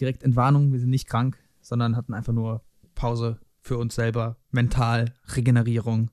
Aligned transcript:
direkt 0.00 0.22
Entwarnung, 0.22 0.72
wir 0.72 0.80
sind 0.80 0.90
nicht 0.90 1.06
krank, 1.08 1.36
sondern 1.60 1.96
hatten 1.96 2.14
einfach 2.14 2.32
nur 2.32 2.62
Pause 2.94 3.38
für 3.60 3.76
uns 3.78 3.94
selber, 3.94 4.36
mental, 4.50 5.14
Regenerierung. 5.36 6.10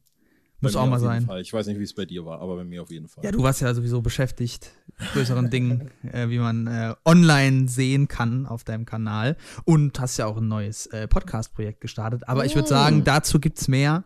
Muss 0.60 0.76
auch 0.76 0.88
mal 0.88 0.96
auf 0.96 1.02
jeden 1.04 1.14
sein. 1.14 1.26
Fall. 1.28 1.42
Ich 1.42 1.54
weiß 1.54 1.68
nicht, 1.68 1.78
wie 1.78 1.84
es 1.84 1.94
bei 1.94 2.06
dir 2.06 2.26
war, 2.26 2.42
aber 2.42 2.56
bei 2.56 2.64
mir 2.64 2.82
auf 2.82 2.90
jeden 2.90 3.08
Fall. 3.08 3.24
Ja, 3.24 3.32
du 3.32 3.44
warst 3.44 3.62
ja 3.62 3.72
sowieso 3.76 4.02
beschäftigt 4.02 4.72
mit 5.00 5.12
größeren 5.12 5.52
Dingen, 5.52 5.92
äh, 6.12 6.30
wie 6.30 6.40
man 6.40 6.66
äh, 6.66 6.96
online 7.06 7.68
sehen 7.68 8.08
kann 8.08 8.48
auf 8.48 8.64
deinem 8.64 8.86
Kanal. 8.86 9.38
Und 9.66 10.00
hast 10.00 10.18
ja 10.18 10.26
auch 10.26 10.38
ein 10.38 10.48
neues 10.48 10.88
äh, 10.88 11.08
Podcast-Projekt 11.08 11.80
gestartet. 11.82 12.28
Aber 12.28 12.44
ich 12.46 12.56
würde 12.56 12.66
Oh. 12.66 12.70
sagen, 12.70 13.04
dazu 13.04 13.40
gibt's 13.40 13.68
mehr 13.68 14.04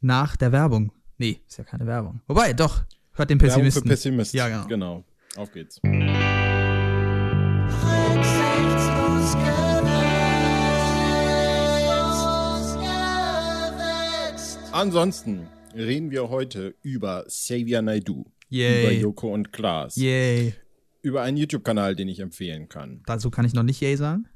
nach 0.00 0.36
der 0.36 0.52
Werbung. 0.52 0.90
Nee, 1.18 1.40
ist 1.46 1.58
ja 1.58 1.64
keine 1.64 1.86
Werbung. 1.86 2.22
Wobei, 2.28 2.54
doch, 2.54 2.82
hört 3.12 3.28
den 3.28 3.38
Werbung 3.40 3.56
Pessimisten. 3.56 3.82
für 3.82 3.88
Pessimisten. 3.88 4.38
Ja, 4.38 4.48
genau. 4.48 4.66
Genau. 4.66 5.04
Auf 5.36 5.52
geht's. 5.52 5.80
Ansonsten 14.78 15.46
reden 15.76 16.10
wir 16.10 16.30
heute 16.30 16.74
über 16.82 17.24
Xavier 17.28 17.80
Naidoo, 17.80 18.24
Yay. 18.48 18.82
über 18.82 18.92
Joko 18.92 19.32
und 19.32 19.52
Klaas, 19.52 19.94
Yay. 19.94 20.54
über 21.00 21.22
einen 21.22 21.36
YouTube-Kanal, 21.36 21.94
den 21.94 22.08
ich 22.08 22.18
empfehlen 22.18 22.68
kann, 22.68 23.00
Dazu 23.06 23.30
kann 23.30 23.44
ich 23.44 23.54
noch 23.54 23.62
nicht 23.62 23.80
Yay 23.80 23.94
sagen. 23.96 24.26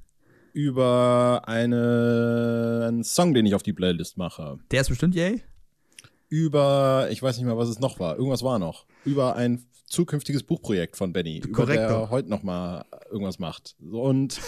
über 0.53 1.43
eine, 1.47 2.85
einen 2.87 3.03
Song, 3.03 3.35
den 3.35 3.47
ich 3.47 3.57
auf 3.57 3.65
die 3.65 3.73
Playlist 3.73 4.17
mache, 4.17 4.59
Der 4.71 4.83
ist 4.83 4.91
bestimmt 4.91 5.17
Yay. 5.17 5.43
über, 6.29 7.09
ich 7.11 7.21
weiß 7.21 7.37
nicht 7.39 7.47
mehr, 7.47 7.59
was 7.59 7.69
es 7.69 7.81
noch 7.81 7.99
war, 7.99 8.15
irgendwas 8.17 8.45
war 8.45 8.61
noch, 8.61 8.87
über 9.05 9.35
ein 9.35 9.65
zukünftiges 9.87 10.45
Buchprojekt 10.45 10.97
von 10.97 11.13
Benny, 11.13 11.39
über 11.39 11.51
Korrekt 11.53 11.81
der 11.81 11.89
doch. 11.89 12.11
heute 12.11 12.31
noch 12.31 12.45
mal 12.45 12.85
irgendwas 13.11 13.41
macht. 13.41 13.75
Und 13.91 14.39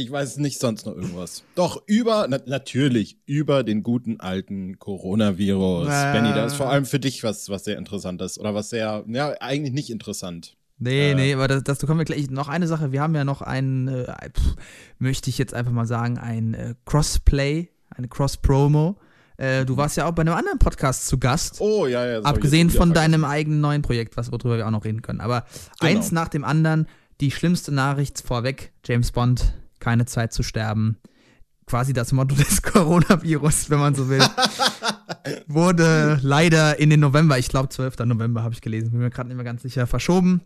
ich 0.00 0.10
weiß 0.10 0.38
nicht 0.38 0.58
sonst 0.60 0.86
noch 0.86 0.94
irgendwas. 0.96 1.42
Doch, 1.54 1.82
über, 1.86 2.26
na, 2.28 2.38
natürlich, 2.46 3.18
über 3.26 3.62
den 3.64 3.82
guten 3.82 4.20
alten 4.20 4.78
Coronavirus. 4.78 5.88
Ah. 5.88 6.12
Benny, 6.12 6.28
da 6.32 6.44
ist 6.46 6.54
vor 6.54 6.68
allem 6.70 6.84
für 6.86 6.98
dich 7.00 7.22
was, 7.22 7.48
was 7.48 7.64
sehr 7.64 7.78
interessant 7.78 8.20
ist. 8.22 8.38
Oder 8.38 8.54
was 8.54 8.70
sehr, 8.70 9.04
ja, 9.08 9.34
eigentlich 9.40 9.72
nicht 9.74 9.90
interessant. 9.90 10.56
Nee, 10.78 11.10
Äh. 11.10 11.14
nee, 11.14 11.34
aber 11.34 11.46
das, 11.48 11.62
dazu 11.64 11.86
kommen 11.86 11.98
wir 12.00 12.04
gleich. 12.06 12.30
Noch 12.30 12.48
eine 12.48 12.66
Sache, 12.66 12.92
wir 12.92 13.02
haben 13.02 13.14
ja 13.14 13.24
noch 13.24 13.42
ein, 13.42 13.88
äh, 13.88 14.06
pff, 14.30 14.56
möchte 14.98 15.28
ich 15.30 15.38
jetzt 15.38 15.52
einfach 15.54 15.72
mal 15.72 15.86
sagen, 15.86 16.18
ein 16.18 16.54
äh, 16.54 16.74
Crossplay, 16.86 17.68
eine 17.90 18.08
Cross-Promo. 18.08 18.96
Äh, 19.36 19.64
du 19.64 19.76
warst 19.76 19.96
ja 19.96 20.06
auch 20.06 20.12
bei 20.12 20.20
einem 20.22 20.34
anderen 20.34 20.58
Podcast 20.58 21.06
zu 21.06 21.18
Gast. 21.18 21.60
Oh, 21.60 21.86
ja, 21.86 22.06
ja. 22.06 22.16
das 22.18 22.24
Abgesehen 22.26 22.68
von 22.70 22.92
deinem 22.92 23.24
eigenen 23.24 23.60
neuen 23.60 23.82
Projekt, 23.82 24.16
was 24.16 24.30
worüber 24.32 24.56
wir 24.58 24.66
auch 24.66 24.70
noch 24.70 24.84
reden 24.84 25.02
können. 25.02 25.20
Aber 25.20 25.44
Genau. 25.80 25.92
eins 25.92 26.12
nach 26.12 26.28
dem 26.28 26.44
anderen, 26.44 26.86
die 27.20 27.30
schlimmste 27.30 27.72
Nachricht 27.72 28.20
vorweg, 28.22 28.72
James 28.84 29.12
Bond, 29.12 29.52
keine 29.80 30.06
Zeit 30.06 30.32
zu 30.32 30.42
sterben. 30.42 30.98
Quasi 31.66 31.92
das 31.92 32.12
Motto 32.12 32.34
des 32.36 32.62
Coronavirus, 32.62 33.70
wenn 33.70 33.78
man 33.78 33.94
so 33.94 34.08
will. 34.08 34.22
Wurde 35.46 36.18
leider 36.22 36.78
in 36.78 36.90
den 36.90 37.00
November, 37.00 37.38
ich 37.38 37.48
glaube 37.48 37.68
12. 37.68 37.98
November 38.00 38.42
habe 38.42 38.54
ich 38.54 38.60
gelesen, 38.60 38.90
bin 38.90 39.00
mir 39.00 39.10
gerade 39.10 39.28
nicht 39.28 39.36
mehr 39.36 39.44
ganz 39.44 39.62
sicher, 39.62 39.86
verschoben. 39.86 40.42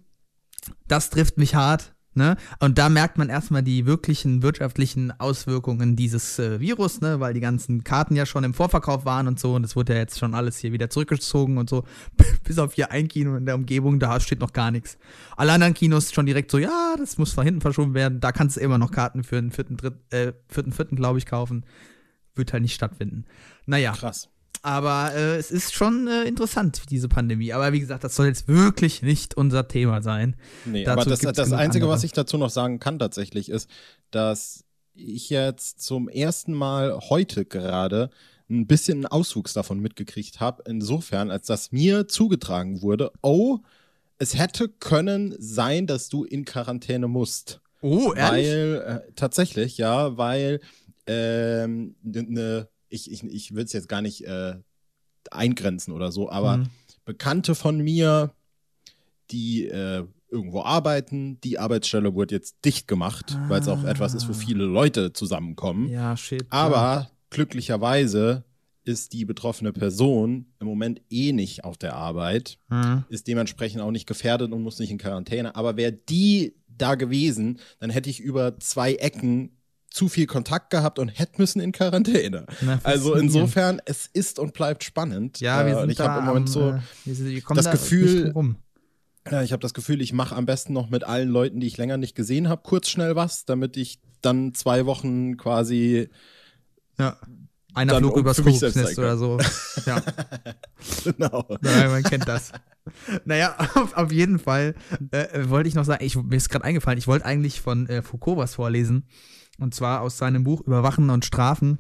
Das 0.89 1.11
trifft 1.11 1.37
mich 1.37 1.55
hart. 1.55 1.95
Ne? 2.17 2.37
Und 2.61 2.79
da 2.79 2.89
merkt 2.89 3.19
man 3.19 3.29
erstmal 3.29 3.63
die 3.63 3.87
wirklichen 3.87 4.43
wirtschaftlichen 4.43 5.13
Auswirkungen 5.19 5.97
dieses 5.97 6.39
äh, 6.39 6.61
Virus, 6.61 7.01
ne? 7.01 7.19
weil 7.19 7.35
die 7.35 7.41
ganzen 7.41 7.83
Karten 7.83 8.15
ja 8.15 8.25
schon 8.25 8.45
im 8.45 8.55
Vorverkauf 8.55 9.05
waren 9.05 9.27
und 9.27 9.41
so. 9.41 9.55
Und 9.55 9.65
es 9.65 9.75
wurde 9.75 9.95
ja 9.95 9.99
jetzt 9.99 10.19
schon 10.19 10.35
alles 10.35 10.59
hier 10.59 10.73
wieder 10.73 10.91
zurückgezogen 10.91 11.59
und 11.59 11.69
so. 11.69 11.85
Bis 12.45 12.59
auf 12.59 12.75
hier 12.75 12.93
ein 12.93 13.09
Kino 13.09 13.37
in 13.37 13.47
der 13.47 13.57
Umgebung, 13.57 13.99
da 13.99 14.21
steht 14.21 14.41
noch 14.41 14.53
gar 14.53 14.71
nichts. 14.71 14.97
Alle 15.37 15.53
anderen 15.53 15.75
Kinos 15.75 16.13
schon 16.13 16.27
direkt 16.27 16.51
so, 16.51 16.59
ja, 16.59 16.95
das 16.99 17.19
muss 17.19 17.33
von 17.33 17.45
hinten 17.45 17.61
verschoben 17.61 17.95
werden. 17.95 18.21
Da 18.21 18.31
kannst 18.31 18.57
du 18.57 18.61
immer 18.61 18.79
noch 18.79 18.93
Karten 18.93 19.25
für 19.25 19.37
den 19.37 19.51
vierten, 19.51 19.77
dritt, 19.77 19.95
äh, 20.13 20.33
vierten, 20.49 20.73
vierten, 20.73 20.97
glaube 20.97 21.19
ich, 21.19 21.27
kaufen. 21.27 21.65
Wird 22.37 22.53
halt 22.53 22.63
nicht 22.63 22.75
stattfinden. 22.75 23.25
Naja. 23.67 23.93
Krass. 23.93 24.29
Aber 24.63 25.13
äh, 25.15 25.37
es 25.37 25.51
ist 25.51 25.75
schon 25.75 26.09
äh, 26.09 26.25
interessant, 26.25 26.83
diese 26.91 27.09
Pandemie. 27.09 27.53
Aber 27.53 27.73
wie 27.73 27.81
gesagt, 27.81 28.05
das 28.05 28.17
soll 28.17 28.27
jetzt 28.27 28.49
wirklich 28.49 29.03
nicht 29.03 29.37
unser 29.37 29.69
Thema 29.69 30.03
sein. 30.03 30.37
Nee, 30.65 30.85
Dazu 30.85 31.01
aber 31.01 31.11
das, 31.11 31.21
das 31.21 31.53
Einzige, 31.53 31.85
andere. 31.85 31.91
was 31.91 32.05
ich 32.05 32.13
dazu 32.13 32.39
noch 32.39 32.51
sagen 32.51 32.79
kann 32.79 32.99
tatsächlich, 32.99 33.51
ist, 33.51 33.69
dass 34.11 34.65
ich 34.95 35.29
jetzt 35.31 35.83
zum 35.83 36.09
ersten 36.09 36.55
Mal 36.55 36.99
heute 37.11 37.45
gerade 37.45 38.11
ein 38.49 38.67
bisschen 38.67 38.99
einen 38.99 39.07
Auswuchs 39.07 39.53
davon 39.53 39.81
mitgekriegt 39.81 40.41
habe. 40.41 40.63
Insofern, 40.67 41.31
als 41.31 41.47
dass 41.47 41.73
mir 41.73 42.09
zugetragen 42.09 42.83
wurde, 42.83 43.11
oh, 43.23 43.59
es 44.19 44.39
hätte 44.39 44.69
können 44.69 45.35
sein, 45.39 45.87
dass 45.87 46.09
du 46.09 46.25
in 46.25 46.45
Quarantäne 46.45 47.09
musst. 47.09 47.61
Oh, 47.81 48.15
Weil, 48.17 49.03
äh, 49.07 49.13
tatsächlich, 49.15 49.77
ja, 49.77 50.17
weil 50.17 50.61
ähm, 51.07 51.97
ne, 52.03 52.69
ich, 52.95 53.11
ich, 53.11 53.23
ich 53.25 53.55
will 53.55 53.65
es 53.65 53.73
jetzt 53.73 53.89
gar 53.89 54.01
nicht 54.03 54.25
äh, 54.27 54.55
eingrenzen 55.31 55.93
oder 55.93 56.13
so, 56.13 56.31
aber 56.31 56.59
Mhm. 56.59 56.69
Bekannte 57.05 57.55
von 57.55 57.79
mir, 57.81 58.33
die 59.31 59.67
äh, 59.67 60.05
irgendwo 60.31 60.63
arbeiten, 60.63 61.39
die 61.43 61.59
Arbeitsstelle 61.59 62.15
wurde 62.15 62.35
jetzt 62.35 62.57
dicht 62.65 62.89
gemacht, 62.89 63.39
weil 63.49 63.61
es 63.61 63.69
auch 63.69 63.85
etwas 63.85 64.15
ist, 64.15 64.29
wo 64.29 64.33
viele 64.33 64.65
Leute 64.65 65.13
zusammenkommen. 65.13 65.89
Ja, 65.89 66.17
shit. 66.17 66.47
Aber 66.51 67.11
glücklicherweise 67.31 68.45
ist 68.85 69.13
die 69.13 69.25
betroffene 69.25 69.73
Person 69.73 70.47
im 70.61 70.67
Moment 70.67 71.01
eh 71.11 71.33
nicht 71.33 71.65
auf 71.65 71.77
der 71.79 71.95
Arbeit, 71.95 72.59
Ja. 72.71 73.05
ist 73.09 73.27
dementsprechend 73.29 73.81
auch 73.83 73.91
nicht 73.91 74.07
gefährdet 74.07 74.53
und 74.53 74.63
muss 74.63 74.79
nicht 74.79 74.91
in 74.91 74.99
Quarantäne. 74.99 75.57
Aber 75.57 75.77
wäre 75.77 75.93
die 75.93 76.55
da 76.69 76.95
gewesen, 76.95 77.61
dann 77.81 77.91
hätte 77.91 78.11
ich 78.11 78.21
über 78.21 78.59
zwei 78.61 78.95
Ecken 78.95 79.57
zu 79.95 80.09
viel 80.09 80.27
Kontakt 80.27 80.71
gehabt 80.71 80.99
und 80.99 81.09
hätte 81.09 81.41
müssen 81.41 81.61
in 81.61 81.71
Quarantäne. 81.71 82.47
Na, 82.63 82.81
Also 82.83 83.15
insofern, 83.15 83.81
es 83.85 84.07
ist 84.13 84.39
und 84.41 84.53
bleibt 84.53 84.83
spannend. 84.83 85.39
Ja, 85.41 85.65
wir 85.65 85.73
Äh, 85.73 85.75
sind 85.75 85.83
und 85.85 85.91
ich 85.91 86.01
habe 86.01 86.19
im 86.19 86.25
Moment 86.27 86.49
so, 86.49 86.71
äh, 86.73 86.81
sind, 87.13 87.43
das 87.51 87.65
da 87.65 87.71
Gefühl- 87.71 88.35
ja, 89.31 89.43
ich 89.43 89.53
habe 89.53 89.61
das 89.61 89.73
Gefühl, 89.73 90.03
ich 90.03 90.13
mache 90.13 90.35
am 90.37 90.47
besten 90.47 90.73
noch 90.73 90.91
mit 90.91 91.05
allen 91.05 91.29
Leuten, 91.29 91.61
die 91.61 91.67
ich 91.69 91.77
länger 91.79 91.97
nicht 91.97 92.15
gesehen 92.17 92.49
habe, 92.49 92.63
kurz 92.65 92.89
schnell 92.89 93.15
was, 93.17 93.45
damit 93.45 93.77
ich 93.77 94.01
dann 94.21 94.53
zwei 94.53 94.85
Wochen 94.85 95.37
quasi 95.37 96.09
Ja. 96.99 97.17
Einer 97.73 97.97
flog 97.99 98.17
übers 98.17 98.37
Kuckucksnest 98.37 98.99
oder 98.99 99.17
so. 99.17 99.39
Ja, 99.87 100.01
genau. 101.05 101.45
naja, 101.61 101.89
man 101.89 102.03
kennt 102.05 102.29
das. 102.29 102.53
Naja, 103.25 103.57
auf, 103.75 103.97
auf 103.97 104.13
jeden 104.13 104.39
Fall 104.39 104.75
äh, 105.11 105.49
wollte 105.49 105.69
ich 105.69 105.75
noch 105.75 105.85
sagen, 105.85 106.05
ich, 106.05 106.15
mir 106.17 106.37
ist 106.37 106.51
gerade 106.51 106.65
eingefallen, 106.65 106.99
ich 106.99 107.07
wollte 107.09 107.25
eigentlich 107.27 107.61
von 107.61 107.89
äh, 107.89 108.03
Foucault 108.03 108.39
was 108.39 108.55
vorlesen. 108.57 109.07
Und 109.59 109.75
zwar 109.75 110.01
aus 110.01 110.19
seinem 110.19 110.45
Buch 110.45 110.61
Überwachen 110.63 111.11
und 111.11 111.25
Strafen. 111.25 111.79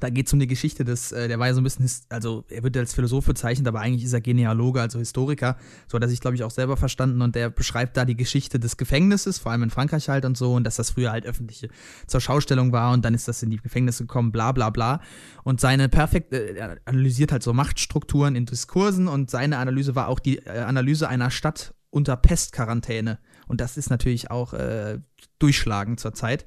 Da 0.00 0.10
geht 0.10 0.26
es 0.26 0.32
um 0.32 0.40
die 0.40 0.48
Geschichte 0.48 0.84
des, 0.84 1.12
äh, 1.12 1.28
der 1.28 1.38
war 1.38 1.46
ja 1.46 1.54
so 1.54 1.60
ein 1.60 1.64
bisschen, 1.64 1.88
also 2.08 2.44
er 2.48 2.64
wird 2.64 2.76
als 2.76 2.92
Philosoph 2.92 3.26
bezeichnet, 3.26 3.68
aber 3.68 3.80
eigentlich 3.80 4.02
ist 4.02 4.12
er 4.12 4.20
Genealoge, 4.20 4.80
also 4.80 4.98
Historiker. 4.98 5.56
So 5.86 5.94
hat 5.94 6.02
er 6.02 6.08
sich, 6.08 6.20
glaube 6.20 6.34
ich, 6.34 6.42
auch 6.42 6.50
selber 6.50 6.76
verstanden 6.76 7.22
und 7.22 7.36
der 7.36 7.50
beschreibt 7.50 7.96
da 7.96 8.04
die 8.04 8.16
Geschichte 8.16 8.58
des 8.58 8.76
Gefängnisses, 8.78 9.38
vor 9.38 9.52
allem 9.52 9.62
in 9.62 9.70
Frankreich 9.70 10.08
halt 10.08 10.24
und 10.24 10.36
so, 10.36 10.54
und 10.54 10.64
dass 10.64 10.74
das 10.74 10.90
früher 10.90 11.12
halt 11.12 11.24
öffentliche 11.24 11.68
zur 12.08 12.20
Schaustellung 12.20 12.72
war 12.72 12.92
und 12.92 13.04
dann 13.04 13.14
ist 13.14 13.28
das 13.28 13.44
in 13.44 13.50
die 13.50 13.58
Gefängnisse 13.58 14.04
gekommen, 14.04 14.32
bla 14.32 14.50
bla 14.50 14.70
bla. 14.70 15.00
Und 15.44 15.60
seine 15.60 15.88
perfekt, 15.88 16.32
äh, 16.32 16.54
er 16.54 16.78
analysiert 16.84 17.30
halt 17.30 17.44
so 17.44 17.52
Machtstrukturen 17.52 18.34
in 18.34 18.44
Diskursen 18.44 19.06
und 19.06 19.30
seine 19.30 19.58
Analyse 19.58 19.94
war 19.94 20.08
auch 20.08 20.18
die 20.18 20.38
äh, 20.38 20.62
Analyse 20.62 21.08
einer 21.08 21.30
Stadt 21.30 21.74
unter 21.90 22.16
Pestquarantäne. 22.16 23.18
Und 23.46 23.60
das 23.60 23.76
ist 23.76 23.90
natürlich 23.90 24.32
auch 24.32 24.52
äh, 24.52 24.98
durchschlagend 25.38 26.00
zurzeit. 26.00 26.44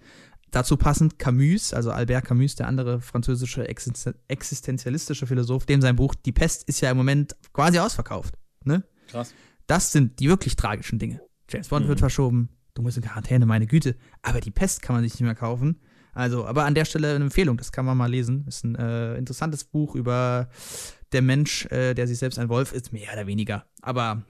Dazu 0.52 0.78
passend 0.78 1.20
Camus, 1.20 1.74
also 1.74 1.92
Albert 1.92 2.26
Camus, 2.26 2.56
der 2.56 2.68
andere 2.68 3.02
französische 3.02 3.68
existen- 3.70 4.16
existenzialistische 4.28 5.28
Philosoph, 5.28 5.66
dem 5.66 5.82
sein 5.82 5.96
Buch 5.96 6.16
Die 6.16 6.32
Pest 6.32 6.64
ist 6.68 6.82
ja 6.82 6.90
im 6.92 6.98
Moment 6.98 7.36
quasi 7.54 7.78
ausverkauft. 7.80 8.36
Ne? 8.64 8.84
Krass. 9.10 9.34
Das 9.68 9.92
sind 9.92 10.20
die 10.20 10.28
wirklich 10.28 10.56
tragischen 10.56 10.98
Dinge. 11.00 11.22
James 11.50 11.68
Bond 11.68 11.86
Mhm. 11.86 11.90
wird 11.90 12.00
verschoben, 12.00 12.50
du 12.74 12.82
musst 12.82 12.98
in 12.98 13.04
Quarantäne, 13.04 13.46
meine 13.46 13.68
Güte. 13.68 13.96
Aber 14.24 14.40
die 14.42 14.52
Pest 14.52 14.82
kann 14.82 14.96
man 14.96 15.04
sich 15.04 15.14
nicht 15.14 15.22
mehr 15.22 15.36
kaufen. 15.36 15.80
Also, 16.14 16.46
aber 16.48 16.66
an 16.66 16.74
der 16.74 16.86
Stelle 16.86 17.14
eine 17.16 17.26
Empfehlung, 17.26 17.58
das 17.58 17.72
kann 17.72 17.86
man 17.86 17.96
mal 17.96 18.10
lesen. 18.10 18.46
Ist 18.48 18.64
ein 18.66 18.76
äh, 18.76 19.16
interessantes 19.16 19.64
Buch 19.64 19.96
über 19.96 20.50
der 21.12 21.22
Mensch, 21.22 21.66
äh, 21.68 21.94
der 21.94 22.08
sich 22.08 22.18
selbst 22.18 22.40
ein 22.40 22.50
Wolf 22.50 22.74
ist, 22.74 22.92
mehr 22.92 23.14
oder 23.14 23.28
weniger. 23.28 23.66
Aber 23.82 24.24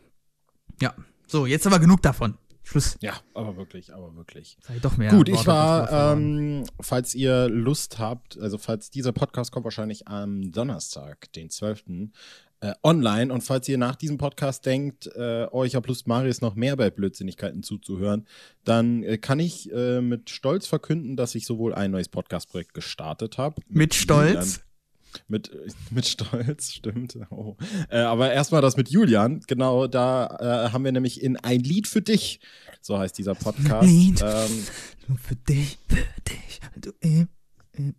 ja, 0.81 0.94
so, 1.27 1.45
jetzt 1.45 1.65
aber 1.65 1.80
genug 1.80 2.01
davon. 2.01 2.38
Schluss. 2.69 2.98
Ja, 3.01 3.19
aber 3.33 3.57
wirklich, 3.57 3.94
aber 3.94 4.16
wirklich. 4.16 4.57
Doch 4.83 4.95
mehr. 4.98 5.10
Gut, 5.10 5.27
Worte 5.27 5.31
ich 5.31 5.48
war, 5.48 6.13
ähm, 6.13 6.66
falls 6.80 7.16
ihr 7.16 7.50
Lust 7.50 7.98
habt, 7.98 8.38
also 8.39 8.60
falls 8.60 8.92
dieser 8.92 9.12
Podcast 9.12 9.51
kommt 9.51 9.63
wahrscheinlich 9.63 10.07
am 10.07 10.51
Donnerstag, 10.51 11.31
den 11.33 11.50
12. 11.50 12.12
Äh, 12.62 12.74
online 12.83 13.33
und 13.33 13.42
falls 13.42 13.68
ihr 13.69 13.77
nach 13.77 13.95
diesem 13.95 14.18
Podcast 14.18 14.66
denkt, 14.66 15.07
äh, 15.16 15.48
oh, 15.50 15.63
ich 15.63 15.75
habe 15.75 15.88
Lust, 15.88 16.07
Marius 16.07 16.42
noch 16.42 16.56
mehr 16.56 16.75
bei 16.75 16.92
Blödsinnigkeiten 16.92 17.63
zuzuhören, 17.63 18.27
dann 18.66 19.01
äh, 19.01 19.18
kann 19.18 19.39
ich 19.39 19.72
äh, 19.72 20.01
mit 20.01 20.30
Stolz 20.30 20.68
verkünden, 20.68 21.15
dass 21.15 21.36
ich 21.36 21.45
sowohl 21.45 21.74
ein 21.74 21.89
neues 21.89 22.10
Podcast-Projekt 22.10 22.74
gestartet 22.74 23.38
habe. 23.38 23.62
Mit 23.69 23.95
Stolz. 23.95 24.62
Mit, 25.27 25.51
mit 25.91 26.06
Stolz, 26.06 26.73
stimmt. 26.73 27.17
Oh. 27.29 27.56
Äh, 27.89 28.00
aber 28.00 28.31
erstmal 28.31 28.61
das 28.61 28.77
mit 28.77 28.89
Julian. 28.89 29.41
Genau, 29.47 29.88
da 29.88 30.67
äh, 30.67 30.71
haben 30.71 30.83
wir 30.83 30.91
nämlich 30.91 31.21
in 31.21 31.38
Ein 31.38 31.61
Lied 31.61 31.88
für 31.88 32.01
dich, 32.01 32.39
so 32.81 32.97
heißt 32.97 33.17
dieser 33.17 33.35
Podcast. 33.35 33.88
Lied 33.88 34.21
Ähm, 34.21 34.63
Nur 35.07 35.17
für 35.17 35.35
dich, 35.35 35.77
für 35.88 36.06
dich. 36.27 36.59
Du, 36.75 36.91
äh, 37.01 37.25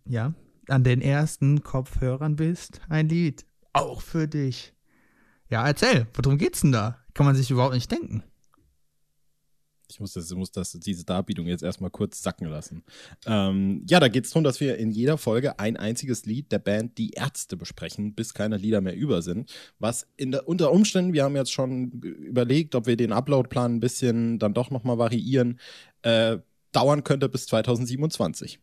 ja, 0.05 0.33
an 0.67 0.83
den 0.83 1.01
ersten 1.01 1.63
Kopfhörern 1.63 2.35
bist 2.35 2.81
ein 2.89 3.09
Lied. 3.09 3.45
Auch 3.73 4.01
für 4.01 4.27
dich. 4.27 4.73
Ja, 5.49 5.65
erzähl, 5.67 6.07
worum 6.13 6.37
geht's 6.37 6.61
denn 6.61 6.71
da? 6.71 6.97
Kann 7.13 7.25
man 7.25 7.35
sich 7.35 7.51
überhaupt 7.51 7.73
nicht 7.73 7.91
denken. 7.91 8.23
Ich 9.91 9.99
muss, 9.99 10.13
das, 10.13 10.31
muss 10.33 10.51
das, 10.51 10.71
diese 10.71 11.05
Darbietung 11.05 11.47
jetzt 11.47 11.63
erstmal 11.63 11.89
kurz 11.89 12.23
sacken 12.23 12.47
lassen. 12.47 12.83
Ähm, 13.25 13.85
ja, 13.89 13.99
da 13.99 14.07
geht 14.07 14.25
es 14.25 14.31
darum, 14.31 14.43
dass 14.43 14.59
wir 14.59 14.77
in 14.77 14.91
jeder 14.91 15.17
Folge 15.17 15.59
ein 15.59 15.77
einziges 15.77 16.25
Lied 16.25 16.51
der 16.51 16.59
Band 16.59 16.97
Die 16.97 17.11
Ärzte 17.11 17.57
besprechen, 17.57 18.15
bis 18.15 18.33
keine 18.33 18.57
Lieder 18.57 18.81
mehr 18.81 18.95
über 18.95 19.21
sind. 19.21 19.51
Was 19.79 20.07
der, 20.19 20.47
unter 20.47 20.71
Umständen, 20.71 21.13
wir 21.13 21.23
haben 21.23 21.35
jetzt 21.35 21.51
schon 21.51 21.91
überlegt, 22.01 22.75
ob 22.75 22.87
wir 22.87 22.95
den 22.95 23.11
Uploadplan 23.11 23.75
ein 23.75 23.79
bisschen 23.79 24.39
dann 24.39 24.53
doch 24.53 24.71
nochmal 24.71 24.97
variieren, 24.97 25.59
äh, 26.03 26.37
dauern 26.71 27.03
könnte 27.03 27.29
bis 27.29 27.47
2027. 27.47 28.59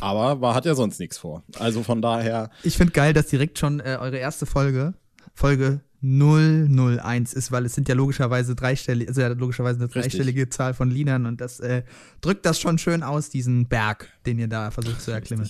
Aber 0.00 0.40
war, 0.40 0.54
hat 0.54 0.64
ja 0.64 0.74
sonst 0.74 0.98
nichts 0.98 1.18
vor. 1.18 1.44
Also 1.58 1.82
von 1.82 2.00
daher, 2.00 2.50
Ich 2.62 2.78
finde 2.78 2.92
geil, 2.92 3.12
dass 3.12 3.26
direkt 3.26 3.58
schon 3.58 3.80
äh, 3.80 3.98
eure 4.00 4.16
erste 4.16 4.46
Folge, 4.46 4.94
Folge 5.34 5.82
001 6.02 7.32
ist, 7.32 7.52
weil 7.52 7.64
es 7.64 7.74
sind 7.74 7.88
ja 7.88 7.94
logischerweise 7.94 8.54
dreistellige, 8.54 9.08
also 9.08 9.20
ja 9.20 9.28
logischerweise 9.28 9.78
eine 9.78 9.84
Richtig. 9.86 10.02
dreistellige 10.02 10.48
Zahl 10.48 10.74
von 10.74 10.90
Liedern 10.90 11.26
und 11.26 11.40
das 11.40 11.60
äh, 11.60 11.84
drückt 12.20 12.44
das 12.44 12.58
schon 12.58 12.78
schön 12.78 13.02
aus, 13.02 13.30
diesen 13.30 13.68
Berg, 13.68 14.08
den 14.26 14.38
ihr 14.38 14.48
da 14.48 14.70
versucht 14.70 15.00
zu 15.00 15.12
erklimmen. 15.12 15.48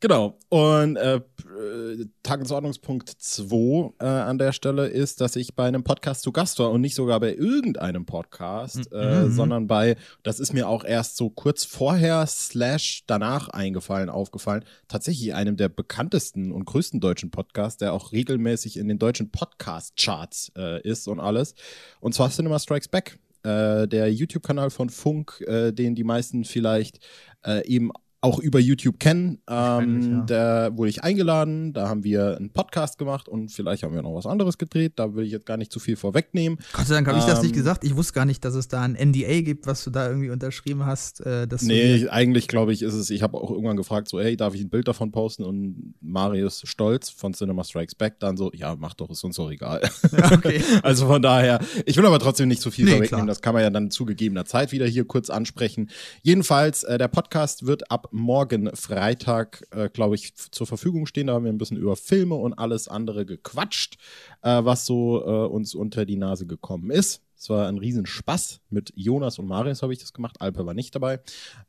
Genau. 0.00 0.38
Und 0.50 0.96
äh, 0.96 1.16
äh, 1.16 2.06
Tagesordnungspunkt 2.22 3.08
2 3.08 3.94
äh, 3.98 4.04
an 4.04 4.36
der 4.36 4.52
Stelle 4.52 4.88
ist, 4.88 5.22
dass 5.22 5.36
ich 5.36 5.54
bei 5.54 5.66
einem 5.66 5.84
Podcast 5.84 6.22
zu 6.22 6.32
Gast 6.32 6.58
war 6.58 6.70
und 6.70 6.82
nicht 6.82 6.94
sogar 6.94 7.18
bei 7.18 7.34
irgendeinem 7.34 8.04
Podcast, 8.04 8.92
äh, 8.92 9.22
Mhm. 9.24 9.32
sondern 9.32 9.66
bei, 9.66 9.96
das 10.22 10.38
ist 10.38 10.52
mir 10.52 10.68
auch 10.68 10.84
erst 10.84 11.16
so 11.16 11.30
kurz 11.30 11.64
vorher 11.64 12.26
slash 12.26 13.04
danach 13.06 13.48
eingefallen, 13.48 14.10
aufgefallen, 14.10 14.64
tatsächlich 14.86 15.34
einem 15.34 15.56
der 15.56 15.70
bekanntesten 15.70 16.52
und 16.52 16.66
größten 16.66 17.00
deutschen 17.00 17.30
Podcasts, 17.30 17.78
der 17.78 17.94
auch 17.94 18.12
regelmäßig 18.12 18.76
in 18.76 18.88
den 18.88 18.98
deutschen 18.98 19.30
Podcast-Charts 19.30 20.52
äh, 20.58 20.82
ist 20.82 21.08
und 21.08 21.20
alles. 21.20 21.54
Und 22.00 22.14
zwar 22.14 22.30
Cinema 22.30 22.58
Strikes 22.58 22.88
Back. 22.88 23.18
Äh, 23.44 23.86
der 23.86 24.12
YouTube-Kanal 24.12 24.70
von 24.70 24.90
Funk, 24.90 25.40
äh, 25.46 25.72
den 25.72 25.94
die 25.94 26.04
meisten 26.04 26.44
vielleicht 26.44 26.98
äh, 27.46 27.64
eben 27.66 27.92
auch 28.26 28.38
über 28.40 28.58
YouTube 28.58 28.98
kennen. 28.98 29.38
Ähm, 29.48 30.10
ja. 30.12 30.20
Da 30.26 30.76
wurde 30.76 30.90
ich 30.90 31.02
eingeladen, 31.04 31.72
da 31.72 31.88
haben 31.88 32.02
wir 32.04 32.36
einen 32.36 32.50
Podcast 32.50 32.98
gemacht 32.98 33.28
und 33.28 33.50
vielleicht 33.52 33.82
haben 33.84 33.94
wir 33.94 34.02
noch 34.02 34.14
was 34.14 34.26
anderes 34.26 34.58
gedreht. 34.58 34.94
Da 34.96 35.14
will 35.14 35.24
ich 35.24 35.32
jetzt 35.32 35.46
gar 35.46 35.56
nicht 35.56 35.72
zu 35.72 35.78
viel 35.80 35.96
vorwegnehmen. 35.96 36.58
Gott 36.72 36.86
sei 36.86 36.94
Dank 36.96 37.06
habe 37.08 37.18
ich 37.18 37.24
das 37.24 37.40
nicht 37.42 37.52
Ähm, 37.52 37.56
gesagt. 37.56 37.84
Ich 37.84 37.94
wusste 37.96 38.12
gar 38.14 38.24
nicht, 38.24 38.44
dass 38.44 38.54
es 38.54 38.68
da 38.68 38.82
ein 38.82 38.94
NDA 38.94 39.40
gibt, 39.42 39.66
was 39.66 39.84
du 39.84 39.90
da 39.90 40.08
irgendwie 40.08 40.30
unterschrieben 40.30 40.84
hast. 40.84 41.20
Äh, 41.24 41.46
Nee, 41.62 42.08
eigentlich 42.08 42.48
glaube 42.48 42.72
ich, 42.72 42.82
ist 42.82 42.94
es, 42.94 43.10
ich 43.10 43.22
habe 43.22 43.38
auch 43.38 43.50
irgendwann 43.50 43.76
gefragt, 43.76 44.08
so, 44.08 44.20
hey, 44.20 44.36
darf 44.36 44.54
ich 44.54 44.60
ein 44.60 44.68
Bild 44.68 44.88
davon 44.88 45.12
posten? 45.12 45.44
Und 45.44 45.94
Marius 46.00 46.62
Stolz 46.64 47.08
von 47.10 47.32
Cinema 47.32 47.62
Strikes 47.64 47.94
Back 47.94 48.18
dann 48.20 48.36
so, 48.36 48.50
ja, 48.52 48.74
mach 48.76 48.94
doch, 48.94 49.08
ist 49.10 49.22
uns 49.24 49.36
doch 49.36 49.50
egal. 49.50 49.82
Ja, 50.16 50.32
okay. 50.32 50.60
Also 50.82 51.06
von 51.06 51.22
daher, 51.22 51.60
ich 51.84 51.96
will 51.96 52.04
aber 52.06 52.18
trotzdem 52.18 52.48
nicht 52.48 52.60
zu 52.60 52.70
viel 52.70 52.84
Nee, 52.84 52.92
vorwegnehmen. 52.92 53.24
klar. 53.24 53.26
Das 53.26 53.40
kann 53.40 53.54
man 53.54 53.62
ja 53.62 53.70
dann 53.70 53.90
zu 53.90 54.04
gegebener 54.04 54.44
Zeit 54.44 54.72
wieder 54.72 54.86
hier 54.86 55.04
kurz 55.06 55.30
ansprechen. 55.30 55.88
Jedenfalls, 56.22 56.82
äh, 56.84 56.98
der 56.98 57.08
Podcast 57.08 57.66
wird 57.66 57.90
ab 57.90 58.08
morgen 58.16 58.74
Freitag, 58.74 59.62
äh, 59.70 59.88
glaube 59.88 60.14
ich, 60.14 60.34
zur 60.34 60.66
Verfügung 60.66 61.06
stehen. 61.06 61.28
Da 61.28 61.34
haben 61.34 61.44
wir 61.44 61.52
ein 61.52 61.58
bisschen 61.58 61.76
über 61.76 61.96
Filme 61.96 62.34
und 62.34 62.54
alles 62.54 62.88
andere 62.88 63.26
gequatscht, 63.26 63.98
äh, 64.42 64.64
was 64.64 64.86
so 64.86 65.22
äh, 65.22 65.46
uns 65.46 65.74
unter 65.74 66.04
die 66.06 66.16
Nase 66.16 66.46
gekommen 66.46 66.90
ist. 66.90 67.22
Es 67.38 67.50
war 67.50 67.68
ein 67.68 67.78
Riesenspaß. 67.78 68.60
Mit 68.70 68.92
Jonas 68.96 69.38
und 69.38 69.46
Marius 69.46 69.82
habe 69.82 69.92
ich 69.92 69.98
das 69.98 70.14
gemacht. 70.14 70.40
Alpe 70.40 70.64
war 70.64 70.74
nicht 70.74 70.94
dabei. 70.94 71.20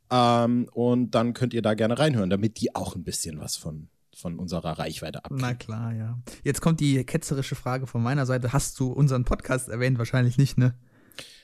Ähm, 0.10 0.70
und 0.72 1.12
dann 1.12 1.34
könnt 1.34 1.54
ihr 1.54 1.62
da 1.62 1.74
gerne 1.74 2.00
reinhören, 2.00 2.30
damit 2.30 2.62
die 2.62 2.74
auch 2.74 2.96
ein 2.96 3.04
bisschen 3.04 3.40
was 3.40 3.58
von, 3.58 3.90
von 4.16 4.40
unserer 4.40 4.80
Reichweite 4.80 5.26
abkriegen. 5.26 5.42
Na 5.42 5.54
klar, 5.54 5.94
ja. 5.94 6.18
Jetzt 6.44 6.62
kommt 6.62 6.80
die 6.80 7.04
ketzerische 7.04 7.56
Frage 7.56 7.86
von 7.88 8.02
meiner 8.02 8.26
Seite. 8.26 8.54
Hast 8.54 8.80
du 8.80 8.88
unseren 8.88 9.26
Podcast 9.26 9.68
erwähnt? 9.68 9.98
Wahrscheinlich 9.98 10.38
nicht, 10.38 10.58
ne? 10.58 10.76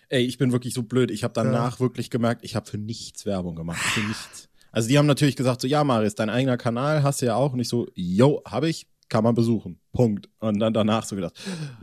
Ey, 0.07 0.23
ich 0.23 0.37
bin 0.37 0.51
wirklich 0.51 0.73
so 0.73 0.83
blöd. 0.83 1.11
Ich 1.11 1.23
habe 1.23 1.33
danach 1.33 1.79
wirklich 1.79 2.09
gemerkt, 2.09 2.45
ich 2.45 2.55
habe 2.55 2.69
für 2.69 2.77
nichts 2.77 3.25
Werbung 3.25 3.55
gemacht. 3.55 3.81
Für 3.81 3.99
nichts. 4.07 4.49
Also 4.73 4.89
die 4.89 4.97
haben 4.97 5.05
natürlich 5.05 5.35
gesagt 5.35 5.61
so, 5.61 5.67
ja, 5.67 5.83
Marius, 5.83 6.15
dein 6.15 6.31
eigener 6.31 6.57
Kanal 6.57 7.03
hast 7.03 7.21
du 7.21 7.27
ja 7.27 7.35
auch. 7.35 7.53
Und 7.53 7.59
ich 7.59 7.69
so, 7.69 7.87
yo, 7.93 8.41
habe 8.45 8.67
ich, 8.67 8.87
kann 9.07 9.23
man 9.23 9.35
besuchen. 9.35 9.79
Punkt. 9.91 10.29
Und 10.39 10.59
dann 10.59 10.73
danach 10.73 11.05
so 11.05 11.15
gedacht, 11.15 11.39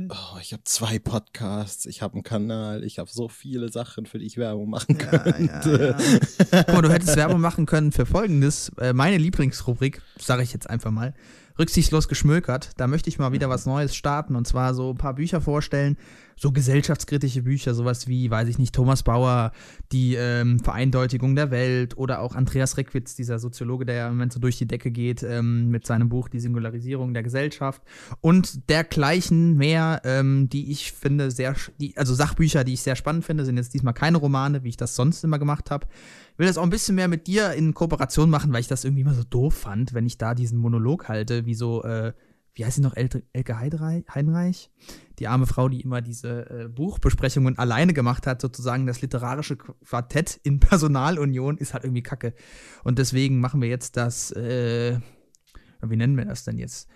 oh, 0.09 0.39
ich 0.41 0.53
habe 0.53 0.65
zwei 0.65 0.99
Podcasts, 0.99 1.87
ich 1.87 2.03
habe 2.03 2.15
einen 2.15 2.25
Kanal, 2.25 2.83
ich 2.83 2.99
habe 2.99 3.09
so 3.09 3.29
viele 3.29 3.71
Sachen, 3.71 4.07
für 4.07 4.19
die 4.19 4.27
ich 4.27 4.37
Werbung 4.37 4.69
machen 4.69 4.99
könnte. 4.99 5.95
Guck 6.51 6.69
mal, 6.69 6.83
du 6.83 6.91
hättest 6.91 7.17
Werbung 7.17 7.41
machen 7.41 7.65
können 7.65 7.93
für 7.93 8.07
folgendes. 8.07 8.73
Äh, 8.81 8.93
meine 8.93 9.19
Lieblingsrubrik, 9.19 10.03
sage 10.19 10.43
ich 10.43 10.53
jetzt 10.53 10.69
einfach 10.69 10.91
mal. 10.91 11.15
Rücksichtslos 11.61 12.09
geschmökert. 12.09 12.71
Da 12.79 12.89
möchte 12.89 13.09
ich 13.09 13.21
mal 13.21 13.31
wieder 13.31 13.49
was 13.49 13.67
Neues 13.67 13.95
starten 13.95 14.35
und 14.35 14.49
zwar 14.49 14.75
so 14.75 14.91
ein 14.91 14.99
paar 14.99 15.15
Bücher 15.15 15.41
vorstellen. 15.41 15.97
So 16.43 16.53
gesellschaftskritische 16.53 17.43
Bücher, 17.43 17.75
sowas 17.75 18.09
wie, 18.09 18.31
weiß 18.31 18.49
ich 18.49 18.59
nicht, 18.59 18.75
Thomas 18.75 19.03
Bauer, 19.03 19.53
die 19.93 20.15
ähm, 20.15 20.59
Vereindeutigung 20.59 21.37
der 21.37 21.51
Welt 21.51 21.99
oder 21.99 22.23
auch 22.23 22.35
Andreas 22.35 22.79
Reckwitz, 22.79 23.15
dieser 23.15 23.39
Soziologe, 23.39 23.85
der 23.85 23.97
ja 23.97 24.07
im 24.07 24.15
Moment 24.15 24.33
so 24.33 24.41
durch 24.41 24.57
die 24.57 24.67
Decke 24.67 24.91
geht 24.91 25.23
ähm, 25.23 25.69
mit 25.69 25.87
seinem 25.87 26.09
Buch 26.09 26.31
Die 26.31 26.41
Singularisierung 26.41 27.13
der 27.13 27.23
Gesellschaft 27.23 27.83
und 28.23 28.71
dergleichen 28.71 29.59
mehr, 29.59 30.01
ähm, 30.05 30.49
die 30.49 30.73
ich 30.73 30.93
finde 30.93 31.31
sehr, 31.31 31.55
die, 31.79 31.95
also 31.99 32.15
Sachbücher, 32.15 32.65
die 32.65 32.73
ich 32.73 32.81
sehr 32.81 32.97
spannend 32.97 33.27
finde, 33.27 33.45
sind 33.45 33.59
jetzt 33.59 33.75
diesmal 33.75 33.93
keine 33.93 34.17
Romane, 34.17 34.65
wie 34.65 34.71
ich 34.71 34.79
das 34.79 34.97
sonst 34.97 35.23
immer 35.23 35.39
gemacht 35.39 35.71
habe. 35.71 35.89
Ich 36.33 36.39
will 36.39 36.47
das 36.47 36.57
auch 36.57 36.63
ein 36.63 36.71
bisschen 36.71 36.95
mehr 36.95 37.09
mit 37.09 37.27
dir 37.27 37.53
in 37.53 37.75
Kooperation 37.75 38.31
machen, 38.31 38.51
weil 38.55 38.63
ich 38.63 38.67
das 38.67 38.85
irgendwie 38.85 39.03
immer 39.03 39.13
so 39.13 39.25
doof 39.25 39.53
fand, 39.53 39.93
wenn 39.93 40.07
ich 40.07 40.17
da 40.17 40.35
diesen 40.35 40.59
Monolog 40.59 41.07
halte, 41.09 41.45
wie 41.45 41.55
so, 41.55 41.85
äh, 41.85 42.15
wie 42.61 42.65
heißt 42.67 42.77
sie 42.77 42.83
noch, 42.83 42.95
El 42.95 43.09
Elke 43.33 43.59
Heinreich? 43.59 44.71
Die 45.19 45.29
arme 45.29 45.47
Frau, 45.47 45.71
die 45.71 45.81
immer 45.81 46.03
diese 46.03 46.51
äh, 46.51 46.69
Buchbesprechungen 46.69 47.57
alleine 47.57 47.95
gemacht 47.95 48.27
hat, 48.27 48.43
sozusagen 48.43 48.87
das 48.87 49.01
literarische 49.01 49.57
Quartett 49.57 50.39
in 50.43 50.61
Personalunion 50.61 51.57
ist 51.57 51.73
halt 51.73 51.85
irgendwie 51.85 52.03
kacke. 52.03 52.35
Und 52.85 52.99
deswegen 52.99 53.41
machen 53.41 53.63
wir 53.63 53.71
jetzt 53.71 53.97
das, 53.97 54.31
äh, 54.33 54.99
wie 55.81 55.97
nennen 55.97 56.19
wir 56.19 56.27
das 56.27 56.45
denn 56.45 56.59
jetzt? 56.59 56.87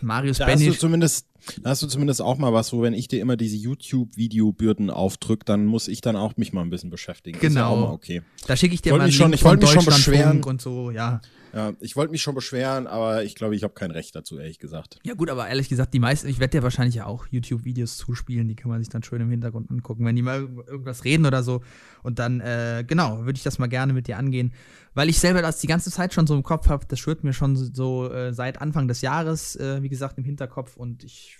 Marius 0.00 0.38
Da 0.38 0.46
hast 0.46 0.54
du 0.54 0.64
Benisch. 0.64 0.78
zumindest, 0.78 1.28
da 1.62 1.70
hast 1.70 1.82
du 1.82 1.86
zumindest 1.86 2.22
auch 2.22 2.38
mal 2.38 2.52
was, 2.52 2.72
wo 2.72 2.82
wenn 2.82 2.94
ich 2.94 3.08
dir 3.08 3.20
immer 3.20 3.36
diese 3.36 3.56
YouTube-Videobürden 3.56 4.90
aufdrück, 4.90 5.44
dann 5.46 5.66
muss 5.66 5.88
ich 5.88 6.00
dann 6.00 6.16
auch 6.16 6.36
mich 6.36 6.52
mal 6.52 6.62
ein 6.62 6.70
bisschen 6.70 6.90
beschäftigen. 6.90 7.38
Ja 7.40 7.48
Genau. 7.48 7.76
mal 7.76 7.92
okay. 7.92 8.22
Da 8.46 8.56
schicke 8.56 8.74
ich 8.74 8.82
dir 8.82 8.90
Wollte 8.92 9.00
mal 9.02 9.04
einen 9.04 9.12
schon- 9.12 9.30
Link 9.30 9.34
ich 9.40 9.44
wollte 9.44 9.66
von 9.66 9.74
mich 9.76 9.84
schon 9.84 9.94
beschweren. 9.94 10.42
und 10.44 10.60
so, 10.62 10.90
ja. 10.90 11.20
Ja, 11.52 11.72
ich 11.78 11.94
wollte 11.94 12.10
mich 12.10 12.20
schon 12.20 12.34
beschweren, 12.34 12.88
aber 12.88 13.22
ich 13.22 13.36
glaube, 13.36 13.54
ich 13.54 13.62
habe 13.62 13.74
kein 13.74 13.92
Recht 13.92 14.16
dazu, 14.16 14.38
ehrlich 14.40 14.58
gesagt. 14.58 14.98
Ja 15.04 15.14
gut, 15.14 15.30
aber 15.30 15.46
ehrlich 15.46 15.68
gesagt, 15.68 15.94
die 15.94 16.00
meisten, 16.00 16.26
ich 16.26 16.40
werde 16.40 16.58
dir 16.58 16.62
wahrscheinlich 16.64 16.96
ja 16.96 17.06
auch 17.06 17.26
YouTube-Videos 17.30 17.96
zuspielen, 17.96 18.48
die 18.48 18.56
kann 18.56 18.70
man 18.72 18.80
sich 18.80 18.88
dann 18.88 19.04
schön 19.04 19.20
im 19.20 19.30
Hintergrund 19.30 19.70
angucken, 19.70 20.04
wenn 20.04 20.16
die 20.16 20.22
mal 20.22 20.48
irgendwas 20.66 21.04
reden 21.04 21.26
oder 21.26 21.44
so. 21.44 21.62
Und 22.02 22.18
dann, 22.18 22.40
äh, 22.40 22.82
genau, 22.84 23.18
würde 23.24 23.36
ich 23.36 23.44
das 23.44 23.60
mal 23.60 23.68
gerne 23.68 23.92
mit 23.92 24.08
dir 24.08 24.18
angehen, 24.18 24.52
weil 24.94 25.08
ich 25.08 25.20
selber 25.20 25.42
das 25.42 25.60
die 25.60 25.68
ganze 25.68 25.92
Zeit 25.92 26.12
schon 26.12 26.26
so 26.26 26.34
im 26.34 26.42
Kopf 26.42 26.68
habe, 26.68 26.86
das 26.88 26.98
schwirrt 26.98 27.22
mir 27.22 27.32
schon 27.32 27.54
so 27.54 28.10
äh, 28.10 28.32
seit 28.34 28.60
Anfang 28.60 28.88
des 28.88 29.00
Jahres, 29.00 29.54
äh, 29.54 29.80
wie 29.80 29.88
gesagt, 29.88 30.18
im 30.18 30.24
Hinterkopf 30.24 30.76
und 30.76 31.04
ich 31.04 31.33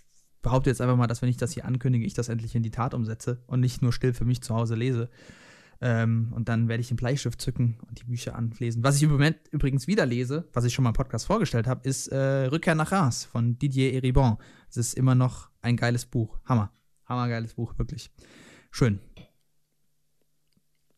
behaupte 0.44 0.70
jetzt 0.70 0.80
einfach 0.80 0.96
mal, 0.96 1.08
dass 1.08 1.22
wenn 1.22 1.28
ich 1.28 1.36
das 1.36 1.52
hier 1.52 1.64
ankündige, 1.64 2.06
ich 2.06 2.14
das 2.14 2.28
endlich 2.28 2.54
in 2.54 2.62
die 2.62 2.70
Tat 2.70 2.94
umsetze 2.94 3.42
und 3.48 3.58
nicht 3.58 3.82
nur 3.82 3.92
still 3.92 4.14
für 4.14 4.24
mich 4.24 4.42
zu 4.42 4.54
Hause 4.54 4.76
lese. 4.76 5.10
Ähm, 5.80 6.32
und 6.32 6.48
dann 6.48 6.68
werde 6.68 6.80
ich 6.80 6.88
den 6.88 6.96
Bleistift 6.96 7.40
zücken 7.40 7.78
und 7.88 8.00
die 8.00 8.04
Bücher 8.04 8.36
anlesen. 8.36 8.84
Was 8.84 8.96
ich 8.96 9.02
im 9.02 9.10
Moment 9.10 9.36
übrigens 9.50 9.88
wieder 9.88 10.06
lese, 10.06 10.48
was 10.52 10.64
ich 10.64 10.72
schon 10.72 10.84
mal 10.84 10.90
im 10.90 10.94
Podcast 10.94 11.26
vorgestellt 11.26 11.66
habe, 11.66 11.86
ist 11.88 12.08
äh, 12.08 12.46
Rückkehr 12.46 12.76
nach 12.76 12.92
Reims 12.92 13.24
von 13.24 13.58
Didier 13.58 13.92
Eribon. 13.92 14.36
Es 14.70 14.76
ist 14.76 14.94
immer 14.94 15.16
noch 15.16 15.50
ein 15.62 15.76
geiles 15.76 16.06
Buch. 16.06 16.38
Hammer. 16.44 16.70
Hammergeiles 17.06 17.54
Buch, 17.54 17.76
wirklich. 17.76 18.10
Schön. 18.70 19.00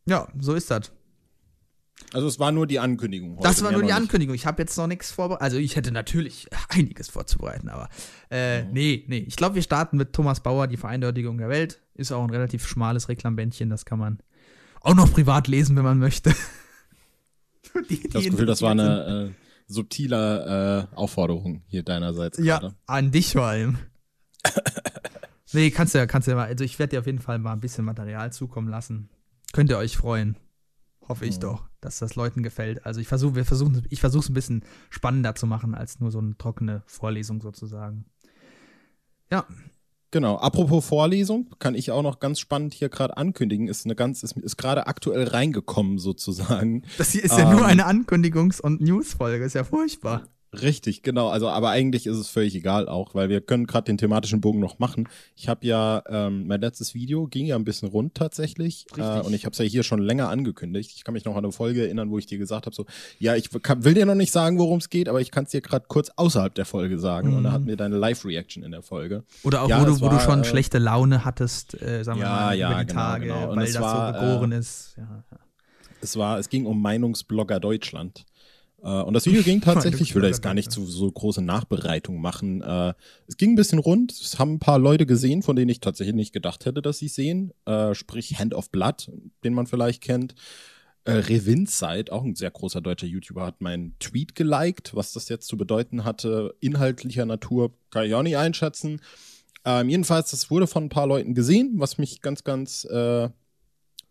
Ja, 0.06 0.28
so 0.38 0.54
ist 0.54 0.70
das. 0.70 0.92
Also 2.16 2.28
es 2.28 2.38
war 2.38 2.50
nur 2.50 2.66
die 2.66 2.78
Ankündigung. 2.80 3.36
Heute, 3.36 3.42
Das 3.42 3.62
war 3.62 3.72
nur 3.72 3.82
die. 3.82 3.92
Ankündigung. 3.92 4.34
Ich 4.34 4.46
habe 4.46 4.62
jetzt 4.62 4.76
noch 4.78 4.86
nichts 4.86 5.10
vorbereitet. 5.10 5.42
Also 5.42 5.58
ich 5.58 5.76
hätte 5.76 5.92
natürlich 5.92 6.48
einiges 6.70 7.08
vorzubereiten, 7.10 7.68
aber 7.68 7.88
äh, 8.30 8.62
Mhm. 8.62 8.72
nee, 8.72 9.04
nee. 9.06 9.18
Ich 9.28 9.36
glaube, 9.36 9.54
wir 9.56 9.62
starten 9.62 9.98
mit 9.98 10.14
Thomas 10.14 10.40
Bauer, 10.40 10.66
die 10.66 10.78
Vereindeutigung 10.78 11.36
der 11.36 11.50
Welt. 11.50 11.80
Ist 11.94 12.12
auch 12.12 12.24
ein 12.24 12.30
relativ 12.30 12.66
schmales 12.66 13.08
Reklambändchen, 13.10 13.68
das 13.68 13.84
kann 13.84 13.98
man 13.98 14.18
auch 14.80 14.94
noch 14.94 15.12
privat 15.12 15.46
lesen, 15.48 15.76
wenn 15.76 15.84
man 15.84 15.98
möchte. 15.98 16.30
Die- 17.90 17.94
Ich 17.94 17.98
habe 18.04 18.08
das 18.14 18.22
die 18.22 18.30
Gefühl, 18.30 18.46
das 18.46 18.62
war 18.62 18.70
eine 18.70 19.28
äh, 19.30 19.34
subtile 19.66 20.88
äh, 20.92 20.96
Aufforderung 20.96 21.62
hier 21.66 21.82
deinerseits 21.82 22.36
sind. 22.36 22.46
Ja, 22.46 22.72
an 22.86 23.10
dich 23.10 23.32
vor 23.32 23.44
allem. 23.44 23.78
nee, 25.52 25.70
kannst 25.70 25.94
du 25.94 25.98
ja, 25.98 26.06
kannst 26.06 26.26
du 26.28 26.32
ja 26.32 26.36
mal. 26.36 26.46
Also 26.46 26.64
ich 26.64 26.78
werde 26.78 26.92
dir 26.92 27.00
auf 27.00 27.06
jeden 27.06 27.18
Fall 27.20 27.38
mal 27.38 27.52
ein 27.52 27.60
bisschen 27.60 27.84
Material 27.84 28.32
zukommen 28.32 28.68
lassen. 28.68 29.10
Könnt 29.52 29.70
ihr 29.70 29.78
euch 29.78 29.96
freuen. 29.96 30.36
Hoffe 31.08 31.24
ich 31.26 31.36
Mhm. 31.36 31.40
doch. 31.40 31.68
dass 31.80 31.98
das 32.00 32.16
Leuten 32.16 32.42
gefällt. 32.42 32.84
Also 32.84 33.00
ich 33.00 33.06
versuche, 33.06 33.36
wir 33.36 33.44
versuchen, 33.44 33.86
ich 33.90 34.00
versuche 34.00 34.24
es 34.24 34.28
ein 34.28 34.34
bisschen 34.34 34.64
spannender 34.90 35.34
zu 35.36 35.46
machen 35.46 35.74
als 35.74 36.00
nur 36.00 36.10
so 36.10 36.18
eine 36.18 36.36
trockene 36.36 36.82
Vorlesung 36.86 37.40
sozusagen. 37.40 38.06
Ja. 39.30 39.46
Genau. 40.12 40.36
Apropos 40.38 40.86
Vorlesung, 40.86 41.50
kann 41.58 41.74
ich 41.74 41.90
auch 41.90 42.02
noch 42.02 42.20
ganz 42.20 42.38
spannend 42.40 42.72
hier 42.74 42.88
gerade 42.88 43.16
ankündigen. 43.16 43.68
Ist 43.68 43.84
eine 43.84 43.94
ganz, 43.96 44.22
ist, 44.22 44.36
ist 44.36 44.56
gerade 44.56 44.86
aktuell 44.86 45.28
reingekommen 45.28 45.98
sozusagen. 45.98 46.82
Das 46.96 47.10
hier 47.10 47.22
ist 47.24 47.36
ja 47.36 47.52
nur 47.52 47.66
eine 47.66 47.86
Ankündigungs- 47.86 48.60
und 48.60 48.80
Newsfolge. 48.80 49.44
Ist 49.44 49.54
ja 49.54 49.64
furchtbar. 49.64 50.26
Richtig, 50.62 51.02
genau. 51.02 51.28
Also, 51.28 51.48
aber 51.48 51.70
eigentlich 51.70 52.06
ist 52.06 52.16
es 52.16 52.28
völlig 52.28 52.54
egal 52.54 52.88
auch, 52.88 53.14
weil 53.14 53.28
wir 53.28 53.40
können 53.40 53.66
gerade 53.66 53.84
den 53.84 53.98
thematischen 53.98 54.40
Bogen 54.40 54.60
noch 54.60 54.78
machen. 54.78 55.08
Ich 55.34 55.48
habe 55.48 55.66
ja, 55.66 56.02
ähm, 56.08 56.46
mein 56.46 56.60
letztes 56.60 56.94
Video 56.94 57.26
ging 57.26 57.46
ja 57.46 57.56
ein 57.56 57.64
bisschen 57.64 57.88
rund 57.88 58.14
tatsächlich. 58.14 58.86
Äh, 58.96 59.20
und 59.20 59.32
ich 59.34 59.44
habe 59.44 59.52
es 59.52 59.58
ja 59.58 59.64
hier 59.64 59.82
schon 59.82 60.00
länger 60.00 60.28
angekündigt. 60.28 60.92
Ich 60.94 61.04
kann 61.04 61.14
mich 61.14 61.24
noch 61.24 61.36
an 61.36 61.44
eine 61.44 61.52
Folge 61.52 61.82
erinnern, 61.82 62.10
wo 62.10 62.18
ich 62.18 62.26
dir 62.26 62.38
gesagt 62.38 62.66
habe, 62.66 62.74
so, 62.74 62.86
ja, 63.18 63.34
ich 63.34 63.50
kann, 63.62 63.84
will 63.84 63.94
dir 63.94 64.06
noch 64.06 64.14
nicht 64.14 64.32
sagen, 64.32 64.58
worum 64.58 64.78
es 64.78 64.90
geht, 64.90 65.08
aber 65.08 65.20
ich 65.20 65.30
kann 65.30 65.44
es 65.44 65.50
dir 65.50 65.60
gerade 65.60 65.86
kurz 65.88 66.10
außerhalb 66.16 66.54
der 66.54 66.64
Folge 66.64 66.98
sagen. 66.98 67.30
Mhm. 67.30 67.36
Und 67.36 67.44
da 67.44 67.52
hatten 67.52 67.66
wir 67.66 67.76
deine 67.76 67.96
Live-Reaction 67.96 68.62
in 68.62 68.72
der 68.72 68.82
Folge. 68.82 69.24
Oder 69.42 69.62
auch, 69.62 69.68
ja, 69.68 69.80
wo, 69.80 69.84
du, 69.84 70.00
wo 70.00 70.06
war, 70.06 70.18
du 70.18 70.20
schon 70.20 70.40
äh, 70.40 70.44
schlechte 70.44 70.78
Laune 70.78 71.24
hattest, 71.24 71.80
äh, 71.80 72.02
sagen 72.02 72.20
wir 72.20 72.26
Ja, 72.26 72.34
mal, 72.34 72.58
ja, 72.58 72.70
über 72.70 72.80
die 72.80 72.86
genau, 72.86 73.00
Tage, 73.00 73.26
genau. 73.26 73.56
Weil 73.56 73.66
das 73.66 73.80
war, 73.80 74.14
so 74.14 74.20
geboren 74.20 74.52
äh, 74.52 74.58
ist. 74.58 74.94
Ja, 74.96 75.24
ja. 75.30 75.38
Es 76.00 76.16
war, 76.16 76.38
es 76.38 76.48
ging 76.48 76.66
um 76.66 76.80
Meinungsblogger 76.80 77.58
Deutschland. 77.58 78.26
Äh, 78.86 79.02
und 79.02 79.14
das 79.14 79.26
Video 79.26 79.42
ging 79.42 79.60
tatsächlich, 79.60 80.10
ich 80.10 80.14
will 80.14 80.22
da 80.22 80.28
jetzt 80.28 80.42
gar 80.42 80.54
nicht 80.54 80.70
zu 80.70 80.86
so 80.86 81.10
große 81.10 81.42
Nachbereitung 81.42 82.20
machen. 82.20 82.62
Äh, 82.62 82.94
es 83.26 83.36
ging 83.36 83.52
ein 83.52 83.56
bisschen 83.56 83.80
rund. 83.80 84.12
Es 84.12 84.38
haben 84.38 84.54
ein 84.54 84.58
paar 84.60 84.78
Leute 84.78 85.06
gesehen, 85.06 85.42
von 85.42 85.56
denen 85.56 85.68
ich 85.68 85.80
tatsächlich 85.80 86.14
nicht 86.14 86.32
gedacht 86.32 86.64
hätte, 86.64 86.80
dass 86.80 86.98
sie 86.98 87.08
sehen. 87.08 87.52
Äh, 87.66 87.94
sprich 87.94 88.38
Hand 88.38 88.54
of 88.54 88.70
Blood, 88.70 89.10
den 89.44 89.54
man 89.54 89.66
vielleicht 89.66 90.02
kennt. 90.02 90.34
Revinzeit, 91.08 92.10
auch 92.10 92.24
ein 92.24 92.34
sehr 92.34 92.50
großer 92.50 92.80
deutscher 92.80 93.06
YouTuber, 93.06 93.46
hat 93.46 93.60
meinen 93.60 93.96
Tweet 94.00 94.34
geliked. 94.34 94.96
Was 94.96 95.12
das 95.12 95.28
jetzt 95.28 95.46
zu 95.46 95.56
bedeuten 95.56 96.02
hatte, 96.02 96.56
inhaltlicher 96.58 97.24
Natur, 97.24 97.72
kann 97.90 98.06
ich 98.06 98.14
auch 98.16 98.24
nicht 98.24 98.36
einschätzen. 98.36 99.00
Ähm, 99.64 99.88
jedenfalls, 99.88 100.32
das 100.32 100.50
wurde 100.50 100.66
von 100.66 100.86
ein 100.86 100.88
paar 100.88 101.06
Leuten 101.06 101.34
gesehen, 101.34 101.74
was 101.76 101.98
mich 101.98 102.22
ganz, 102.22 102.42
ganz, 102.42 102.84
äh, 102.90 103.28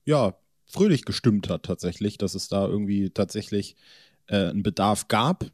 ja, 0.06 0.38
fröhlich 0.68 1.04
gestimmt 1.04 1.50
hat 1.50 1.64
tatsächlich, 1.64 2.18
dass 2.18 2.34
es 2.34 2.48
da 2.48 2.66
irgendwie 2.66 3.10
tatsächlich 3.10 3.76
äh, 4.28 4.50
einen 4.50 4.64
Bedarf 4.64 5.08
gab. 5.08 5.46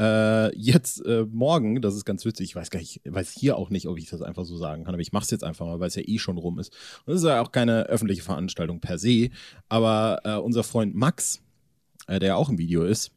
Äh, 0.00 0.56
jetzt 0.58 1.04
äh, 1.06 1.24
morgen, 1.30 1.80
das 1.80 1.94
ist 1.94 2.04
ganz 2.04 2.24
witzig, 2.24 2.48
ich 2.50 2.56
weiß 2.56 2.70
gar 2.70 2.80
nicht, 2.80 3.00
ich 3.04 3.14
weiß 3.14 3.30
hier 3.30 3.56
auch 3.56 3.70
nicht, 3.70 3.86
ob 3.86 3.96
ich 3.96 4.10
das 4.10 4.22
einfach 4.22 4.44
so 4.44 4.56
sagen 4.56 4.84
kann, 4.84 4.94
aber 4.94 5.02
ich 5.02 5.12
mache 5.12 5.22
es 5.22 5.30
jetzt 5.30 5.44
einfach 5.44 5.66
mal, 5.66 5.78
weil 5.78 5.86
es 5.86 5.94
ja 5.94 6.02
eh 6.04 6.18
schon 6.18 6.36
rum 6.36 6.58
ist. 6.58 6.72
Und 7.06 7.14
das 7.14 7.22
ist 7.22 7.28
ja 7.28 7.40
auch 7.40 7.52
keine 7.52 7.84
öffentliche 7.84 8.22
Veranstaltung 8.22 8.80
per 8.80 8.98
se, 8.98 9.30
aber 9.68 10.20
äh, 10.24 10.34
unser 10.36 10.64
Freund 10.64 10.96
Max, 10.96 11.42
äh, 12.08 12.18
der 12.18 12.30
ja 12.30 12.34
auch 12.34 12.48
im 12.48 12.58
Video 12.58 12.82
ist, 12.82 13.12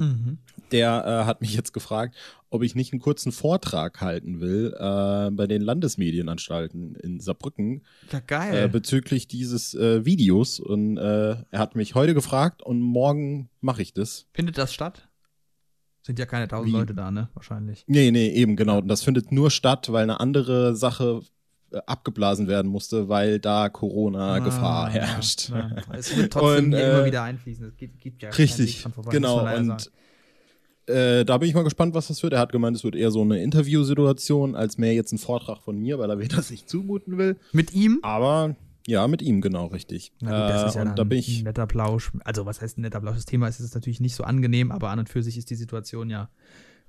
Mhm. 0.00 0.38
der 0.72 1.04
äh, 1.06 1.24
hat 1.26 1.40
mich 1.40 1.54
jetzt 1.54 1.72
gefragt, 1.72 2.16
ob 2.48 2.62
ich 2.62 2.74
nicht 2.74 2.92
einen 2.92 3.00
kurzen 3.00 3.32
Vortrag 3.32 4.00
halten 4.00 4.40
will 4.40 4.74
äh, 4.76 5.30
bei 5.30 5.46
den 5.46 5.62
Landesmedienanstalten 5.62 6.94
in 6.96 7.20
Saarbrücken 7.20 7.82
Ja, 8.10 8.18
äh, 8.18 8.22
geil. 8.26 8.68
bezüglich 8.68 9.28
dieses 9.28 9.74
äh, 9.74 10.04
Videos. 10.04 10.58
Und 10.60 10.96
äh, 10.96 11.36
er 11.50 11.58
hat 11.58 11.76
mich 11.76 11.94
heute 11.94 12.14
gefragt 12.14 12.62
und 12.62 12.80
morgen 12.80 13.50
mache 13.60 13.82
ich 13.82 13.92
das. 13.94 14.26
Findet 14.32 14.58
das 14.58 14.72
statt? 14.74 15.08
Sind 16.02 16.18
ja 16.18 16.26
keine 16.26 16.48
tausend 16.48 16.72
Wie? 16.72 16.78
Leute 16.78 16.94
da, 16.94 17.10
ne? 17.10 17.28
Wahrscheinlich. 17.34 17.84
Nee, 17.86 18.10
nee, 18.10 18.28
eben 18.30 18.56
genau. 18.56 18.78
Und 18.78 18.88
das 18.88 19.02
findet 19.02 19.30
nur 19.32 19.50
statt, 19.50 19.92
weil 19.92 20.02
eine 20.04 20.18
andere 20.18 20.74
Sache 20.74 21.20
äh, 21.22 21.24
abgeblasen 21.86 22.48
werden 22.48 22.70
musste, 22.70 23.08
weil 23.08 23.38
da 23.38 23.68
Corona-Gefahr 23.68 24.86
Ah, 24.86 24.90
herrscht. 24.90 25.50
Ja, 25.50 25.56
ja. 25.58 25.76
Es 25.96 26.16
wird 26.16 26.32
trotzdem 26.32 26.66
Und, 26.66 26.72
äh, 26.74 26.90
immer 26.96 27.04
wieder 27.04 27.22
einfließen. 27.22 27.66
Es 27.68 27.76
gibt, 27.76 28.00
gibt 28.00 28.22
ja 28.22 28.30
Richtig, 28.30 28.84
genau. 29.10 29.46
Und 29.56 29.90
äh, 30.86 31.24
da 31.24 31.38
bin 31.38 31.48
ich 31.48 31.54
mal 31.54 31.62
gespannt, 31.62 31.94
was 31.94 32.08
das 32.08 32.22
wird. 32.22 32.32
Er 32.32 32.40
hat 32.40 32.50
gemeint, 32.52 32.76
es 32.76 32.82
wird 32.84 32.96
eher 32.96 33.10
so 33.10 33.20
eine 33.22 33.40
Interviewsituation, 33.42 34.56
als 34.56 34.78
mehr 34.78 34.94
jetzt 34.94 35.12
ein 35.12 35.18
Vortrag 35.18 35.58
von 35.62 35.78
mir, 35.78 35.98
weil 35.98 36.10
er 36.10 36.16
mir 36.16 36.28
das 36.28 36.50
nicht 36.50 36.68
zumuten 36.68 37.18
will. 37.18 37.36
Mit 37.52 37.72
ihm? 37.72 38.00
Aber 38.02 38.56
ja, 38.86 39.06
mit 39.06 39.22
ihm 39.22 39.40
genau 39.40 39.66
richtig. 39.66 40.12
Na 40.20 40.30
gut, 40.40 40.50
das 40.54 40.62
Äh, 40.62 40.66
ist 40.68 40.74
ja 40.74 40.80
und 40.82 40.88
dann 40.88 40.96
da 40.96 41.04
bin 41.04 41.18
ich 41.18 41.40
ein 41.40 41.44
netter 41.44 41.66
Plausch. 41.66 42.10
Also, 42.24 42.46
was 42.46 42.60
heißt 42.60 42.78
ein 42.78 42.80
netter 42.80 43.00
Plausch? 43.00 43.16
Das 43.16 43.26
Thema 43.26 43.46
ist 43.46 43.60
es 43.60 43.74
natürlich 43.74 44.00
nicht 44.00 44.16
so 44.16 44.24
angenehm, 44.24 44.72
aber 44.72 44.88
an 44.90 44.98
und 44.98 45.08
für 45.08 45.22
sich 45.22 45.36
ist 45.36 45.50
die 45.50 45.54
Situation 45.54 46.10
ja 46.10 46.28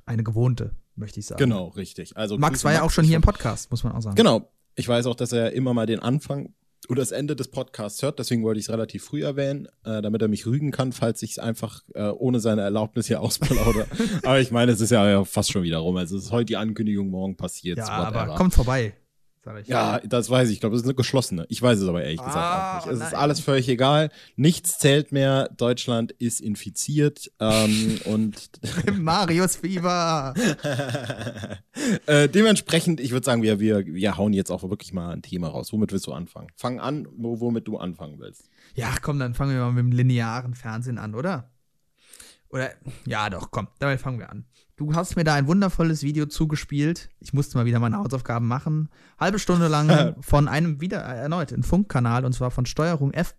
eine 0.05 0.23
gewohnte, 0.23 0.71
möchte 0.95 1.19
ich 1.19 1.27
sagen. 1.27 1.38
genau 1.38 1.67
richtig. 1.67 2.17
Also 2.17 2.38
Max 2.38 2.63
war 2.63 2.73
ja 2.73 2.81
auch 2.81 2.89
schon 2.89 3.05
hier 3.05 3.17
im 3.17 3.21
Podcast, 3.21 3.69
muss 3.69 3.83
man 3.83 3.93
auch 3.93 4.01
sagen. 4.01 4.15
Genau. 4.15 4.50
Ich 4.75 4.87
weiß 4.87 5.05
auch, 5.05 5.15
dass 5.15 5.31
er 5.33 5.51
immer 5.53 5.73
mal 5.73 5.85
den 5.85 5.99
Anfang 5.99 6.53
oder 6.89 7.01
das 7.01 7.11
Ende 7.11 7.35
des 7.35 7.49
Podcasts 7.49 8.01
hört, 8.01 8.17
deswegen 8.19 8.43
wollte 8.43 8.59
ich 8.59 8.65
es 8.65 8.71
relativ 8.71 9.03
früh 9.05 9.23
erwähnen, 9.23 9.67
äh, 9.85 10.01
damit 10.01 10.21
er 10.21 10.27
mich 10.27 10.45
rügen 10.47 10.71
kann, 10.71 10.91
falls 10.91 11.21
ich 11.21 11.31
es 11.31 11.39
einfach 11.39 11.83
äh, 11.93 12.09
ohne 12.09 12.39
seine 12.39 12.61
Erlaubnis 12.61 13.07
hier 13.07 13.21
ausplaudere. 13.21 13.85
aber 14.23 14.39
ich 14.39 14.51
meine, 14.51 14.71
es 14.71 14.81
ist 14.81 14.89
ja 14.89 15.23
fast 15.23 15.51
schon 15.51 15.63
wieder 15.63 15.77
rum. 15.77 15.95
Also 15.97 16.17
es 16.17 16.25
ist 16.25 16.31
heute 16.31 16.45
die 16.45 16.57
Ankündigung, 16.57 17.09
morgen 17.09 17.37
passiert 17.37 17.77
Ja, 17.77 17.85
whatever. 18.05 18.21
aber 18.21 18.35
kommt 18.35 18.53
vorbei, 18.53 18.93
sag 19.43 19.60
ich. 19.60 19.67
Ja, 19.67 20.00
das 20.00 20.29
weiß 20.29 20.50
ich. 20.50 20.55
Ich 20.55 20.60
glaube, 20.60 20.75
es 20.75 20.81
ist 20.81 20.88
eine 20.88 20.95
geschlossene. 20.95 21.45
Ich 21.50 21.62
weiß 21.62 21.79
es 21.79 21.88
aber 21.88 22.03
ehrlich 22.03 22.19
gesagt 22.19 22.36
Ah, 22.38 22.79
auch 22.79 22.86
nicht. 22.86 22.93
Es 22.95 23.00
ist 23.00 23.12
nein. 23.12 23.21
alles 23.21 23.39
völlig 23.39 23.67
egal. 23.69 24.10
Nichts 24.36 24.77
zählt 24.77 25.12
mehr. 25.12 25.50
Deutschland 25.57 26.12
ist 26.13 26.41
infiziert. 26.41 27.31
Ähm, 27.39 28.00
und 28.05 28.51
Marius 28.98 29.57
Fieber. 29.57 30.33
äh, 32.05 32.29
dementsprechend, 32.29 33.00
ich 33.00 33.12
würde 33.12 33.25
sagen, 33.25 33.41
wir, 33.41 33.60
wir, 33.60 33.86
wir 33.86 34.17
hauen 34.17 34.33
jetzt 34.33 34.51
auch 34.51 34.63
wirklich 34.69 34.93
mal 34.93 35.12
ein 35.12 35.21
Thema 35.21 35.48
raus. 35.50 35.74
Womit 35.74 35.91
willst 35.91 36.07
du 36.07 36.13
anfangen? 36.13 36.50
Fang 36.55 36.79
an, 36.79 37.07
wo, 37.17 37.39
womit 37.39 37.67
du 37.67 37.77
anfangen 37.77 38.19
willst. 38.19 38.50
Ja, 38.75 38.95
komm, 39.01 39.19
dann 39.19 39.33
fangen 39.33 39.53
wir 39.53 39.62
mal 39.62 39.71
mit 39.71 39.83
dem 39.83 39.91
linearen 39.91 40.55
Fernsehen 40.55 40.98
an, 40.98 41.15
oder? 41.15 41.51
Oder, 42.50 42.71
ja, 43.05 43.29
doch, 43.29 43.50
komm, 43.50 43.69
damit 43.79 44.01
fangen 44.01 44.19
wir 44.19 44.29
an. 44.29 44.45
Du 44.81 44.95
hast 44.95 45.15
mir 45.15 45.23
da 45.23 45.35
ein 45.35 45.45
wundervolles 45.45 46.01
Video 46.01 46.25
zugespielt. 46.25 47.11
Ich 47.19 47.33
musste 47.33 47.55
mal 47.55 47.65
wieder 47.65 47.79
meine 47.79 47.97
Hausaufgaben 47.97 48.47
machen. 48.47 48.89
Halbe 49.19 49.38
Stunde 49.38 49.67
lang 49.67 50.15
von 50.21 50.47
einem 50.47 50.81
wieder 50.81 50.97
erneut 50.97 51.53
ein 51.53 51.61
Funkkanal 51.61 52.25
und 52.25 52.33
zwar 52.33 52.50
von 52.50 52.65
Steuerung 52.65 53.13
F. 53.13 53.35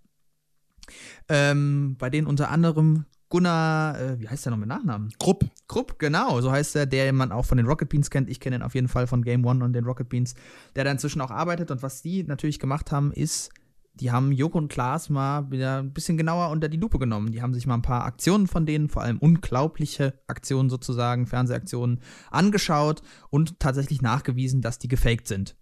Ähm, 1.28 1.96
bei 1.99 2.11
denen 2.11 2.28
unter 2.28 2.49
anderem 2.49 3.06
Gunnar, 3.28 4.00
äh, 4.00 4.20
wie 4.20 4.28
heißt 4.28 4.46
der 4.46 4.52
noch 4.52 4.58
mit 4.58 4.68
Nachnamen? 4.68 5.12
Grupp. 5.18 5.44
Krupp, 5.66 5.99
genau, 5.99 6.40
so 6.40 6.52
heißt 6.52 6.76
er, 6.76 6.87
der 6.87 7.12
man 7.12 7.32
auch 7.32 7.44
von 7.44 7.56
den 7.56 7.66
Rocket 7.66 7.88
Beans 7.88 8.08
kennt. 8.11 8.30
Ich 8.30 8.38
kenne 8.38 8.54
ihn 8.54 8.62
auf 8.62 8.76
jeden 8.76 8.87
Fall 8.87 9.08
von 9.08 9.25
Game 9.25 9.44
One 9.44 9.64
und 9.64 9.72
den 9.72 9.84
Rocket 9.84 10.08
Beans, 10.08 10.37
der 10.76 10.84
da 10.84 10.92
inzwischen 10.92 11.20
auch 11.20 11.32
arbeitet. 11.32 11.72
Und 11.72 11.82
was 11.82 12.02
die 12.02 12.22
natürlich 12.22 12.61
gemacht 12.61 12.92
haben, 12.92 13.11
ist, 13.11 13.50
die 13.94 14.11
haben 14.11 14.32
Joko 14.32 14.58
und 14.58 14.68
Klaas 14.68 15.11
mal 15.11 15.50
wieder 15.50 15.78
ein 15.78 15.92
bisschen 15.92 16.16
genauer 16.16 16.50
unter 16.50 16.68
die 16.68 16.78
Lupe 16.78 16.99
genommen. 16.99 17.32
Die 17.32 17.42
haben 17.42 17.52
sich 17.52 17.66
mal 17.66 17.75
ein 17.75 17.82
paar 17.82 18.04
Aktionen 18.04 18.46
von 18.46 18.64
denen, 18.64 18.88
vor 18.88 19.02
allem 19.02 19.18
unglaubliche 19.18 20.14
Aktionen 20.26 20.70
sozusagen, 20.70 21.26
Fernsehaktionen, 21.26 22.00
angeschaut 22.30 23.02
und 23.30 23.61
tatsächlich 23.61 24.00
nachgewiesen, 24.00 24.62
dass 24.62 24.78
die 24.78 24.88
gefaked 24.88 25.28
sind. 25.28 25.56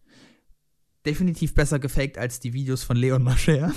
Definitiv 1.07 1.55
besser 1.55 1.79
gefaked 1.79 2.19
als 2.19 2.41
die 2.41 2.53
Videos 2.53 2.83
von 2.83 2.95
Leon 2.95 3.23
Mascher. 3.23 3.73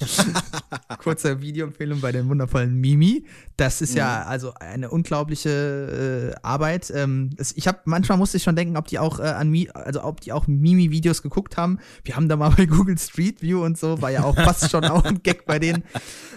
Kurze 0.98 1.40
Videoempfehlung 1.40 2.00
bei 2.00 2.10
dem 2.10 2.28
wundervollen 2.28 2.74
Mimi. 2.74 3.24
Das 3.56 3.80
ist 3.80 3.94
ja 3.94 4.24
also 4.24 4.52
eine 4.54 4.90
unglaubliche 4.90 6.34
äh, 6.34 6.40
Arbeit. 6.42 6.92
Ähm, 6.94 7.30
es, 7.36 7.56
ich 7.56 7.68
habe 7.68 7.82
manchmal 7.84 8.18
musste 8.18 8.38
ich 8.38 8.42
schon 8.42 8.56
denken, 8.56 8.76
ob 8.76 8.88
die 8.88 8.98
auch 8.98 9.20
äh, 9.20 9.22
an 9.22 9.50
Mi 9.50 9.68
also 9.72 10.02
ob 10.02 10.20
die 10.20 10.32
auch 10.32 10.48
Mimi-Videos 10.48 11.22
geguckt 11.22 11.56
haben. 11.56 11.78
Wir 12.02 12.16
haben 12.16 12.28
da 12.28 12.34
mal 12.34 12.50
bei 12.56 12.66
Google 12.66 12.98
Street 12.98 13.40
View 13.40 13.62
und 13.64 13.78
so, 13.78 14.02
war 14.02 14.10
ja 14.10 14.24
auch 14.24 14.34
fast 14.44 14.68
schon 14.68 14.84
auch 14.84 15.04
ein 15.04 15.22
Gag 15.22 15.46
bei 15.46 15.60
denen. 15.60 15.84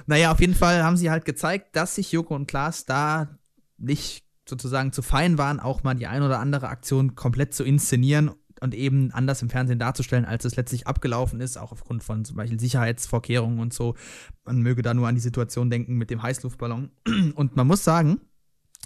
Naja, 0.05 0.31
auf 0.31 0.39
jeden 0.39 0.55
Fall 0.55 0.83
haben 0.83 0.97
sie 0.97 1.09
halt 1.09 1.25
gezeigt, 1.25 1.75
dass 1.75 1.95
sich 1.95 2.11
Joko 2.11 2.35
und 2.35 2.47
Klaas 2.47 2.85
da 2.85 3.39
nicht 3.79 4.23
sozusagen 4.47 4.91
zu 4.91 5.01
fein 5.01 5.39
waren, 5.39 5.59
auch 5.59 5.81
mal 5.81 5.95
die 5.95 6.05
ein 6.05 6.21
oder 6.21 6.39
andere 6.39 6.67
Aktion 6.67 7.15
komplett 7.15 7.55
zu 7.55 7.63
inszenieren 7.63 8.29
und 8.61 8.73
eben 8.73 9.11
anders 9.11 9.41
im 9.41 9.49
Fernsehen 9.49 9.79
darzustellen, 9.79 10.25
als 10.25 10.45
es 10.45 10.55
letztlich 10.55 10.87
abgelaufen 10.87 11.39
ist, 11.41 11.57
auch 11.57 11.71
aufgrund 11.71 12.03
von 12.03 12.25
zum 12.25 12.37
Beispiel 12.37 12.59
Sicherheitsvorkehrungen 12.59 13.59
und 13.59 13.73
so. 13.73 13.95
Man 14.45 14.61
möge 14.61 14.81
da 14.81 14.93
nur 14.93 15.07
an 15.07 15.15
die 15.15 15.21
Situation 15.21 15.69
denken 15.69 15.95
mit 15.95 16.09
dem 16.09 16.23
Heißluftballon. 16.23 16.91
Und 17.35 17.55
man 17.55 17.67
muss 17.67 17.83
sagen, 17.83 18.21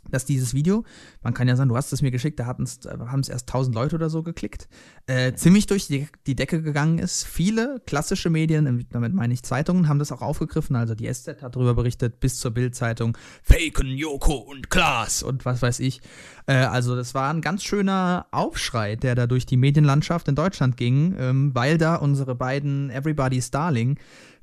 dass 0.10 0.25
dieses 0.25 0.53
Video, 0.53 0.84
man 1.22 1.34
kann 1.34 1.48
ja 1.48 1.56
sagen, 1.56 1.70
du 1.70 1.75
hast 1.75 1.91
es 1.94 2.01
mir 2.01 2.12
geschickt, 2.12 2.39
da 2.39 2.46
haben 2.46 2.63
es 2.63 3.29
erst 3.29 3.50
1000 3.50 3.75
Leute 3.75 3.96
oder 3.96 4.10
so 4.10 4.24
geklickt, 4.24 4.68
äh, 5.08 5.34
ziemlich 5.34 5.68
durch 5.68 5.88
die, 5.88 6.08
die 6.27 6.36
Decke 6.36 6.62
gegangen 6.62 7.00
ist. 7.00 7.25
Viele 7.25 7.82
klassische 7.86 8.29
Medien, 8.29 8.88
damit 8.89 9.13
meine 9.13 9.34
ich 9.34 9.44
Zeitungen, 9.44 9.88
haben 9.88 10.00
das 10.00 10.12
auch 10.12 10.22
aufgegriffen. 10.22 10.75
Also 10.75 10.96
die 10.96 11.12
SZ 11.12 11.41
hat 11.41 11.56
darüber 11.56 11.74
berichtet, 11.74 12.20
bis 12.20 12.39
zur 12.39 12.51
Bild-Zeitung, 12.51 13.18
Faken, 13.44 13.88
Joko 13.88 14.36
und 14.36 14.70
Klaas 14.70 15.24
und 15.24 15.46
was 15.46 15.62
weiß 15.62 15.79
ich. 15.79 16.01
Äh, 16.48 16.53
also 16.53 16.96
das 16.96 17.13
war 17.13 17.34
ein 17.34 17.41
ganz 17.41 17.63
schöner 17.63 18.27
Aufschrei, 18.32 18.96
der 18.96 19.15
da 19.15 19.27
durch 19.27 19.46
die 19.46 19.58
Medienlandschaft 19.58 20.27
in 20.27 20.36
Deutschland 20.36 20.77
ging, 20.77 21.15
ähm, 21.18 21.51
weil 21.53 21.77
da 21.77 21.96
unsere 21.96 22.36
beiden 22.36 22.89
Everybody's 22.89 23.51
Darling 23.51 24.00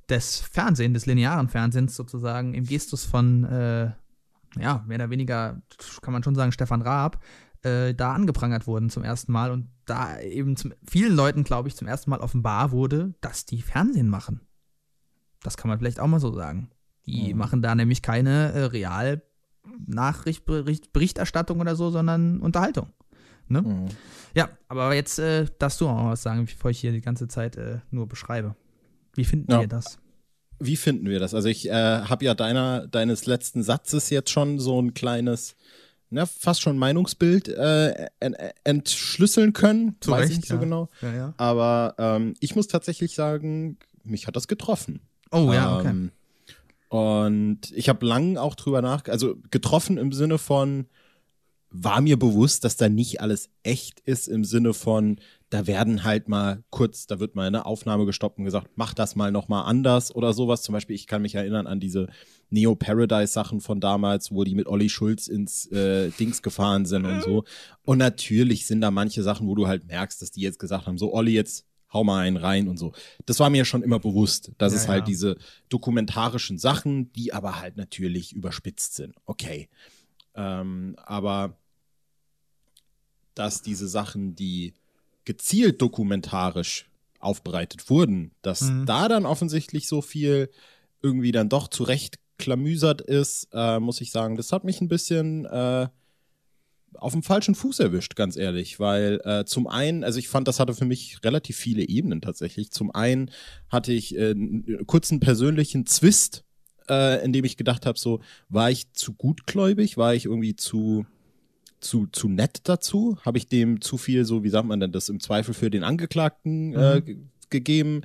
des 0.09 0.39
Fernsehens, 0.41 0.95
des 0.95 1.07
linearen 1.07 1.49
Fernsehens 1.49 1.97
sozusagen 1.97 2.55
im 2.55 2.65
Gestus 2.65 3.05
von 3.05 3.45
äh, 3.45 3.91
ja, 4.59 4.85
mehr 4.87 4.97
oder 4.97 5.11
weniger, 5.11 5.61
kann 6.03 6.13
man 6.13 6.23
schon 6.23 6.35
sagen, 6.35 6.53
Stefan 6.53 6.83
Raab, 6.83 7.23
äh, 7.63 7.95
da 7.95 8.13
angeprangert 8.15 8.67
wurden 8.67 8.91
zum 8.91 9.03
ersten 9.03 9.33
Mal 9.33 9.51
und 9.51 9.69
da 9.87 10.21
eben 10.21 10.57
zum, 10.57 10.73
vielen 10.89 11.15
Leuten, 11.15 11.45
glaube 11.45 11.69
ich, 11.69 11.77
zum 11.77 11.89
ersten 11.89 12.11
Mal 12.11 12.21
offenbar 12.21 12.71
wurde, 12.73 13.15
dass 13.21 13.45
die 13.47 13.63
Fernsehen 13.63 14.09
machen. 14.09 14.41
Das 15.43 15.57
kann 15.57 15.69
man 15.69 15.79
vielleicht 15.79 16.01
auch 16.01 16.07
mal 16.07 16.21
so 16.21 16.33
sagen. 16.33 16.71
Die 17.07 17.33
Mhm. 17.33 17.39
machen 17.39 17.63
da 17.63 17.75
nämlich 17.75 18.03
keine 18.03 18.53
äh, 18.53 18.65
Real 18.65 19.23
Nachricht, 19.87 20.45
Bericht, 20.45 20.93
Berichterstattung 20.93 21.61
oder 21.61 21.75
so, 21.77 21.91
sondern 21.91 22.41
Unterhaltung. 22.41 22.91
Mhm. 23.49 23.87
Ja, 24.35 24.49
aber 24.69 24.95
jetzt 24.95 25.19
äh, 25.19 25.47
darfst 25.59 25.81
du 25.81 25.89
auch 25.89 26.03
mal 26.03 26.11
was 26.13 26.23
sagen, 26.23 26.45
bevor 26.47 26.71
ich 26.71 26.81
hier 26.81 26.93
die 26.93 27.01
ganze 27.01 27.29
Zeit 27.29 27.57
äh, 27.57 27.79
nur 27.91 28.09
beschreibe. 28.09 28.57
Wie 29.15 29.25
finden 29.25 29.51
Ja. 29.53 29.61
wir 29.61 29.69
das? 29.69 29.99
Wie 30.59 30.77
finden 30.77 31.09
wir 31.09 31.21
das? 31.21 31.35
Also 31.35 31.49
ich 31.49 31.69
äh, 31.69 31.73
habe 31.73 32.25
ja 32.25 32.35
deiner, 32.35 32.87
deines 32.87 33.27
letzten 33.27 33.63
Satzes 33.63 34.11
jetzt 34.11 34.31
schon 34.31 34.59
so 34.59 34.81
ein 34.81 34.95
kleines, 34.95 35.55
na, 36.09 36.25
fast 36.25 36.63
schon 36.63 36.79
Meinungsbild 36.79 37.49
äh, 37.49 38.07
en- 38.21 38.37
entschlüsseln 38.65 39.53
können. 39.53 39.97
Zu 40.01 40.13
Weiß 40.13 40.23
Recht, 40.23 40.33
ich 40.33 40.39
nicht 40.39 40.49
ja. 40.49 40.57
so 40.57 40.61
genau. 40.61 40.89
Ja, 41.03 41.15
ja. 41.15 41.35
Aber 41.37 41.95
ähm, 41.99 42.35
ich 42.41 42.57
muss 42.57 42.69
tatsächlich 42.69 43.15
sagen, 43.15 43.77
mich 44.03 44.27
hat 44.27 44.37
das 44.37 44.49
getroffen. 44.49 45.01
Oh 45.31 45.53
ja, 45.53 45.79
okay. 45.79 45.89
Ähm, 45.89 46.11
und 46.89 47.73
ich 47.75 47.89
habe 47.89 48.07
lang 48.07 48.37
auch 48.37 48.55
drüber 48.55 48.81
nach, 48.81 49.05
also 49.09 49.37
getroffen 49.51 49.99
im 49.99 50.13
Sinne 50.13 50.39
von, 50.39 50.87
war 51.71 52.01
mir 52.01 52.17
bewusst, 52.19 52.65
dass 52.65 52.77
da 52.77 52.89
nicht 52.89 53.21
alles 53.21 53.51
echt 53.65 54.01
ist, 54.01 54.29
im 54.29 54.45
Sinne 54.45 54.73
von, 54.73 55.19
da 55.51 55.67
werden 55.69 56.03
halt 56.03 56.29
mal 56.29 56.65
kurz, 56.71 57.07
da 57.07 57.21
wird 57.21 57.37
mal 57.37 57.47
eine 57.47 57.67
Aufnahme 57.67 58.05
gestoppt 58.05 58.39
und 58.39 58.45
gesagt, 58.45 58.71
mach 58.75 58.95
das 58.95 59.15
mal 59.15 59.31
nochmal 59.31 59.65
anders 59.67 60.13
oder 60.15 60.33
sowas. 60.33 60.63
Zum 60.63 60.73
Beispiel, 60.73 60.97
ich 60.97 61.07
kann 61.07 61.23
mich 61.23 61.37
erinnern 61.37 61.69
an 61.69 61.79
diese 61.79 62.09
Neo 62.51 62.75
Paradise 62.75 63.33
Sachen 63.33 63.61
von 63.61 63.81
damals, 63.81 64.33
wo 64.33 64.43
die 64.43 64.57
mit 64.57 64.67
Olli 64.67 64.89
Schulz 64.89 65.29
ins 65.29 65.67
äh, 65.71 66.11
Dings 66.11 66.43
gefahren 66.43 66.85
sind 66.85 67.05
und 67.07 67.23
so. 67.23 67.45
Und 67.83 67.99
natürlich 67.99 68.67
sind 68.67 68.81
da 68.81 68.91
manche 68.91 69.23
Sachen, 69.23 69.47
wo 69.47 69.55
du 69.55 69.69
halt 69.69 69.87
merkst, 69.87 70.21
dass 70.21 70.33
die 70.33 70.41
jetzt 70.41 70.59
gesagt 70.59 70.87
haben, 70.87 70.99
so 70.99 71.15
Olli, 71.15 71.33
jetzt 71.33 71.65
hau 71.93 72.03
mal 72.03 72.21
einen 72.27 72.37
rein 72.37 72.67
und 72.67 72.77
so. 72.77 72.93
Das 73.27 73.39
war 73.39 73.49
mir 73.49 73.65
schon 73.65 73.83
immer 73.85 74.01
bewusst, 74.01 74.51
dass 74.59 74.73
Ja, 74.73 74.81
es 74.81 74.89
halt 74.89 75.03
ja. 75.03 75.07
diese 75.07 75.37
dokumentarischen 75.69 76.59
Sachen, 76.59 77.13
die 77.13 77.33
aber 77.33 77.61
halt 77.61 77.77
natürlich 77.77 78.33
überspitzt 78.33 78.97
sind. 78.97 79.15
Okay. 79.25 79.69
Ähm, 80.35 80.97
aber 81.05 81.57
dass 83.35 83.63
diese 83.63 83.87
Sachen, 83.87 84.35
die 84.35 84.75
gezielt 85.27 85.83
dokumentarisch 85.83 86.89
aufbereitet 87.19 87.91
wurden, 87.91 88.31
dass 88.41 88.63
Mhm. 88.63 88.87
da 88.87 89.09
dann 89.09 89.27
offensichtlich 89.27 89.89
so 89.89 90.01
viel 90.01 90.49
irgendwie 91.03 91.33
dann 91.33 91.49
doch 91.51 91.69
zurecht 91.69 92.17
klamüsert 92.39 93.01
ist, 93.03 93.49
äh, 93.53 93.79
muss 93.81 94.01
ich 94.01 94.11
sagen, 94.11 94.37
das 94.37 94.53
hat 94.53 94.65
mich 94.65 94.81
ein 94.81 94.89
bisschen 94.89 95.45
äh, 95.47 95.89
auf 96.95 97.13
dem 97.13 97.23
falschen 97.23 97.55
Fuß 97.55 97.81
erwischt, 97.81 98.17
ganz 98.17 98.37
ehrlich, 98.37 98.79
weil 98.81 99.21
äh, 99.25 99.45
zum 99.45 99.67
einen, 99.67 100.05
also 100.05 100.19
ich 100.19 100.29
fand, 100.29 100.49
das 100.49 100.61
hatte 100.61 100.75
für 100.75 100.85
mich 100.87 101.19
relativ 101.25 101.57
viele 101.57 101.87
Ebenen 101.87 102.21
tatsächlich. 102.23 102.71
Zum 102.71 102.91
einen 102.91 103.31
hatte 103.69 103.93
ich 103.93 104.17
äh, 104.17 104.31
einen 104.31 104.87
kurzen 104.87 105.21
persönlichen 105.21 105.87
Zwist, 105.87 106.45
äh, 106.89 107.23
in 107.25 107.33
dem 107.33 107.45
ich 107.45 107.57
gedacht 107.57 107.85
habe, 107.87 107.99
so 107.99 108.21
war 108.49 108.71
ich 108.71 108.93
zu 108.93 109.13
gutgläubig, 109.13 109.97
war 109.97 110.15
ich 110.15 110.25
irgendwie 110.27 110.57
zu 110.57 111.05
zu, 111.87 112.07
zu 112.07 112.29
nett 112.29 112.61
dazu? 112.65 113.19
Habe 113.25 113.39
ich 113.39 113.47
dem 113.49 113.81
zu 113.81 113.97
viel, 113.97 114.25
so 114.25 114.43
wie 114.43 114.49
sagt 114.51 114.67
man 114.69 114.81
denn 114.81 114.93
das, 114.93 115.09
im 115.09 115.21
Zweifel 115.21 115.55
für 115.55 115.71
den 115.71 115.85
Angeklagten 115.85 116.75
äh, 116.75 116.97
Mhm. 117.01 117.05
ge- 117.05 117.19
gegeben? 117.51 118.03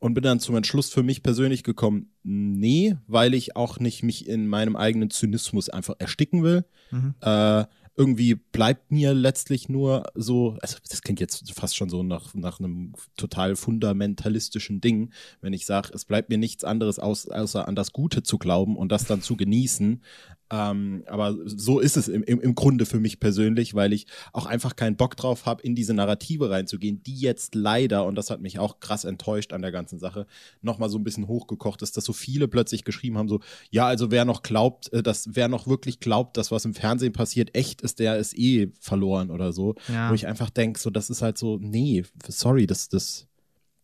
Und 0.00 0.14
bin 0.14 0.22
dann 0.22 0.38
zum 0.38 0.54
Entschluss 0.54 0.90
für 0.90 1.02
mich 1.02 1.24
persönlich 1.24 1.64
gekommen, 1.64 2.12
nee, 2.22 2.94
weil 3.08 3.34
ich 3.34 3.56
auch 3.56 3.80
nicht 3.80 4.04
mich 4.04 4.28
in 4.28 4.46
meinem 4.46 4.76
eigenen 4.76 5.10
Zynismus 5.10 5.68
einfach 5.70 5.96
ersticken 5.98 6.44
will. 6.44 6.64
Mhm. 6.92 7.14
Äh, 7.20 7.64
irgendwie 7.96 8.36
bleibt 8.36 8.92
mir 8.92 9.12
letztlich 9.12 9.68
nur 9.68 10.04
so, 10.14 10.56
also 10.62 10.76
das 10.88 11.02
klingt 11.02 11.18
jetzt 11.18 11.50
fast 11.52 11.76
schon 11.76 11.88
so 11.88 12.04
nach, 12.04 12.32
nach 12.34 12.60
einem 12.60 12.92
total 13.16 13.56
fundamentalistischen 13.56 14.80
Ding, 14.80 15.10
wenn 15.40 15.52
ich 15.52 15.66
sage, 15.66 15.90
es 15.92 16.04
bleibt 16.04 16.28
mir 16.30 16.38
nichts 16.38 16.62
anderes 16.62 17.00
aus, 17.00 17.28
außer 17.28 17.66
an 17.66 17.74
das 17.74 17.92
Gute 17.92 18.22
zu 18.22 18.38
glauben 18.38 18.76
und 18.76 18.92
das 18.92 19.04
dann 19.06 19.20
zu 19.20 19.36
genießen. 19.36 20.02
Ähm, 20.50 21.04
aber 21.06 21.36
so 21.44 21.78
ist 21.78 21.96
es 21.96 22.08
im, 22.08 22.22
im, 22.22 22.40
im 22.40 22.54
Grunde 22.54 22.86
für 22.86 23.00
mich 23.00 23.20
persönlich, 23.20 23.74
weil 23.74 23.92
ich 23.92 24.06
auch 24.32 24.46
einfach 24.46 24.76
keinen 24.76 24.96
Bock 24.96 25.16
drauf 25.16 25.46
habe, 25.46 25.62
in 25.62 25.74
diese 25.74 25.94
Narrative 25.94 26.50
reinzugehen, 26.50 27.02
die 27.02 27.16
jetzt 27.16 27.54
leider, 27.54 28.06
und 28.06 28.14
das 28.14 28.30
hat 28.30 28.40
mich 28.40 28.58
auch 28.58 28.80
krass 28.80 29.04
enttäuscht 29.04 29.52
an 29.52 29.62
der 29.62 29.72
ganzen 29.72 29.98
Sache, 29.98 30.26
nochmal 30.62 30.88
so 30.88 30.98
ein 30.98 31.04
bisschen 31.04 31.28
hochgekocht 31.28 31.82
ist, 31.82 31.96
dass 31.96 32.04
so 32.04 32.12
viele 32.12 32.48
plötzlich 32.48 32.84
geschrieben 32.84 33.18
haben, 33.18 33.28
so, 33.28 33.40
ja, 33.70 33.86
also 33.86 34.10
wer 34.10 34.24
noch 34.24 34.42
glaubt, 34.42 34.92
äh, 34.92 35.02
dass 35.02 35.28
wer 35.32 35.48
noch 35.48 35.66
wirklich 35.66 36.00
glaubt, 36.00 36.36
dass 36.36 36.50
was 36.50 36.64
im 36.64 36.74
Fernsehen 36.74 37.12
passiert 37.12 37.54
echt 37.54 37.82
ist, 37.82 37.98
der 37.98 38.16
ist 38.16 38.36
eh 38.38 38.72
verloren 38.80 39.30
oder 39.30 39.52
so. 39.52 39.74
Ja. 39.92 40.10
Wo 40.10 40.14
ich 40.14 40.26
einfach 40.26 40.50
denke, 40.50 40.80
so, 40.80 40.90
das 40.90 41.10
ist 41.10 41.22
halt 41.22 41.38
so, 41.38 41.58
nee, 41.60 42.04
sorry, 42.26 42.66
das, 42.66 42.88
das, 42.88 43.27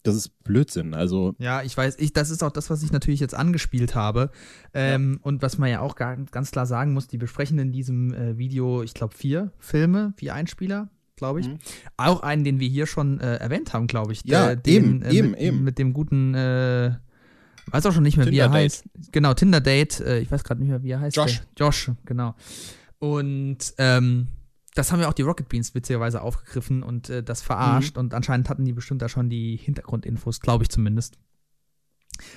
das 0.04 0.14
ist 0.14 0.44
Blödsinn. 0.44 0.94
Also, 0.94 1.34
Ja, 1.38 1.62
ich 1.62 1.76
weiß, 1.76 1.96
ich, 1.98 2.12
das 2.12 2.30
ist 2.30 2.44
auch 2.44 2.52
das, 2.52 2.70
was 2.70 2.82
ich 2.84 2.92
natürlich 2.92 3.18
jetzt 3.20 3.34
angespielt 3.34 3.94
habe. 3.96 4.30
Ähm, 4.72 5.18
Und 5.22 5.42
was 5.42 5.58
man 5.58 5.68
ja 5.70 5.80
auch 5.80 5.96
gar, 5.96 6.16
ganz 6.16 6.52
klar 6.52 6.66
sagen 6.66 6.92
muss, 6.92 7.08
die 7.08 7.18
besprechen 7.18 7.58
in 7.58 7.72
diesem 7.72 8.14
äh, 8.14 8.38
Video, 8.38 8.82
ich 8.82 8.94
glaube, 8.94 9.14
vier 9.16 9.50
Filme, 9.58 10.12
vier 10.16 10.34
Einspieler, 10.34 10.88
glaube 11.16 11.40
ich. 11.40 11.48
Mhm. 11.48 11.58
Auch 11.96 12.22
einen, 12.22 12.44
den 12.44 12.60
wir 12.60 12.68
hier 12.68 12.86
schon 12.86 13.18
äh, 13.20 13.36
erwähnt 13.36 13.72
haben, 13.72 13.86
glaube 13.88 14.12
ich. 14.12 14.22
Ja, 14.24 14.46
Der- 14.48 14.56
den, 14.56 15.02
eben, 15.02 15.04
eben, 15.10 15.30
mit, 15.32 15.40
eben. 15.40 15.64
Mit 15.64 15.78
dem 15.78 15.92
guten, 15.92 16.34
äh, 16.34 16.94
weiß 17.70 17.86
auch 17.86 17.92
schon 17.92 18.02
nicht 18.02 18.16
mehr, 18.18 18.26
wie 18.26 18.36
er 18.38 18.46
Tinder-Date. 18.46 18.72
heißt. 18.72 18.84
Genau, 19.12 19.32
Tinder-Date, 19.34 20.00
äh, 20.00 20.18
ich 20.20 20.30
weiß 20.30 20.44
gerade 20.44 20.60
nicht 20.60 20.68
mehr, 20.70 20.82
wie 20.82 20.90
er 20.90 21.00
heißt. 21.00 21.16
Josh. 21.16 21.38
Der. 21.58 21.66
Josh, 21.66 21.90
genau. 22.04 22.34
Und 22.98 23.58
ähm, 23.78 24.28
das 24.74 24.90
haben 24.90 25.00
ja 25.00 25.08
auch 25.08 25.14
die 25.14 25.22
Rocket 25.22 25.48
Beans 25.48 25.74
witzigerweise 25.74 26.20
aufgegriffen 26.20 26.82
und 26.82 27.08
äh, 27.08 27.22
das 27.22 27.42
verarscht. 27.42 27.96
Und 27.96 28.12
anscheinend 28.12 28.48
hatten 28.48 28.64
die 28.64 28.72
bestimmt 28.72 29.02
da 29.02 29.08
schon 29.08 29.30
die 29.30 29.56
Hintergrundinfos, 29.56 30.40
glaube 30.40 30.64
ich 30.64 30.70
zumindest. 30.70 31.18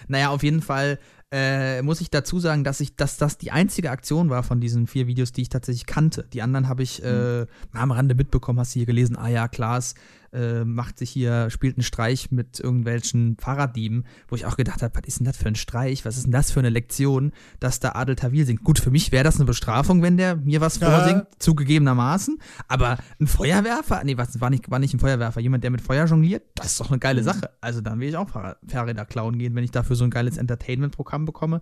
Naja, 0.07 0.29
auf 0.29 0.43
jeden 0.43 0.61
Fall 0.61 0.99
äh, 1.31 1.81
muss 1.81 2.01
ich 2.01 2.09
dazu 2.09 2.39
sagen, 2.39 2.63
dass 2.63 2.79
ich, 2.79 2.95
dass 2.95 3.17
das 3.17 3.37
die 3.37 3.51
einzige 3.51 3.91
Aktion 3.91 4.29
war 4.29 4.43
von 4.43 4.61
diesen 4.61 4.87
vier 4.87 5.07
Videos, 5.07 5.31
die 5.31 5.41
ich 5.41 5.49
tatsächlich 5.49 5.85
kannte. 5.85 6.27
Die 6.31 6.41
anderen 6.41 6.67
habe 6.67 6.83
ich 6.83 7.03
äh, 7.03 7.45
mal 7.71 7.81
am 7.81 7.91
Rande 7.91 8.15
mitbekommen, 8.15 8.59
hast 8.59 8.75
du 8.75 8.79
hier 8.79 8.85
gelesen, 8.85 9.17
ah 9.17 9.27
ja, 9.27 9.47
Klaas 9.47 9.95
äh, 10.33 10.63
macht 10.63 10.97
sich 10.99 11.09
hier, 11.09 11.49
spielt 11.49 11.77
einen 11.77 11.83
Streich 11.83 12.31
mit 12.31 12.59
irgendwelchen 12.59 13.37
Fahrraddieben, 13.39 14.05
wo 14.27 14.35
ich 14.35 14.45
auch 14.45 14.57
gedacht 14.57 14.81
habe, 14.81 14.93
was 14.95 15.07
ist 15.07 15.19
denn 15.19 15.25
das 15.25 15.37
für 15.37 15.47
ein 15.47 15.55
Streich? 15.55 16.05
Was 16.05 16.17
ist 16.17 16.23
denn 16.25 16.31
das 16.31 16.51
für 16.51 16.59
eine 16.59 16.69
Lektion, 16.69 17.31
dass 17.59 17.79
da 17.79 17.93
Adel 17.93 18.15
Tawil 18.15 18.45
singt? 18.45 18.63
Gut, 18.63 18.79
für 18.79 18.91
mich 18.91 19.11
wäre 19.11 19.23
das 19.23 19.35
eine 19.37 19.45
Bestrafung, 19.45 20.01
wenn 20.01 20.17
der 20.17 20.35
mir 20.35 20.61
was 20.61 20.79
Ja. 20.79 20.89
vorsingt, 20.89 21.25
zugegebenermaßen. 21.39 22.37
Aber 22.67 22.97
ein 23.19 23.27
Feuerwerfer, 23.27 24.01
nee, 24.03 24.17
was 24.17 24.39
war 24.41 24.49
nicht, 24.49 24.69
war 24.71 24.79
nicht 24.79 24.93
ein 24.93 24.99
Feuerwerfer, 24.99 25.39
jemand, 25.41 25.63
der 25.63 25.71
mit 25.71 25.81
Feuer 25.81 26.05
jongliert, 26.05 26.43
das 26.55 26.67
ist 26.67 26.79
doch 26.79 26.89
eine 26.89 26.99
geile 26.99 27.21
Mhm. 27.21 27.25
Sache. 27.25 27.49
Also 27.61 27.81
dann 27.81 27.99
will 27.99 28.09
ich 28.09 28.17
auch 28.17 28.29
Fahrrad- 28.29 28.57
Fahrräder 28.67 29.05
klauen 29.05 29.37
gehen, 29.37 29.55
wenn 29.55 29.63
ich 29.63 29.71
dafür 29.71 29.95
so 29.95 30.03
ein 30.03 30.09
geiles 30.09 30.37
Entertainment-Programm 30.37 31.25
bekomme. 31.25 31.61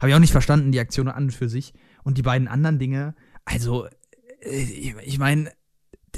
Habe 0.00 0.10
ich 0.10 0.14
auch 0.14 0.20
nicht 0.20 0.32
verstanden, 0.32 0.70
die 0.72 0.80
Aktion 0.80 1.08
an 1.08 1.24
und 1.24 1.34
für 1.34 1.48
sich. 1.48 1.74
Und 2.04 2.18
die 2.18 2.22
beiden 2.22 2.46
anderen 2.48 2.78
Dinge, 2.78 3.14
also, 3.44 3.86
äh, 4.40 4.62
ich, 4.62 4.94
ich 5.04 5.18
meine, 5.18 5.50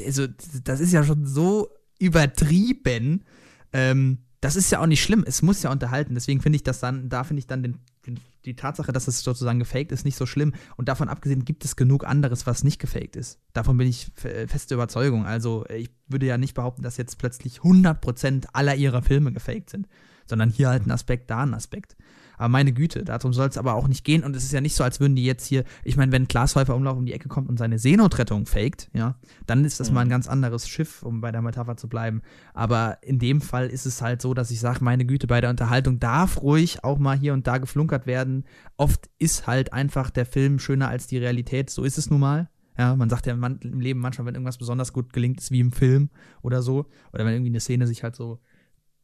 also, 0.05 0.27
das 0.65 0.81
ist 0.81 0.93
ja 0.93 1.03
schon 1.05 1.27
so 1.27 1.69
übertrieben. 2.01 3.25
Ähm, 3.73 4.19
das 4.41 4.57
ist 4.57 4.71
ja 4.73 4.81
auch 4.81 4.87
nicht 4.87 5.03
schlimm. 5.03 5.23
Es 5.27 5.43
muss 5.43 5.63
ja 5.63 5.71
unterhalten. 5.71 6.15
Deswegen 6.15 6.41
finde 6.41 6.57
ich 6.57 6.63
das 6.65 6.81
dann, 6.81 7.09
da 7.09 7.25
finde 7.25 7.41
ich 7.41 7.47
dann 7.47 7.63
den, 7.63 7.77
den, 8.07 8.19
die 8.47 8.57
Tatsache, 8.57 8.91
dass 8.91 9.07
es 9.07 9.21
sozusagen 9.21 9.59
gefaked 9.59 9.93
ist, 9.93 10.07
nicht 10.07 10.17
so 10.17 10.25
schlimm. 10.25 10.55
Und 10.77 10.89
davon 10.89 11.09
abgesehen 11.11 11.45
gibt 11.45 11.65
es 11.65 11.77
genug 11.77 12.07
anderes, 12.07 12.47
was 12.47 12.65
nicht 12.65 12.79
gefaked 12.81 13.17
ist. 13.17 13.39
Davon 13.53 13.77
bin 13.77 13.87
ich 13.87 14.11
fe- 14.15 14.49
feste 14.49 14.75
Überzeugung. 14.75 15.27
Also 15.27 15.67
ich 15.69 15.91
würde 16.09 16.25
ja 16.27 16.39
nicht 16.39 16.55
behaupten, 16.55 16.83
dass 16.83 16.97
jetzt 16.97 17.19
plötzlich 17.19 17.61
100% 17.61 18.47
aller 18.55 18.75
ihrer 18.77 19.03
Filme 19.03 19.31
gefaked 19.33 19.69
sind, 19.69 19.87
sondern 20.27 20.49
hier 20.51 20.71
halt 20.71 20.87
ein 20.87 20.91
Aspekt, 20.91 21.31
da 21.31 21.43
ein 21.43 21.53
Aspekt. 21.55 21.97
Aber 22.41 22.49
meine 22.49 22.73
Güte, 22.73 23.05
darum 23.05 23.35
soll 23.35 23.49
es 23.49 23.59
aber 23.59 23.75
auch 23.75 23.87
nicht 23.87 24.03
gehen. 24.03 24.25
Und 24.25 24.35
es 24.35 24.45
ist 24.45 24.53
ja 24.53 24.63
nicht 24.63 24.75
so, 24.75 24.83
als 24.83 24.99
würden 24.99 25.15
die 25.15 25.27
jetzt 25.27 25.45
hier, 25.47 25.65
ich 25.85 25.99
meine, 25.99 26.11
wenn 26.11 26.27
Klaas 26.27 26.57
Häufer 26.57 26.75
Umlauf 26.75 26.97
um 26.97 27.05
die 27.05 27.13
Ecke 27.13 27.29
kommt 27.29 27.51
und 27.51 27.59
seine 27.59 27.79
Seenotrettung 27.79 28.47
faked, 28.47 28.89
ja, 28.95 29.17
dann 29.47 29.67
ist 29.67 29.79
das 29.79 29.91
Mhm. 29.91 29.95
mal 29.95 30.01
ein 30.01 30.09
ganz 30.09 30.27
anderes 30.27 30.67
Schiff, 30.67 31.03
um 31.03 31.21
bei 31.21 31.33
der 31.33 31.43
Metapher 31.43 31.77
zu 31.77 31.87
bleiben. 31.87 32.23
Aber 32.55 32.97
in 33.03 33.19
dem 33.19 33.43
Fall 33.43 33.69
ist 33.69 33.85
es 33.85 34.01
halt 34.01 34.23
so, 34.23 34.33
dass 34.33 34.51
ich 34.51 34.59
sage, 34.59 34.83
meine 34.83 35.05
Güte, 35.05 35.27
bei 35.27 35.43
der 35.43 35.51
Unterhaltung 35.51 36.01
darf 36.01 36.41
ruhig 36.41 36.83
auch 36.83 36.99
mal 36.99 37.19
hier 37.19 37.35
und 37.35 37.47
da 37.47 37.59
geflunkert 37.59 38.07
werden. 38.07 38.45
Oft 38.79 39.11
ist 39.19 39.47
halt 39.47 39.75
einfach 39.75 40.09
der 40.09 40.25
Film 40.25 40.59
schöner 40.59 40.89
als 40.89 41.07
die 41.07 41.19
Realität. 41.19 41.69
So 41.69 41.85
ist 41.85 41.99
es 41.99 42.09
nun 42.09 42.21
mal. 42.21 42.49
Ja, 42.79 42.97
man 42.97 43.11
sagt 43.11 43.27
ja 43.27 43.35
im 43.35 43.81
Leben 43.81 44.01
manchmal, 44.01 44.27
wenn 44.27 44.35
irgendwas 44.35 44.57
besonders 44.57 44.95
gut 44.95 45.13
gelingt, 45.13 45.39
ist 45.41 45.51
wie 45.51 45.61
im 45.61 45.73
Film 45.73 46.09
oder 46.41 46.63
so. 46.63 46.87
Oder 47.13 47.27
wenn 47.27 47.35
irgendwie 47.35 47.51
eine 47.51 47.61
Szene 47.61 47.87
sich 47.87 48.03
halt 48.03 48.17
so 48.17 48.39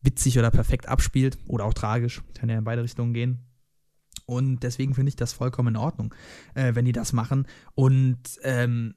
witzig 0.06 0.38
oder 0.38 0.50
perfekt 0.50 0.88
abspielt 0.88 1.36
oder 1.46 1.64
auch 1.64 1.74
tragisch. 1.74 2.22
Kann 2.38 2.48
ja 2.48 2.56
in 2.56 2.64
beide 2.64 2.82
Richtungen 2.82 3.12
gehen. 3.12 3.46
Und 4.24 4.62
deswegen 4.62 4.94
finde 4.94 5.10
ich 5.10 5.16
das 5.16 5.32
vollkommen 5.32 5.74
in 5.74 5.76
Ordnung, 5.76 6.14
äh, 6.54 6.74
wenn 6.74 6.84
die 6.84 6.92
das 6.92 7.12
machen. 7.12 7.46
Und 7.74 8.18
ähm, 8.42 8.94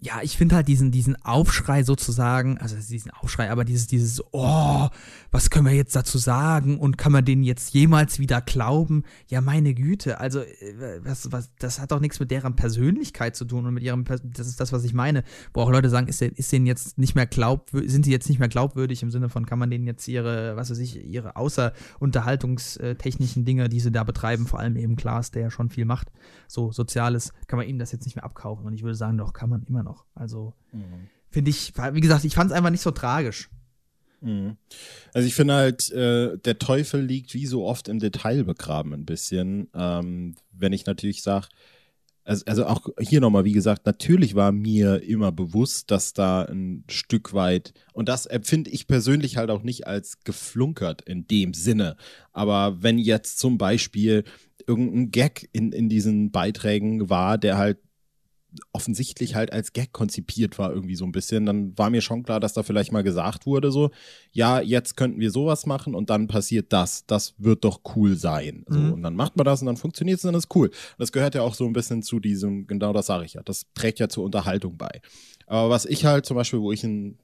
ja, 0.00 0.20
ich 0.22 0.36
finde 0.36 0.54
halt 0.54 0.68
diesen, 0.68 0.92
diesen 0.92 1.20
Aufschrei 1.24 1.82
sozusagen, 1.82 2.56
also 2.58 2.76
diesen 2.76 3.10
Aufschrei, 3.10 3.50
aber 3.50 3.64
dieses, 3.64 3.88
dieses, 3.88 4.22
oh, 4.30 4.86
was 5.32 5.50
können 5.50 5.66
wir 5.66 5.72
jetzt 5.72 5.96
dazu 5.96 6.18
sagen 6.18 6.78
und 6.78 6.96
kann 6.96 7.10
man 7.10 7.24
denen 7.24 7.42
jetzt 7.42 7.74
jemals 7.74 8.20
wieder 8.20 8.40
glauben? 8.40 9.02
Ja, 9.26 9.40
meine 9.40 9.74
Güte, 9.74 10.20
also, 10.20 10.42
äh, 10.42 11.00
was, 11.02 11.32
was, 11.32 11.50
das 11.58 11.80
hat 11.80 11.90
doch 11.90 11.98
nichts 11.98 12.20
mit 12.20 12.30
deren 12.30 12.54
Persönlichkeit 12.54 13.34
zu 13.34 13.44
tun 13.44 13.66
und 13.66 13.74
mit 13.74 13.82
ihrem, 13.82 14.04
das 14.04 14.46
ist 14.46 14.60
das, 14.60 14.72
was 14.72 14.84
ich 14.84 14.94
meine, 14.94 15.24
wo 15.52 15.62
auch 15.62 15.70
Leute 15.70 15.90
sagen, 15.90 16.06
ist, 16.06 16.22
ist 16.22 16.52
denen 16.52 16.66
jetzt 16.66 16.96
nicht 16.96 17.16
mehr 17.16 17.26
glaubwürdig, 17.26 17.90
sind 17.90 18.04
sie 18.04 18.12
jetzt 18.12 18.28
nicht 18.28 18.38
mehr 18.38 18.48
glaubwürdig 18.48 19.02
im 19.02 19.10
Sinne 19.10 19.28
von, 19.28 19.46
kann 19.46 19.58
man 19.58 19.68
denen 19.68 19.88
jetzt 19.88 20.06
ihre, 20.06 20.54
was 20.54 20.70
weiß 20.70 20.78
ich, 20.78 21.04
ihre 21.04 21.34
außerunterhaltungstechnischen 21.34 23.44
Dinge, 23.44 23.68
die 23.68 23.80
sie 23.80 23.90
da 23.90 24.04
betreiben, 24.04 24.46
vor 24.46 24.60
allem 24.60 24.76
eben 24.76 24.94
Klaas, 24.94 25.32
der 25.32 25.42
ja 25.42 25.50
schon 25.50 25.70
viel 25.70 25.86
macht, 25.86 26.12
so 26.46 26.70
Soziales, 26.70 27.32
kann 27.48 27.56
man 27.56 27.66
ihnen 27.66 27.80
das 27.80 27.90
jetzt 27.90 28.04
nicht 28.04 28.14
mehr 28.14 28.24
abkaufen 28.24 28.64
und 28.64 28.74
ich 28.74 28.84
würde 28.84 28.94
sagen, 28.94 29.18
doch, 29.18 29.32
kann 29.32 29.50
man 29.50 29.64
immer 29.64 29.82
noch 29.82 29.87
noch. 29.88 30.04
Also 30.14 30.54
mhm. 30.72 31.08
finde 31.30 31.50
ich, 31.50 31.72
wie 31.76 32.00
gesagt, 32.00 32.24
ich 32.24 32.34
fand 32.34 32.50
es 32.50 32.56
einfach 32.56 32.70
nicht 32.70 32.82
so 32.82 32.90
tragisch. 32.90 33.50
Mhm. 34.20 34.56
Also 35.14 35.26
ich 35.26 35.34
finde 35.34 35.54
halt, 35.54 35.90
äh, 35.92 36.38
der 36.38 36.58
Teufel 36.58 37.02
liegt 37.02 37.34
wie 37.34 37.46
so 37.46 37.64
oft 37.64 37.88
im 37.88 37.98
Detail 37.98 38.44
begraben 38.44 38.92
ein 38.92 39.04
bisschen. 39.04 39.68
Ähm, 39.74 40.34
wenn 40.52 40.72
ich 40.72 40.86
natürlich 40.86 41.22
sage, 41.22 41.48
also, 42.24 42.44
also 42.44 42.66
auch 42.66 42.88
hier 43.00 43.20
nochmal, 43.20 43.46
wie 43.46 43.52
gesagt, 43.52 43.86
natürlich 43.86 44.34
war 44.34 44.52
mir 44.52 45.02
immer 45.02 45.32
bewusst, 45.32 45.90
dass 45.90 46.12
da 46.12 46.42
ein 46.42 46.84
Stück 46.90 47.32
weit, 47.32 47.72
und 47.94 48.10
das 48.10 48.26
empfinde 48.26 48.70
ich 48.70 48.86
persönlich 48.86 49.38
halt 49.38 49.50
auch 49.50 49.62
nicht 49.62 49.86
als 49.86 50.20
geflunkert 50.24 51.00
in 51.02 51.26
dem 51.26 51.54
Sinne. 51.54 51.96
Aber 52.32 52.82
wenn 52.82 52.98
jetzt 52.98 53.38
zum 53.38 53.56
Beispiel 53.56 54.24
irgendein 54.66 55.10
Gag 55.10 55.48
in, 55.52 55.72
in 55.72 55.88
diesen 55.88 56.30
Beiträgen 56.30 57.08
war, 57.08 57.38
der 57.38 57.56
halt 57.56 57.78
offensichtlich 58.72 59.34
halt 59.34 59.52
als 59.52 59.72
Gag 59.72 59.92
konzipiert 59.92 60.58
war, 60.58 60.72
irgendwie 60.72 60.94
so 60.94 61.04
ein 61.04 61.12
bisschen, 61.12 61.44
dann 61.46 61.76
war 61.76 61.90
mir 61.90 62.00
schon 62.00 62.22
klar, 62.22 62.40
dass 62.40 62.54
da 62.54 62.62
vielleicht 62.62 62.92
mal 62.92 63.02
gesagt 63.02 63.46
wurde, 63.46 63.70
so, 63.70 63.90
ja, 64.32 64.60
jetzt 64.60 64.96
könnten 64.96 65.20
wir 65.20 65.30
sowas 65.30 65.66
machen 65.66 65.94
und 65.94 66.10
dann 66.10 66.28
passiert 66.28 66.72
das. 66.72 67.04
Das 67.06 67.34
wird 67.38 67.64
doch 67.64 67.80
cool 67.94 68.16
sein. 68.16 68.64
So, 68.68 68.78
mhm. 68.78 68.92
Und 68.94 69.02
dann 69.02 69.14
macht 69.14 69.36
man 69.36 69.44
das 69.44 69.60
und 69.60 69.66
dann 69.66 69.76
funktioniert 69.76 70.18
es 70.18 70.24
und 70.24 70.32
dann 70.32 70.38
ist 70.38 70.54
cool. 70.54 70.70
Das 70.98 71.12
gehört 71.12 71.34
ja 71.34 71.42
auch 71.42 71.54
so 71.54 71.66
ein 71.66 71.72
bisschen 71.72 72.02
zu 72.02 72.20
diesem, 72.20 72.66
genau 72.66 72.92
das 72.92 73.06
sage 73.06 73.24
ich 73.24 73.34
ja, 73.34 73.42
das 73.42 73.66
trägt 73.74 73.98
ja 73.98 74.08
zur 74.08 74.24
Unterhaltung 74.24 74.76
bei. 74.78 75.00
Aber 75.46 75.70
was 75.70 75.84
ich 75.84 76.04
halt 76.04 76.26
zum 76.26 76.36
Beispiel, 76.36 76.60
wo 76.60 76.72
ich 76.72 76.84
ein 76.84 77.18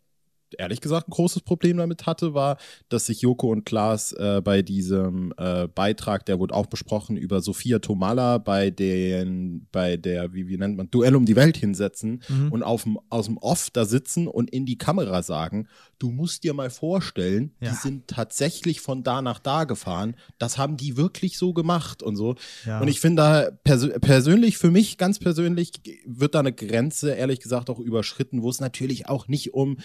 ehrlich 0.58 0.80
gesagt 0.80 1.08
ein 1.08 1.12
großes 1.12 1.42
Problem 1.42 1.76
damit 1.76 2.06
hatte, 2.06 2.34
war, 2.34 2.58
dass 2.88 3.06
sich 3.06 3.20
Joko 3.22 3.50
und 3.50 3.64
Klaas 3.64 4.12
äh, 4.12 4.40
bei 4.42 4.62
diesem 4.62 5.32
äh, 5.36 5.68
Beitrag, 5.68 6.26
der 6.26 6.38
wurde 6.38 6.54
auch 6.54 6.66
besprochen, 6.66 7.16
über 7.16 7.40
Sophia 7.40 7.78
Tomala 7.78 8.38
bei 8.38 8.70
den, 8.70 9.66
bei 9.72 9.96
der, 9.96 10.32
wie, 10.32 10.48
wie 10.48 10.56
nennt 10.56 10.76
man, 10.76 10.90
Duell 10.90 11.16
um 11.16 11.26
die 11.26 11.36
Welt 11.36 11.56
hinsetzen 11.56 12.22
mhm. 12.28 12.52
und 12.52 12.62
aus 12.62 12.84
dem 12.84 13.38
Off 13.38 13.70
da 13.70 13.84
sitzen 13.84 14.28
und 14.28 14.50
in 14.50 14.66
die 14.66 14.78
Kamera 14.78 15.22
sagen, 15.22 15.68
du 15.98 16.10
musst 16.10 16.44
dir 16.44 16.54
mal 16.54 16.70
vorstellen, 16.70 17.52
ja. 17.60 17.70
die 17.70 17.76
sind 17.76 18.08
tatsächlich 18.08 18.80
von 18.80 19.02
da 19.02 19.22
nach 19.22 19.38
da 19.38 19.64
gefahren. 19.64 20.16
Das 20.38 20.58
haben 20.58 20.76
die 20.76 20.96
wirklich 20.96 21.38
so 21.38 21.52
gemacht 21.52 22.02
und 22.02 22.16
so. 22.16 22.34
Ja. 22.66 22.80
Und 22.80 22.88
ich 22.88 23.00
finde 23.00 23.22
da 23.22 23.50
pers 23.50 23.88
persönlich, 24.00 24.58
für 24.58 24.70
mich 24.70 24.98
ganz 24.98 25.18
persönlich, 25.18 25.72
wird 26.04 26.34
da 26.34 26.40
eine 26.40 26.52
Grenze, 26.52 27.12
ehrlich 27.12 27.40
gesagt, 27.40 27.70
auch 27.70 27.78
überschritten, 27.78 28.42
wo 28.42 28.50
es 28.50 28.60
natürlich 28.60 29.08
auch 29.08 29.28
nicht 29.28 29.54
um 29.54 29.78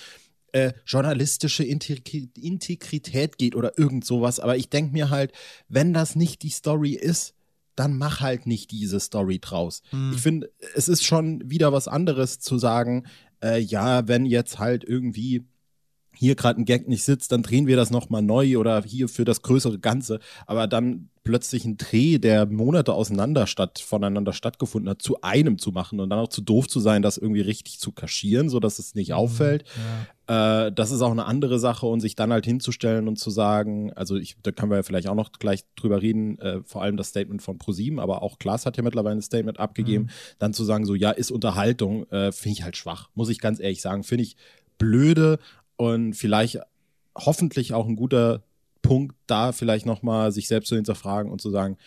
äh, 0.53 0.73
journalistische 0.85 1.63
Integrität 1.63 3.37
geht 3.37 3.55
oder 3.55 3.77
irgend 3.77 4.05
sowas. 4.05 4.39
Aber 4.39 4.57
ich 4.57 4.69
denke 4.69 4.93
mir 4.93 5.09
halt, 5.09 5.31
wenn 5.67 5.93
das 5.93 6.15
nicht 6.15 6.43
die 6.43 6.49
Story 6.49 6.93
ist, 6.93 7.33
dann 7.75 7.97
mach 7.97 8.19
halt 8.19 8.45
nicht 8.45 8.71
diese 8.71 8.99
Story 8.99 9.39
draus. 9.39 9.81
Mhm. 9.91 10.11
Ich 10.13 10.21
finde, 10.21 10.51
es 10.75 10.89
ist 10.89 11.05
schon 11.05 11.49
wieder 11.49 11.71
was 11.71 11.87
anderes 11.87 12.39
zu 12.39 12.57
sagen, 12.57 13.05
äh, 13.41 13.59
ja, 13.59 14.07
wenn 14.07 14.25
jetzt 14.25 14.59
halt 14.59 14.83
irgendwie 14.83 15.45
hier 16.19 16.35
gerade 16.35 16.59
ein 16.59 16.65
Gag 16.65 16.89
nicht 16.89 17.03
sitzt, 17.05 17.31
dann 17.31 17.43
drehen 17.43 17.65
wir 17.65 17.77
das 17.77 17.91
nochmal 17.91 18.21
neu 18.21 18.57
oder 18.57 18.83
hier 18.83 19.07
für 19.07 19.23
das 19.23 19.41
größere 19.41 19.79
Ganze. 19.79 20.19
Aber 20.47 20.67
dann 20.67 21.07
plötzlich 21.23 21.63
ein 21.63 21.77
Dreh, 21.77 22.17
der 22.17 22.45
Monate 22.45 22.93
auseinander 22.93 23.47
statt, 23.47 23.79
voneinander 23.79 24.33
stattgefunden 24.33 24.89
hat, 24.89 25.01
zu 25.01 25.21
einem 25.21 25.57
zu 25.57 25.71
machen 25.71 26.01
und 26.01 26.09
dann 26.09 26.19
auch 26.19 26.27
zu 26.27 26.41
doof 26.41 26.67
zu 26.67 26.81
sein, 26.81 27.01
das 27.01 27.17
irgendwie 27.17 27.39
richtig 27.39 27.79
zu 27.79 27.93
kaschieren, 27.93 28.49
sodass 28.49 28.79
es 28.79 28.95
nicht 28.95 29.11
mhm, 29.11 29.15
auffällt. 29.15 29.63
Ja. 30.27 30.65
Äh, 30.65 30.73
das 30.73 30.91
ist 30.91 31.01
auch 31.01 31.11
eine 31.11 31.25
andere 31.25 31.57
Sache 31.57 31.85
und 31.85 32.01
sich 32.01 32.15
dann 32.15 32.33
halt 32.33 32.45
hinzustellen 32.45 33.07
und 33.07 33.17
zu 33.17 33.29
sagen, 33.29 33.93
also 33.93 34.17
ich, 34.17 34.35
da 34.43 34.51
können 34.51 34.71
wir 34.71 34.75
ja 34.75 34.83
vielleicht 34.83 35.07
auch 35.07 35.15
noch 35.15 35.31
gleich 35.31 35.63
drüber 35.77 36.01
reden, 36.01 36.37
äh, 36.39 36.59
vor 36.65 36.81
allem 36.81 36.97
das 36.97 37.07
Statement 37.07 37.41
von 37.41 37.57
ProSieben, 37.57 37.99
aber 37.99 38.23
auch 38.23 38.39
Klaas 38.39 38.65
hat 38.65 38.75
ja 38.75 38.83
mittlerweile 38.83 39.15
ein 39.15 39.21
Statement 39.21 39.57
abgegeben, 39.57 40.05
mhm. 40.05 40.35
dann 40.39 40.53
zu 40.53 40.65
sagen, 40.65 40.85
so 40.85 40.95
ja, 40.95 41.11
ist 41.11 41.31
Unterhaltung, 41.31 42.09
äh, 42.11 42.33
finde 42.33 42.57
ich 42.57 42.63
halt 42.63 42.75
schwach, 42.75 43.09
muss 43.13 43.29
ich 43.29 43.39
ganz 43.39 43.61
ehrlich 43.61 43.81
sagen, 43.81 44.03
finde 44.03 44.23
ich 44.23 44.35
blöde 44.79 45.39
und 45.79 46.13
vielleicht 46.13 46.59
hoffentlich 47.17 47.73
auch 47.73 47.87
ein 47.87 47.95
guter 47.95 48.43
Punkt, 48.81 49.15
da 49.27 49.53
vielleicht 49.53 49.85
nochmal 49.85 50.33
sich 50.33 50.49
selbst 50.49 50.67
zu 50.67 50.75
hinterfragen 50.75 51.31
und 51.31 51.39
zu 51.39 51.49
sagen, 51.49 51.77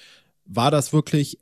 war 0.47 0.71
das 0.71 0.95
wirklich 0.95 1.39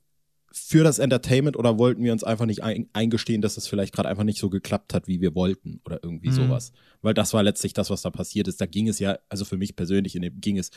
für 0.51 0.83
das 0.83 0.99
Entertainment 0.99 1.57
oder 1.57 1.79
wollten 1.79 2.03
wir 2.03 2.13
uns 2.13 2.25
einfach 2.25 2.47
nicht 2.47 2.65
ein 2.65 2.89
eingestehen, 2.93 3.41
dass 3.41 3.57
es 3.57 3.69
vielleicht 3.69 3.95
gerade 3.95 4.09
einfach 4.09 4.25
nicht 4.25 4.41
so 4.41 4.51
geklappt 4.51 4.95
hat, 4.95 5.07
wie 5.07 5.21
wir 5.21 5.37
wollten 5.37 5.81
oder 5.85 6.01
irgendwie 6.03 6.31
mhm. 6.31 6.35
sowas? 6.49 6.73
Weil 7.03 7.15
das 7.15 7.33
war 7.33 7.45
letztlich 7.45 7.73
das, 7.73 7.89
was 7.89 8.03
da 8.03 8.11
passiert 8.11 8.49
ist. 8.49 8.61
Da 8.61 8.67
ging 8.67 8.89
es 8.89 8.99
ja, 8.99 9.17
also 9.29 9.45
für 9.45 9.57
mich 9.57 9.77
persönlich, 9.77 10.17
in 10.17 10.23
dem, 10.23 10.41
ging 10.41 10.59
es 10.59 10.73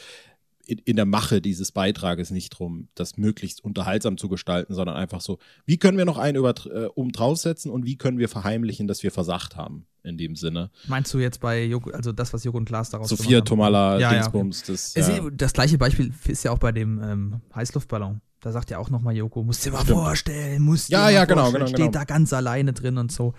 in, 0.65 0.79
in 0.79 0.95
der 0.95 1.05
Mache 1.05 1.41
dieses 1.41 1.71
Beitrages 1.71 2.31
nicht 2.31 2.53
darum, 2.53 2.87
das 2.95 3.17
möglichst 3.17 3.63
unterhaltsam 3.63 4.17
zu 4.17 4.29
gestalten, 4.29 4.73
sondern 4.73 4.95
einfach 4.95 5.21
so, 5.21 5.39
wie 5.65 5.77
können 5.77 5.97
wir 5.97 6.05
noch 6.05 6.17
einen 6.17 6.37
über, 6.37 6.53
äh, 6.67 6.85
um 6.95 7.11
draufsetzen 7.11 7.71
und 7.71 7.85
wie 7.85 7.97
können 7.97 8.17
wir 8.17 8.29
verheimlichen, 8.29 8.87
dass 8.87 9.03
wir 9.03 9.11
versagt 9.11 9.55
haben 9.55 9.85
in 10.03 10.17
dem 10.17 10.35
Sinne. 10.35 10.69
Meinst 10.87 11.13
du 11.13 11.19
jetzt 11.19 11.39
bei 11.39 11.63
Joko, 11.63 11.91
also 11.91 12.11
das, 12.11 12.33
was 12.33 12.43
Joko 12.43 12.57
und 12.57 12.65
Klaas 12.65 12.89
daraus 12.89 13.09
Sophia 13.09 13.41
Tomala, 13.41 13.99
ja, 13.99 14.11
Dingsbums. 14.11 14.67
Ja, 14.67 14.73
okay. 14.73 14.73
das, 14.95 15.07
ja. 15.07 15.29
das 15.31 15.53
gleiche 15.53 15.77
Beispiel 15.77 16.13
ist 16.25 16.43
ja 16.43 16.51
auch 16.51 16.59
bei 16.59 16.71
dem 16.71 17.01
ähm, 17.01 17.41
Heißluftballon. 17.55 18.21
Da 18.43 18.51
sagt 18.51 18.69
ja 18.71 18.77
auch 18.77 18.89
nochmal 18.89 19.15
Joko, 19.15 19.43
musst 19.43 19.65
dir 19.65 19.71
mal 19.71 19.83
Stimmt. 19.83 19.99
vorstellen, 19.99 20.61
musst 20.61 20.89
dir 20.89 20.93
ja, 20.93 20.99
mal 20.99 21.13
ja, 21.13 21.25
genau, 21.25 21.41
vorstellen, 21.43 21.65
genau, 21.65 21.75
steht 21.75 21.91
genau. 21.93 21.99
da 21.99 22.03
ganz 22.03 22.33
alleine 22.33 22.73
drin 22.73 22.97
und 22.97 23.11
so. 23.11 23.33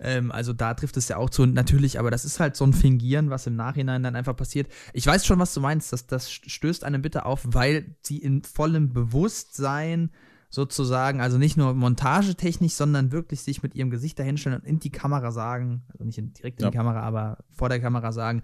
Ähm, 0.00 0.32
also 0.32 0.52
da 0.52 0.74
trifft 0.74 0.96
es 0.96 1.08
ja 1.08 1.16
auch 1.18 1.28
zu. 1.28 1.44
Natürlich, 1.44 1.98
aber 1.98 2.10
das 2.10 2.24
ist 2.24 2.40
halt 2.40 2.56
so 2.56 2.64
ein 2.64 2.72
Fingieren, 2.72 3.30
was 3.30 3.46
im 3.46 3.56
Nachhinein 3.56 4.02
dann 4.02 4.16
einfach 4.16 4.36
passiert. 4.36 4.68
Ich 4.92 5.06
weiß 5.06 5.26
schon, 5.26 5.38
was 5.38 5.52
du 5.52 5.60
meinst. 5.60 5.92
Das, 5.92 6.06
das 6.06 6.30
stößt 6.30 6.84
einem 6.84 7.02
bitte 7.02 7.26
auf, 7.26 7.42
weil 7.44 7.96
sie 8.02 8.18
in 8.18 8.42
vollem 8.42 8.92
Bewusstsein 8.92 10.10
sozusagen, 10.50 11.20
also 11.20 11.36
nicht 11.36 11.58
nur 11.58 11.74
montagetechnisch, 11.74 12.72
sondern 12.72 13.12
wirklich 13.12 13.42
sich 13.42 13.62
mit 13.62 13.74
ihrem 13.74 13.90
Gesicht 13.90 14.18
dahinstellen 14.18 14.60
und 14.60 14.66
in 14.66 14.80
die 14.80 14.90
Kamera 14.90 15.30
sagen, 15.30 15.82
also 15.92 16.04
nicht 16.04 16.16
direkt 16.38 16.60
in 16.60 16.64
ja. 16.64 16.70
die 16.70 16.76
Kamera, 16.76 17.00
aber 17.00 17.44
vor 17.50 17.68
der 17.68 17.80
Kamera 17.80 18.12
sagen, 18.12 18.42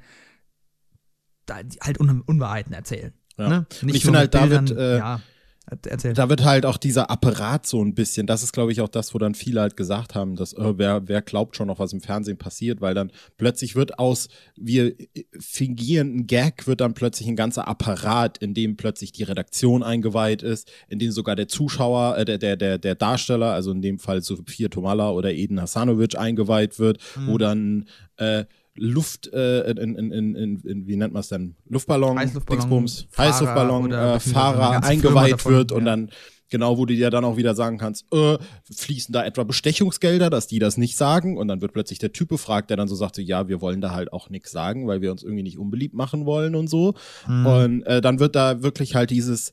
da, 1.47 1.57
halt 1.83 2.01
Un 2.01 2.21
Unwahrheiten 2.21 2.75
erzählen. 2.75 3.15
Ja. 3.39 3.49
Ne? 3.49 3.67
ich 3.87 4.05
finde 4.05 4.21
halt, 4.21 4.35
David, 4.35 4.71
äh, 4.71 4.99
ja. 4.99 5.21
Erzähl. 5.67 6.13
Da 6.13 6.29
wird 6.29 6.45
halt 6.45 6.67
auch 6.67 6.77
dieser 6.77 7.11
Apparat 7.11 7.67
so 7.67 7.83
ein 7.83 7.95
bisschen, 7.95 8.27
das 8.27 8.43
ist 8.43 8.53
glaube 8.53 8.71
ich 8.71 8.83
auch 8.83 8.89
das, 8.89 9.15
wo 9.15 9.19
dann 9.19 9.35
viele 9.35 9.63
halt 9.63 9.79
gesagt 9.79 10.15
haben, 10.15 10.37
dass 10.37 10.53
äh, 10.53 10.79
wer, 10.79 11.09
wer 11.09 11.23
glaubt 11.23 11.57
schon 11.57 11.69
noch, 11.69 11.79
was 11.79 11.95
im 11.95 12.03
Fernsehen 12.03 12.37
passiert, 12.37 12.83
weil 12.83 12.95
dann 12.95 13.11
plötzlich 13.39 13.75
wird 13.75 13.99
aus, 13.99 14.29
wir 14.57 14.95
fingieren 15.39 16.17
ein 16.17 16.27
Gag, 16.27 16.67
wird 16.67 16.83
dann 16.83 16.93
plötzlich 16.93 17.29
ein 17.29 17.37
ganzer 17.37 17.67
Apparat, 17.67 18.37
in 18.39 18.53
dem 18.53 18.77
plötzlich 18.77 19.13
die 19.13 19.23
Redaktion 19.23 19.83
eingeweiht 19.83 20.43
ist, 20.43 20.71
in 20.89 20.99
dem 20.99 21.13
sogar 21.13 21.35
der 21.35 21.49
Zuschauer, 21.49 22.19
äh, 22.19 22.27
der, 22.27 22.37
der, 22.37 22.57
der, 22.57 22.77
der 22.77 22.95
Darsteller, 22.95 23.53
also 23.53 23.73
in 23.73 23.81
dem 23.81 23.99
Fall 23.99 24.21
Sophia 24.21 24.69
Tomala 24.69 25.11
oder 25.11 25.33
Eden 25.33 25.61
Hasanovic 25.61 26.19
eingeweiht 26.19 26.79
wird, 26.79 26.99
mhm. 27.17 27.27
wo 27.27 27.39
dann 27.39 27.87
äh, 28.19 28.45
Luft, 28.77 29.33
äh, 29.33 29.71
in, 29.71 29.95
in, 29.95 30.13
in, 30.13 30.61
in, 30.61 30.87
wie 30.87 30.97
nennt 30.97 31.13
man 31.13 31.21
es 31.21 31.29
denn? 31.29 31.55
Luftballon, 31.69 32.19
Heißluftballon, 32.19 32.61
Dingsbums, 32.61 33.09
Heißluftballon, 33.17 33.93
äh, 33.93 34.21
Fahrer 34.21 34.83
eingeweiht 34.83 35.33
davon, 35.35 35.53
wird 35.53 35.71
ja. 35.71 35.77
und 35.77 35.85
dann 35.85 36.11
genau, 36.51 36.79
wo 36.79 36.87
du 36.87 36.95
dir 36.95 37.11
dann 37.11 37.25
auch 37.25 37.37
wieder 37.37 37.55
sagen 37.55 37.79
kannst, 37.79 38.07
äh, 38.13 38.39
fließen 38.73 39.13
da 39.13 39.25
etwa 39.25 39.43
Bestechungsgelder, 39.43 40.31
dass 40.31 40.47
die 40.47 40.61
das 40.61 40.77
nicht 40.77 40.97
sagen 40.97 41.37
und 41.37 41.49
dann 41.49 41.61
wird 41.61 41.73
plötzlich 41.73 41.99
der 41.99 42.13
Typ 42.13 42.29
befragt, 42.29 42.71
der 42.71 42.77
dann 42.77 42.87
so 42.87 42.95
sagt, 42.95 43.19
ja, 43.19 43.49
wir 43.49 43.61
wollen 43.61 43.81
da 43.81 43.91
halt 43.91 44.13
auch 44.13 44.31
nichts 44.31 44.53
sagen, 44.53 44.87
weil 44.87 45.01
wir 45.01 45.11
uns 45.11 45.25
irgendwie 45.25 45.43
nicht 45.43 45.59
unbeliebt 45.59 45.95
machen 45.95 46.27
wollen 46.27 46.55
und 46.55 46.69
so. 46.69 46.95
Mhm. 47.27 47.47
Und 47.47 47.83
äh, 47.83 48.01
dann 48.01 48.21
wird 48.21 48.37
da 48.37 48.63
wirklich 48.63 48.95
halt 48.95 49.11
dieses 49.11 49.53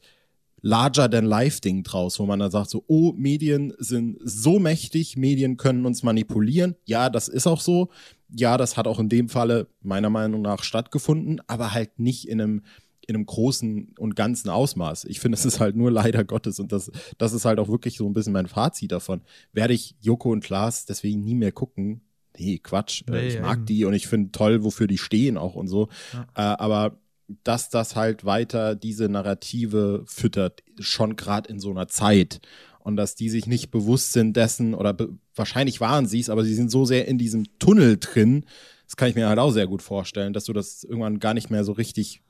Larger-than-Life-Ding 0.62 1.84
draus, 1.84 2.20
wo 2.20 2.26
man 2.28 2.40
dann 2.40 2.52
sagt 2.52 2.70
so, 2.70 2.84
oh, 2.88 3.14
Medien 3.18 3.74
sind 3.80 4.20
so 4.24 4.60
mächtig, 4.60 5.18
Medien 5.18 5.58
können 5.58 5.86
uns 5.86 6.04
manipulieren. 6.04 6.76
Ja, 6.86 7.10
das 7.10 7.28
ist 7.28 7.48
auch 7.48 7.62
so 7.62 7.90
ja, 8.36 8.58
das 8.58 8.78
hat 8.78 8.88
auch 8.88 9.00
in 9.00 9.10
dem 9.10 9.30
Falle 9.30 9.68
meiner 9.82 10.10
Meinung 10.10 10.42
nach 10.42 10.64
stattgefunden, 10.64 11.42
aber 11.48 11.74
halt 11.74 12.00
nicht 12.00 12.28
in 12.28 12.42
einem 12.42 12.62
in 13.08 13.16
einem 13.16 13.26
großen 13.26 13.96
und 13.98 14.16
ganzen 14.16 14.50
Ausmaß. 14.50 15.06
Ich 15.06 15.20
finde, 15.20 15.36
es 15.36 15.44
ist 15.44 15.60
halt 15.60 15.76
nur 15.76 15.92
leider 15.92 16.24
Gottes 16.24 16.60
und 16.60 16.72
das, 16.72 16.92
das 17.18 17.34
ist 17.34 17.46
halt 17.46 17.60
auch 17.60 17.68
wirklich 17.68 17.98
so 17.98 18.08
ein 18.08 18.14
bisschen 18.14 18.32
mein 18.32 18.48
Fazit 18.48 18.92
davon. 18.92 19.22
Werde 19.54 19.74
ich 19.74 19.96
Joko 20.02 20.32
und 20.32 20.44
Klaas 20.44 20.86
deswegen 20.86 21.24
nie 21.24 21.36
mehr 21.36 21.52
gucken? 21.52 22.02
Nee, 22.38 22.60
Quatsch. 22.60 23.04
Nee, 23.10 23.28
ich 23.28 23.42
mag 23.42 23.58
eben. 23.58 23.66
die 23.66 23.86
und 23.86 23.94
ich 23.94 24.08
finde 24.08 24.32
toll, 24.32 24.64
wofür 24.64 24.88
die 24.88 25.00
stehen 25.00 25.38
auch 25.38 25.56
und 25.56 25.68
so. 25.68 25.90
Ja. 26.14 26.54
Äh, 26.54 26.58
aber 26.58 26.98
dass 27.44 27.70
das 27.70 27.96
halt 27.96 28.26
weiter 28.26 28.76
diese 28.76 29.10
Narrative 29.10 30.04
füttert, 30.06 30.64
schon 30.80 31.16
gerade 31.16 31.50
in 31.50 31.60
so 31.60 31.72
einer 31.72 31.88
Zeit. 31.88 32.42
Und 32.84 32.96
dass 32.96 33.16
die 33.16 33.30
sich 33.30 33.48
nicht 33.48 33.72
bewusst 33.72 34.14
sind 34.14 34.36
dessen 34.36 34.74
oder 34.74 34.96
wahrscheinlich 35.36 35.82
waren 35.82 36.06
sie 36.06 36.20
es, 36.20 36.30
aber 36.30 36.44
sie 36.44 36.56
sind 36.56 36.72
so 36.72 36.86
sehr 36.86 37.08
in 37.08 37.18
diesem 37.18 37.46
Tunnel 37.60 37.98
drin. 38.00 38.46
Das 38.86 38.98
kann 38.98 39.10
ich 39.10 39.16
mir 39.16 39.30
halt 39.30 39.40
auch 39.40 39.52
sehr 39.52 39.68
gut 39.68 39.82
vorstellen, 39.82 40.34
dass 40.34 40.46
du 40.46 40.54
das 40.54 40.84
irgendwann 40.84 41.20
gar 41.20 41.34
nicht 41.34 41.50
mehr 41.50 41.64
so 41.64 41.72
richtig 41.72 42.22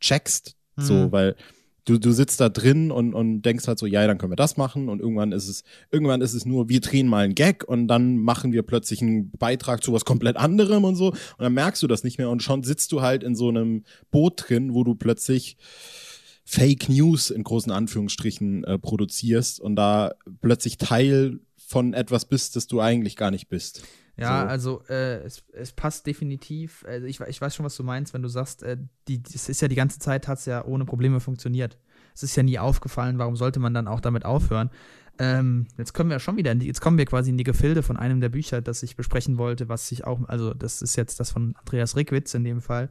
checkst, 0.00 0.56
mhm. 0.76 0.82
so, 0.82 1.12
weil 1.12 1.36
du, 1.84 1.98
du 1.98 2.12
sitzt 2.12 2.40
da 2.40 2.48
drin 2.48 2.90
und, 2.90 3.14
und 3.14 3.42
denkst 3.42 3.66
halt 3.66 3.78
so, 3.78 3.86
ja, 3.86 4.06
dann 4.06 4.18
können 4.18 4.32
wir 4.32 4.36
das 4.36 4.56
machen 4.56 4.88
und 4.88 5.00
irgendwann 5.00 5.32
ist 5.32 5.48
es, 5.48 5.64
irgendwann 5.90 6.20
ist 6.20 6.34
es 6.34 6.46
nur, 6.46 6.68
wir 6.68 6.80
drehen 6.80 7.08
mal 7.08 7.24
einen 7.24 7.34
Gag 7.34 7.64
und 7.64 7.88
dann 7.88 8.18
machen 8.18 8.52
wir 8.52 8.62
plötzlich 8.62 9.02
einen 9.02 9.30
Beitrag 9.30 9.82
zu 9.82 9.92
was 9.92 10.04
komplett 10.04 10.36
anderem 10.36 10.84
und 10.84 10.96
so 10.96 11.08
und 11.08 11.18
dann 11.38 11.54
merkst 11.54 11.82
du 11.82 11.86
das 11.86 12.04
nicht 12.04 12.18
mehr 12.18 12.30
und 12.30 12.42
schon 12.42 12.62
sitzt 12.62 12.92
du 12.92 13.02
halt 13.02 13.22
in 13.22 13.34
so 13.34 13.48
einem 13.48 13.84
Boot 14.10 14.44
drin, 14.48 14.74
wo 14.74 14.84
du 14.84 14.94
plötzlich 14.94 15.56
Fake 16.44 16.88
News 16.88 17.30
in 17.30 17.44
großen 17.44 17.72
Anführungsstrichen 17.72 18.64
äh, 18.64 18.78
produzierst 18.78 19.60
und 19.60 19.76
da 19.76 20.12
plötzlich 20.40 20.76
Teil 20.76 21.40
von 21.56 21.94
etwas 21.94 22.24
bist, 22.24 22.56
das 22.56 22.66
du 22.66 22.80
eigentlich 22.80 23.16
gar 23.16 23.30
nicht 23.30 23.48
bist. 23.48 23.82
Ja, 24.16 24.42
so. 24.42 24.48
also 24.48 24.82
äh, 24.88 25.22
es, 25.22 25.42
es 25.52 25.72
passt 25.72 26.06
definitiv. 26.06 26.84
Also 26.86 27.06
ich, 27.06 27.20
ich 27.20 27.40
weiß 27.40 27.54
schon, 27.54 27.64
was 27.64 27.76
du 27.76 27.82
meinst, 27.82 28.12
wenn 28.12 28.22
du 28.22 28.28
sagst, 28.28 28.62
äh, 28.62 28.76
die, 29.08 29.22
das 29.22 29.48
ist 29.48 29.62
ja 29.62 29.68
die 29.68 29.74
ganze 29.74 29.98
Zeit, 29.98 30.28
hat 30.28 30.38
es 30.38 30.46
ja 30.46 30.64
ohne 30.64 30.84
Probleme 30.84 31.20
funktioniert. 31.20 31.78
Es 32.14 32.22
ist 32.22 32.36
ja 32.36 32.42
nie 32.42 32.58
aufgefallen, 32.58 33.18
warum 33.18 33.36
sollte 33.36 33.58
man 33.58 33.72
dann 33.72 33.88
auch 33.88 34.00
damit 34.00 34.24
aufhören? 34.24 34.70
Ähm, 35.18 35.66
jetzt 35.78 35.92
kommen 35.92 36.10
wir 36.10 36.18
schon 36.18 36.36
wieder, 36.36 36.52
in 36.52 36.58
die, 36.58 36.66
jetzt 36.66 36.80
kommen 36.80 36.98
wir 36.98 37.04
quasi 37.04 37.30
in 37.30 37.36
die 37.36 37.44
Gefilde 37.44 37.82
von 37.82 37.96
einem 37.96 38.20
der 38.20 38.30
Bücher, 38.30 38.60
das 38.60 38.82
ich 38.82 38.96
besprechen 38.96 39.38
wollte, 39.38 39.68
was 39.68 39.88
sich 39.88 40.04
auch, 40.04 40.20
also 40.28 40.54
das 40.54 40.82
ist 40.82 40.96
jetzt 40.96 41.20
das 41.20 41.30
von 41.30 41.54
Andreas 41.56 41.96
Rickwitz 41.96 42.34
in 42.34 42.44
dem 42.44 42.60
Fall, 42.60 42.90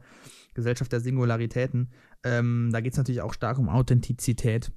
Gesellschaft 0.54 0.92
der 0.92 1.00
Singularitäten. 1.00 1.90
Ähm, 2.24 2.70
da 2.72 2.80
geht 2.80 2.92
es 2.92 2.98
natürlich 2.98 3.22
auch 3.22 3.34
stark 3.34 3.58
um 3.58 3.68
Authentizität. 3.68 4.72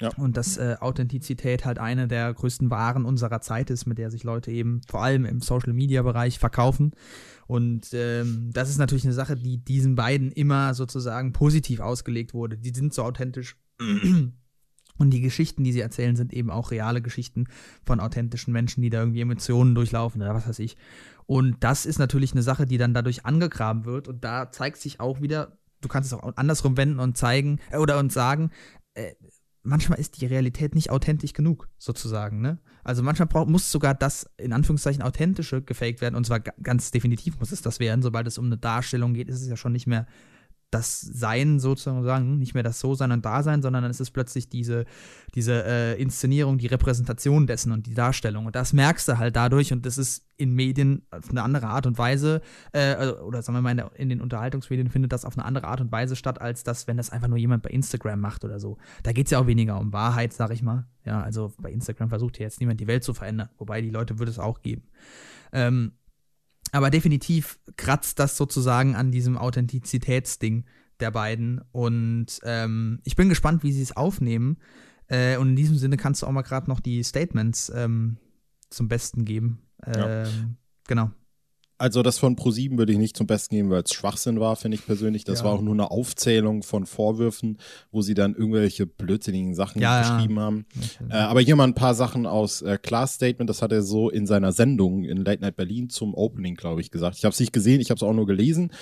Ja. 0.00 0.10
Und 0.16 0.36
dass 0.36 0.56
äh, 0.58 0.76
Authentizität 0.78 1.64
halt 1.64 1.78
eine 1.78 2.06
der 2.06 2.32
größten 2.32 2.70
Waren 2.70 3.04
unserer 3.04 3.40
Zeit 3.40 3.68
ist, 3.68 3.86
mit 3.86 3.98
der 3.98 4.12
sich 4.12 4.22
Leute 4.22 4.50
eben 4.52 4.80
vor 4.88 5.02
allem 5.02 5.24
im 5.24 5.40
Social 5.40 5.72
Media 5.72 6.02
Bereich 6.02 6.38
verkaufen. 6.38 6.92
Und 7.48 7.88
ähm, 7.94 8.50
das 8.52 8.70
ist 8.70 8.78
natürlich 8.78 9.04
eine 9.04 9.14
Sache, 9.14 9.34
die 9.34 9.58
diesen 9.58 9.96
beiden 9.96 10.30
immer 10.30 10.74
sozusagen 10.74 11.32
positiv 11.32 11.80
ausgelegt 11.80 12.32
wurde. 12.32 12.56
Die 12.56 12.72
sind 12.72 12.94
so 12.94 13.02
authentisch. 13.02 13.56
Und 15.00 15.10
die 15.10 15.20
Geschichten, 15.20 15.62
die 15.62 15.72
sie 15.72 15.80
erzählen, 15.80 16.16
sind 16.16 16.32
eben 16.32 16.50
auch 16.50 16.72
reale 16.72 17.00
Geschichten 17.00 17.46
von 17.84 18.00
authentischen 18.00 18.52
Menschen, 18.52 18.82
die 18.82 18.90
da 18.90 18.98
irgendwie 18.98 19.20
Emotionen 19.20 19.76
durchlaufen 19.76 20.20
oder 20.20 20.34
was 20.34 20.48
weiß 20.48 20.58
ich. 20.58 20.76
Und 21.24 21.56
das 21.60 21.86
ist 21.86 21.98
natürlich 21.98 22.32
eine 22.32 22.42
Sache, 22.42 22.66
die 22.66 22.78
dann 22.78 22.94
dadurch 22.94 23.24
angegraben 23.24 23.84
wird. 23.84 24.08
Und 24.08 24.24
da 24.24 24.50
zeigt 24.50 24.78
sich 24.78 24.98
auch 24.98 25.20
wieder, 25.20 25.57
du 25.80 25.88
kannst 25.88 26.12
es 26.12 26.18
auch 26.18 26.36
andersrum 26.36 26.76
wenden 26.76 26.98
und 26.98 27.16
zeigen 27.16 27.60
äh, 27.70 27.78
oder 27.78 27.98
und 27.98 28.12
sagen, 28.12 28.50
äh, 28.94 29.12
manchmal 29.62 29.98
ist 29.98 30.20
die 30.20 30.26
Realität 30.26 30.74
nicht 30.74 30.90
authentisch 30.90 31.32
genug, 31.32 31.68
sozusagen. 31.78 32.40
Ne? 32.40 32.58
Also 32.84 33.02
manchmal 33.02 33.28
brauch, 33.28 33.46
muss 33.46 33.70
sogar 33.70 33.94
das 33.94 34.30
in 34.38 34.52
Anführungszeichen 34.52 35.02
authentische 35.02 35.62
gefaked 35.62 36.00
werden 36.00 36.14
und 36.14 36.24
zwar 36.24 36.40
ganz 36.40 36.90
definitiv 36.90 37.38
muss 37.38 37.52
es 37.52 37.62
das 37.62 37.80
werden. 37.80 38.02
Sobald 38.02 38.26
es 38.26 38.38
um 38.38 38.46
eine 38.46 38.58
Darstellung 38.58 39.14
geht, 39.14 39.28
ist 39.28 39.42
es 39.42 39.48
ja 39.48 39.56
schon 39.56 39.72
nicht 39.72 39.86
mehr 39.86 40.06
das 40.70 41.00
Sein 41.00 41.60
sozusagen, 41.60 42.38
nicht 42.38 42.52
mehr 42.52 42.62
das 42.62 42.80
So-Sein 42.80 43.10
und 43.10 43.24
Dasein, 43.24 43.62
sondern 43.62 43.82
dann 43.82 43.90
ist 43.90 44.00
es 44.00 44.10
plötzlich 44.10 44.50
diese, 44.50 44.84
diese 45.34 45.64
äh, 45.64 46.00
Inszenierung, 46.00 46.58
die 46.58 46.66
Repräsentation 46.66 47.46
dessen 47.46 47.72
und 47.72 47.86
die 47.86 47.94
Darstellung. 47.94 48.46
Und 48.46 48.54
das 48.54 48.74
merkst 48.74 49.08
du 49.08 49.18
halt 49.18 49.34
dadurch 49.34 49.72
und 49.72 49.86
das 49.86 49.96
ist 49.96 50.26
in 50.36 50.52
Medien 50.52 51.06
auf 51.10 51.30
eine 51.30 51.42
andere 51.42 51.68
Art 51.68 51.86
und 51.86 51.96
Weise, 51.96 52.42
äh, 52.72 52.94
also, 52.94 53.18
oder 53.20 53.40
sagen 53.40 53.56
wir 53.56 53.62
mal, 53.62 53.70
in, 53.70 53.76
der, 53.78 53.90
in, 53.94 54.08
den 54.10 54.20
Unterhaltungsmedien 54.20 54.90
findet 54.90 55.12
das 55.12 55.24
auf 55.24 55.38
eine 55.38 55.46
andere 55.46 55.66
Art 55.68 55.80
und 55.80 55.90
Weise 55.90 56.16
statt, 56.16 56.40
als 56.40 56.64
das, 56.64 56.86
wenn 56.86 56.98
das 56.98 57.10
einfach 57.10 57.28
nur 57.28 57.38
jemand 57.38 57.62
bei 57.62 57.70
Instagram 57.70 58.20
macht 58.20 58.44
oder 58.44 58.60
so. 58.60 58.76
Da 59.02 59.12
geht 59.12 59.26
es 59.26 59.30
ja 59.30 59.40
auch 59.40 59.46
weniger 59.46 59.80
um 59.80 59.92
Wahrheit, 59.94 60.34
sag 60.34 60.50
ich 60.50 60.62
mal. 60.62 60.86
Ja, 61.04 61.22
also 61.22 61.54
bei 61.58 61.72
Instagram 61.72 62.10
versucht 62.10 62.38
ja 62.38 62.44
jetzt 62.44 62.60
niemand 62.60 62.78
die 62.78 62.86
Welt 62.86 63.04
zu 63.04 63.14
verändern, 63.14 63.48
wobei 63.56 63.80
die 63.80 63.90
Leute 63.90 64.18
würde 64.18 64.30
es 64.30 64.38
auch 64.38 64.60
geben. 64.60 64.82
Ähm, 65.52 65.92
aber 66.72 66.90
definitiv 66.90 67.58
kratzt 67.76 68.18
das 68.18 68.36
sozusagen 68.36 68.94
an 68.94 69.10
diesem 69.10 69.36
Authentizitätsding 69.38 70.64
der 71.00 71.10
beiden. 71.10 71.60
Und 71.72 72.40
ähm, 72.42 73.00
ich 73.04 73.16
bin 73.16 73.28
gespannt, 73.28 73.62
wie 73.62 73.72
sie 73.72 73.82
es 73.82 73.96
aufnehmen. 73.96 74.58
Äh, 75.06 75.36
und 75.38 75.50
in 75.50 75.56
diesem 75.56 75.76
Sinne 75.76 75.96
kannst 75.96 76.22
du 76.22 76.26
auch 76.26 76.32
mal 76.32 76.42
gerade 76.42 76.68
noch 76.68 76.80
die 76.80 77.02
Statements 77.02 77.72
ähm, 77.74 78.18
zum 78.70 78.88
Besten 78.88 79.24
geben. 79.24 79.62
Ähm, 79.86 79.94
ja. 79.94 80.24
Genau. 80.86 81.10
Also 81.78 82.02
das 82.02 82.18
von 82.18 82.34
ProSieben 82.34 82.76
würde 82.76 82.92
ich 82.92 82.98
nicht 82.98 83.16
zum 83.16 83.28
Besten 83.28 83.54
geben, 83.54 83.70
weil 83.70 83.82
es 83.84 83.94
Schwachsinn 83.94 84.40
war, 84.40 84.56
finde 84.56 84.76
ich 84.76 84.84
persönlich. 84.84 85.22
Das 85.22 85.40
ja. 85.40 85.44
war 85.44 85.52
auch 85.52 85.62
nur 85.62 85.74
eine 85.74 85.90
Aufzählung 85.92 86.64
von 86.64 86.86
Vorwürfen, 86.86 87.58
wo 87.92 88.02
sie 88.02 88.14
dann 88.14 88.34
irgendwelche 88.34 88.84
blödsinnigen 88.86 89.54
Sachen 89.54 89.80
ja, 89.80 90.00
geschrieben 90.00 90.36
ja. 90.36 90.42
haben. 90.42 90.66
Äh, 91.08 91.14
aber 91.14 91.40
hier 91.40 91.54
mal 91.54 91.64
ein 91.64 91.74
paar 91.74 91.94
Sachen 91.94 92.26
aus 92.26 92.62
äh, 92.62 92.78
Class 92.78 93.14
Statement. 93.14 93.48
Das 93.48 93.62
hat 93.62 93.70
er 93.70 93.82
so 93.82 94.10
in 94.10 94.26
seiner 94.26 94.50
Sendung 94.50 95.04
in 95.04 95.24
Late 95.24 95.40
Night 95.40 95.56
Berlin 95.56 95.88
zum 95.88 96.14
Opening, 96.14 96.56
glaube 96.56 96.80
ich, 96.80 96.90
gesagt. 96.90 97.16
Ich 97.16 97.24
habe 97.24 97.32
es 97.32 97.40
nicht 97.40 97.52
gesehen, 97.52 97.80
ich 97.80 97.90
habe 97.90 97.98
es 97.98 98.02
auch 98.02 98.12
nur 98.12 98.26
gelesen. 98.26 98.72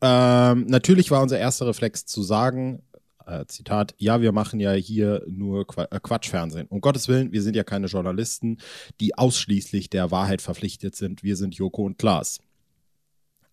Ähm, 0.00 0.66
natürlich 0.68 1.10
war 1.10 1.22
unser 1.22 1.38
erster 1.38 1.66
Reflex 1.66 2.06
zu 2.06 2.22
sagen, 2.22 2.82
äh, 3.28 3.46
Zitat, 3.46 3.94
ja, 3.98 4.20
wir 4.20 4.32
machen 4.32 4.60
ja 4.60 4.72
hier 4.72 5.22
nur 5.28 5.66
Qu 5.66 5.82
äh, 5.82 6.00
Quatschfernsehen. 6.00 6.66
Um 6.68 6.80
Gottes 6.80 7.08
Willen, 7.08 7.32
wir 7.32 7.42
sind 7.42 7.56
ja 7.56 7.64
keine 7.64 7.86
Journalisten, 7.86 8.58
die 9.00 9.16
ausschließlich 9.16 9.90
der 9.90 10.10
Wahrheit 10.10 10.42
verpflichtet 10.42 10.96
sind. 10.96 11.22
Wir 11.22 11.36
sind 11.36 11.54
Joko 11.54 11.84
und 11.84 11.98
Klaas. 11.98 12.40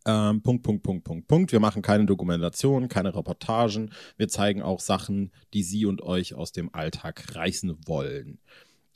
Ähm, 0.07 0.41
Punkt, 0.41 0.63
Punkt, 0.63 0.83
Punkt, 0.83 1.03
Punkt, 1.03 1.27
Punkt. 1.27 1.51
Wir 1.51 1.59
machen 1.59 1.81
keine 1.81 2.05
Dokumentation, 2.05 2.87
keine 2.89 3.15
Reportagen. 3.15 3.91
Wir 4.17 4.27
zeigen 4.27 4.61
auch 4.61 4.79
Sachen, 4.79 5.31
die 5.53 5.63
Sie 5.63 5.85
und 5.85 6.01
euch 6.01 6.35
aus 6.35 6.51
dem 6.51 6.73
Alltag 6.73 7.35
reißen 7.35 7.75
wollen. 7.87 8.39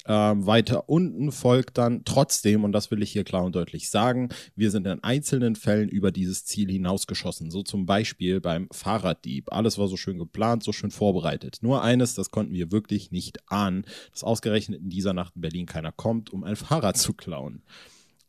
Ähm, 0.05 0.45
weiter 0.45 0.89
unten 0.89 1.31
folgt 1.31 1.77
dann 1.77 2.03
trotzdem, 2.05 2.63
und 2.63 2.71
das 2.71 2.89
will 2.89 3.03
ich 3.03 3.11
hier 3.11 3.23
klar 3.23 3.43
und 3.43 3.55
deutlich 3.55 3.89
sagen, 3.89 4.29
wir 4.55 4.71
sind 4.71 4.87
in 4.87 5.03
einzelnen 5.03 5.55
Fällen 5.55 5.89
über 5.89 6.11
dieses 6.11 6.45
Ziel 6.45 6.71
hinausgeschossen. 6.71 7.51
So 7.51 7.63
zum 7.63 7.85
Beispiel 7.85 8.39
beim 8.39 8.67
Fahrraddieb. 8.71 9.51
Alles 9.51 9.77
war 9.77 9.87
so 9.87 9.97
schön 9.97 10.17
geplant, 10.17 10.63
so 10.63 10.71
schön 10.71 10.91
vorbereitet. 10.91 11.59
Nur 11.61 11.83
eines, 11.83 12.15
das 12.15 12.31
konnten 12.31 12.53
wir 12.53 12.71
wirklich 12.71 13.11
nicht 13.11 13.39
ahnen, 13.51 13.85
dass 14.11 14.23
ausgerechnet 14.23 14.81
in 14.81 14.89
dieser 14.89 15.13
Nacht 15.13 15.35
in 15.35 15.41
Berlin 15.41 15.65
keiner 15.65 15.91
kommt, 15.91 16.31
um 16.31 16.43
ein 16.43 16.55
Fahrrad 16.55 16.97
zu 16.97 17.13
klauen. 17.13 17.61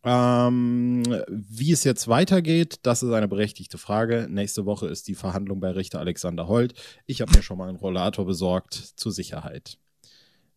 Ähm, 0.03 1.03
wie 1.29 1.73
es 1.73 1.85
jetzt 1.85 2.09
weitergeht, 2.09 2.81
das 2.83 3.03
ist 3.03 3.13
eine 3.13 3.29
berechtigte 3.29 3.77
Frage. 3.77 4.29
Nächste 4.31 4.65
Woche 4.65 4.89
ist 4.89 5.09
die 5.09 5.15
Verhandlung 5.15 5.61
bei 5.61 5.71
Richter 5.71 6.01
Alexander 6.01 6.49
Holt. 6.49 6.73
Ich 7.07 7.21
habe 7.21 7.33
mir 7.37 7.43
schon 7.43 7.59
mal 7.59 7.69
einen 7.69 7.77
Rollator 7.77 8.25
besorgt 8.25 8.75
zur 8.75 9.13
Sicherheit. 9.13 9.79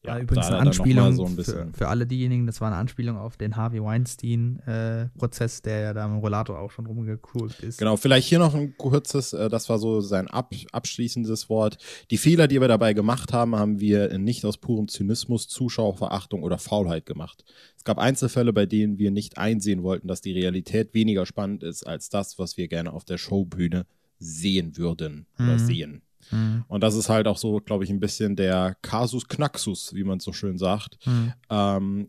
Ja, 0.05 0.19
übrigens 0.19 0.47
eine 0.47 0.57
Anspielung 0.57 1.15
so 1.15 1.25
ein 1.25 1.35
für, 1.37 1.69
für, 1.73 1.87
alle 1.87 2.05
diejenigen, 2.05 2.45
das 2.45 2.59
war 2.59 2.67
eine 2.67 2.75
Anspielung 2.75 3.17
auf 3.17 3.37
den 3.37 3.55
Harvey 3.55 3.81
Weinstein-Prozess, 3.81 5.59
äh, 5.59 5.61
der 5.63 5.79
ja 5.79 5.93
da 5.93 6.05
im 6.05 6.17
Rollator 6.17 6.59
auch 6.59 6.71
schon 6.71 6.85
rumgekurkt 6.85 7.61
ist. 7.61 7.79
Genau, 7.79 7.95
vielleicht 7.95 8.27
hier 8.27 8.39
noch 8.39 8.53
ein 8.53 8.75
kurzes, 8.75 9.31
äh, 9.31 9.47
das 9.47 9.69
war 9.69 9.79
so 9.79 10.01
sein 10.01 10.27
ab, 10.27 10.53
abschließendes 10.73 11.49
Wort. 11.49 11.77
Die 12.11 12.17
Fehler, 12.17 12.49
die 12.49 12.59
wir 12.59 12.67
dabei 12.67 12.93
gemacht 12.93 13.31
haben, 13.31 13.55
haben 13.55 13.79
wir 13.79 14.17
nicht 14.17 14.43
aus 14.43 14.57
purem 14.57 14.89
Zynismus, 14.89 15.47
Zuschauerverachtung 15.47 16.43
oder 16.43 16.57
Faulheit 16.57 17.05
gemacht. 17.05 17.45
Es 17.77 17.85
gab 17.85 17.97
Einzelfälle, 17.97 18.51
bei 18.51 18.65
denen 18.65 18.97
wir 18.97 19.11
nicht 19.11 19.37
einsehen 19.37 19.83
wollten, 19.83 20.09
dass 20.09 20.19
die 20.19 20.33
Realität 20.33 20.93
weniger 20.93 21.25
spannend 21.25 21.63
ist 21.63 21.83
als 21.83 22.09
das, 22.09 22.37
was 22.37 22.57
wir 22.57 22.67
gerne 22.67 22.91
auf 22.91 23.05
der 23.05 23.17
Showbühne 23.17 23.85
sehen 24.19 24.77
würden 24.77 25.27
mhm. 25.37 25.47
oder 25.47 25.59
sehen. 25.59 26.01
Mhm. 26.31 26.65
Und 26.67 26.81
das 26.81 26.95
ist 26.95 27.09
halt 27.09 27.27
auch 27.27 27.37
so, 27.37 27.59
glaube 27.59 27.83
ich, 27.83 27.89
ein 27.89 27.99
bisschen 27.99 28.35
der 28.35 28.75
Kasus 28.81 29.27
Knaxus, 29.27 29.93
wie 29.93 30.03
man 30.03 30.19
so 30.19 30.33
schön 30.33 30.57
sagt. 30.57 30.97
Mhm. 31.05 31.33
Ähm, 31.49 32.07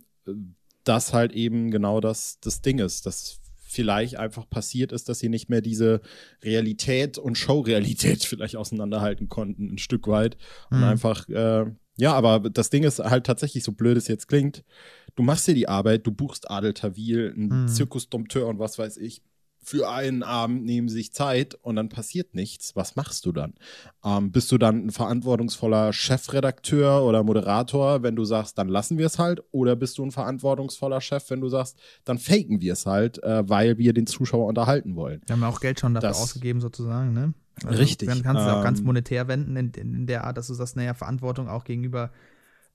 dass 0.85 1.12
halt 1.12 1.33
eben 1.33 1.70
genau 1.70 2.00
das, 2.00 2.38
das 2.40 2.61
Ding 2.61 2.79
ist, 2.79 3.07
dass 3.07 3.40
vielleicht 3.74 4.16
einfach 4.16 4.48
passiert 4.48 4.92
ist, 4.92 5.09
dass 5.09 5.18
sie 5.18 5.29
nicht 5.29 5.48
mehr 5.48 5.61
diese 5.61 6.00
Realität 6.42 7.18
und 7.18 7.37
Showrealität 7.37 8.24
vielleicht 8.24 8.57
auseinanderhalten 8.57 9.29
konnten, 9.29 9.74
ein 9.74 9.79
Stück 9.79 10.07
weit. 10.07 10.37
Und 10.70 10.79
mhm. 10.79 10.85
einfach, 10.85 11.29
äh, 11.29 11.64
ja, 11.96 12.12
aber 12.12 12.50
das 12.50 12.70
Ding 12.70 12.85
ist 12.85 13.00
halt 13.00 13.27
tatsächlich, 13.27 13.64
so 13.64 13.72
blöd 13.72 13.96
es 13.96 14.09
jetzt 14.09 14.29
klingt, 14.29 14.64
du 15.16 15.22
machst 15.22 15.46
dir 15.46 15.55
die 15.55 15.68
Arbeit, 15.68 16.07
du 16.07 16.12
buchst 16.12 16.50
Adel 16.50 16.74
Tawil, 16.74 17.33
einen 17.35 17.62
mhm. 17.62 17.68
Zirkusdompteur 17.68 18.46
und 18.46 18.59
was 18.59 18.79
weiß 18.79 18.96
ich 18.98 19.22
für 19.64 19.90
einen 19.90 20.22
Abend 20.22 20.64
nehmen 20.64 20.88
sich 20.88 21.12
Zeit 21.12 21.59
und 21.62 21.77
dann 21.77 21.88
passiert 21.88 22.35
nichts. 22.35 22.77
Was 22.77 22.96
machst 22.96 23.27
du 23.27 23.33
dann? 23.33 23.55
Ähm, 24.05 24.31
bist 24.31 24.53
du 24.53 24.59
dann 24.59 24.87
ein 24.87 24.90
verantwortungsvoller 24.90 25.92
Chefredakteur 25.92 27.03
oder 27.05 27.22
Moderator, 27.22 28.03
wenn 28.03 28.16
du 28.16 28.24
sagst, 28.24 28.59
dann 28.59 28.68
lassen 28.68 28.98
wir 28.98 29.07
es 29.07 29.18
halt? 29.18 29.42
Oder 29.50 29.77
bist 29.77 29.98
du 29.98 30.05
ein 30.05 30.12
verantwortungsvoller 30.12 31.00
Chef, 31.00 31.31
wenn 31.31 31.40
du 31.40 31.48
sagst, 31.48 31.79
dann 32.05 32.18
faken 32.18 32.61
wir 32.61 32.74
es 32.74 32.87
halt, 32.87 33.22
äh, 33.22 33.48
weil 33.48 33.79
wir 33.79 33.92
den 33.92 34.07
Zuschauer 34.07 34.46
unterhalten 34.46 34.96
wollen? 34.96 35.22
Wir 35.27 35.37
haben 35.37 35.44
auch 35.44 35.61
Geld 35.61 35.81
schon 35.81 35.94
dafür 35.94 36.11
das, 36.11 36.20
ausgegeben, 36.20 36.61
sozusagen, 36.61 37.12
ne? 37.12 37.35
Also 37.64 37.79
Richtig. 37.79 38.09
Dann 38.09 38.22
kannst 38.22 38.42
du 38.42 38.48
es 38.48 38.53
auch 38.53 38.62
ganz 38.62 38.81
ähm, 38.81 38.87
monetär 38.87 39.29
wenden, 39.29 39.57
in, 39.57 39.70
in, 39.72 40.07
der 40.07 40.24
Art, 40.24 40.37
dass 40.37 40.48
du 40.48 40.55
sagst, 40.55 40.77
naja, 40.77 40.94
Verantwortung 40.94 41.48
auch 41.48 41.64
gegenüber 41.64 42.11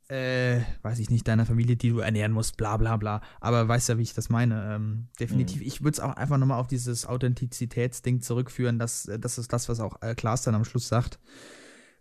äh, 0.09 0.61
weiß 0.81 0.97
ich 0.99 1.11
nicht, 1.11 1.27
deiner 1.27 1.45
Familie, 1.45 1.75
die 1.75 1.89
du 1.89 1.99
ernähren 1.99 2.31
musst, 2.31 2.57
bla 2.57 2.77
bla 2.77 2.97
bla. 2.97 3.21
Aber 3.39 3.67
weißt 3.67 3.89
ja, 3.89 3.97
wie 3.99 4.03
ich 4.03 4.15
das 4.15 4.29
meine. 4.29 4.75
Ähm, 4.75 5.07
definitiv. 5.19 5.61
Mhm. 5.61 5.67
Ich 5.67 5.83
würde 5.83 5.93
es 5.93 5.99
auch 5.99 6.15
einfach 6.15 6.37
nochmal 6.37 6.59
auf 6.59 6.67
dieses 6.67 7.05
Authentizitätsding 7.05 8.21
zurückführen. 8.21 8.79
Das, 8.79 9.09
das 9.19 9.37
ist 9.37 9.53
das, 9.53 9.69
was 9.69 9.79
auch 9.79 10.01
äh, 10.01 10.15
Klaas 10.15 10.41
dann 10.41 10.55
am 10.55 10.65
Schluss 10.65 10.87
sagt. 10.87 11.19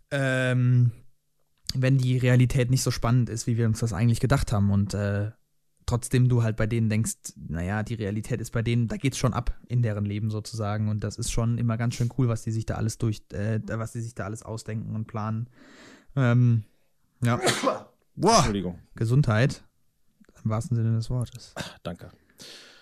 Ähm, 0.09 0.91
wenn 1.75 1.99
die 1.99 2.17
Realität 2.17 2.71
nicht 2.71 2.81
so 2.81 2.89
spannend 2.89 3.29
ist, 3.29 3.45
wie 3.45 3.57
wir 3.57 3.67
uns 3.67 3.79
das 3.79 3.93
eigentlich 3.93 4.19
gedacht 4.19 4.51
haben. 4.51 4.71
Und 4.71 4.95
äh, 4.95 5.29
trotzdem 5.85 6.29
du 6.29 6.41
halt 6.41 6.57
bei 6.57 6.65
denen 6.65 6.89
denkst, 6.89 7.13
naja, 7.35 7.83
die 7.83 7.93
Realität 7.93 8.41
ist 8.41 8.49
bei 8.49 8.63
denen, 8.63 8.87
da 8.87 8.97
geht's 8.97 9.19
schon 9.19 9.35
ab 9.35 9.55
in 9.67 9.83
deren 9.83 10.05
Leben 10.05 10.31
sozusagen. 10.31 10.89
Und 10.89 11.03
das 11.03 11.19
ist 11.19 11.31
schon 11.31 11.59
immer 11.59 11.77
ganz 11.77 11.93
schön 11.93 12.09
cool, 12.17 12.27
was 12.27 12.41
die 12.41 12.51
sich 12.51 12.65
da 12.65 12.73
alles 12.73 12.97
durch, 12.97 13.21
äh, 13.33 13.59
was 13.67 13.91
die 13.91 14.01
sich 14.01 14.15
da 14.15 14.25
alles 14.25 14.41
ausdenken 14.41 14.95
und 14.95 15.05
planen. 15.05 15.47
Ähm, 16.15 16.63
ja. 17.23 17.39
Boah. 18.19 18.35
Entschuldigung. 18.37 18.79
Gesundheit. 18.95 19.63
Im 20.43 20.51
wahrsten 20.51 20.75
Sinne 20.75 20.95
des 20.95 21.09
Wortes. 21.09 21.53
Danke. 21.83 22.11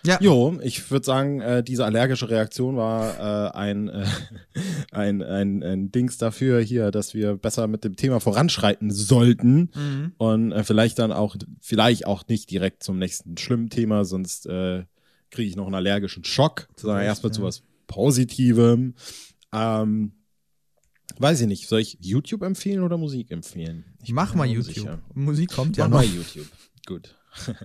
Ja. 0.03 0.17
Jo, 0.21 0.57
ich 0.61 0.89
würde 0.89 1.05
sagen, 1.05 1.41
äh, 1.41 1.63
diese 1.63 1.83
allergische 1.85 2.29
Reaktion 2.29 2.77
war 2.77 3.17
äh, 3.17 3.57
ein, 3.57 3.89
äh, 3.89 4.05
ein, 4.91 5.21
ein, 5.21 5.63
ein 5.63 5.91
Dings 5.91 6.17
dafür 6.17 6.61
hier, 6.61 6.91
dass 6.91 7.13
wir 7.13 7.35
besser 7.35 7.67
mit 7.67 7.83
dem 7.83 7.95
Thema 7.95 8.19
voranschreiten 8.19 8.89
sollten 8.89 9.71
mhm. 9.75 10.13
und 10.17 10.51
äh, 10.51 10.63
vielleicht 10.63 10.99
dann 10.99 11.11
auch, 11.11 11.35
vielleicht 11.61 12.05
auch 12.05 12.27
nicht 12.27 12.49
direkt 12.49 12.83
zum 12.83 12.97
nächsten 12.97 13.37
schlimmen 13.37 13.69
Thema, 13.69 14.05
sonst 14.05 14.45
äh, 14.45 14.85
kriege 15.29 15.49
ich 15.49 15.55
noch 15.55 15.65
einen 15.65 15.75
allergischen 15.75 16.23
Schock, 16.23 16.67
sondern 16.75 17.03
erstmal 17.03 17.31
ja. 17.31 17.35
zu 17.35 17.43
was 17.43 17.63
Positivem. 17.87 18.95
Ähm, 19.53 20.13
weiß 21.21 21.41
ich 21.41 21.47
nicht, 21.47 21.67
soll 21.67 21.81
ich 21.81 21.97
YouTube 21.99 22.43
empfehlen 22.43 22.83
oder 22.83 22.97
Musik 22.97 23.31
empfehlen? 23.31 23.85
Ich 24.03 24.11
mach 24.11 24.35
mal 24.35 24.45
YouTube. 24.45 24.75
Sicher. 24.75 25.01
Musik 25.13 25.51
kommt 25.51 25.71
Mach 25.71 25.77
ja 25.77 25.87
noch. 25.87 25.97
Mach 25.97 26.05
mal 26.05 26.15
YouTube. 26.15 26.47
Gut. 26.85 27.15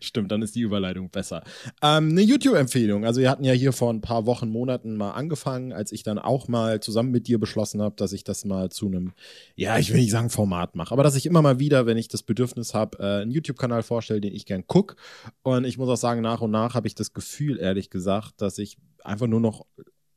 Stimmt, 0.00 0.30
dann 0.30 0.42
ist 0.42 0.54
die 0.54 0.60
Überleitung 0.60 1.10
besser. 1.10 1.42
Ähm, 1.82 2.10
eine 2.10 2.22
YouTube-Empfehlung. 2.22 3.04
Also 3.04 3.20
wir 3.20 3.30
hatten 3.30 3.44
ja 3.44 3.52
hier 3.52 3.72
vor 3.72 3.92
ein 3.92 4.00
paar 4.00 4.24
Wochen, 4.26 4.48
Monaten 4.48 4.96
mal 4.96 5.12
angefangen, 5.12 5.72
als 5.72 5.90
ich 5.90 6.02
dann 6.02 6.18
auch 6.18 6.48
mal 6.48 6.80
zusammen 6.80 7.10
mit 7.10 7.26
dir 7.26 7.40
beschlossen 7.40 7.82
habe, 7.82 7.96
dass 7.96 8.12
ich 8.12 8.24
das 8.24 8.44
mal 8.44 8.70
zu 8.70 8.86
einem, 8.86 9.12
ja, 9.56 9.78
ich 9.78 9.92
will 9.92 10.00
nicht 10.00 10.12
sagen 10.12 10.30
Format 10.30 10.76
mache, 10.76 10.92
aber 10.92 11.02
dass 11.02 11.16
ich 11.16 11.26
immer 11.26 11.42
mal 11.42 11.58
wieder, 11.58 11.86
wenn 11.86 11.96
ich 11.96 12.08
das 12.08 12.22
Bedürfnis 12.22 12.72
habe, 12.72 12.98
äh, 13.00 13.22
einen 13.22 13.32
YouTube-Kanal 13.32 13.82
vorstelle, 13.82 14.20
den 14.20 14.34
ich 14.34 14.46
gern 14.46 14.66
gucke. 14.66 14.96
Und 15.42 15.64
ich 15.64 15.76
muss 15.76 15.88
auch 15.88 15.96
sagen, 15.96 16.20
nach 16.20 16.40
und 16.40 16.52
nach 16.52 16.74
habe 16.74 16.86
ich 16.86 16.94
das 16.94 17.12
Gefühl, 17.12 17.58
ehrlich 17.58 17.90
gesagt, 17.90 18.34
dass 18.40 18.58
ich 18.58 18.78
einfach 19.02 19.26
nur 19.26 19.40
noch 19.40 19.66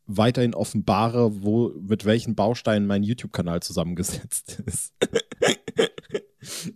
weiterhin 0.08 0.56
offenbare, 0.56 1.44
wo, 1.44 1.70
mit 1.80 2.06
welchen 2.06 2.36
Bausteinen 2.36 2.88
mein 2.88 3.04
YouTube-Kanal 3.04 3.62
zusammengesetzt 3.62 4.60
ist. 4.66 4.94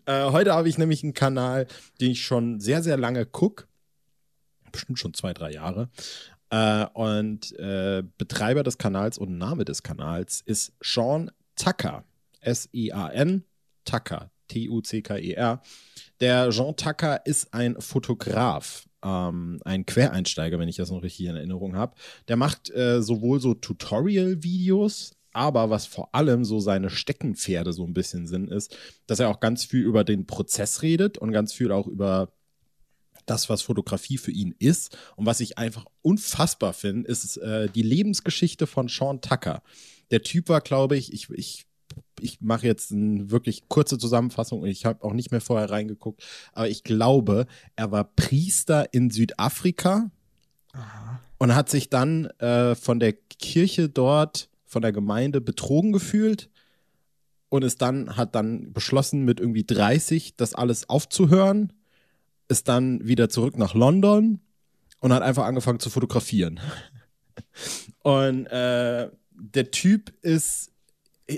Äh, 0.06 0.32
heute 0.32 0.54
habe 0.54 0.68
ich 0.68 0.78
nämlich 0.78 1.04
einen 1.04 1.14
Kanal, 1.14 1.68
den 2.00 2.12
ich 2.12 2.24
schon 2.24 2.60
sehr, 2.60 2.84
sehr 2.84 2.98
lange 2.98 3.26
gucke. 3.26 3.66
Bestimmt 4.72 5.00
schon 5.00 5.14
zwei, 5.14 5.34
drei 5.34 5.52
Jahre. 5.52 5.90
Äh, 6.50 6.86
und 6.94 7.58
äh, 7.58 8.04
Betreiber 8.18 8.64
des 8.64 8.78
Kanals 8.78 9.18
und 9.18 9.38
Name 9.38 9.66
des 9.66 9.84
Kanals 9.84 10.42
ist 10.42 10.74
Sean 10.82 11.32
Tucker. 11.56 12.04
S-E-A-N, 12.42 13.46
Tucker. 13.86 14.32
T-U-C-K-E-R. 14.52 15.62
Der 16.20 16.50
Jean 16.50 16.76
Tucker 16.76 17.26
ist 17.26 17.54
ein 17.54 17.80
Fotograf, 17.80 18.86
ähm, 19.04 19.60
ein 19.66 19.86
Quereinsteiger, 19.86 20.60
wenn 20.60 20.70
ich 20.70 20.78
das 20.78 20.92
noch 20.92 21.04
richtig 21.04 21.26
in 21.28 21.36
Erinnerung 21.36 21.76
habe. 21.76 21.96
Der 22.28 22.38
macht 22.38 22.70
äh, 22.72 23.02
sowohl 23.02 23.40
so 23.40 23.54
Tutorial-Videos 23.54 25.16
aber 25.34 25.70
was 25.70 25.86
vor 25.86 26.14
allem 26.14 26.44
so 26.44 26.60
seine 26.60 26.90
Steckenpferde 26.90 27.72
so 27.74 27.86
ein 27.86 27.94
bisschen 27.94 28.28
sind, 28.28 28.50
ist, 28.50 28.76
dass 29.08 29.20
er 29.20 29.30
auch 29.30 29.40
ganz 29.40 29.64
viel 29.64 29.82
über 29.82 30.04
den 30.04 30.28
Prozess 30.28 30.82
redet 30.82 31.18
und 31.18 31.32
ganz 31.32 31.54
viel 31.54 31.72
auch 31.72 31.88
über 31.88 32.34
das, 33.26 33.50
was 33.50 33.62
Fotografie 33.62 34.18
für 34.18 34.32
ihn 34.32 34.56
ist. 34.60 34.98
Und 35.16 35.26
was 35.26 35.40
ich 35.40 35.58
einfach 35.58 35.86
unfassbar 36.02 36.74
finde, 36.74 37.10
ist 37.10 37.38
äh, 37.38 37.70
die 37.70 37.84
Lebensgeschichte 37.84 38.68
von 38.68 38.88
Sean 38.88 39.22
Tucker. 39.22 39.64
Der 40.10 40.22
Typ 40.22 40.50
war, 40.50 40.60
glaube 40.60 40.98
ich, 40.98 41.14
ich, 41.14 41.30
ich, 41.30 41.66
ich 42.22 42.42
mache 42.42 42.68
jetzt 42.68 42.92
eine 42.92 43.32
wirklich 43.32 43.68
kurze 43.68 43.98
Zusammenfassung 43.98 44.62
und 44.62 44.70
ich 44.70 44.86
habe 44.86 45.04
auch 45.04 45.14
nicht 45.14 45.32
mehr 45.32 45.42
vorher 45.42 45.70
reingeguckt, 45.70 46.24
aber 46.54 46.70
ich 46.70 46.84
glaube, 46.84 47.46
er 47.76 47.92
war 47.92 48.04
Priester 48.04 48.94
in 48.94 49.10
Südafrika 49.10 50.12
Aha. 50.74 51.20
und 51.38 51.56
hat 51.56 51.70
sich 51.70 51.90
dann 51.90 52.26
äh, 52.40 52.76
von 52.76 53.00
der 53.00 53.14
Kirche 53.14 53.90
dort 53.90 54.50
von 54.66 54.82
der 54.82 54.94
Gemeinde 54.94 55.42
betrogen 55.42 55.92
gefühlt 55.92 56.50
und 57.50 57.64
ist 57.64 57.82
dann, 57.82 58.16
hat 58.16 58.36
dann 58.36 58.72
beschlossen, 58.72 59.26
mit 59.26 59.42
irgendwie 59.42 59.66
30 59.66 60.38
das 60.38 60.56
alles 60.56 60.88
aufzuhören, 60.88 61.74
ist 62.48 62.70
dann 62.70 63.06
wieder 63.06 63.28
zurück 63.28 63.58
nach 63.58 63.74
London 63.74 64.40
und 65.00 65.12
hat 65.12 65.24
einfach 65.24 65.44
angefangen 65.44 65.80
zu 65.80 65.90
fotografieren. 65.90 66.60
Und 68.04 68.48
äh, 68.48 69.10
der 69.32 69.72
Typ 69.72 70.12
ist, 70.22 70.71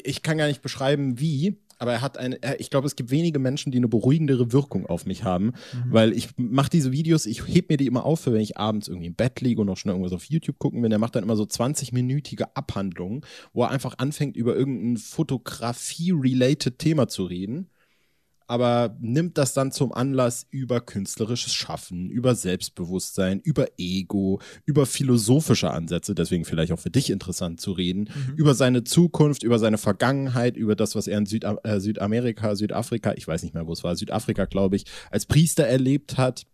ich 0.04 0.24
kann 0.24 0.38
gar 0.38 0.48
nicht 0.48 0.62
beschreiben, 0.62 1.20
wie, 1.20 1.58
aber 1.78 1.94
er 1.94 2.02
hat 2.02 2.18
eine, 2.18 2.40
ich 2.60 2.70
glaube, 2.70 2.88
es 2.88 2.96
gibt 2.96 3.12
wenige 3.12 3.40
Menschen, 3.40 3.72
die 3.72 3.78
eine 3.78 3.88
beruhigendere 3.88 4.52
Wirkung 4.52 4.86
auf 4.86 5.06
mich 5.06 5.24
haben, 5.24 5.48
mhm. 5.48 5.54
weil 5.90 6.14
ich 6.14 6.30
mache 6.38 6.70
diese 6.70 6.92
Videos, 6.92 7.26
ich 7.26 7.48
heb 7.48 7.70
mir 7.70 7.78
die 7.78 7.88
immer 7.88 8.06
auf, 8.06 8.22
für 8.22 8.34
wenn 8.34 8.42
ich 8.42 8.58
abends 8.58 8.88
irgendwie 8.88 9.08
im 9.08 9.16
Bett 9.16 9.42
liege 9.42 9.62
und 9.62 9.68
noch 9.68 9.78
schnell 9.78 9.94
irgendwas 9.94 10.14
auf 10.14 10.26
YouTube 10.26 10.60
gucken 10.60 10.82
will. 10.82 10.90
Der 10.90 11.00
macht 11.00 11.16
dann 11.16 11.24
immer 11.24 11.36
so 11.36 11.44
20-minütige 11.44 12.48
Abhandlungen, 12.54 13.22
wo 13.54 13.64
er 13.64 13.70
einfach 13.70 13.98
anfängt, 13.98 14.38
über 14.38 14.56
irgendein 14.56 14.98
Fotografie-related 14.98 16.80
Thema 16.80 17.08
zu 17.08 17.26
reden 17.26 17.70
aber 18.48 18.96
nimmt 19.00 19.38
das 19.38 19.54
dann 19.54 19.72
zum 19.72 19.92
Anlass, 19.94 20.46
über 20.50 20.82
künstlerisches 20.82 21.54
Schaffen, 21.54 22.10
über 22.10 22.36
Selbstbewusstsein, 22.36 23.40
über 23.40 23.68
Ego, 23.78 24.40
über 24.66 24.86
philosophische 24.86 25.72
Ansätze, 25.72 26.16
deswegen 26.16 26.46
vielleicht 26.46 26.72
auch 26.72 26.80
für 26.80 26.90
dich 26.90 27.10
interessant 27.10 27.62
zu 27.62 27.72
reden, 27.72 28.10
mhm. 28.14 28.36
über 28.36 28.54
seine 28.54 28.84
Zukunft, 28.84 29.44
über 29.44 29.60
seine 29.60 29.78
Vergangenheit, 29.78 30.58
über 30.58 30.76
das, 30.76 30.96
was 30.96 31.08
er 31.08 31.18
in 31.18 31.26
Süd 31.26 31.46
äh, 31.64 31.80
Südamerika, 31.80 32.56
Südafrika, 32.56 33.14
ich 33.16 33.28
weiß 33.28 33.44
nicht 33.44 33.54
mehr, 33.54 33.68
wo 33.68 33.74
es 33.74 33.84
war, 33.84 33.96
Südafrika, 33.96 34.46
glaube 34.46 34.76
ich, 34.76 34.86
als 35.12 35.26
Priester 35.26 35.64
erlebt 35.66 36.18
hat 36.18 36.46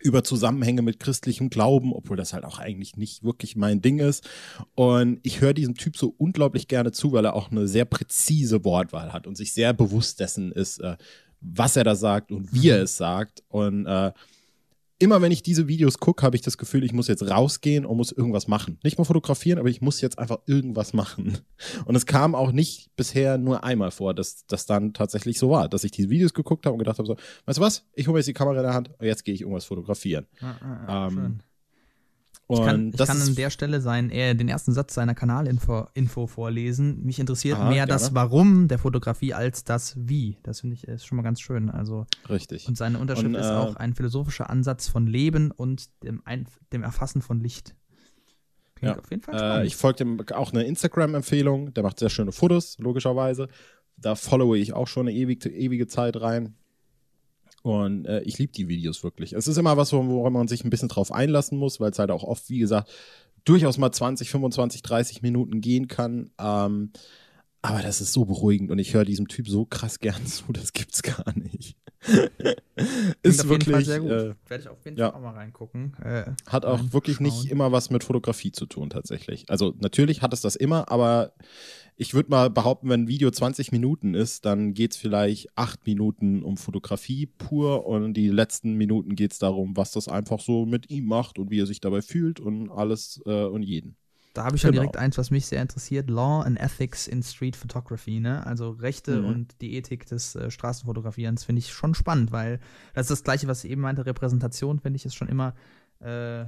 über 0.00 0.24
Zusammenhänge 0.24 0.82
mit 0.82 0.98
christlichem 0.98 1.50
Glauben, 1.50 1.92
obwohl 1.92 2.16
das 2.16 2.32
halt 2.32 2.44
auch 2.44 2.58
eigentlich 2.58 2.96
nicht 2.96 3.22
wirklich 3.22 3.56
mein 3.56 3.82
Ding 3.82 3.98
ist. 3.98 4.28
Und 4.74 5.20
ich 5.22 5.40
höre 5.40 5.54
diesem 5.54 5.74
Typ 5.74 5.96
so 5.96 6.14
unglaublich 6.16 6.68
gerne 6.68 6.92
zu, 6.92 7.12
weil 7.12 7.24
er 7.24 7.34
auch 7.34 7.50
eine 7.50 7.68
sehr 7.68 7.84
präzise 7.84 8.64
Wortwahl 8.64 9.12
hat 9.12 9.26
und 9.26 9.36
sich 9.36 9.52
sehr 9.52 9.72
bewusst 9.72 10.20
dessen 10.20 10.52
ist, 10.52 10.80
äh, 10.80 10.96
was 11.40 11.76
er 11.76 11.84
da 11.84 11.94
sagt 11.94 12.32
und 12.32 12.52
wie 12.52 12.70
er 12.70 12.78
mhm. 12.78 12.84
es 12.84 12.96
sagt. 12.96 13.42
Und 13.48 13.86
äh, 13.86 14.12
immer 15.00 15.20
wenn 15.22 15.32
ich 15.32 15.42
diese 15.42 15.66
Videos 15.66 15.98
gucke, 15.98 16.22
habe 16.22 16.36
ich 16.36 16.42
das 16.42 16.58
Gefühl, 16.58 16.84
ich 16.84 16.92
muss 16.92 17.08
jetzt 17.08 17.28
rausgehen 17.28 17.84
und 17.84 17.96
muss 17.96 18.12
irgendwas 18.12 18.46
machen. 18.46 18.78
Nicht 18.84 18.98
mal 18.98 19.04
fotografieren, 19.04 19.58
aber 19.58 19.68
ich 19.68 19.80
muss 19.80 20.00
jetzt 20.00 20.18
einfach 20.18 20.38
irgendwas 20.46 20.92
machen. 20.92 21.38
Und 21.86 21.96
es 21.96 22.06
kam 22.06 22.34
auch 22.34 22.52
nicht 22.52 22.94
bisher 22.96 23.38
nur 23.38 23.64
einmal 23.64 23.90
vor, 23.90 24.14
dass 24.14 24.46
das 24.46 24.66
dann 24.66 24.92
tatsächlich 24.92 25.38
so 25.38 25.50
war, 25.50 25.68
dass 25.68 25.84
ich 25.84 25.90
diese 25.90 26.10
Videos 26.10 26.34
geguckt 26.34 26.66
habe 26.66 26.74
und 26.74 26.78
gedacht 26.78 26.98
habe, 26.98 27.06
so, 27.06 27.16
weißt 27.46 27.58
du 27.58 27.62
was, 27.62 27.86
ich 27.94 28.06
hole 28.06 28.14
mir 28.14 28.18
jetzt 28.20 28.28
die 28.28 28.34
Kamera 28.34 28.58
in 28.58 28.62
der 28.62 28.74
Hand 28.74 28.90
und 28.98 29.06
jetzt 29.06 29.24
gehe 29.24 29.34
ich 29.34 29.40
irgendwas 29.40 29.64
fotografieren. 29.64 30.26
Ah, 30.40 30.54
ah, 30.60 30.86
ah, 30.86 31.08
ähm, 31.08 31.40
ich 32.50 32.60
kann, 32.60 32.90
ich 32.90 32.96
kann 32.96 33.20
an 33.20 33.34
der 33.34 33.50
Stelle 33.50 33.80
sein, 33.80 34.10
eher 34.10 34.34
den 34.34 34.48
ersten 34.48 34.72
Satz 34.72 34.94
seiner 34.94 35.14
Kanalinfo 35.14 35.86
Info 35.94 36.26
vorlesen. 36.26 37.02
Mich 37.04 37.18
interessiert 37.18 37.58
Aha, 37.58 37.68
mehr 37.68 37.86
gerne. 37.86 37.92
das 37.92 38.14
Warum 38.14 38.68
der 38.68 38.78
Fotografie 38.78 39.34
als 39.34 39.64
das 39.64 39.94
Wie. 39.96 40.38
Das 40.42 40.60
finde 40.60 40.74
ich 40.74 40.84
ist 40.84 41.06
schon 41.06 41.16
mal 41.16 41.22
ganz 41.22 41.40
schön. 41.40 41.70
Also 41.70 42.06
richtig. 42.28 42.68
Und 42.68 42.76
seine 42.76 42.98
Unterschrift 42.98 43.28
und, 43.28 43.34
äh, 43.36 43.40
ist 43.40 43.50
auch 43.50 43.76
ein 43.76 43.94
philosophischer 43.94 44.50
Ansatz 44.50 44.88
von 44.88 45.06
Leben 45.06 45.50
und 45.50 45.90
dem, 46.02 46.22
ein, 46.24 46.46
dem 46.72 46.82
Erfassen 46.82 47.22
von 47.22 47.40
Licht. 47.40 47.74
Klingt 48.74 48.96
ja. 48.96 49.00
auf 49.00 49.10
jeden 49.10 49.22
Fall 49.22 49.62
äh, 49.62 49.66
ich 49.66 49.76
folge 49.76 49.98
dem 49.98 50.20
auch 50.32 50.52
eine 50.52 50.64
Instagram-Empfehlung. 50.64 51.74
Der 51.74 51.82
macht 51.82 51.98
sehr 51.98 52.10
schöne 52.10 52.32
Fotos, 52.32 52.78
logischerweise. 52.78 53.48
Da 53.96 54.14
followe 54.14 54.56
ich 54.56 54.72
auch 54.72 54.88
schon 54.88 55.08
eine 55.08 55.16
ewige, 55.16 55.50
ewige 55.50 55.86
Zeit 55.86 56.20
rein. 56.20 56.56
Und 57.62 58.06
äh, 58.06 58.22
ich 58.22 58.38
liebe 58.38 58.52
die 58.52 58.68
Videos 58.68 59.04
wirklich. 59.04 59.34
Es 59.34 59.46
ist 59.46 59.58
immer 59.58 59.76
was, 59.76 59.92
woran 59.92 60.32
man 60.32 60.48
sich 60.48 60.64
ein 60.64 60.70
bisschen 60.70 60.88
drauf 60.88 61.12
einlassen 61.12 61.58
muss, 61.58 61.80
weil 61.80 61.90
es 61.90 61.98
halt 61.98 62.10
auch 62.10 62.24
oft, 62.24 62.48
wie 62.48 62.58
gesagt, 62.58 62.90
durchaus 63.44 63.78
mal 63.78 63.92
20, 63.92 64.30
25, 64.30 64.82
30 64.82 65.22
Minuten 65.22 65.60
gehen 65.60 65.88
kann. 65.88 66.30
Ähm, 66.38 66.92
aber 67.62 67.82
das 67.82 68.00
ist 68.00 68.14
so 68.14 68.24
beruhigend 68.24 68.70
und 68.70 68.78
ich 68.78 68.94
höre 68.94 69.04
diesem 69.04 69.28
Typ 69.28 69.46
so 69.48 69.66
krass 69.66 69.98
gern 69.98 70.24
zu, 70.26 70.44
das 70.52 70.72
gibt's 70.72 71.02
gar 71.02 71.36
nicht. 71.36 71.76
ist 73.22 73.46
wirklich 73.46 73.84
sehr 73.84 74.00
gut. 74.00 74.10
Äh, 74.10 74.34
Werde 74.48 74.62
ich 74.62 74.68
auf 74.68 74.82
jeden 74.86 74.96
ja. 74.96 75.10
Fall 75.10 75.18
auch 75.18 75.22
mal 75.22 75.34
reingucken. 75.34 75.94
Äh, 76.02 76.32
hat 76.46 76.64
auch 76.64 76.80
wirklich 76.92 77.20
nicht 77.20 77.50
immer 77.50 77.72
was 77.72 77.90
mit 77.90 78.04
Fotografie 78.04 78.52
zu 78.52 78.64
tun, 78.64 78.88
tatsächlich. 78.88 79.50
Also 79.50 79.74
natürlich 79.78 80.22
hat 80.22 80.32
es 80.32 80.40
das 80.40 80.56
immer, 80.56 80.90
aber 80.90 81.34
ich 81.96 82.14
würde 82.14 82.30
mal 82.30 82.50
behaupten, 82.50 82.88
wenn 82.88 83.02
ein 83.02 83.08
Video 83.08 83.30
20 83.30 83.72
Minuten 83.72 84.14
ist, 84.14 84.44
dann 84.44 84.74
geht 84.74 84.92
es 84.92 84.96
vielleicht 84.96 85.48
acht 85.56 85.86
Minuten 85.86 86.42
um 86.42 86.56
Fotografie 86.56 87.26
pur 87.26 87.86
und 87.86 88.14
die 88.14 88.28
letzten 88.28 88.74
Minuten 88.74 89.16
geht 89.16 89.32
es 89.32 89.38
darum, 89.38 89.76
was 89.76 89.92
das 89.92 90.08
einfach 90.08 90.40
so 90.40 90.66
mit 90.66 90.90
ihm 90.90 91.06
macht 91.06 91.38
und 91.38 91.50
wie 91.50 91.60
er 91.60 91.66
sich 91.66 91.80
dabei 91.80 92.02
fühlt 92.02 92.40
und 92.40 92.70
alles 92.70 93.20
äh, 93.26 93.44
und 93.44 93.62
jeden. 93.62 93.96
Da 94.32 94.44
habe 94.44 94.54
ich 94.54 94.62
schon 94.62 94.70
genau. 94.70 94.82
direkt 94.82 94.96
eins, 94.96 95.18
was 95.18 95.30
mich 95.30 95.46
sehr 95.46 95.60
interessiert: 95.60 96.08
Law 96.08 96.42
and 96.42 96.58
Ethics 96.60 97.08
in 97.08 97.22
Street 97.22 97.56
Photography. 97.56 98.20
Ne? 98.20 98.46
Also 98.46 98.70
Rechte 98.70 99.20
mhm. 99.20 99.26
und 99.26 99.60
die 99.60 99.74
Ethik 99.74 100.06
des 100.06 100.36
äh, 100.36 100.50
Straßenfotografierens 100.50 101.44
finde 101.44 101.58
ich 101.58 101.72
schon 101.72 101.94
spannend, 101.94 102.30
weil 102.30 102.60
das 102.94 103.06
ist 103.06 103.10
das 103.10 103.24
Gleiche, 103.24 103.48
was 103.48 103.64
ich 103.64 103.70
eben 103.72 103.80
meinte: 103.80 104.06
Repräsentation 104.06 104.78
finde 104.78 104.96
ich 104.98 105.04
ist 105.04 105.16
schon 105.16 105.28
immer 105.28 105.54
äh, 105.98 106.44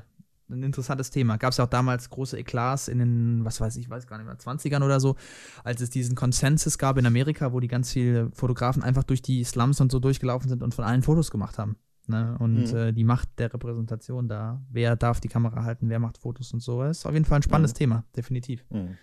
ein 0.50 0.62
interessantes 0.62 1.10
Thema. 1.10 1.36
Gab 1.36 1.52
es 1.52 1.56
ja 1.56 1.64
auch 1.64 1.70
damals 1.70 2.10
große 2.10 2.38
Eklats 2.38 2.88
in 2.88 2.98
den, 2.98 3.44
was 3.44 3.60
weiß 3.60 3.76
ich, 3.76 3.88
weiß 3.88 4.06
gar 4.06 4.18
nicht 4.18 4.26
mehr, 4.26 4.38
20ern 4.38 4.84
oder 4.84 5.00
so, 5.00 5.16
als 5.64 5.80
es 5.80 5.90
diesen 5.90 6.14
Consensus 6.14 6.78
gab 6.78 6.98
in 6.98 7.06
Amerika, 7.06 7.52
wo 7.52 7.60
die 7.60 7.68
ganz 7.68 7.92
viele 7.92 8.30
Fotografen 8.32 8.82
einfach 8.82 9.04
durch 9.04 9.22
die 9.22 9.44
Slums 9.44 9.80
und 9.80 9.90
so 9.90 9.98
durchgelaufen 9.98 10.48
sind 10.48 10.62
und 10.62 10.74
von 10.74 10.84
allen 10.84 11.02
Fotos 11.02 11.30
gemacht 11.30 11.58
haben. 11.58 11.76
Ne? 12.08 12.36
Und 12.40 12.72
mhm. 12.72 12.76
äh, 12.76 12.92
die 12.92 13.04
Macht 13.04 13.28
der 13.38 13.52
Repräsentation 13.52 14.28
da, 14.28 14.60
wer 14.70 14.96
darf 14.96 15.20
die 15.20 15.28
Kamera 15.28 15.62
halten, 15.62 15.88
wer 15.88 15.98
macht 15.98 16.18
Fotos 16.18 16.52
und 16.52 16.60
so, 16.60 16.82
ist 16.82 17.06
auf 17.06 17.12
jeden 17.12 17.24
Fall 17.24 17.38
ein 17.38 17.42
spannendes 17.42 17.74
mhm. 17.74 17.78
Thema, 17.78 18.04
definitiv. 18.16 18.64
Mhm. 18.70 18.96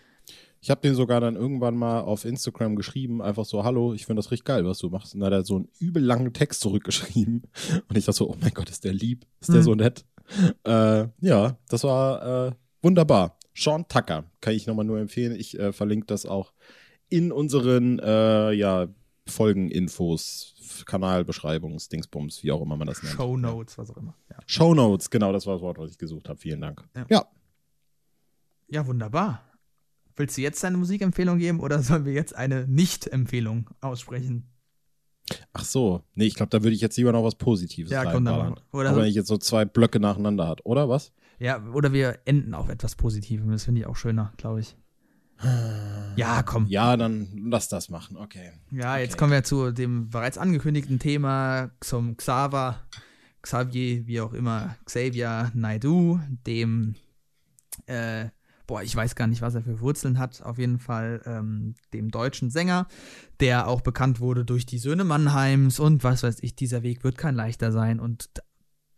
Ich 0.61 0.69
habe 0.69 0.81
den 0.81 0.93
sogar 0.93 1.21
dann 1.21 1.37
irgendwann 1.37 1.77
mal 1.77 2.01
auf 2.01 2.25
Instagram 2.25 2.75
geschrieben, 2.75 3.21
einfach 3.21 3.45
so, 3.45 3.63
hallo, 3.63 3.93
ich 3.93 4.05
finde 4.05 4.19
das 4.19 4.31
richtig 4.31 4.45
geil, 4.45 4.65
was 4.65 4.79
du 4.79 4.89
machst. 4.89 5.13
Und 5.13 5.21
dann 5.21 5.27
hat 5.27 5.39
er 5.39 5.45
so 5.45 5.55
einen 5.55 5.69
übel 5.79 6.03
langen 6.03 6.33
Text 6.33 6.59
zurückgeschrieben. 6.59 7.43
Und 7.87 7.97
ich 7.97 8.05
dachte 8.05 8.17
so, 8.17 8.29
oh 8.29 8.35
mein 8.41 8.53
Gott, 8.53 8.69
ist 8.69 8.83
der 8.83 8.93
lieb, 8.93 9.25
ist 9.39 9.49
der 9.49 9.61
mhm. 9.61 9.63
so 9.63 9.75
nett. 9.75 10.05
Äh, 10.63 11.07
ja, 11.21 11.57
das 11.69 11.83
war 11.83 12.47
äh, 12.47 12.51
wunderbar. 12.81 13.37
Sean 13.55 13.87
Tucker, 13.87 14.25
kann 14.41 14.53
ich 14.53 14.67
nochmal 14.67 14.85
nur 14.85 14.99
empfehlen. 14.99 15.35
Ich 15.35 15.59
äh, 15.59 15.73
verlinke 15.73 16.05
das 16.07 16.25
auch 16.25 16.53
in 17.09 17.31
unseren 17.31 17.99
äh, 17.99 18.51
ja, 18.51 18.87
Folgeninfos, 19.27 20.83
Kanalbeschreibungs, 20.85 21.89
Dingsbums, 21.89 22.43
wie 22.43 22.51
auch 22.51 22.61
immer 22.61 22.77
man 22.77 22.87
das 22.87 23.03
nennt. 23.03 23.15
Show 23.15 23.37
Notes, 23.37 23.77
was 23.77 23.91
auch 23.91 23.97
immer. 23.97 24.15
Ja. 24.29 24.37
Show 24.45 24.73
Notes, 24.73 25.09
genau, 25.09 25.33
das 25.33 25.45
war 25.45 25.55
das 25.55 25.61
Wort, 25.61 25.77
was 25.77 25.91
ich 25.91 25.97
gesucht 25.97 26.29
habe. 26.29 26.39
Vielen 26.39 26.61
Dank. 26.61 26.83
Ja. 26.95 27.05
ja. 27.09 27.25
Ja, 28.71 28.85
wunderbar. 28.85 29.43
Willst 30.15 30.37
du 30.37 30.41
jetzt 30.41 30.63
deine 30.63 30.77
Musikempfehlung 30.77 31.39
geben 31.39 31.59
oder 31.59 31.81
sollen 31.81 32.05
wir 32.05 32.13
jetzt 32.13 32.35
eine 32.35 32.67
Nicht-Empfehlung 32.67 33.69
aussprechen? 33.81 34.47
Ach 35.53 35.63
so, 35.63 36.03
nee, 36.15 36.25
ich 36.25 36.35
glaube, 36.35 36.49
da 36.49 36.63
würde 36.63 36.75
ich 36.75 36.81
jetzt 36.81 36.97
lieber 36.97 37.11
noch 37.11 37.23
was 37.23 37.35
Positives 37.35 37.91
ja, 37.91 38.11
komm, 38.11 38.25
dann, 38.25 38.55
oder 38.71 38.93
so. 38.93 38.99
wenn 38.99 39.05
ich 39.05 39.15
jetzt 39.15 39.27
so 39.27 39.37
zwei 39.37 39.65
Blöcke 39.65 39.99
nacheinander 39.99 40.47
hat, 40.47 40.65
oder 40.65 40.89
was? 40.89 41.11
Ja, 41.39 41.63
oder 41.73 41.93
wir 41.93 42.19
enden 42.25 42.53
auf 42.53 42.69
etwas 42.69 42.95
Positivem, 42.95 43.51
das 43.51 43.63
finde 43.63 43.81
ich 43.81 43.87
auch 43.87 43.95
schöner, 43.95 44.33
glaube 44.37 44.61
ich. 44.61 44.75
Ja, 46.17 46.43
komm. 46.43 46.65
Ja, 46.67 46.97
dann 46.97 47.29
lass 47.49 47.69
das 47.69 47.89
machen, 47.89 48.17
okay. 48.17 48.51
Ja, 48.71 48.93
okay. 48.93 49.03
jetzt 49.03 49.17
kommen 49.17 49.31
wir 49.31 49.43
zu 49.43 49.71
dem 49.71 50.09
bereits 50.09 50.37
angekündigten 50.37 50.99
Thema, 50.99 51.71
zum 51.79 52.17
Xaver, 52.17 52.81
Xavier, 53.41 54.05
wie 54.05 54.19
auch 54.19 54.33
immer, 54.33 54.75
Xavier 54.83 55.51
Naidu, 55.53 56.19
dem 56.45 56.95
äh, 57.85 58.25
boah, 58.69 58.83
ich 58.83 58.95
weiß 58.95 59.15
gar 59.15 59.25
nicht, 59.25 59.41
was 59.41 59.55
er 59.55 59.63
für 59.63 59.81
Wurzeln 59.81 60.19
hat, 60.19 60.43
auf 60.43 60.59
jeden 60.59 60.77
Fall 60.77 61.23
ähm, 61.25 61.73
dem 61.91 62.11
deutschen 62.11 62.51
Sänger, 62.51 62.87
der 63.39 63.67
auch 63.67 63.81
bekannt 63.81 64.19
wurde 64.19 64.45
durch 64.45 64.67
die 64.67 64.77
Söhne 64.77 65.03
Mannheims 65.03 65.79
und 65.79 66.03
was 66.03 66.21
weiß 66.21 66.37
ich, 66.41 66.55
dieser 66.55 66.83
Weg 66.83 67.03
wird 67.03 67.17
kein 67.17 67.33
leichter 67.33 67.71
sein 67.71 67.99
und 67.99 68.29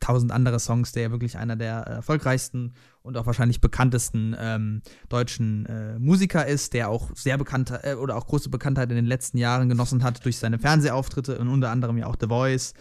tausend 0.02 0.34
andere 0.34 0.60
Songs, 0.60 0.92
der 0.92 1.04
ja 1.04 1.12
wirklich 1.12 1.38
einer 1.38 1.56
der 1.56 1.76
erfolgreichsten 1.84 2.74
und 3.04 3.18
auch 3.18 3.26
wahrscheinlich 3.26 3.62
bekanntesten 3.62 4.36
ähm, 4.40 4.82
deutschen 5.10 5.66
äh, 5.66 6.00
Musiker 6.00 6.46
ist, 6.46 6.74
der 6.74 6.90
auch 6.90 7.12
sehr 7.16 7.38
bekannt 7.38 7.74
äh, 7.84 7.96
oder 7.96 8.16
auch 8.16 8.28
große 8.28 8.50
Bekanntheit 8.50 8.90
in 8.90 8.96
den 8.96 9.06
letzten 9.06 9.38
Jahren 9.38 9.70
genossen 9.70 10.04
hat 10.04 10.24
durch 10.26 10.38
seine 10.38 10.60
Fernsehauftritte 10.60 11.38
und 11.40 11.48
unter 11.48 11.70
anderem 11.70 11.98
ja 11.98 12.08
auch 12.08 12.16
The 12.20 12.28
Voice 12.28 12.74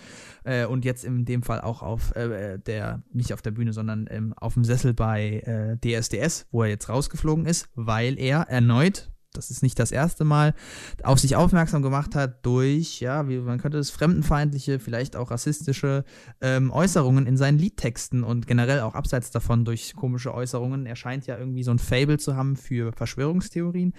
äh, 0.44 0.66
und 0.66 0.84
jetzt 0.84 1.04
in 1.04 1.24
dem 1.24 1.42
Fall 1.42 1.60
auch 1.60 1.82
auf 1.82 2.14
äh, 2.16 2.58
der, 2.58 3.02
nicht 3.12 3.32
auf 3.32 3.42
der 3.42 3.50
Bühne, 3.52 3.72
sondern 3.72 4.06
ähm, 4.10 4.34
auf 4.36 4.54
dem 4.54 4.64
Sessel 4.64 4.94
bei 4.94 5.78
DSDS, 5.82 6.42
äh, 6.42 6.44
wo 6.50 6.62
er 6.62 6.68
jetzt 6.68 6.88
rausgeflogen 6.88 7.46
ist, 7.46 7.68
weil 7.74 8.18
er 8.18 8.42
erneut 8.42 9.09
das 9.32 9.50
ist 9.50 9.62
nicht 9.62 9.78
das 9.78 9.92
erste 9.92 10.24
Mal, 10.24 10.54
auf 11.02 11.18
sich 11.18 11.36
aufmerksam 11.36 11.82
gemacht 11.82 12.14
hat 12.14 12.44
durch, 12.44 13.00
ja, 13.00 13.28
wie 13.28 13.38
man 13.38 13.58
könnte 13.58 13.78
es, 13.78 13.90
fremdenfeindliche, 13.90 14.80
vielleicht 14.80 15.16
auch 15.16 15.30
rassistische 15.30 16.04
ähm, 16.40 16.70
Äußerungen 16.70 17.26
in 17.26 17.36
seinen 17.36 17.58
Liedtexten 17.58 18.24
und 18.24 18.46
generell 18.46 18.80
auch 18.80 18.94
abseits 18.94 19.30
davon 19.30 19.64
durch 19.64 19.94
komische 19.94 20.34
Äußerungen. 20.34 20.86
Er 20.86 20.96
scheint 20.96 21.26
ja 21.26 21.38
irgendwie 21.38 21.62
so 21.62 21.70
ein 21.70 21.78
Fable 21.78 22.18
zu 22.18 22.36
haben 22.36 22.56
für 22.56 22.92
Verschwörungstheorien 22.92 23.94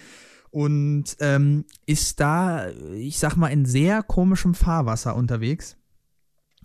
und 0.52 1.16
ähm, 1.20 1.66
ist 1.86 2.20
da, 2.20 2.70
ich 2.94 3.18
sag 3.20 3.38
mal, 3.38 3.48
in 3.48 3.66
sehr 3.66 4.04
komischem 4.04 4.54
Fahrwasser 4.54 5.16
unterwegs 5.16 5.78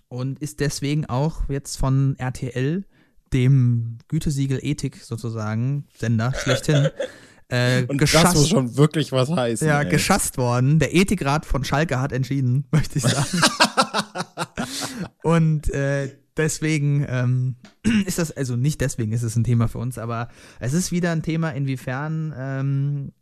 und 0.09 0.41
ist 0.41 0.61
deswegen 0.61 1.07
auch 1.07 1.49
jetzt 1.49 1.77
von 1.77 2.17
RTL, 2.19 2.85
dem 3.33 3.99
Gütesiegel 4.09 4.59
Ethik 4.62 4.97
sozusagen, 4.97 5.87
Sender 5.97 6.33
schlechthin, 6.35 6.89
äh, 7.49 7.84
und 7.84 7.99
geschasst, 7.99 8.26
das 8.26 8.34
muss 8.34 8.49
schon 8.49 8.76
wirklich 8.76 9.12
was 9.12 9.30
heißen. 9.30 9.66
Ja, 9.66 9.82
ey. 9.82 9.88
geschasst 9.88 10.36
worden. 10.36 10.78
Der 10.78 10.94
Ethikrat 10.94 11.47
von 11.47 11.64
Schalke 11.64 12.01
hat 12.01 12.12
entschieden, 12.12 12.66
möchte 12.72 12.99
ich 12.99 13.05
sagen. 13.05 13.40
und 15.22 15.68
äh, 15.70 16.16
deswegen 16.36 17.07
ähm, 17.09 17.57
ist 18.07 18.18
das, 18.18 18.32
also 18.32 18.57
nicht 18.57 18.80
deswegen 18.80 19.12
ist 19.12 19.22
es 19.22 19.36
ein 19.36 19.44
Thema 19.44 19.68
für 19.68 19.78
uns, 19.78 19.99
aber 19.99 20.28
es 20.59 20.72
ist 20.72 20.90
wieder 20.90 21.12
ein 21.12 21.22
Thema, 21.22 21.51
inwiefern, 21.51 22.34
ähm, 22.36 23.12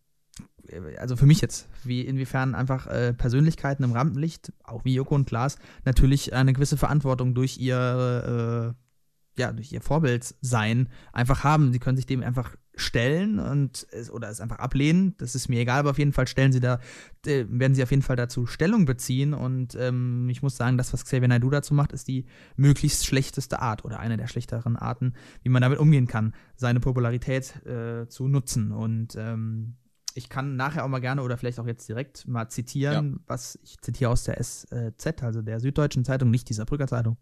also 0.98 1.16
für 1.16 1.26
mich 1.26 1.42
jetzt, 1.42 1.68
wie 1.84 2.00
inwiefern 2.00 2.54
einfach 2.54 2.86
äh, 2.86 3.12
Persönlichkeiten 3.12 3.84
im 3.84 3.92
Rampenlicht, 3.92 4.54
auch 4.62 4.86
wie 4.86 4.94
Joko 4.94 5.14
und 5.14 5.26
Klaas, 5.26 5.58
natürlich 5.84 6.32
eine 6.32 6.54
gewisse 6.54 6.78
Verantwortung 6.78 7.34
durch 7.34 7.58
ihre, 7.58 8.74
äh, 8.74 9.40
ja, 9.40 9.52
durch 9.52 9.70
ihr 9.72 9.82
Vorbild 9.82 10.34
sein 10.40 10.88
einfach 11.12 11.44
haben. 11.44 11.74
Sie 11.74 11.78
können 11.78 11.98
sich 11.98 12.06
dem 12.06 12.22
einfach 12.22 12.56
stellen 12.76 13.38
und 13.38 13.86
oder 14.10 14.28
es 14.28 14.40
einfach 14.40 14.58
ablehnen. 14.58 15.14
Das 15.18 15.34
ist 15.34 15.48
mir 15.48 15.60
egal, 15.60 15.80
aber 15.80 15.90
auf 15.90 15.98
jeden 15.98 16.12
Fall 16.12 16.26
stellen 16.26 16.52
sie 16.52 16.60
da, 16.60 16.80
äh, 17.26 17.44
werden 17.48 17.74
sie 17.74 17.82
auf 17.82 17.90
jeden 17.90 18.02
Fall 18.02 18.16
dazu 18.16 18.46
Stellung 18.46 18.84
beziehen. 18.84 19.34
Und 19.34 19.76
ähm, 19.76 20.28
ich 20.28 20.42
muss 20.42 20.56
sagen, 20.56 20.78
das, 20.78 20.92
was 20.92 21.04
Xavier 21.04 21.28
Naidoo 21.28 21.50
dazu 21.50 21.74
macht, 21.74 21.92
ist 21.92 22.08
die 22.08 22.26
möglichst 22.56 23.06
schlechteste 23.06 23.60
Art 23.60 23.84
oder 23.84 24.00
eine 24.00 24.16
der 24.16 24.26
schlechteren 24.26 24.76
Arten, 24.76 25.14
wie 25.42 25.48
man 25.48 25.62
damit 25.62 25.78
umgehen 25.78 26.06
kann, 26.06 26.34
seine 26.56 26.80
Popularität 26.80 27.64
äh, 27.66 28.08
zu 28.08 28.28
nutzen. 28.28 28.72
Und 28.72 29.14
ähm, 29.16 29.76
ich 30.14 30.28
kann 30.28 30.56
nachher 30.56 30.84
auch 30.84 30.88
mal 30.88 31.00
gerne 31.00 31.22
oder 31.22 31.36
vielleicht 31.36 31.58
auch 31.58 31.66
jetzt 31.66 31.88
direkt 31.88 32.26
mal 32.26 32.48
zitieren, 32.48 33.12
ja. 33.12 33.18
was 33.26 33.58
ich 33.62 33.78
zitiere 33.80 34.10
aus 34.10 34.24
der 34.24 34.42
SZ, 34.42 35.22
also 35.22 35.42
der 35.42 35.60
Süddeutschen 35.60 36.04
Zeitung, 36.04 36.30
nicht 36.30 36.48
dieser 36.48 36.64
Brücker 36.64 36.86
Zeitung. 36.86 37.16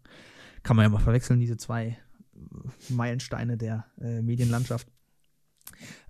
Kann 0.61 0.75
man 0.75 0.83
ja 0.83 0.89
mal 0.89 0.99
verwechseln, 0.99 1.39
diese 1.39 1.57
zwei 1.57 1.97
Meilensteine 2.89 3.57
der 3.57 3.85
äh, 3.99 4.21
Medienlandschaft. 4.21 4.87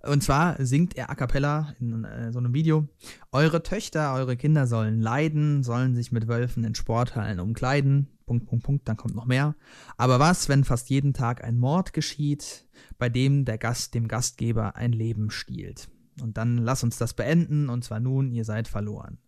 Und 0.02 0.22
zwar 0.22 0.64
singt 0.64 0.96
er 0.96 1.10
a 1.10 1.14
cappella 1.14 1.74
in 1.80 2.04
äh, 2.04 2.32
so 2.32 2.38
einem 2.38 2.54
Video: 2.54 2.88
Eure 3.32 3.62
Töchter, 3.62 4.14
eure 4.14 4.36
Kinder 4.36 4.66
sollen 4.66 5.00
leiden, 5.00 5.62
sollen 5.62 5.94
sich 5.94 6.12
mit 6.12 6.28
Wölfen 6.28 6.64
in 6.64 6.74
Sporthallen 6.74 7.40
umkleiden. 7.40 8.08
Punkt, 8.26 8.46
Punkt, 8.46 8.64
Punkt, 8.64 8.88
dann 8.88 8.96
kommt 8.96 9.14
noch 9.14 9.26
mehr. 9.26 9.54
Aber 9.96 10.18
was, 10.18 10.48
wenn 10.48 10.64
fast 10.64 10.88
jeden 10.90 11.12
Tag 11.12 11.44
ein 11.44 11.58
Mord 11.58 11.92
geschieht, 11.92 12.66
bei 12.98 13.08
dem 13.08 13.44
der 13.44 13.58
Gast 13.58 13.94
dem 13.94 14.08
Gastgeber 14.08 14.76
ein 14.76 14.92
Leben 14.92 15.30
stiehlt? 15.30 15.88
Und 16.20 16.38
dann 16.38 16.58
lass 16.58 16.82
uns 16.82 16.96
das 16.96 17.14
beenden, 17.14 17.68
und 17.68 17.84
zwar 17.84 18.00
nun, 18.00 18.30
ihr 18.30 18.44
seid 18.44 18.68
verloren. 18.68 19.18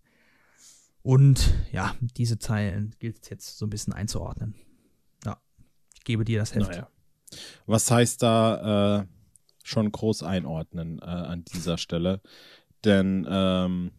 Und 1.02 1.54
ja, 1.72 1.94
diese 2.16 2.38
Zeilen 2.38 2.94
gilt 2.98 3.22
es 3.22 3.28
jetzt 3.28 3.58
so 3.58 3.66
ein 3.66 3.70
bisschen 3.70 3.92
einzuordnen. 3.92 4.54
Ja, 5.24 5.38
ich 5.94 6.04
gebe 6.04 6.24
dir 6.24 6.38
das 6.38 6.54
Heft. 6.54 6.70
Naja. 6.70 6.88
Was 7.66 7.90
heißt 7.90 8.22
da, 8.22 9.00
äh 9.00 9.15
schon 9.66 9.90
groß 9.90 10.22
einordnen 10.22 11.00
äh, 11.00 11.04
an 11.04 11.44
dieser 11.44 11.76
Stelle. 11.76 12.20
Denn 12.84 13.26
ähm, 13.28 13.90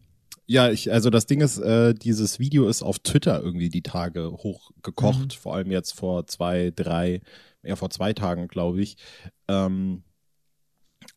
ja, 0.46 0.70
ich, 0.70 0.90
also 0.90 1.10
das 1.10 1.26
Ding 1.26 1.42
ist, 1.42 1.58
äh, 1.58 1.94
dieses 1.94 2.38
Video 2.38 2.68
ist 2.68 2.82
auf 2.82 2.98
Twitter 3.00 3.42
irgendwie 3.42 3.68
die 3.68 3.82
Tage 3.82 4.32
hochgekocht, 4.32 5.36
mhm. 5.36 5.38
vor 5.38 5.54
allem 5.54 5.70
jetzt 5.70 5.92
vor 5.92 6.26
zwei, 6.26 6.72
drei, 6.74 7.20
eher 7.62 7.76
vor 7.76 7.90
zwei 7.90 8.14
Tagen, 8.14 8.48
glaube 8.48 8.80
ich. 8.80 8.96
Ähm, 9.46 10.04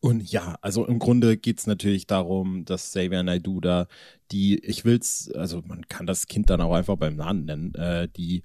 und 0.02 0.30
ja, 0.32 0.58
also 0.62 0.86
im 0.86 1.00
Grunde 1.00 1.38
geht 1.38 1.60
es 1.60 1.68
natürlich 1.68 2.08
darum, 2.08 2.66
dass 2.66 2.90
Xavier 2.90 3.24
Naidoo 3.24 3.62
da 3.62 3.88
die, 4.32 4.60
ich 4.66 4.84
will's, 4.84 5.32
also 5.32 5.62
man 5.66 5.88
kann 5.88 6.08
das 6.08 6.28
Kind 6.28 6.50
dann 6.50 6.62
auch 6.62 6.74
einfach 6.74 6.98
beim 6.98 7.16
Namen 7.16 7.46
nennen, 7.46 7.76
äh, 7.76 8.10
die 8.10 8.44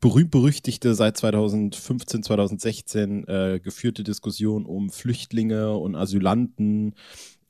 berühmt-berüchtigte 0.00 0.94
seit 0.94 1.16
2015, 1.16 2.22
2016 2.22 3.28
äh, 3.28 3.60
geführte 3.62 4.04
Diskussion 4.04 4.66
um 4.66 4.90
Flüchtlinge 4.90 5.76
und 5.76 5.94
Asylanten 5.94 6.94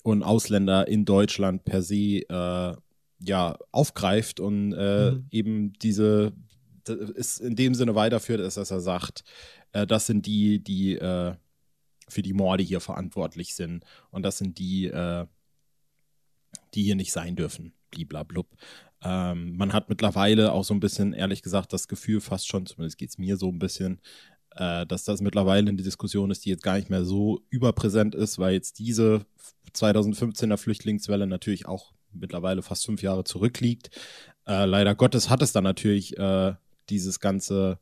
und 0.03 0.23
Ausländer 0.23 0.87
in 0.89 1.05
Deutschland 1.05 1.65
per 1.65 1.83
se 1.83 2.23
äh, 2.29 2.77
ja 3.21 3.59
aufgreift 3.73 4.41
und 4.41 4.73
äh, 4.73 5.13
mhm. 5.13 5.27
eben 5.31 5.73
diese 5.75 6.33
ist 6.89 7.41
in 7.41 7.57
dem 7.57 7.75
Sinne 7.75 7.95
weiterführt, 7.95 8.41
ist, 8.41 8.57
dass 8.57 8.71
er 8.71 8.81
sagt, 8.81 9.25
äh, 9.73 9.87
das 9.87 10.07
sind 10.07 10.27
die, 10.27 10.63
die 10.63 10.95
äh, 10.95 11.35
für 12.09 12.23
die 12.23 12.33
Morde 12.33 12.63
hier 12.63 12.81
verantwortlich 12.81 13.55
sind 13.55 13.85
und 14.11 14.23
das 14.23 14.39
sind 14.39 14.59
die, 14.59 14.87
äh, 14.87 15.27
die 16.75 16.83
hier 16.83 16.97
nicht 16.97 17.13
sein 17.13 17.37
dürfen, 17.37 17.73
bliblablub. 17.91 18.47
Ähm, 19.03 19.57
man 19.57 19.73
hat 19.73 19.89
mittlerweile 19.89 20.53
auch 20.53 20.65
so 20.65 20.75
ein 20.75 20.81
bisschen, 20.81 21.13
ehrlich 21.13 21.43
gesagt, 21.43 21.73
das 21.73 21.89
Gefühl 21.89 22.21
fast 22.21 22.49
schon, 22.49 22.67
zumindest 22.67 22.99
geht 22.99 23.11
es 23.11 23.19
mir 23.19 23.37
so 23.37 23.49
ein 23.49 23.59
bisschen, 23.59 24.01
äh, 24.57 24.87
dass 24.87 25.05
das 25.05 25.21
mittlerweile 25.21 25.69
eine 25.69 25.83
Diskussion 25.83 26.31
ist, 26.31 26.45
die 26.45 26.51
jetzt 26.51 26.63
gar 26.63 26.77
nicht 26.77 26.91
mehr 26.91 27.05
so 27.05 27.41
überpräsent 27.51 28.15
ist, 28.15 28.39
weil 28.39 28.55
jetzt 28.55 28.79
diese 28.79 29.27
2015er 29.75 30.57
Flüchtlingswelle 30.57 31.27
natürlich 31.27 31.67
auch 31.67 31.93
mittlerweile 32.13 32.63
fast 32.63 32.87
fünf 32.87 33.03
Jahre 33.03 33.25
zurückliegt. 33.25 33.91
Äh, 34.47 34.65
leider 34.65 34.95
Gottes 34.95 35.29
hat 35.29 35.43
es 35.43 35.53
dann 35.53 35.65
natürlich 35.65 36.17
äh, 36.19 36.55
dieses 36.89 37.21
ganze 37.21 37.79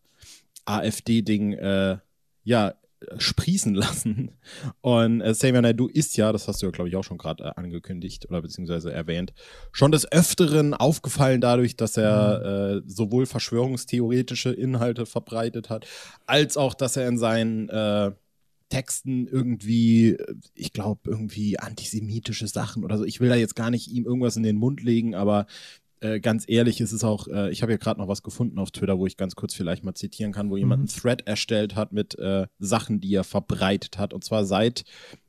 AfD-Ding, 0.65 1.53
äh, 1.53 1.99
ja, 2.43 2.75
sprießen 3.19 3.75
lassen. 3.75 4.33
Und 4.81 5.21
äh, 5.21 5.33
Xavier 5.33 5.63
Naidoo 5.63 5.89
ist 5.89 6.17
ja, 6.17 6.33
das 6.33 6.49
hast 6.49 6.63
du 6.63 6.67
ja, 6.67 6.73
glaube 6.73 6.89
ich, 6.89 6.97
auch 6.97 7.05
schon 7.05 7.19
gerade 7.19 7.45
äh, 7.45 7.53
angekündigt 7.57 8.29
oder 8.29 8.43
beziehungsweise 8.43 8.93
erwähnt, 8.93 9.33
schon 9.73 9.93
des 9.93 10.11
Öfteren 10.11 10.75
aufgefallen 10.75 11.41
dadurch, 11.41 11.77
dass 11.77 11.97
er 11.97 12.41
mhm. 12.41 12.79
äh, 12.79 12.83
sowohl 12.87 13.27
verschwörungstheoretische 13.27 14.53
Inhalte 14.53 15.07
verbreitet 15.07 15.71
hat, 15.71 15.87
als 16.27 16.57
auch, 16.57 16.75
dass 16.75 16.97
er 16.97 17.09
in 17.09 17.19
seinen 17.19 17.69
äh, 17.69 18.13
Texten 18.69 19.27
irgendwie, 19.27 20.17
ich 20.55 20.73
glaube, 20.73 21.09
irgendwie 21.09 21.59
antisemitische 21.59 22.49
Sachen 22.49 22.83
oder 22.85 22.99
so. 22.99 23.05
Ich 23.05 23.21
will 23.21 23.29
da 23.29 23.37
jetzt 23.37 23.55
gar 23.55 23.71
nicht 23.71 23.89
ihm 23.89 24.05
irgendwas 24.05 24.37
in 24.37 24.43
den 24.43 24.57
Mund 24.57 24.83
legen, 24.83 25.15
aber 25.15 25.47
äh, 26.05 26.21
ganz 26.21 26.45
ehrlich, 26.47 26.81
ist 26.81 26.93
es 26.93 27.03
auch, 27.03 27.27
äh, 27.29 27.51
ich 27.51 27.63
habe 27.63 27.73
ja 27.73 27.79
gerade 27.79 27.99
noch 27.99 28.09
was 28.09 28.23
gefunden 28.23 28.59
auf 28.59 28.71
Twitter, 28.71 28.99
wo 28.99 29.07
ich 29.07 29.17
ganz 29.17 29.35
kurz 29.35 29.55
vielleicht 29.55 29.85
mal 29.85 29.95
zitieren 29.95 30.33
kann, 30.33 30.51
wo 30.51 30.55
mhm. 30.55 30.61
jemand 30.61 30.79
einen 30.81 30.89
Thread 30.89 31.27
erstellt 31.27 31.75
hat 31.77 31.93
mit 31.93 32.19
äh, 32.19 32.47
Sachen, 32.59 33.01
die 33.01 33.15
er 33.15 33.25
verbreitet 33.25 33.99
hat. 33.99 34.13
Und 34.13 34.23
zwar 34.23 34.45
seit, 34.45 34.85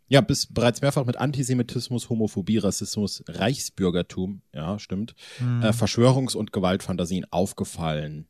ja, 0.08 0.22
bis 0.22 0.48
bereits 0.48 0.82
mehrfach 0.82 1.06
mit 1.06 1.18
Antisemitismus, 1.18 2.10
Homophobie, 2.10 2.58
Rassismus, 2.58 3.24
Reichsbürgertum, 3.28 4.42
ja, 4.54 4.78
stimmt, 4.78 5.16
mhm. 5.40 5.64
Äh, 5.64 5.70
Verschwörungs- 5.70 6.36
und 6.36 6.52
Gewaltfantasien 6.52 7.26
aufgefallen. 7.32 8.28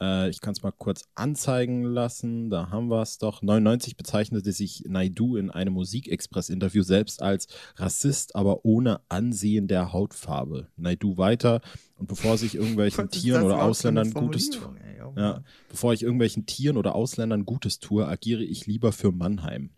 Äh, 0.00 0.30
ich 0.30 0.40
kann 0.40 0.52
es 0.52 0.62
mal 0.62 0.72
kurz 0.72 1.04
anzeigen 1.14 1.84
lassen. 1.84 2.50
Da 2.50 2.70
haben 2.70 2.88
wir 2.88 3.02
es 3.02 3.18
doch. 3.18 3.42
99 3.42 3.96
bezeichnete 3.96 4.52
sich 4.52 4.84
Naidu 4.86 5.36
in 5.36 5.50
einem 5.50 5.74
Musikexpress-Interview 5.74 6.82
selbst 6.82 7.22
als 7.22 7.48
Rassist, 7.76 8.36
aber 8.36 8.64
ohne 8.64 9.00
Ansehen 9.08 9.68
der 9.68 9.92
Hautfarbe. 9.92 10.68
Naidu 10.76 11.16
weiter. 11.16 11.60
Und 11.96 12.08
bevor 12.08 12.38
sich 12.38 12.54
irgendwelchen 12.54 13.10
Tieren 13.10 13.44
oder 13.44 13.62
Ausländern 13.62 14.12
Gutes 14.12 14.50
tue, 14.50 14.74
oh 15.04 15.12
ja, 15.16 15.42
bevor 15.68 15.92
ich 15.92 16.02
irgendwelchen 16.02 16.46
Tieren 16.46 16.76
oder 16.76 16.94
Ausländern 16.94 17.44
Gutes 17.44 17.78
tue, 17.78 18.06
agiere 18.06 18.42
ich 18.42 18.66
lieber 18.66 18.92
für 18.92 19.12
Mannheim. 19.12 19.70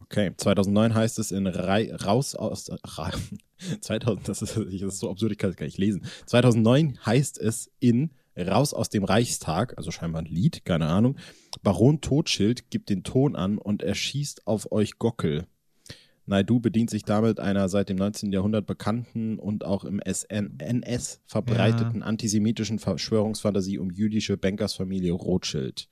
Okay, 0.00 0.32
2009 0.36 0.94
heißt 0.94 1.18
es 1.18 1.32
in 1.32 1.46
Rei 1.46 1.92
raus 1.94 2.34
aus 2.34 2.70
Ra 2.84 3.10
2000 3.80 4.28
das 4.28 4.42
ist, 4.42 4.56
das 4.56 4.66
ist 4.66 4.98
so 4.98 5.10
absurd, 5.10 5.32
ich 5.32 5.38
kann 5.38 5.50
es 5.50 5.56
gar 5.56 5.64
nicht 5.64 5.78
lesen. 5.78 6.04
2009 6.26 6.98
heißt 7.04 7.38
es 7.38 7.70
in 7.80 8.10
Raus 8.36 8.74
aus 8.74 8.88
dem 8.88 9.04
Reichstag, 9.04 9.76
also 9.76 9.90
scheinbar 9.90 10.22
ein 10.22 10.26
Lied, 10.26 10.64
keine 10.64 10.86
Ahnung. 10.86 11.16
Baron 11.62 12.00
Totschild 12.00 12.70
gibt 12.70 12.90
den 12.90 13.04
Ton 13.04 13.36
an 13.36 13.58
und 13.58 13.82
er 13.82 13.94
schießt 13.94 14.46
auf 14.46 14.72
euch 14.72 14.98
Gockel. 14.98 15.46
Naidu 16.26 16.58
bedient 16.58 16.88
sich 16.88 17.02
damit 17.02 17.38
einer 17.38 17.68
seit 17.68 17.90
dem 17.90 17.98
19. 17.98 18.32
Jahrhundert 18.32 18.66
bekannten 18.66 19.38
und 19.38 19.64
auch 19.64 19.84
im 19.84 20.00
SN 20.00 20.58
NS 20.58 21.20
verbreiteten 21.26 22.00
ja. 22.00 22.06
antisemitischen 22.06 22.78
Verschwörungsfantasie 22.78 23.78
um 23.78 23.90
jüdische 23.90 24.38
Bankersfamilie 24.38 25.12
Rothschild. 25.12 25.88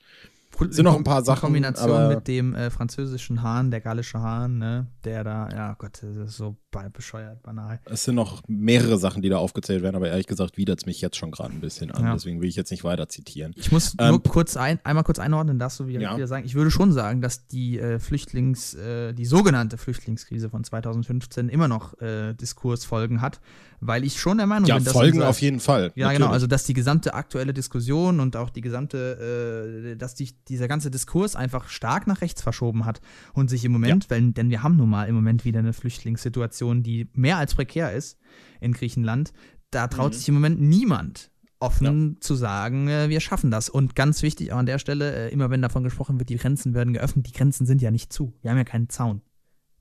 Sind 0.58 0.84
noch 0.84 0.96
ein 0.96 1.04
paar 1.04 1.24
Sachen. 1.24 1.54
In 1.54 1.62
Kombination 1.62 2.08
mit 2.08 2.28
dem 2.28 2.54
äh, 2.54 2.70
französischen 2.70 3.42
Hahn, 3.42 3.70
der 3.70 3.80
gallische 3.80 4.20
Hahn, 4.20 4.58
ne, 4.58 4.86
der 5.04 5.24
da, 5.24 5.48
ja 5.50 5.74
Gott, 5.74 6.00
das 6.02 6.16
ist 6.16 6.36
so 6.36 6.56
bescheuert, 6.92 7.42
banal. 7.42 7.80
Es 7.84 8.04
sind 8.04 8.14
noch 8.14 8.42
mehrere 8.48 8.98
Sachen, 8.98 9.22
die 9.22 9.28
da 9.28 9.36
aufgezählt 9.36 9.82
werden, 9.82 9.96
aber 9.96 10.08
ehrlich 10.08 10.26
gesagt 10.26 10.56
widert 10.56 10.80
es 10.80 10.86
mich 10.86 11.00
jetzt 11.00 11.16
schon 11.16 11.30
gerade 11.30 11.52
ein 11.52 11.60
bisschen 11.60 11.90
an. 11.90 12.04
Ja. 12.04 12.12
Deswegen 12.14 12.40
will 12.40 12.48
ich 12.48 12.56
jetzt 12.56 12.70
nicht 12.70 12.82
weiter 12.82 13.08
zitieren. 13.08 13.52
Ich 13.56 13.70
muss 13.70 13.94
ähm, 13.98 14.10
nur 14.10 14.22
kurz 14.22 14.56
ein, 14.56 14.80
einmal 14.84 15.04
kurz 15.04 15.18
einordnen, 15.18 15.58
darfst 15.58 15.80
du 15.80 15.86
wieder, 15.86 16.00
ja. 16.00 16.16
wieder 16.16 16.26
sagen. 16.26 16.46
Ich 16.46 16.54
würde 16.54 16.70
schon 16.70 16.92
sagen, 16.92 17.20
dass 17.20 17.46
die 17.46 17.78
äh, 17.78 17.98
Flüchtlings, 17.98 18.74
äh, 18.74 19.12
die 19.12 19.26
sogenannte 19.26 19.76
Flüchtlingskrise 19.76 20.48
von 20.48 20.64
2015 20.64 21.48
immer 21.48 21.68
noch 21.68 22.00
äh, 22.00 22.32
Diskursfolgen 22.34 23.20
hat, 23.20 23.40
weil 23.80 24.04
ich 24.04 24.20
schon 24.20 24.38
der 24.38 24.46
Meinung 24.46 24.68
ja, 24.68 24.76
bin, 24.76 24.84
dass. 24.84 24.92
Folgen 24.92 25.22
auf 25.22 25.40
jeden 25.40 25.60
Fall. 25.60 25.82
Ja, 25.82 25.88
genau, 25.88 26.04
natürlich. 26.04 26.18
genau. 26.20 26.32
Also, 26.32 26.46
dass 26.46 26.64
die 26.64 26.74
gesamte 26.74 27.14
aktuelle 27.14 27.52
Diskussion 27.52 28.20
und 28.20 28.36
auch 28.36 28.48
die 28.48 28.60
gesamte, 28.60 29.92
äh, 29.92 29.96
dass 29.96 30.14
die, 30.14 30.30
dieser 30.48 30.68
ganze 30.68 30.90
Diskurs 30.90 31.36
einfach 31.36 31.68
stark 31.68 32.06
nach 32.06 32.20
rechts 32.20 32.42
verschoben 32.42 32.84
hat 32.84 33.00
und 33.32 33.50
sich 33.50 33.64
im 33.64 33.72
Moment, 33.72 34.04
ja. 34.04 34.10
weil, 34.10 34.32
denn 34.32 34.50
wir 34.50 34.62
haben 34.62 34.76
nun 34.76 34.90
mal 34.90 35.04
im 35.04 35.14
Moment 35.14 35.44
wieder 35.44 35.60
eine 35.60 35.72
Flüchtlingssituation, 35.72 36.82
die 36.82 37.08
mehr 37.14 37.38
als 37.38 37.54
prekär 37.54 37.92
ist 37.92 38.18
in 38.60 38.72
Griechenland. 38.72 39.32
Da 39.70 39.88
traut 39.88 40.12
mhm. 40.12 40.16
sich 40.16 40.28
im 40.28 40.34
Moment 40.34 40.60
niemand 40.60 41.30
offen 41.62 42.14
ja. 42.14 42.20
zu 42.20 42.34
sagen, 42.34 42.88
äh, 42.88 43.08
wir 43.08 43.20
schaffen 43.20 43.50
das. 43.50 43.68
Und 43.68 43.94
ganz 43.94 44.22
wichtig 44.22 44.52
auch 44.52 44.58
an 44.58 44.66
der 44.66 44.78
Stelle, 44.78 45.14
äh, 45.14 45.32
immer 45.32 45.48
wenn 45.50 45.62
davon 45.62 45.84
gesprochen 45.84 46.18
wird, 46.18 46.28
die 46.28 46.36
Grenzen 46.36 46.74
werden 46.74 46.92
geöffnet, 46.92 47.26
die 47.26 47.32
Grenzen 47.32 47.66
sind 47.66 47.80
ja 47.80 47.90
nicht 47.90 48.12
zu. 48.12 48.34
Wir 48.42 48.50
haben 48.50 48.58
ja 48.58 48.64
keinen 48.64 48.88
Zaun. 48.88 49.22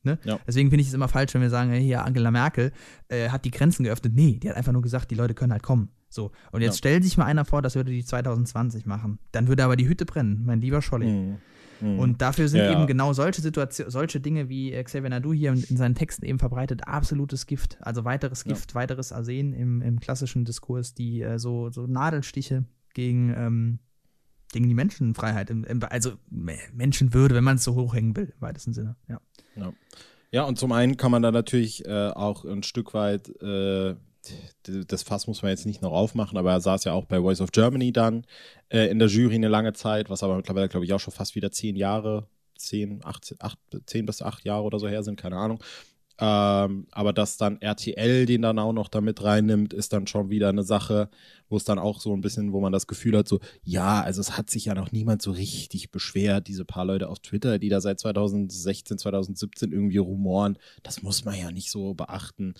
Ne? 0.03 0.18
Ja. 0.24 0.39
Deswegen 0.47 0.70
finde 0.70 0.82
ich 0.82 0.88
es 0.88 0.93
immer 0.93 1.07
falsch, 1.07 1.34
wenn 1.34 1.41
wir 1.41 1.49
sagen, 1.49 1.72
hier 1.74 2.05
Angela 2.05 2.32
Merkel 2.32 2.72
äh, 3.07 3.30
hat 3.30 3.45
die 3.45 3.51
Grenzen 3.51 3.84
geöffnet. 3.84 4.14
Nee, 4.16 4.39
die 4.39 4.49
hat 4.49 4.55
einfach 4.55 4.72
nur 4.72 4.82
gesagt, 4.82 5.12
die 5.12 5.16
Leute 5.16 5.34
können 5.34 5.51
halt 5.51 5.64
kommen. 5.64 5.89
So. 6.12 6.32
Und 6.51 6.62
jetzt 6.62 6.76
ja. 6.76 6.78
stellt 6.80 7.03
sich 7.03 7.18
mal 7.18 7.26
einer 7.26 7.45
vor, 7.45 7.62
das 7.62 7.76
würde 7.76 7.91
die 7.91 8.03
2020 8.03 8.86
machen. 8.86 9.20
Dann 9.32 9.47
würde 9.47 9.64
aber 9.64 9.76
die 9.76 9.88
Hütte 9.88 10.05
brennen, 10.05 10.43
mein 10.45 10.62
lieber 10.62 10.82
Scholli. 10.82 11.07
Mhm. 11.07 11.38
Mhm. 11.80 11.99
Und 11.99 12.22
dafür 12.22 12.47
sind 12.47 12.59
ja, 12.59 12.72
eben 12.72 12.86
genau 12.86 13.14
solche 13.14 13.41
Situationen, 13.41 13.89
solche 13.89 14.20
Dinge, 14.20 14.49
wie 14.49 14.72
Xavier 14.72 15.09
Nadu 15.09 15.34
hier 15.34 15.51
in, 15.51 15.78
seinen 15.78 15.95
Texten 15.95 16.26
eben 16.26 16.38
verbreitet, 16.38 16.88
absolutes 16.88 17.47
Gift. 17.47 17.78
Also 17.82 18.05
weiteres 18.05 18.43
Gift, 18.43 18.76
weiteres 18.76 19.12
Arsen 19.12 19.53
im, 19.53 19.82
im 19.82 19.99
klassischen 19.99 20.45
Diskurs, 20.45 20.93
die 20.93 21.22
äh, 21.22 21.39
so, 21.39 21.72
so 21.72 21.88
Nadelstiche 21.88 22.66
gegen 22.93 23.34
ähm, 23.36 23.80
gegen 24.51 24.68
die 24.68 24.74
Menschenfreiheit, 24.74 25.49
im, 25.49 25.64
im, 25.64 25.82
also 25.89 26.12
Menschenwürde, 26.30 27.36
wenn 27.36 27.43
man 27.43 27.55
es 27.55 27.64
so 27.64 27.74
hochhängen 27.76 28.16
will, 28.18 28.34
im 28.36 28.41
weitesten 28.41 28.74
Sinne. 28.74 28.97
Ja. 29.07 29.22
ja. 29.55 29.74
Ja, 30.34 30.43
und 30.43 30.57
zum 30.57 30.72
einen 30.72 30.95
kann 30.95 31.12
man 31.12 31.22
da 31.22 31.32
natürlich 31.32 31.86
äh, 31.86 32.09
auch 32.09 32.45
ein 32.45 32.64
Stück 32.64 32.93
weit, 32.93 33.30
äh, 33.41 33.95
das 34.88 35.03
Fass 35.03 35.28
muss 35.28 35.41
man 35.41 35.51
jetzt 35.51 35.65
nicht 35.65 35.82
noch 35.82 35.91
aufmachen, 35.91 36.38
aber 36.38 36.51
er 36.51 36.61
saß 36.61 36.84
ja 36.84 36.93
auch 36.93 37.05
bei 37.05 37.19
Voice 37.19 37.41
of 37.41 37.51
Germany 37.51 37.91
dann 37.91 38.26
äh, 38.69 38.88
in 38.89 38.99
der 38.99 39.07
Jury 39.07 39.36
eine 39.36 39.47
lange 39.47 39.74
Zeit, 39.74 40.09
was 40.09 40.24
aber 40.24 40.36
mittlerweile, 40.36 40.69
glaube 40.69 40.86
ich, 40.86 40.93
auch 40.93 40.99
schon 40.99 41.13
fast 41.13 41.36
wieder 41.36 41.51
zehn 41.51 41.76
Jahre, 41.76 42.28
zehn, 42.55 43.03
acht, 43.03 43.36
acht, 43.39 43.57
zehn 43.86 44.05
bis 44.05 44.22
acht 44.22 44.45
Jahre 44.45 44.63
oder 44.63 44.80
so 44.80 44.88
her 44.88 45.03
sind, 45.03 45.19
keine 45.19 45.38
Ahnung. 45.38 45.63
Ähm, 46.24 46.86
aber 46.91 47.13
dass 47.13 47.38
dann 47.38 47.59
RTL 47.61 48.28
den 48.28 48.43
dann 48.43 48.59
auch 48.59 48.74
noch 48.74 48.89
damit 48.89 49.24
reinnimmt, 49.24 49.74
ist 49.74 49.91
dann 49.91 50.05
schon 50.05 50.30
wieder 50.30 50.49
eine 50.49 50.61
Sache, 50.61 51.09
wo 51.49 51.57
es 51.57 51.63
dann 51.63 51.80
auch 51.80 51.99
so 51.99 52.13
ein 52.15 52.22
bisschen, 52.22 52.53
wo 52.53 52.61
man 52.61 52.72
das 52.72 52.86
Gefühl 52.86 53.17
hat, 53.17 53.28
so, 53.28 53.39
ja, 53.63 54.03
also 54.03 54.22
es 54.22 54.38
hat 54.38 54.51
sich 54.51 54.65
ja 54.65 54.76
noch 54.76 54.91
niemand 54.91 55.24
so 55.24 55.32
richtig 55.32 55.89
beschwert, 55.89 56.47
diese 56.47 56.63
paar 56.63 56.86
Leute 56.86 57.09
auf 57.09 57.19
Twitter, 57.19 57.57
die 57.57 57.69
da 57.69 57.82
seit 57.82 57.99
2016, 57.99 58.99
2017 58.99 59.72
irgendwie 59.72 59.97
rumoren, 59.97 60.59
das 60.84 61.01
muss 61.01 61.26
man 61.26 61.39
ja 61.39 61.51
nicht 61.51 61.72
so 61.72 61.95
beachten. 61.95 62.53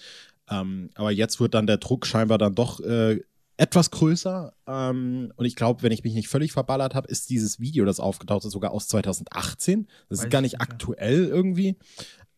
Ähm, 0.52 0.90
aber 0.96 1.12
jetzt 1.12 1.40
wird 1.40 1.54
dann 1.54 1.68
der 1.68 1.78
Druck 1.78 2.06
scheinbar 2.06 2.38
dann 2.38 2.56
doch 2.56 2.80
äh, 2.82 3.22
etwas 3.58 3.92
größer. 3.92 4.54
Ähm, 4.68 5.32
und 5.36 5.46
ich 5.46 5.56
glaube, 5.56 5.84
wenn 5.84 5.92
ich 5.92 6.04
mich 6.04 6.16
nicht 6.16 6.28
völlig 6.28 6.52
verballert 6.52 6.96
habe, 6.96 7.08
ist 7.08 7.30
dieses 7.30 7.60
Video, 7.60 7.86
das 7.86 8.00
aufgetaucht 8.00 8.44
ist, 8.44 8.54
sogar 8.54 8.72
aus 8.72 8.88
2018. 8.88 9.88
Das 10.10 10.20
Weiß 10.20 10.26
ist 10.26 10.32
gar 10.32 10.42
nicht 10.42 10.62
aktuell 10.62 11.26
irgendwie. 11.26 11.78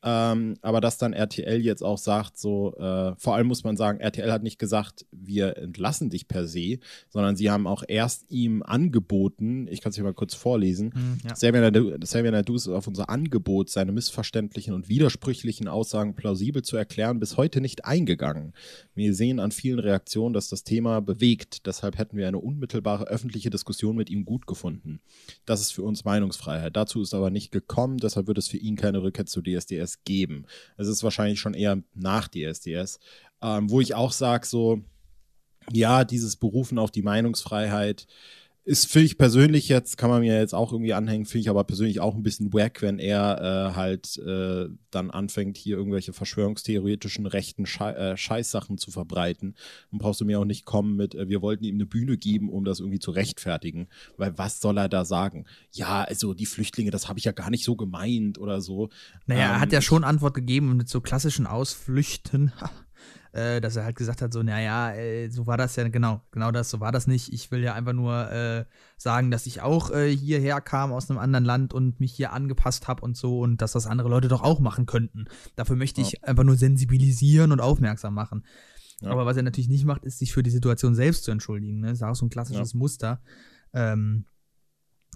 Ähm, 0.04 0.56
aber 0.62 0.82
dass 0.82 0.98
dann 0.98 1.14
RTL 1.14 1.62
jetzt 1.62 1.82
auch 1.82 1.98
sagt, 1.98 2.38
so, 2.38 2.76
äh, 2.76 3.16
vor 3.18 3.36
allem 3.36 3.48
muss 3.48 3.64
man 3.64 3.78
sagen, 3.78 4.02
RTL 4.02 4.32
hat 4.32 4.44
nicht 4.44 4.60
gesagt, 4.60 5.06
wir 5.12 5.58
entlassen 5.58 6.10
dich 6.10 6.28
per 6.28 6.46
se, 6.46 6.80
sondern 7.10 7.38
sie 7.38 7.50
haben 7.50 7.68
auch 7.68 7.84
erst 7.88 8.30
ihm 8.30 8.64
angeboten, 8.64 9.68
ich 9.70 9.80
kann 9.80 9.92
es 9.92 9.96
hier 9.96 10.04
mal 10.04 10.14
kurz 10.14 10.34
vorlesen, 10.34 10.92
mhm, 10.94 11.18
ja. 11.24 11.34
Xavier 11.34 12.32
Nadu 12.32 12.56
ist 12.56 12.68
auf 12.68 12.88
unser 12.88 13.10
Angebot, 13.10 13.70
seine 13.70 13.94
missverständlichen 13.94 14.74
und 14.74 14.90
widersprüchlichen 14.90 15.70
Aussagen 15.70 16.16
plausibel 16.16 16.64
zu 16.64 16.76
erklären, 16.76 17.20
bis 17.20 17.38
heute 17.38 17.62
nicht 17.62 17.86
eingegangen. 17.86 18.54
Wir 18.96 19.14
sehen 19.14 19.40
an 19.40 19.52
vielen 19.52 19.80
Reaktionen, 19.80 20.34
dass 20.34 20.50
das 20.50 20.64
Thema 20.66 21.00
bewegt. 21.00 21.66
Deshalb 21.66 21.98
hätten 21.98 22.18
wir 22.18 22.28
eine 22.28 22.40
unmittelbare 22.40 23.08
öffentliche 23.08 23.50
Diskussion 23.50 23.96
mit 23.96 24.10
ihm 24.10 24.26
gut 24.26 24.48
gefunden. 24.48 25.00
Das 25.46 25.62
ist 25.62 25.72
für 25.72 25.84
uns 25.84 26.04
Meinungsfreiheit. 26.04 26.76
Dazu 26.76 27.02
ist 27.02 27.14
aber 27.14 27.30
nicht 27.30 27.52
gekommen, 27.52 27.98
deshalb 27.98 28.28
wird 28.28 28.38
es 28.38 28.48
für 28.48 28.58
ihn 28.58 28.76
keine 28.76 29.02
Rückkehr 29.02 29.26
zu 29.26 29.42
DSDS 29.42 29.93
DSDS 29.94 30.04
geben. 30.06 30.46
Es 30.78 30.88
ist 30.88 31.04
wahrscheinlich 31.04 31.40
schon 31.40 31.54
eher 31.54 31.82
nach 31.94 32.28
DSDS, 32.28 33.00
ähm, 33.42 33.70
wo 33.70 33.82
ich 33.82 33.96
auch 33.96 34.12
sage, 34.12 34.46
so, 34.46 34.82
ja, 35.72 36.04
dieses 36.04 36.36
Berufen 36.36 36.78
auf 36.78 36.92
die 36.92 37.02
Meinungsfreiheit 37.02 38.08
ist 38.66 38.90
für 38.90 39.02
ich 39.02 39.18
persönlich 39.18 39.68
jetzt, 39.68 39.98
kann 39.98 40.10
man 40.10 40.22
mir 40.22 40.38
jetzt 40.40 40.56
auch 40.56 40.72
irgendwie 40.72 40.94
anhängen, 40.94 41.26
finde 41.26 41.42
ich 41.42 41.50
aber 41.50 41.66
persönlich 41.66 42.00
auch 42.00 42.16
ein 42.16 42.24
bisschen 42.24 42.54
wack, 42.54 42.82
wenn 42.82 42.98
er 42.98 43.72
äh, 43.72 43.76
halt 43.76 44.18
äh, 44.20 44.70
dann 44.90 45.12
anfängt, 45.12 45.58
hier 45.58 45.76
irgendwelche 45.76 46.14
verschwörungstheoretischen 46.14 47.26
rechten 47.26 47.66
Schei 47.66 47.92
äh, 47.92 48.16
Scheißsachen 48.16 48.78
zu 48.78 48.90
verbreiten. 48.90 49.56
Dann 49.92 50.00
brauchst 50.00 50.22
du 50.22 50.26
mir 50.26 50.40
auch 50.40 50.46
nicht 50.46 50.64
kommen 50.64 50.96
mit, 50.96 51.14
äh, 51.14 51.28
wir 51.28 51.42
wollten 51.42 51.66
ihm 51.66 51.76
eine 51.76 51.86
Bühne 51.86 52.18
geben, 52.18 52.50
um 52.50 52.64
das 52.64 52.80
irgendwie 52.80 53.00
zu 53.00 53.12
rechtfertigen. 53.12 53.90
Weil 54.16 54.38
was 54.38 54.62
soll 54.62 54.78
er 54.78 54.88
da 54.88 55.04
sagen? 55.04 55.46
Ja, 55.72 56.04
also 56.04 56.34
die 56.34 56.46
Flüchtlinge, 56.46 56.92
das 56.92 57.10
habe 57.10 57.20
ich 57.20 57.26
ja 57.26 57.34
gar 57.34 57.50
nicht 57.50 57.66
so 57.66 57.76
gemeint 57.76 58.38
oder 58.38 58.62
so. 58.62 58.90
Naja, 59.26 59.46
ähm, 59.46 59.52
er 59.52 59.60
hat 59.60 59.72
ja 59.74 59.80
ähm, 59.80 59.84
schon 59.84 60.04
Antwort 60.06 60.36
gegeben 60.36 60.78
mit 60.78 60.88
so 60.88 61.02
klassischen 61.02 61.48
Ausflüchten. 61.48 62.54
äh, 63.34 63.60
dass 63.62 63.76
er 63.76 63.84
halt 63.84 63.96
gesagt 63.96 64.22
hat, 64.22 64.32
so, 64.32 64.44
naja, 64.44 64.94
äh, 64.94 65.30
so 65.30 65.48
war 65.48 65.58
das 65.58 65.76
ja, 65.76 65.88
genau, 65.88 66.22
genau 66.32 66.52
das, 66.52 66.70
so 66.70 66.80
war 66.80 66.92
das 66.92 67.08
nicht. 67.08 67.34
Ich 67.34 67.50
will 67.52 67.64
ja 67.64 67.74
einfach 67.74 67.94
nur 67.94 68.32
äh, 68.32 68.66
sagen, 68.96 69.32
dass 69.32 69.48
ich 69.48 69.62
auch 69.62 69.90
äh, 69.92 70.16
hierher 70.16 70.62
kam 70.62 70.94
aus 70.94 71.10
einem 71.10 71.20
anderen 71.20 71.44
Land 71.44 71.74
und 71.74 72.00
mich 72.00 72.14
hier 72.14 72.32
angepasst 72.32 72.88
habe 72.88 73.02
und 73.02 73.18
so 73.18 73.40
und 73.40 73.62
dass 73.62 73.72
das 73.72 73.88
andere 73.88 74.08
Leute 74.08 74.28
doch 74.28 74.44
auch 74.44 74.60
machen 74.60 74.86
könnten. 74.86 75.26
Dafür 75.56 75.76
möchte 75.76 76.00
ich 76.00 76.14
ja. 76.14 76.20
einfach 76.24 76.44
nur 76.44 76.56
sensibilisieren 76.56 77.52
und 77.52 77.60
aufmerksam 77.60 78.14
machen. 78.14 78.46
Ja. 79.02 79.10
Aber 79.10 79.26
was 79.26 79.36
er 79.36 79.44
natürlich 79.44 79.70
nicht 79.70 79.86
macht, 79.86 80.06
ist 80.06 80.20
sich 80.20 80.32
für 80.32 80.44
die 80.44 80.52
Situation 80.52 80.94
selbst 80.94 81.24
zu 81.24 81.32
entschuldigen. 81.32 81.80
Ne? 81.80 81.88
Das 81.88 81.98
ist 81.98 82.04
auch 82.04 82.16
so 82.16 82.26
ein 82.26 82.30
klassisches 82.30 82.74
ja. 82.74 82.80
Muster. 82.80 83.22
Ähm, 83.74 84.26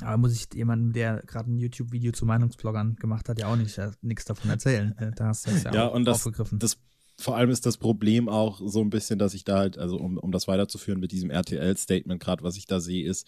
Aber 0.02 0.18
muss 0.18 0.34
ich 0.34 0.48
jemandem, 0.56 0.92
der 0.92 1.22
gerade 1.28 1.52
ein 1.52 1.60
YouTube-Video 1.60 2.12
zu 2.12 2.26
Meinungsbloggern 2.26 2.96
gemacht 2.96 3.30
hat, 3.30 3.40
ja 3.40 3.48
auch 3.48 3.56
nicht 3.56 3.78
äh, 3.78 3.92
nichts 4.02 4.26
davon 4.26 4.50
erzählen. 4.50 4.98
Äh, 4.98 5.12
da 5.16 5.28
hast 5.28 5.46
du 5.46 5.52
das 5.52 5.64
ja, 5.64 5.74
Ja, 5.74 5.88
auch 5.88 5.94
und 5.94 6.06
das, 6.06 6.18
aufgegriffen. 6.18 6.58
das 6.58 6.80
vor 7.20 7.36
allem 7.36 7.50
ist 7.50 7.66
das 7.66 7.78
Problem 7.78 8.30
auch 8.30 8.62
so 8.64 8.80
ein 8.82 8.92
bisschen, 8.92 9.18
dass 9.18 9.34
ich 9.34 9.44
da 9.44 9.58
halt, 9.58 9.78
also 9.78 9.98
um, 9.98 10.18
um 10.18 10.32
das 10.32 10.48
weiterzuführen 10.48 11.00
mit 11.00 11.12
diesem 11.12 11.32
RTL-Statement 11.32 12.22
gerade, 12.22 12.44
was 12.44 12.58
ich 12.58 12.68
da 12.68 12.80
sehe, 12.80 13.08
ist, 13.10 13.28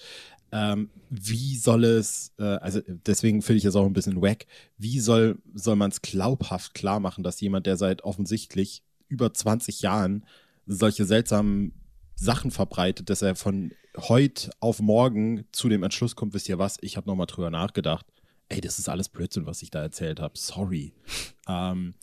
ähm, 0.51 0.89
wie 1.09 1.57
soll 1.57 1.83
es, 1.83 2.33
äh, 2.37 2.43
also 2.43 2.81
deswegen 2.85 3.41
finde 3.41 3.57
ich 3.57 3.65
es 3.65 3.75
auch 3.75 3.85
ein 3.85 3.93
bisschen 3.93 4.21
wack, 4.21 4.45
wie 4.77 4.99
soll, 4.99 5.39
soll 5.55 5.75
man 5.75 5.89
es 5.89 6.01
glaubhaft 6.01 6.75
klar 6.75 6.99
machen, 6.99 7.23
dass 7.23 7.41
jemand, 7.41 7.65
der 7.65 7.77
seit 7.77 8.03
offensichtlich 8.03 8.83
über 9.07 9.33
20 9.33 9.81
Jahren 9.81 10.23
solche 10.67 11.05
seltsamen 11.05 11.73
Sachen 12.15 12.51
verbreitet, 12.51 13.09
dass 13.09 13.23
er 13.23 13.35
von 13.35 13.71
heute 13.97 14.51
auf 14.59 14.81
morgen 14.81 15.45
zu 15.51 15.67
dem 15.67 15.81
Entschluss 15.81 16.15
kommt, 16.15 16.35
wisst 16.35 16.49
ihr 16.49 16.59
was, 16.59 16.77
ich 16.81 16.95
habe 16.95 17.07
nochmal 17.07 17.27
drüber 17.27 17.49
nachgedacht. 17.49 18.05
Ey, 18.49 18.61
das 18.61 18.77
ist 18.77 18.89
alles 18.89 19.09
Blödsinn, 19.09 19.45
was 19.45 19.61
ich 19.61 19.71
da 19.71 19.81
erzählt 19.81 20.19
habe. 20.19 20.37
Sorry. 20.37 20.93
Ähm, 21.51 21.95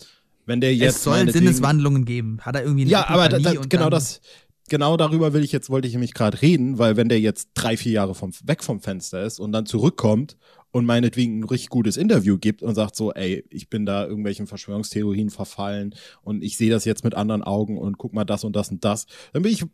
wenn 0.47 0.61
der 0.61 0.75
jetzt 0.75 0.97
es 0.97 1.05
soll 1.05 1.19
meinetwegen- 1.19 1.47
Sinneswandlungen 1.47 2.05
geben. 2.05 2.39
Hat 2.41 2.55
er 2.55 2.63
irgendwie 2.63 2.83
eine 2.83 2.91
ja, 2.91 3.09
aber 3.09 3.29
da, 3.29 3.39
da, 3.39 3.51
und 3.61 3.69
genau 3.69 3.91
das, 3.91 4.21
genau 4.69 4.97
darüber 4.97 5.33
will 5.33 5.45
ich 5.45 5.53
jetzt, 5.53 5.71
wollte 5.71 5.89
ich 5.89 5.95
nämlich 5.95 6.15
gerade 6.15 6.41
reden, 6.41 6.79
weil 6.79 6.97
wenn 6.97 7.09
der 7.09 7.21
jetzt 7.21 7.51
drei, 7.55 7.77
vier 7.77 7.93
Jahre 7.93 8.15
vom, 8.15 8.33
weg 8.45 8.65
vom 8.65 8.81
Fenster 8.81 9.23
ist 9.25 9.39
und 9.39 9.53
dann 9.53 9.67
zurückkommt 9.67 10.37
und 10.73 10.85
meinetwegen 10.85 11.41
ein 11.41 11.45
richtig 11.45 11.71
gutes 11.71 11.97
Interview 11.97 12.39
gibt 12.39 12.63
und 12.63 12.75
sagt 12.75 12.97
so, 12.97 13.13
ey, 13.13 13.45
ich 13.51 13.71
bin 13.71 13.87
da 13.87 14.05
irgendwelchen 14.07 14.47
Verschwörungstheorien 14.47 15.31
verfallen 15.31 15.95
und 16.23 16.43
ich 16.43 16.57
sehe 16.57 16.71
das 16.71 16.85
jetzt 16.85 17.03
mit 17.03 17.15
anderen 17.15 17.43
Augen 17.43 17.79
und 17.79 17.97
guck 17.99 18.13
mal 18.13 18.25
das 18.25 18.45
und 18.45 18.55
das 18.57 18.71
und 18.71 18.85
das, 18.85 19.07
dann 19.33 19.43
bin 19.43 19.53
ich, 19.53 19.65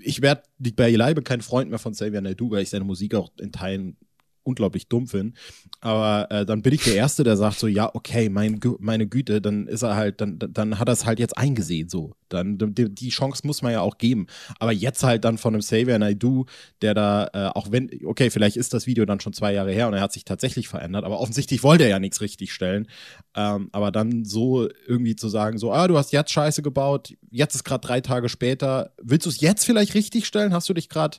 ich 0.00 0.22
werde 0.22 0.42
beileibe 0.58 1.22
kein 1.22 1.40
Freund 1.40 1.70
mehr 1.70 1.78
von 1.78 1.92
Xavier 1.92 2.20
Naidoo, 2.20 2.50
weil 2.50 2.62
ich 2.62 2.70
seine 2.70 2.84
Musik 2.84 3.14
auch 3.14 3.30
in 3.40 3.50
Teilen 3.52 3.96
unglaublich 4.44 4.88
dumm 4.88 5.06
finde. 5.06 5.34
Aber 5.80 6.30
äh, 6.30 6.46
dann 6.46 6.62
bin 6.62 6.74
ich 6.74 6.84
der 6.84 6.94
Erste, 6.94 7.24
der 7.24 7.36
sagt 7.36 7.58
so, 7.58 7.66
ja, 7.66 7.94
okay, 7.94 8.28
mein, 8.28 8.60
meine 8.78 9.06
Güte, 9.06 9.40
dann 9.40 9.66
ist 9.66 9.82
er 9.82 9.96
halt, 9.96 10.20
dann, 10.20 10.38
dann 10.38 10.78
hat 10.78 10.88
er 10.88 10.92
es 10.92 11.06
halt 11.06 11.18
jetzt 11.18 11.36
eingesehen 11.36 11.88
so. 11.88 12.12
Dann 12.28 12.56
die, 12.58 12.88
die 12.88 13.10
Chance 13.10 13.46
muss 13.46 13.62
man 13.62 13.72
ja 13.72 13.80
auch 13.80 13.98
geben. 13.98 14.26
Aber 14.58 14.72
jetzt 14.72 15.02
halt 15.02 15.24
dann 15.24 15.38
von 15.38 15.54
einem 15.54 15.60
Xavier 15.60 15.98
Naidoo, 15.98 16.46
der 16.80 16.94
da, 16.94 17.28
äh, 17.32 17.50
auch 17.54 17.70
wenn, 17.70 17.90
okay, 18.04 18.30
vielleicht 18.30 18.56
ist 18.56 18.72
das 18.72 18.86
Video 18.86 19.04
dann 19.04 19.20
schon 19.20 19.32
zwei 19.32 19.52
Jahre 19.52 19.72
her 19.72 19.88
und 19.88 19.94
er 19.94 20.00
hat 20.00 20.12
sich 20.12 20.24
tatsächlich 20.24 20.68
verändert, 20.68 21.04
aber 21.04 21.20
offensichtlich 21.20 21.62
wollte 21.62 21.84
er 21.84 21.90
ja 21.90 21.98
nichts 21.98 22.20
richtig 22.20 22.52
stellen. 22.52 22.88
Ähm, 23.34 23.68
aber 23.72 23.90
dann 23.92 24.24
so 24.24 24.68
irgendwie 24.86 25.16
zu 25.16 25.28
sagen, 25.28 25.58
so, 25.58 25.72
ah, 25.72 25.88
du 25.88 25.98
hast 25.98 26.12
jetzt 26.12 26.30
Scheiße 26.30 26.62
gebaut, 26.62 27.14
jetzt 27.30 27.54
ist 27.54 27.64
gerade 27.64 27.86
drei 27.86 28.00
Tage 28.00 28.28
später, 28.28 28.92
willst 29.02 29.26
du 29.26 29.30
es 29.30 29.40
jetzt 29.40 29.64
vielleicht 29.64 29.94
richtig 29.94 30.26
stellen? 30.26 30.54
Hast 30.54 30.68
du 30.68 30.74
dich 30.74 30.88
gerade 30.88 31.18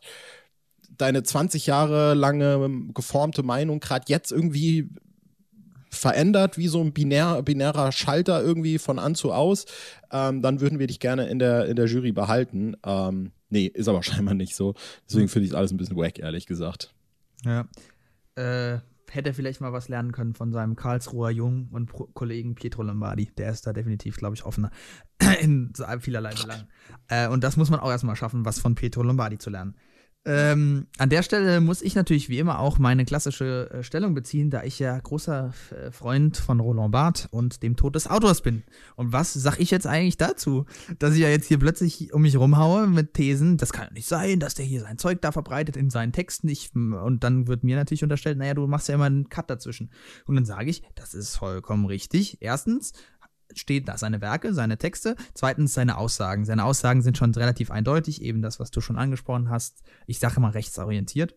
deine 0.97 1.23
20 1.23 1.67
Jahre 1.67 2.13
lange 2.13 2.69
geformte 2.93 3.43
Meinung 3.43 3.79
gerade 3.79 4.05
jetzt 4.07 4.31
irgendwie 4.31 4.89
verändert, 5.93 6.57
wie 6.57 6.67
so 6.67 6.81
ein 6.81 6.93
binär, 6.93 7.41
binärer 7.43 7.91
Schalter 7.91 8.41
irgendwie 8.41 8.79
von 8.79 8.99
an 8.99 9.15
zu 9.15 9.31
aus, 9.31 9.65
ähm, 10.11 10.41
dann 10.41 10.59
würden 10.59 10.79
wir 10.79 10.87
dich 10.87 10.99
gerne 10.99 11.27
in 11.27 11.39
der, 11.39 11.65
in 11.65 11.75
der 11.75 11.85
Jury 11.85 12.11
behalten. 12.11 12.75
Ähm, 12.85 13.31
nee, 13.49 13.67
ist 13.67 13.87
aber 13.87 14.03
scheinbar 14.03 14.33
nicht 14.33 14.55
so. 14.55 14.73
Deswegen 15.07 15.27
finde 15.27 15.45
ich 15.45 15.51
es 15.51 15.55
alles 15.55 15.71
ein 15.71 15.77
bisschen 15.77 15.97
wack, 15.97 16.19
ehrlich 16.19 16.47
gesagt. 16.47 16.93
Ja. 17.45 17.67
Äh, 18.35 18.79
hätte 19.11 19.29
er 19.29 19.33
vielleicht 19.35 19.61
mal 19.61 19.73
was 19.73 19.89
lernen 19.89 20.11
können 20.11 20.33
von 20.33 20.51
seinem 20.51 20.75
Karlsruher 20.75 21.29
Jung 21.29 21.69
und 21.71 21.85
Pro 21.85 22.07
Kollegen 22.13 22.55
Pietro 22.55 22.81
Lombardi. 22.81 23.31
Der 23.37 23.51
ist 23.51 23.67
da 23.67 23.73
definitiv, 23.73 24.17
glaube 24.17 24.35
ich, 24.35 24.43
offener 24.43 24.71
in 25.41 25.71
vielerlei 25.99 26.33
Belangen. 26.33 26.67
Äh, 27.09 27.27
und 27.27 27.43
das 27.43 27.57
muss 27.57 27.69
man 27.69 27.79
auch 27.79 27.91
erstmal 27.91 28.15
schaffen, 28.15 28.45
was 28.45 28.59
von 28.59 28.75
Pietro 28.75 29.03
Lombardi 29.03 29.37
zu 29.37 29.51
lernen. 29.51 29.75
Ähm, 30.25 30.87
an 30.97 31.09
der 31.09 31.21
Stelle 31.21 31.59
muss 31.59 31.81
ich 31.81 31.95
natürlich 31.95 32.29
wie 32.29 32.39
immer 32.39 32.59
auch 32.59 32.79
meine 32.79 33.03
klassische 33.03 33.69
äh, 33.71 33.83
Stellung 33.83 34.13
beziehen, 34.13 34.49
da 34.49 34.63
ich 34.63 34.79
ja 34.79 34.97
großer 34.97 35.53
äh, 35.71 35.91
Freund 35.91 36.37
von 36.37 36.61
Roland 36.61 36.93
Barth 36.93 37.27
und 37.31 37.61
dem 37.61 37.75
Tod 37.75 37.95
des 37.95 38.07
Autors 38.07 38.41
bin. 38.41 38.63
Und 38.95 39.11
was 39.11 39.33
sag 39.33 39.59
ich 39.59 39.69
jetzt 39.69 39.85
eigentlich 39.85 40.15
dazu? 40.15 40.65
Dass 40.97 41.15
ich 41.15 41.19
ja 41.19 41.27
jetzt 41.27 41.47
hier 41.47 41.59
plötzlich 41.59 42.13
um 42.13 42.21
mich 42.21 42.37
rumhaue 42.37 42.87
mit 42.87 43.13
Thesen, 43.13 43.57
das 43.57 43.73
kann 43.73 43.87
ja 43.87 43.93
nicht 43.93 44.07
sein, 44.07 44.39
dass 44.39 44.53
der 44.53 44.65
hier 44.65 44.81
sein 44.81 44.97
Zeug 44.97 45.21
da 45.21 45.33
verbreitet 45.33 45.75
in 45.75 45.89
seinen 45.89 46.13
Texten. 46.13 46.47
Ich, 46.47 46.73
und 46.73 47.23
dann 47.23 47.47
wird 47.47 47.65
mir 47.65 47.75
natürlich 47.75 48.03
unterstellt, 48.03 48.37
naja, 48.37 48.53
du 48.53 48.65
machst 48.65 48.87
ja 48.87 48.95
immer 48.95 49.05
einen 49.05 49.27
Cut 49.27 49.49
dazwischen. 49.49 49.91
Und 50.25 50.35
dann 50.35 50.45
sage 50.45 50.69
ich, 50.69 50.83
das 50.95 51.13
ist 51.13 51.35
vollkommen 51.35 51.85
richtig. 51.85 52.37
Erstens, 52.39 52.93
steht 53.57 53.87
da 53.87 53.97
seine 53.97 54.21
Werke, 54.21 54.53
seine 54.53 54.77
Texte. 54.77 55.15
Zweitens 55.33 55.73
seine 55.73 55.97
Aussagen. 55.97 56.45
Seine 56.45 56.65
Aussagen 56.65 57.01
sind 57.01 57.17
schon 57.17 57.33
relativ 57.33 57.71
eindeutig, 57.71 58.21
eben 58.21 58.41
das, 58.41 58.59
was 58.59 58.71
du 58.71 58.81
schon 58.81 58.97
angesprochen 58.97 59.49
hast. 59.49 59.83
Ich 60.07 60.19
sage 60.19 60.39
mal 60.39 60.51
rechtsorientiert. 60.51 61.35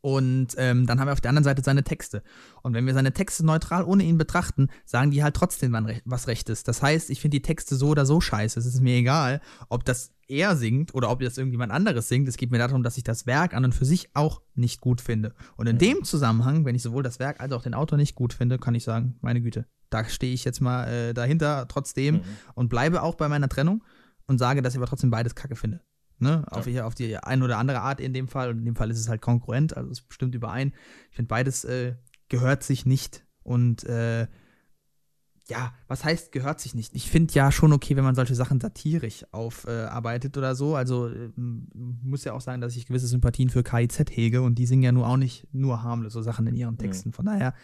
Und 0.00 0.54
ähm, 0.58 0.86
dann 0.86 1.00
haben 1.00 1.08
wir 1.08 1.12
auf 1.12 1.20
der 1.20 1.30
anderen 1.30 1.44
Seite 1.44 1.62
seine 1.62 1.82
Texte. 1.82 2.22
Und 2.62 2.74
wenn 2.74 2.86
wir 2.86 2.94
seine 2.94 3.12
Texte 3.12 3.44
neutral 3.44 3.84
ohne 3.84 4.04
ihn 4.04 4.18
betrachten, 4.18 4.68
sagen 4.84 5.10
die 5.10 5.22
halt 5.22 5.34
trotzdem 5.34 5.76
was 6.04 6.28
Rechtes. 6.28 6.62
Das 6.62 6.82
heißt, 6.82 7.10
ich 7.10 7.20
finde 7.20 7.36
die 7.36 7.42
Texte 7.42 7.74
so 7.74 7.88
oder 7.88 8.06
so 8.06 8.20
scheiße. 8.20 8.60
Es 8.60 8.66
ist 8.66 8.80
mir 8.80 8.96
egal, 8.96 9.40
ob 9.68 9.84
das 9.84 10.12
er 10.28 10.56
singt 10.56 10.94
oder 10.94 11.10
ob 11.10 11.20
das 11.20 11.38
irgendjemand 11.38 11.72
anderes 11.72 12.08
singt. 12.08 12.28
Es 12.28 12.36
geht 12.36 12.50
mir 12.50 12.58
darum, 12.58 12.82
dass 12.82 12.96
ich 12.96 13.02
das 13.02 13.26
Werk 13.26 13.54
an 13.54 13.64
und 13.64 13.74
für 13.74 13.86
sich 13.86 14.14
auch 14.14 14.42
nicht 14.54 14.80
gut 14.80 15.00
finde. 15.00 15.34
Und 15.56 15.66
in 15.66 15.78
dem 15.78 16.04
Zusammenhang, 16.04 16.64
wenn 16.64 16.74
ich 16.74 16.82
sowohl 16.82 17.02
das 17.02 17.18
Werk 17.18 17.40
als 17.40 17.52
auch 17.52 17.62
den 17.62 17.74
Autor 17.74 17.98
nicht 17.98 18.14
gut 18.14 18.32
finde, 18.34 18.58
kann 18.58 18.74
ich 18.74 18.84
sagen, 18.84 19.16
meine 19.20 19.40
Güte, 19.40 19.66
da 19.90 20.04
stehe 20.04 20.34
ich 20.34 20.44
jetzt 20.44 20.60
mal 20.60 20.86
äh, 20.88 21.14
dahinter 21.14 21.66
trotzdem 21.68 22.16
Mhm. 22.16 22.22
und 22.54 22.68
bleibe 22.68 23.02
auch 23.02 23.14
bei 23.14 23.28
meiner 23.28 23.48
Trennung 23.48 23.84
und 24.26 24.38
sage, 24.38 24.62
dass 24.62 24.74
ich 24.74 24.78
aber 24.78 24.86
trotzdem 24.86 25.10
beides 25.10 25.34
kacke 25.34 25.56
finde. 25.56 25.80
Ne? 26.18 26.44
Auf, 26.50 26.64
die, 26.64 26.80
auf 26.80 26.94
die 26.94 27.16
eine 27.16 27.44
oder 27.44 27.58
andere 27.58 27.80
Art 27.80 28.00
in 28.00 28.12
dem 28.12 28.26
Fall. 28.28 28.50
Und 28.50 28.58
in 28.58 28.64
dem 28.64 28.76
Fall 28.76 28.90
ist 28.90 28.98
es 28.98 29.08
halt 29.08 29.22
konkurrent, 29.22 29.76
also 29.76 29.90
es 29.90 30.04
stimmt 30.08 30.34
überein. 30.34 30.72
Ich 31.10 31.16
finde, 31.16 31.28
beides 31.28 31.64
äh, 31.64 31.94
gehört 32.28 32.64
sich 32.64 32.84
nicht. 32.86 33.24
Und 33.44 33.84
äh, 33.84 34.26
ja, 35.50 35.72
was 35.86 36.04
heißt 36.04 36.30
gehört 36.32 36.60
sich 36.60 36.74
nicht? 36.74 36.94
Ich 36.94 37.10
finde 37.10 37.32
ja 37.34 37.50
schon 37.50 37.72
okay, 37.72 37.96
wenn 37.96 38.04
man 38.04 38.14
solche 38.14 38.34
Sachen 38.34 38.60
satirisch 38.60 39.24
aufarbeitet 39.32 40.36
oder 40.36 40.54
so. 40.54 40.76
Also 40.76 41.08
äh, 41.08 41.30
muss 41.36 42.24
ja 42.24 42.34
auch 42.34 42.40
sagen, 42.40 42.60
dass 42.60 42.76
ich 42.76 42.86
gewisse 42.86 43.06
Sympathien 43.06 43.48
für 43.48 43.62
KIZ 43.62 44.10
hege 44.10 44.42
und 44.42 44.56
die 44.56 44.66
singen 44.66 44.82
ja 44.82 44.92
nur 44.92 45.06
auch 45.08 45.16
nicht 45.16 45.46
nur 45.52 45.82
harmlose 45.82 46.22
Sachen 46.22 46.46
in 46.46 46.54
ihren 46.54 46.76
Texten. 46.76 47.12
Von 47.12 47.26
daher 47.26 47.54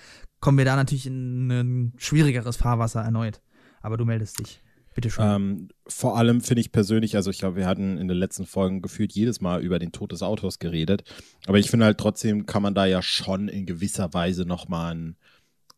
kommen 0.40 0.56
wir 0.56 0.64
da 0.64 0.76
natürlich 0.76 1.06
in 1.06 1.50
ein 1.50 1.92
schwierigeres 1.98 2.56
Fahrwasser 2.56 3.02
erneut. 3.02 3.42
Aber 3.82 3.98
du 3.98 4.06
meldest 4.06 4.40
dich. 4.40 4.62
Bitte 4.94 5.10
schön. 5.10 5.24
Ähm, 5.26 5.68
vor 5.86 6.16
allem 6.16 6.40
finde 6.40 6.60
ich 6.60 6.72
persönlich, 6.72 7.16
also 7.16 7.30
ich 7.30 7.38
glaube, 7.38 7.56
wir 7.56 7.66
hatten 7.66 7.98
in 7.98 8.08
den 8.08 8.16
letzten 8.16 8.46
Folgen 8.46 8.80
gefühlt 8.80 9.12
jedes 9.12 9.40
Mal 9.40 9.62
über 9.62 9.78
den 9.78 9.92
Tod 9.92 10.12
des 10.12 10.22
Autors 10.22 10.58
geredet. 10.58 11.04
Aber 11.46 11.58
ich 11.58 11.68
finde 11.68 11.84
halt 11.84 11.98
trotzdem 11.98 12.46
kann 12.46 12.62
man 12.62 12.74
da 12.74 12.86
ja 12.86 13.02
schon 13.02 13.48
in 13.48 13.66
gewisser 13.66 14.14
Weise 14.14 14.46
nochmal 14.46 14.94
ein, 14.94 15.16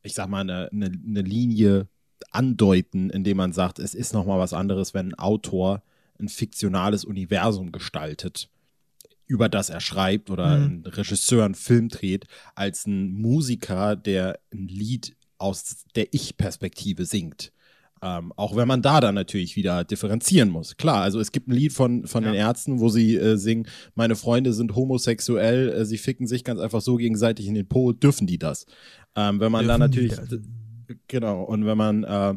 ich 0.03 0.15
sag 0.15 0.29
mal, 0.29 0.41
eine, 0.41 0.69
eine, 0.71 0.87
eine 0.87 1.23
Linie 1.23 1.89
andeuten, 2.31 3.11
indem 3.11 3.37
man 3.39 3.53
sagt, 3.53 3.79
es 3.79 3.95
ist 3.95 4.13
nochmal 4.15 4.39
was 4.39 4.53
anderes, 4.53 4.95
wenn 4.95 5.09
ein 5.13 5.15
Autor 5.19 5.83
ein 6.19 6.29
fiktionales 6.29 7.05
Universum 7.05 7.73
gestaltet, 7.73 8.49
über 9.27 9.49
das 9.49 9.71
er 9.71 9.81
schreibt 9.81 10.31
oder 10.31 10.57
Mhm. 10.59 10.65
ein 10.65 10.87
Regisseur 10.87 11.45
einen 11.45 11.55
Film 11.55 11.89
dreht, 11.89 12.27
als 12.55 12.87
ein 12.87 13.13
Musiker, 13.13 13.97
der 13.97 14.39
ein 14.53 14.69
Lied 14.69 15.15
aus 15.39 15.85
der 15.95 16.15
Ich-Perspektive 16.15 17.05
singt. 17.05 17.53
Ähm, 18.03 18.33
auch 18.37 18.55
wenn 18.57 18.69
man 18.69 18.83
da 18.83 19.01
dann 19.01 19.15
natürlich 19.15 19.57
wieder 19.57 19.83
differenzieren 19.83 20.51
muss. 20.51 20.77
Klar, 20.77 21.01
also 21.03 21.19
es 21.19 21.33
gibt 21.33 21.49
ein 21.49 21.53
Lied 21.53 21.73
von, 21.73 22.07
von 22.07 22.25
Ja. 22.25 22.31
den 22.31 22.37
Ärzten, 22.39 22.79
wo 22.79 22.91
sie 22.91 23.17
äh, 23.17 23.37
singen, 23.37 23.67
meine 23.95 24.17
Freunde 24.17 24.53
sind 24.53 24.75
homosexuell, 24.77 25.71
äh, 25.71 25.85
sie 25.87 25.97
ficken 25.99 26.27
sich 26.27 26.45
ganz 26.45 26.61
einfach 26.61 26.83
so 26.83 26.97
gegenseitig 26.97 27.47
in 27.47 27.55
den 27.55 27.67
Po, 27.67 27.93
dürfen 27.93 28.27
die 28.27 28.39
das? 28.39 28.67
Ähm, 29.17 29.41
wenn 29.41 29.51
man 29.51 29.67
da 29.67 29.79
Dürfen 29.79 29.93
die 29.93 30.09
natürlich? 30.09 30.41
Genau, 31.09 31.43
und 31.43 31.67
wenn 31.67 31.79
man 31.79 32.05
äh, 32.05 32.35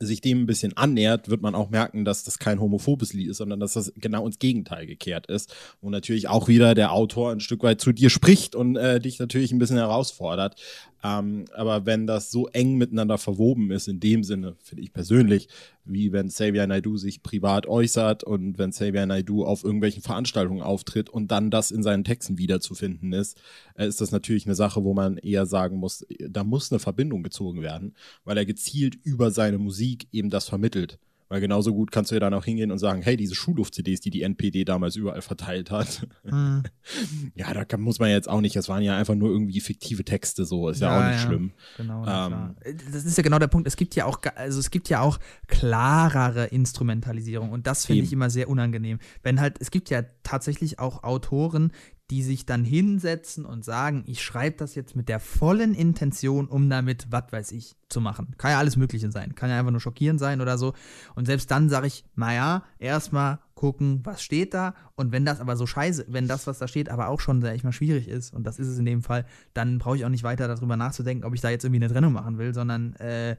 sich 0.00 0.22
dem 0.22 0.42
ein 0.42 0.46
bisschen 0.46 0.76
annähert, 0.76 1.28
wird 1.28 1.42
man 1.42 1.54
auch 1.54 1.68
merken, 1.68 2.04
dass 2.04 2.24
das 2.24 2.38
kein 2.38 2.58
homophobes 2.58 3.12
Lied 3.12 3.28
ist, 3.28 3.36
sondern 3.36 3.60
dass 3.60 3.74
das 3.74 3.92
genau 3.96 4.26
ins 4.26 4.38
Gegenteil 4.38 4.86
gekehrt 4.86 5.26
ist. 5.26 5.54
Und 5.80 5.92
natürlich 5.92 6.26
auch 6.28 6.48
wieder 6.48 6.74
der 6.74 6.92
Autor 6.92 7.32
ein 7.32 7.40
Stück 7.40 7.62
weit 7.62 7.80
zu 7.80 7.92
dir 7.92 8.08
spricht 8.08 8.54
und 8.54 8.76
äh, 8.76 8.98
dich 8.98 9.18
natürlich 9.18 9.52
ein 9.52 9.58
bisschen 9.58 9.76
herausfordert. 9.76 10.58
Ähm, 11.04 11.44
aber 11.52 11.84
wenn 11.84 12.06
das 12.06 12.30
so 12.30 12.48
eng 12.48 12.76
miteinander 12.76 13.18
verwoben 13.18 13.70
ist, 13.70 13.88
in 13.88 14.00
dem 14.00 14.24
Sinne, 14.24 14.56
finde 14.62 14.82
ich 14.82 14.92
persönlich, 14.92 15.48
wie 15.92 16.12
wenn 16.12 16.28
Xavier 16.28 16.66
Naidoo 16.66 16.96
sich 16.96 17.22
privat 17.22 17.66
äußert 17.66 18.24
und 18.24 18.58
wenn 18.58 18.70
Xavier 18.70 19.06
Naidoo 19.06 19.44
auf 19.44 19.64
irgendwelchen 19.64 20.02
Veranstaltungen 20.02 20.62
auftritt 20.62 21.10
und 21.10 21.30
dann 21.30 21.50
das 21.50 21.70
in 21.70 21.82
seinen 21.82 22.04
Texten 22.04 22.38
wiederzufinden 22.38 23.12
ist, 23.12 23.40
äh, 23.74 23.86
ist 23.86 24.00
das 24.00 24.12
natürlich 24.12 24.46
eine 24.46 24.54
Sache, 24.54 24.84
wo 24.84 24.94
man 24.94 25.16
eher 25.16 25.46
sagen 25.46 25.76
muss, 25.76 26.06
da 26.18 26.44
muss 26.44 26.70
eine 26.72 26.78
Verbindung 26.78 27.22
gezogen 27.22 27.62
werden, 27.62 27.94
weil 28.24 28.36
er 28.36 28.46
gezielt 28.46 28.94
über 28.94 29.30
seine 29.30 29.58
Musik 29.58 30.08
eben 30.12 30.30
das 30.30 30.48
vermittelt. 30.48 30.98
Weil 31.30 31.40
genauso 31.40 31.72
gut 31.72 31.92
kannst 31.92 32.10
du 32.10 32.16
ja 32.16 32.20
dann 32.20 32.34
auch 32.34 32.44
hingehen 32.44 32.72
und 32.72 32.78
sagen, 32.78 33.02
hey, 33.02 33.16
diese 33.16 33.36
Schulluft-CDs, 33.36 34.00
die 34.00 34.10
die 34.10 34.22
NPD 34.22 34.64
damals 34.64 34.96
überall 34.96 35.22
verteilt 35.22 35.70
hat, 35.70 36.06
Hm. 36.24 36.64
ja, 37.36 37.54
da 37.54 37.64
kann, 37.64 37.80
muss 37.80 38.00
man 38.00 38.10
jetzt 38.10 38.28
auch 38.28 38.40
nicht, 38.40 38.56
das 38.56 38.68
waren 38.68 38.82
ja 38.82 38.96
einfach 38.96 39.14
nur 39.14 39.30
irgendwie 39.30 39.60
fiktive 39.60 40.04
Texte, 40.04 40.44
so, 40.44 40.68
ist 40.68 40.80
ja, 40.80 40.88
Ja, 40.90 40.98
auch 40.98 41.12
nicht 41.12 41.22
ja. 41.22 41.26
schlimm. 41.28 41.52
Genau, 41.76 42.02
na 42.04 42.54
Ähm. 42.64 42.74
Das 42.92 43.04
ist 43.04 43.16
ja 43.16 43.22
genau 43.22 43.38
der 43.38 43.46
Punkt. 43.46 43.68
Es 43.68 43.76
gibt 43.76 43.94
ja 43.94 44.06
auch, 44.06 44.18
also 44.34 44.58
es 44.58 44.70
gibt 44.70 44.88
ja 44.88 45.00
auch 45.00 45.18
klarere 45.46 46.46
Instrumentalisierung 46.46 47.50
und 47.52 47.66
das 47.66 47.86
finde 47.86 48.02
ich 48.02 48.12
immer 48.12 48.28
sehr 48.28 48.48
unangenehm. 48.48 48.98
Wenn 49.22 49.40
halt, 49.40 49.56
es 49.60 49.70
gibt 49.70 49.88
ja 49.88 50.02
tatsächlich 50.24 50.80
auch 50.80 51.04
Autoren, 51.04 51.70
die 52.10 52.22
sich 52.22 52.44
dann 52.44 52.64
hinsetzen 52.64 53.44
und 53.44 53.64
sagen, 53.64 54.02
ich 54.06 54.22
schreibe 54.22 54.56
das 54.56 54.74
jetzt 54.74 54.96
mit 54.96 55.08
der 55.08 55.20
vollen 55.20 55.74
Intention, 55.74 56.48
um 56.48 56.68
damit, 56.68 57.06
was 57.10 57.30
weiß 57.30 57.52
ich, 57.52 57.76
zu 57.88 58.00
machen. 58.00 58.34
Kann 58.36 58.50
ja 58.50 58.58
alles 58.58 58.76
Mögliche 58.76 59.10
sein. 59.12 59.36
Kann 59.36 59.48
ja 59.48 59.58
einfach 59.58 59.70
nur 59.70 59.80
schockierend 59.80 60.18
sein 60.18 60.40
oder 60.40 60.58
so. 60.58 60.74
Und 61.14 61.26
selbst 61.26 61.50
dann 61.50 61.68
sage 61.68 61.86
ich, 61.86 62.04
naja, 62.16 62.64
erstmal 62.80 63.38
gucken, 63.54 64.00
was 64.04 64.22
steht 64.22 64.54
da. 64.54 64.74
Und 64.96 65.12
wenn 65.12 65.24
das 65.24 65.40
aber 65.40 65.56
so 65.56 65.66
scheiße, 65.66 66.06
wenn 66.08 66.26
das, 66.26 66.48
was 66.48 66.58
da 66.58 66.66
steht, 66.66 66.88
aber 66.88 67.08
auch 67.08 67.20
schon, 67.20 67.40
sag 67.42 67.54
ich 67.54 67.62
mal, 67.62 67.72
schwierig 67.72 68.08
ist, 68.08 68.34
und 68.34 68.44
das 68.44 68.58
ist 68.58 68.68
es 68.68 68.78
in 68.78 68.86
dem 68.86 69.02
Fall, 69.02 69.24
dann 69.54 69.78
brauche 69.78 69.96
ich 69.96 70.04
auch 70.04 70.08
nicht 70.10 70.24
weiter 70.24 70.48
darüber 70.48 70.76
nachzudenken, 70.76 71.24
ob 71.24 71.34
ich 71.34 71.40
da 71.40 71.50
jetzt 71.50 71.64
irgendwie 71.64 71.84
eine 71.84 71.92
Trennung 71.92 72.12
machen 72.12 72.38
will, 72.38 72.52
sondern 72.54 72.94
äh, 72.96 73.36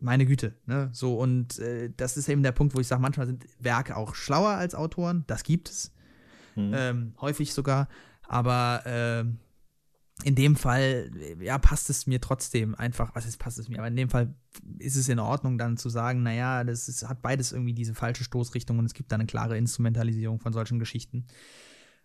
meine 0.00 0.24
Güte, 0.24 0.54
ne? 0.66 0.88
So, 0.92 1.18
und 1.18 1.58
äh, 1.58 1.90
das 1.96 2.16
ist 2.16 2.28
eben 2.28 2.42
der 2.42 2.52
Punkt, 2.52 2.74
wo 2.74 2.80
ich 2.80 2.86
sage, 2.86 3.02
manchmal 3.02 3.26
sind 3.26 3.46
Werke 3.58 3.96
auch 3.96 4.14
schlauer 4.14 4.50
als 4.50 4.74
Autoren. 4.74 5.24
Das 5.26 5.44
gibt 5.44 5.68
es. 5.68 5.92
Mhm. 6.54 6.72
Ähm, 6.74 7.14
häufig 7.20 7.54
sogar. 7.54 7.88
Aber 8.26 8.82
äh, 8.86 9.24
in 10.24 10.34
dem 10.34 10.56
Fall, 10.56 11.10
ja, 11.40 11.58
passt 11.58 11.90
es 11.90 12.06
mir 12.06 12.20
trotzdem 12.20 12.74
einfach, 12.74 13.14
was 13.14 13.26
ist, 13.26 13.38
passt 13.38 13.58
es 13.58 13.68
mir, 13.68 13.78
aber 13.78 13.88
in 13.88 13.96
dem 13.96 14.08
Fall 14.08 14.34
ist 14.78 14.96
es 14.96 15.08
in 15.08 15.18
Ordnung, 15.18 15.58
dann 15.58 15.76
zu 15.76 15.88
sagen, 15.88 16.22
naja, 16.22 16.64
das 16.64 16.88
ist, 16.88 17.08
hat 17.08 17.22
beides 17.22 17.52
irgendwie 17.52 17.74
diese 17.74 17.94
falsche 17.94 18.24
Stoßrichtung 18.24 18.78
und 18.78 18.84
es 18.84 18.94
gibt 18.94 19.10
da 19.10 19.16
eine 19.16 19.26
klare 19.26 19.56
Instrumentalisierung 19.56 20.38
von 20.38 20.52
solchen 20.52 20.78
Geschichten. 20.78 21.26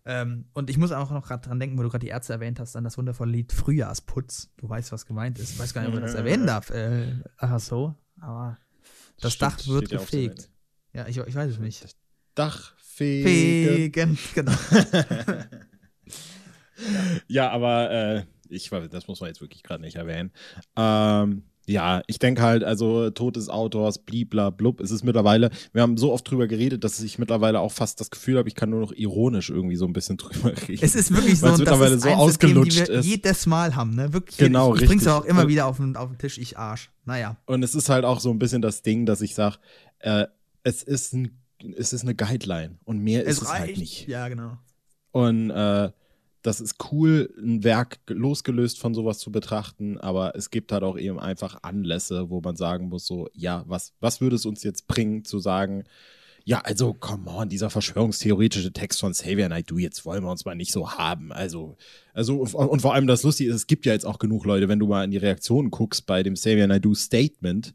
Ähm, 0.06 0.46
und 0.54 0.70
ich 0.70 0.78
muss 0.78 0.92
auch 0.92 1.12
noch 1.12 1.28
gerade 1.28 1.46
dran 1.48 1.60
denken, 1.60 1.78
wo 1.78 1.84
du 1.84 1.90
gerade 1.90 2.06
die 2.06 2.12
Ärzte 2.12 2.34
erwähnt 2.34 2.60
hast, 2.60 2.76
an 2.76 2.86
das 2.86 2.98
wundervolle 2.98 3.32
Lied 3.32 3.52
Frühjahrsputz. 3.52 4.52
Du 4.58 4.70
weißt, 4.70 4.92
was 4.94 5.06
gemeint 5.06 5.38
ist. 5.38 5.52
Ich 5.52 5.60
weiß 5.60 5.74
gar 5.74 5.82
nicht, 5.82 5.90
ob 5.90 5.96
man 5.96 6.04
das 6.04 6.16
erwähnen 6.16 6.48
darf. 6.48 6.70
Äh, 6.70 7.22
ach 7.38 7.60
so, 7.60 7.94
aber 8.20 8.58
das 9.20 9.34
Stimmt, 9.34 9.52
Dach 9.52 9.68
wird 9.68 9.90
gefegt. 9.90 10.50
Ja, 10.94 11.08
ich, 11.08 11.18
ich 11.18 11.36
weiß 11.36 11.52
es 11.52 11.60
nicht. 11.60 11.96
Dach 12.38 12.74
fegen. 12.78 13.28
fegen 13.28 14.18
genau. 14.34 14.52
ja, 17.28 17.50
aber 17.50 17.92
äh, 17.92 18.24
ich, 18.50 18.70
das 18.92 19.08
muss 19.08 19.20
man 19.20 19.30
jetzt 19.30 19.42
wirklich 19.42 19.64
gerade 19.64 19.82
nicht 19.82 19.96
erwähnen. 19.96 20.32
Ähm, 20.76 21.44
ja, 21.70 22.02
ich 22.08 22.18
denke 22.18 22.44
halt, 22.44 22.64
also 22.64 23.10
Tod 23.10 23.36
des 23.36 23.50
Autors, 23.50 24.00
blibla 24.00 24.52
blub, 24.52 24.80
es 24.80 24.90
ist 24.90 25.04
mittlerweile, 25.04 25.50
wir 25.74 25.82
haben 25.82 25.98
so 25.98 26.14
oft 26.14 26.30
drüber 26.30 26.48
geredet, 26.48 26.86
dass 26.86 27.02
ich 27.02 27.20
mittlerweile 27.20 27.60
auch 27.60 27.74
fast 27.74 28.00
das 28.00 28.10
Gefühl 28.10 28.38
habe, 28.38 28.48
ich 28.48 28.56
kann 28.56 28.70
nur 28.70 28.80
noch 28.80 28.94
ironisch 28.94 29.50
irgendwie 29.50 29.76
so 29.76 29.86
ein 29.86 29.92
bisschen 29.92 30.16
drüber 30.18 30.54
reden. 30.68 30.80
Es 30.82 30.96
ist 30.96 31.14
wirklich 31.14 31.40
so, 31.40 31.48
es 31.48 31.58
mittlerweile 31.58 31.96
das 31.96 32.06
ist 32.06 32.12
so 32.12 32.18
ausgelutscht 32.18 32.72
Thema, 32.72 32.86
die 32.86 32.92
wir 32.92 33.00
ist. 33.00 33.06
jedes 33.06 33.46
Mal 33.48 33.76
haben, 33.76 33.96
ne? 33.96 34.14
Wirklich. 34.14 34.38
Genau, 34.38 34.76
ich, 34.76 34.84
ich 34.84 34.90
richtig. 34.90 35.10
auch 35.10 35.26
immer 35.26 35.50
wieder 35.50 35.66
auf 35.66 35.78
den, 35.78 35.98
auf 35.98 36.10
den 36.10 36.18
Tisch, 36.18 36.38
ich 36.38 36.58
Arsch. 36.58 36.90
Naja. 37.04 37.36
Und 37.46 37.64
es 37.64 37.76
ist 37.76 37.90
halt 37.90 38.06
auch 38.06 38.22
so 38.22 38.32
ein 38.32 38.40
bisschen 38.40 38.62
das 38.62 38.82
Ding, 38.82 39.06
dass 39.06 39.20
ich 39.20 39.36
sage, 39.36 39.58
äh, 40.00 40.28
es 40.64 40.84
ist 40.84 41.14
ein, 41.14 41.38
es 41.76 41.94
ist 41.94 42.04
eine 42.04 42.16
Guideline 42.16 42.78
und 42.86 43.00
mehr 43.00 43.26
es 43.26 43.38
ist 43.38 43.44
es 43.44 43.54
halt 43.54 43.78
nicht. 43.78 44.08
Ja, 44.08 44.28
genau. 44.28 44.58
Und 45.12 45.50
äh, 45.50 45.92
das 46.42 46.62
ist 46.62 46.76
cool, 46.92 47.34
ein 47.38 47.64
Werk 47.64 48.00
losgelöst 48.08 48.80
von 48.80 48.94
sowas 48.94 49.20
zu 49.20 49.32
betrachten, 49.32 49.98
aber 49.98 50.36
es 50.36 50.50
gibt 50.50 50.72
halt 50.72 50.84
auch 50.84 50.98
eben 50.98 51.20
einfach 51.20 51.64
Anlässe, 51.64 52.30
wo 52.30 52.40
man 52.42 52.56
sagen 52.56 52.90
muss, 52.90 53.06
so, 53.06 53.28
ja, 53.34 53.64
was, 53.68 53.94
was 54.00 54.22
würde 54.22 54.36
es 54.36 54.46
uns 54.46 54.64
jetzt 54.64 54.88
bringen, 54.88 55.26
zu 55.26 55.40
sagen, 55.40 55.84
ja, 56.46 56.62
also, 56.62 56.94
come 56.94 57.30
on, 57.30 57.50
dieser 57.50 57.70
verschwörungstheoretische 57.70 58.72
Text 58.72 59.02
von 59.02 59.12
Xavier 59.12 59.50
Naidoo, 59.50 59.80
jetzt 59.80 60.06
wollen 60.06 60.24
wir 60.24 60.32
uns 60.32 60.46
mal 60.46 60.56
nicht 60.56 60.72
so 60.72 60.92
haben. 60.92 61.34
Also, 61.34 61.76
also, 62.14 62.38
und 62.38 62.82
vor 62.82 62.94
allem 62.94 63.06
das 63.06 63.24
Lustige 63.24 63.50
ist, 63.50 63.56
es 63.58 63.68
gibt 63.68 63.86
ja 63.86 63.92
jetzt 63.92 64.06
auch 64.06 64.18
genug 64.18 64.46
Leute, 64.46 64.70
wenn 64.70 64.80
du 64.80 64.88
mal 64.88 65.04
in 65.04 65.12
die 65.12 65.18
Reaktionen 65.18 65.72
guckst 65.72 66.06
bei 66.06 66.24
dem 66.24 66.36
Xavier 66.36 66.68
Naidoo 66.68 66.96
Statement, 66.96 67.74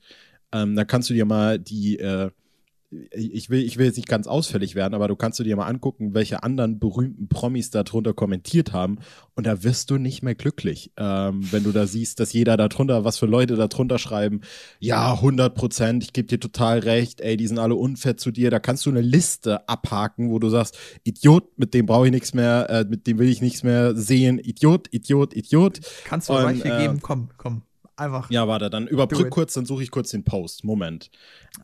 ähm, 0.52 0.74
da 0.74 0.86
kannst 0.86 1.10
du 1.10 1.14
dir 1.14 1.26
mal 1.26 1.58
die, 1.58 1.98
äh, 1.98 2.30
ich 3.10 3.48
will, 3.48 3.62
ich 3.62 3.78
will 3.78 3.86
jetzt 3.86 3.96
nicht 3.96 4.08
ganz 4.08 4.26
ausfällig 4.26 4.74
werden, 4.74 4.94
aber 4.94 5.08
du 5.08 5.16
kannst 5.16 5.38
du 5.38 5.44
dir 5.44 5.56
mal 5.56 5.66
angucken, 5.66 6.14
welche 6.14 6.42
anderen 6.42 6.78
berühmten 6.78 7.28
Promis 7.28 7.70
darunter 7.70 8.12
kommentiert 8.12 8.72
haben. 8.72 8.98
Und 9.34 9.46
da 9.46 9.62
wirst 9.62 9.90
du 9.90 9.96
nicht 9.96 10.22
mehr 10.22 10.34
glücklich, 10.34 10.92
ähm, 10.98 11.46
wenn 11.50 11.64
du 11.64 11.72
da 11.72 11.86
siehst, 11.86 12.20
dass 12.20 12.32
jeder 12.32 12.56
darunter, 12.56 13.04
was 13.04 13.18
für 13.18 13.26
Leute 13.26 13.56
darunter 13.56 13.98
schreiben, 13.98 14.42
ja, 14.78 15.14
100 15.14 15.54
Prozent, 15.54 16.04
ich 16.04 16.12
gebe 16.12 16.28
dir 16.28 16.38
total 16.38 16.80
recht, 16.80 17.20
ey, 17.22 17.36
die 17.36 17.46
sind 17.46 17.58
alle 17.58 17.74
unfair 17.74 18.16
zu 18.16 18.30
dir. 18.30 18.50
Da 18.50 18.58
kannst 18.58 18.84
du 18.84 18.90
eine 18.90 19.00
Liste 19.00 19.66
abhaken, 19.68 20.30
wo 20.30 20.38
du 20.38 20.50
sagst, 20.50 20.78
Idiot, 21.04 21.58
mit 21.58 21.72
dem 21.72 21.86
brauche 21.86 22.06
ich 22.06 22.12
nichts 22.12 22.34
mehr, 22.34 22.68
äh, 22.68 22.84
mit 22.84 23.06
dem 23.06 23.18
will 23.18 23.28
ich 23.28 23.40
nichts 23.40 23.62
mehr 23.62 23.94
sehen. 23.96 24.38
Idiot, 24.38 24.88
Idiot, 24.92 25.34
Idiot. 25.34 25.80
Kannst 26.04 26.28
du 26.28 26.34
Beispiel 26.34 26.70
äh, 26.70 26.78
geben? 26.82 27.00
Komm, 27.00 27.30
komm. 27.38 27.62
Einfach. 28.02 28.28
Ja, 28.30 28.48
warte, 28.48 28.68
dann 28.68 28.88
überbrück 28.88 29.30
kurz, 29.30 29.54
dann 29.54 29.64
suche 29.64 29.84
ich 29.84 29.92
kurz 29.92 30.10
den 30.10 30.24
Post. 30.24 30.64
Moment. 30.64 31.08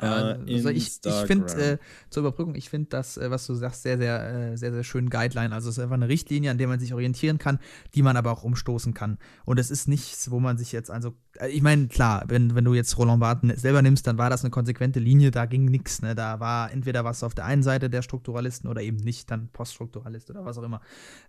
Äh, 0.00 0.06
also 0.06 0.68
ich, 0.68 1.00
ich 1.04 1.14
finde, 1.26 1.52
äh, 1.54 1.78
zur 2.10 2.20
Überbrückung, 2.20 2.54
ich 2.54 2.70
finde 2.70 2.90
das, 2.90 3.16
äh, 3.16 3.28
was 3.28 3.44
du 3.46 3.54
sagst, 3.54 3.82
sehr, 3.82 3.98
sehr, 3.98 4.52
äh, 4.52 4.56
sehr, 4.56 4.72
sehr 4.72 4.84
schön 4.84 5.10
Guideline. 5.10 5.52
Also 5.52 5.68
es 5.68 5.78
ist 5.78 5.82
einfach 5.82 5.96
eine 5.96 6.08
Richtlinie, 6.08 6.52
an 6.52 6.58
der 6.58 6.68
man 6.68 6.78
sich 6.78 6.94
orientieren 6.94 7.38
kann, 7.38 7.58
die 7.96 8.02
man 8.02 8.16
aber 8.16 8.30
auch 8.30 8.44
umstoßen 8.44 8.94
kann. 8.94 9.18
Und 9.46 9.58
es 9.58 9.72
ist 9.72 9.88
nichts, 9.88 10.30
wo 10.30 10.38
man 10.38 10.58
sich 10.58 10.70
jetzt, 10.70 10.92
also, 10.92 11.14
äh, 11.40 11.48
ich 11.48 11.62
meine, 11.62 11.88
klar, 11.88 12.22
wenn, 12.28 12.54
wenn 12.54 12.64
du 12.64 12.74
jetzt 12.74 12.96
Roland 12.98 13.18
Barthes 13.18 13.60
selber 13.60 13.82
nimmst, 13.82 14.06
dann 14.06 14.16
war 14.16 14.30
das 14.30 14.44
eine 14.44 14.50
konsequente 14.50 15.00
Linie, 15.00 15.32
da 15.32 15.46
ging 15.46 15.64
nichts. 15.64 16.02
Ne? 16.02 16.14
Da 16.14 16.38
war 16.38 16.70
entweder 16.70 17.04
was 17.04 17.24
auf 17.24 17.34
der 17.34 17.46
einen 17.46 17.64
Seite 17.64 17.90
der 17.90 18.02
Strukturalisten 18.02 18.70
oder 18.70 18.82
eben 18.82 18.98
nicht, 18.98 19.28
dann 19.32 19.48
Poststrukturalist 19.48 20.30
oder 20.30 20.44
was 20.44 20.56
auch 20.56 20.62
immer. 20.62 20.82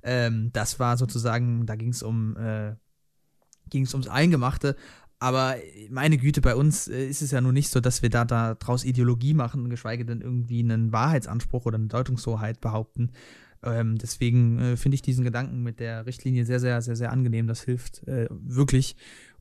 Ähm, 0.03 0.51
das 0.53 0.79
war 0.79 0.97
sozusagen, 0.97 1.65
da 1.65 1.75
ging 1.75 1.89
es 1.89 2.03
um 2.03 2.37
äh, 2.37 2.75
ging 3.69 3.83
es 3.83 3.93
ums 3.93 4.07
Eingemachte. 4.07 4.75
Aber 5.19 5.55
meine 5.89 6.17
Güte, 6.17 6.39
bei 6.39 6.55
uns 6.55 6.87
äh, 6.87 7.07
ist 7.07 7.21
es 7.21 7.31
ja 7.31 7.41
nun 7.41 7.53
nicht 7.53 7.69
so, 7.69 7.81
dass 7.81 8.01
wir 8.01 8.09
da, 8.09 8.23
da 8.23 8.55
draus 8.55 8.85
Ideologie 8.85 9.33
machen, 9.33 9.69
geschweige 9.69 10.05
denn 10.05 10.21
irgendwie 10.21 10.59
einen 10.59 10.93
Wahrheitsanspruch 10.93 11.65
oder 11.65 11.77
eine 11.77 11.87
Deutungshoheit 11.87 12.61
behaupten. 12.61 13.11
Ähm, 13.61 13.97
deswegen 13.97 14.59
äh, 14.59 14.77
finde 14.77 14.95
ich 14.95 15.01
diesen 15.01 15.25
Gedanken 15.25 15.61
mit 15.61 15.81
der 15.81 16.05
Richtlinie 16.05 16.45
sehr, 16.45 16.61
sehr, 16.61 16.81
sehr, 16.81 16.95
sehr 16.95 17.11
angenehm. 17.11 17.47
Das 17.47 17.61
hilft 17.61 18.07
äh, 18.07 18.27
wirklich. 18.31 18.95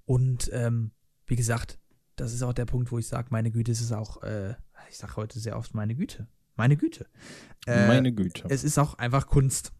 Und 0.04 0.50
ähm, 0.52 0.90
wie 1.26 1.36
gesagt, 1.36 1.78
das 2.16 2.34
ist 2.34 2.42
auch 2.42 2.54
der 2.54 2.64
Punkt, 2.64 2.90
wo 2.90 2.98
ich 2.98 3.06
sage, 3.06 3.28
meine 3.30 3.52
Güte, 3.52 3.70
es 3.70 3.80
ist 3.80 3.92
auch, 3.92 4.22
äh, 4.24 4.54
ich 4.90 4.98
sage 4.98 5.14
heute 5.14 5.38
sehr 5.38 5.56
oft 5.56 5.74
meine 5.74 5.94
Güte. 5.94 6.26
Meine 6.56 6.76
Güte. 6.76 7.06
Äh, 7.66 7.86
meine 7.86 8.12
Güte. 8.12 8.48
Es 8.48 8.64
ist 8.64 8.78
auch 8.78 8.94
einfach 8.94 9.28
Kunst. 9.28 9.72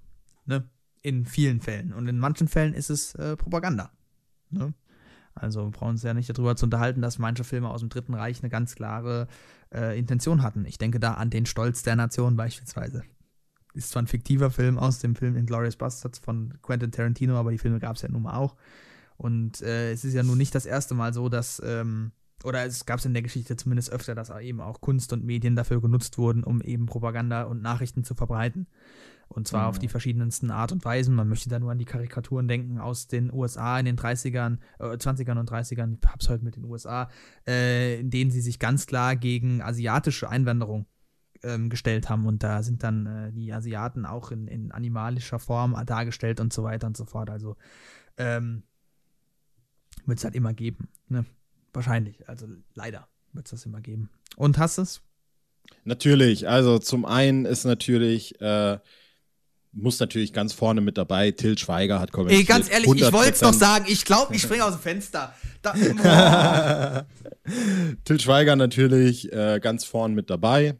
Ne? 0.46 0.70
In 1.02 1.26
vielen 1.26 1.60
Fällen. 1.60 1.92
Und 1.92 2.06
in 2.06 2.18
manchen 2.20 2.46
Fällen 2.46 2.74
ist 2.74 2.90
es 2.90 3.16
äh, 3.16 3.36
Propaganda. 3.36 3.90
Ne? 4.50 4.74
Also 5.34 5.64
wir 5.64 5.70
brauchen 5.70 5.90
uns 5.90 6.02
ja 6.02 6.14
nicht 6.14 6.30
darüber 6.30 6.56
zu 6.56 6.66
unterhalten, 6.66 7.00
dass 7.00 7.18
manche 7.18 7.44
Filme 7.44 7.68
aus 7.68 7.80
dem 7.80 7.88
Dritten 7.88 8.14
Reich 8.14 8.42
eine 8.42 8.50
ganz 8.50 8.74
klare 8.74 9.28
äh, 9.72 9.98
Intention 9.98 10.42
hatten. 10.42 10.64
Ich 10.64 10.78
denke 10.78 11.00
da 11.00 11.14
an 11.14 11.30
den 11.30 11.46
Stolz 11.46 11.82
der 11.82 11.96
Nation 11.96 12.36
beispielsweise. 12.36 13.04
Ist 13.74 13.90
zwar 13.90 14.02
ein 14.02 14.06
fiktiver 14.06 14.50
Film 14.50 14.78
aus 14.78 14.98
dem 14.98 15.14
Film 15.14 15.36
Inglourious 15.36 15.76
Bastards 15.76 16.18
von 16.18 16.54
Quentin 16.62 16.90
Tarantino, 16.90 17.36
aber 17.36 17.52
die 17.52 17.58
Filme 17.58 17.78
gab 17.78 17.96
es 17.96 18.02
ja 18.02 18.08
nun 18.08 18.22
mal 18.22 18.36
auch. 18.36 18.56
Und 19.16 19.62
äh, 19.62 19.92
es 19.92 20.04
ist 20.04 20.14
ja 20.14 20.22
nun 20.22 20.38
nicht 20.38 20.54
das 20.54 20.66
erste 20.66 20.94
Mal 20.94 21.12
so, 21.12 21.28
dass, 21.28 21.60
ähm, 21.64 22.12
oder 22.44 22.64
es 22.64 22.86
gab 22.86 22.98
es 22.98 23.04
in 23.04 23.14
der 23.14 23.22
Geschichte 23.22 23.56
zumindest 23.56 23.90
öfter, 23.90 24.14
dass 24.14 24.30
eben 24.30 24.60
auch 24.60 24.80
Kunst 24.80 25.12
und 25.12 25.24
Medien 25.24 25.56
dafür 25.56 25.80
genutzt 25.80 26.18
wurden, 26.18 26.44
um 26.44 26.60
eben 26.62 26.86
Propaganda 26.86 27.42
und 27.42 27.62
Nachrichten 27.62 28.04
zu 28.04 28.14
verbreiten. 28.14 28.68
Und 29.28 29.46
zwar 29.46 29.64
mhm. 29.64 29.68
auf 29.68 29.78
die 29.78 29.88
verschiedensten 29.88 30.50
Art 30.50 30.72
und 30.72 30.84
Weisen. 30.84 31.14
Man 31.14 31.28
möchte 31.28 31.48
da 31.48 31.58
nur 31.58 31.70
an 31.70 31.78
die 31.78 31.84
Karikaturen 31.84 32.48
denken 32.48 32.78
aus 32.78 33.08
den 33.08 33.32
USA 33.32 33.78
in 33.78 33.84
den 33.84 33.96
30ern, 33.96 34.58
äh, 34.78 34.84
20ern 34.84 35.38
und 35.38 35.50
30ern, 35.50 35.98
ich 36.00 36.08
hab's 36.08 36.28
heute 36.28 36.44
mit 36.44 36.56
den 36.56 36.64
USA, 36.64 37.08
äh, 37.46 38.00
in 38.00 38.10
denen 38.10 38.30
sie 38.30 38.40
sich 38.40 38.58
ganz 38.58 38.86
klar 38.86 39.16
gegen 39.16 39.60
asiatische 39.62 40.28
Einwanderung 40.28 40.86
ähm, 41.42 41.68
gestellt 41.68 42.08
haben. 42.08 42.26
Und 42.26 42.42
da 42.42 42.62
sind 42.62 42.82
dann 42.82 43.06
äh, 43.06 43.32
die 43.32 43.52
Asiaten 43.52 44.06
auch 44.06 44.30
in, 44.30 44.48
in 44.48 44.72
animalischer 44.72 45.38
Form 45.38 45.76
dargestellt 45.86 46.40
und 46.40 46.52
so 46.52 46.64
weiter 46.64 46.86
und 46.86 46.96
so 46.96 47.04
fort. 47.04 47.30
Also 47.30 47.56
ähm, 48.16 48.62
wird 50.06 50.18
es 50.18 50.24
halt 50.24 50.34
immer 50.34 50.54
geben. 50.54 50.88
Ne? 51.08 51.26
Wahrscheinlich. 51.72 52.28
Also 52.28 52.46
leider 52.74 53.08
wird 53.32 53.46
es 53.46 53.50
das 53.50 53.66
immer 53.66 53.80
geben. 53.80 54.10
Und 54.36 54.58
hast 54.58 54.78
es? 54.78 55.02
Natürlich. 55.84 56.48
Also 56.48 56.78
zum 56.78 57.04
einen 57.04 57.44
ist 57.44 57.64
natürlich 57.64 58.40
äh, 58.40 58.78
muss 59.72 60.00
natürlich 60.00 60.32
ganz 60.32 60.52
vorne 60.52 60.80
mit 60.80 60.98
dabei. 60.98 61.30
Till 61.30 61.56
Schweiger 61.58 62.00
hat 62.00 62.12
kommentiert. 62.12 62.40
Ey, 62.40 62.46
ganz 62.46 62.70
ehrlich, 62.70 62.88
100%. 62.88 63.06
ich 63.06 63.12
wollte 63.12 63.32
es 63.32 63.40
noch 63.40 63.52
sagen. 63.52 63.84
Ich 63.88 64.04
glaube, 64.04 64.34
ich 64.34 64.42
springe 64.42 64.64
aus 64.64 64.72
dem 64.72 64.80
Fenster. 64.80 65.34
Da, 65.62 65.74
Till 68.04 68.20
Schweiger 68.20 68.56
natürlich 68.56 69.32
äh, 69.32 69.60
ganz 69.60 69.84
vorne 69.84 70.14
mit 70.14 70.30
dabei. 70.30 70.78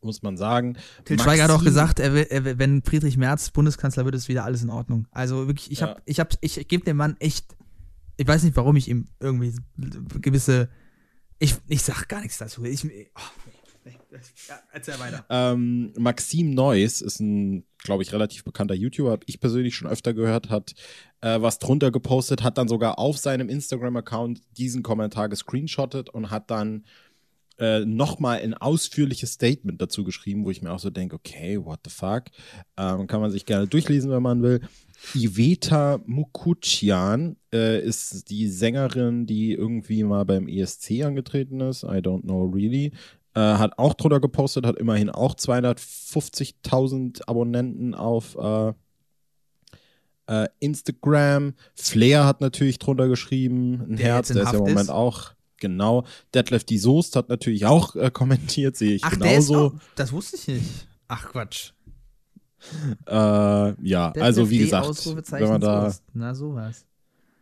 Muss 0.00 0.22
man 0.22 0.36
sagen. 0.36 0.74
Till 1.04 1.16
Maxim, 1.16 1.18
Schweiger 1.18 1.44
hat 1.44 1.50
auch 1.50 1.64
gesagt, 1.64 1.98
er, 1.98 2.30
er, 2.30 2.58
wenn 2.58 2.82
Friedrich 2.82 3.16
Merz 3.16 3.50
Bundeskanzler 3.50 4.04
wird, 4.04 4.14
ist 4.14 4.28
wieder 4.28 4.44
alles 4.44 4.62
in 4.62 4.70
Ordnung. 4.70 5.08
Also 5.10 5.48
wirklich, 5.48 5.72
ich 5.72 5.82
habe, 5.82 6.00
ich 6.04 6.20
habe, 6.20 6.30
ich 6.40 6.68
gebe 6.68 6.84
dem 6.84 6.96
Mann 6.96 7.16
echt, 7.18 7.56
ich 8.16 8.26
weiß 8.26 8.44
nicht, 8.44 8.56
warum 8.56 8.76
ich 8.76 8.88
ihm 8.88 9.08
irgendwie 9.18 9.54
gewisse, 10.20 10.68
ich, 11.40 11.56
ich 11.66 11.82
sag 11.82 12.08
gar 12.08 12.20
nichts 12.20 12.38
dazu. 12.38 12.64
Ich, 12.64 12.84
oh, 12.84 13.47
erzähl 14.72 14.98
weiter. 14.98 15.24
Ähm, 15.30 15.92
Maxim 15.96 16.50
Neuss 16.50 17.00
ist 17.00 17.20
ein, 17.20 17.64
glaube 17.78 18.02
ich, 18.02 18.12
relativ 18.12 18.44
bekannter 18.44 18.74
YouTuber, 18.74 19.10
habe 19.10 19.24
ich 19.26 19.40
persönlich 19.40 19.74
schon 19.74 19.88
öfter 19.88 20.14
gehört, 20.14 20.50
hat 20.50 20.74
äh, 21.20 21.40
was 21.40 21.58
drunter 21.58 21.90
gepostet, 21.90 22.42
hat 22.42 22.58
dann 22.58 22.68
sogar 22.68 22.98
auf 22.98 23.18
seinem 23.18 23.48
Instagram-Account 23.48 24.40
diesen 24.56 24.82
Kommentar 24.82 25.28
gescreenshottet 25.28 26.10
und 26.10 26.30
hat 26.30 26.50
dann 26.50 26.84
äh, 27.58 27.84
nochmal 27.84 28.40
ein 28.40 28.54
ausführliches 28.54 29.32
Statement 29.32 29.82
dazu 29.82 30.04
geschrieben, 30.04 30.44
wo 30.44 30.50
ich 30.50 30.62
mir 30.62 30.72
auch 30.72 30.78
so 30.78 30.90
denke, 30.90 31.16
okay, 31.16 31.58
what 31.62 31.80
the 31.84 31.90
fuck? 31.90 32.24
Ähm, 32.76 33.06
kann 33.08 33.20
man 33.20 33.30
sich 33.30 33.46
gerne 33.46 33.66
durchlesen, 33.66 34.10
wenn 34.10 34.22
man 34.22 34.42
will. 34.42 34.60
Iveta 35.14 36.00
Mukuchian 36.06 37.36
äh, 37.52 37.80
ist 37.80 38.30
die 38.30 38.48
Sängerin, 38.48 39.26
die 39.26 39.52
irgendwie 39.52 40.04
mal 40.04 40.24
beim 40.24 40.48
ESC 40.48 41.02
angetreten 41.04 41.60
ist. 41.60 41.82
I 41.82 41.98
don't 41.98 42.22
know 42.22 42.44
really. 42.44 42.92
Äh, 43.38 43.58
hat 43.58 43.78
auch 43.78 43.94
drunter 43.94 44.18
gepostet, 44.18 44.66
hat 44.66 44.76
immerhin 44.78 45.10
auch 45.10 45.36
250.000 45.36 47.22
Abonnenten 47.28 47.94
auf 47.94 48.36
äh, 48.36 48.72
äh, 50.26 50.48
Instagram. 50.58 51.54
Flair 51.76 52.24
hat 52.24 52.40
natürlich 52.40 52.80
drunter 52.80 53.06
geschrieben, 53.06 53.80
ein 53.90 53.96
Der 53.96 54.06
Herz, 54.06 54.28
der 54.28 54.42
ist 54.42 54.52
ja 54.52 54.58
im 54.58 54.64
Moment 54.64 54.80
ist. 54.80 54.90
auch. 54.90 55.34
Genau. 55.60 56.04
Detlef 56.34 56.64
die 56.64 56.78
Soest 56.78 57.14
hat 57.14 57.28
natürlich 57.28 57.64
auch 57.64 57.94
äh, 57.94 58.10
kommentiert, 58.10 58.76
sehe 58.76 58.96
ich 58.96 59.04
Ach, 59.04 59.12
genauso. 59.12 59.66
auch, 59.66 59.74
das 59.94 60.10
wusste 60.10 60.36
ich 60.36 60.48
nicht. 60.48 60.88
Ach, 61.06 61.28
Quatsch. 61.28 61.74
Äh, 63.06 63.12
ja, 63.12 64.10
Der 64.10 64.24
also 64.24 64.50
wie 64.50 64.58
gesagt, 64.58 65.06
wenn 65.30 65.48
man 65.48 65.60
da 65.60 65.82
Soest. 65.84 66.02
Na, 66.12 66.34
sowas. 66.34 66.87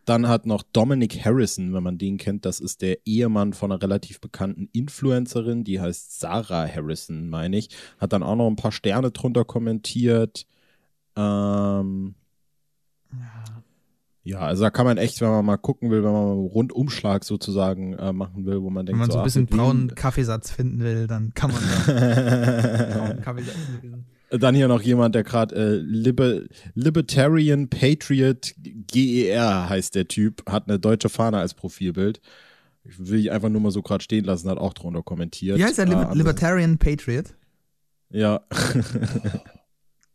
Dann 0.07 0.29
hat 0.29 0.45
noch 0.45 0.63
Dominic 0.63 1.25
Harrison, 1.25 1.73
wenn 1.73 1.83
man 1.83 1.97
den 1.97 2.17
kennt, 2.17 2.45
das 2.45 2.61
ist 2.61 2.81
der 2.81 3.05
Ehemann 3.05 3.51
von 3.51 3.73
einer 3.73 3.81
relativ 3.81 4.21
bekannten 4.21 4.69
Influencerin, 4.71 5.65
die 5.65 5.81
heißt 5.81 6.17
Sarah 6.21 6.65
Harrison, 6.65 7.27
meine 7.27 7.57
ich. 7.57 7.67
Hat 7.99 8.13
dann 8.13 8.23
auch 8.23 8.37
noch 8.37 8.47
ein 8.47 8.55
paar 8.55 8.71
Sterne 8.71 9.11
drunter 9.11 9.43
kommentiert. 9.43 10.47
Ähm, 11.17 12.15
ja, 14.23 14.39
also 14.39 14.63
da 14.63 14.69
kann 14.69 14.85
man 14.85 14.97
echt, 14.97 15.19
wenn 15.19 15.27
man 15.29 15.43
mal 15.43 15.57
gucken 15.57 15.91
will, 15.91 16.03
wenn 16.05 16.13
man 16.13 16.23
mal 16.25 16.31
einen 16.31 16.47
Rundumschlag 16.47 17.25
sozusagen 17.25 17.93
äh, 17.95 18.13
machen 18.13 18.45
will, 18.45 18.61
wo 18.61 18.69
man 18.69 18.85
denkt, 18.85 19.01
Wenn 19.01 19.07
man 19.07 19.11
so 19.11 19.17
ein 19.17 19.21
ach, 19.21 19.25
bisschen 19.25 19.47
braunen 19.47 19.93
Kaffeesatz 19.93 20.51
finden 20.51 20.79
will, 20.79 21.07
dann 21.07 21.33
kann 21.33 21.51
man 21.51 21.61
da 21.87 22.93
braunen 22.93 23.21
Kaffeesatz 23.21 23.55
lesen. 23.81 24.05
Dann 24.29 24.55
hier 24.55 24.67
noch 24.67 24.81
jemand, 24.81 25.15
der 25.15 25.23
gerade 25.23 25.55
äh, 25.55 25.75
Liber 25.77 26.41
Libertarian 26.73 27.69
Patriot 27.69 28.53
GER 28.57 29.69
heißt 29.69 29.95
der 29.95 30.07
Typ, 30.07 30.43
hat 30.49 30.67
eine 30.67 30.79
deutsche 30.79 31.09
Fahne 31.09 31.37
als 31.37 31.53
Profilbild. 31.53 32.19
Ich 32.83 32.99
will 33.07 33.19
ich 33.19 33.31
einfach 33.31 33.49
nur 33.49 33.61
mal 33.61 33.71
so 33.71 33.81
gerade 33.81 34.03
stehen 34.03 34.25
lassen, 34.25 34.49
hat 34.49 34.57
auch 34.57 34.73
drunter 34.73 35.01
kommentiert. 35.03 35.57
Wie 35.57 35.63
heißt 35.63 35.77
der 35.77 35.85
Äh, 35.85 35.89
Liber 35.89 36.01
andere- 36.01 36.17
Libertarian 36.17 36.77
Patriot? 36.77 37.35
Ja. 38.09 38.41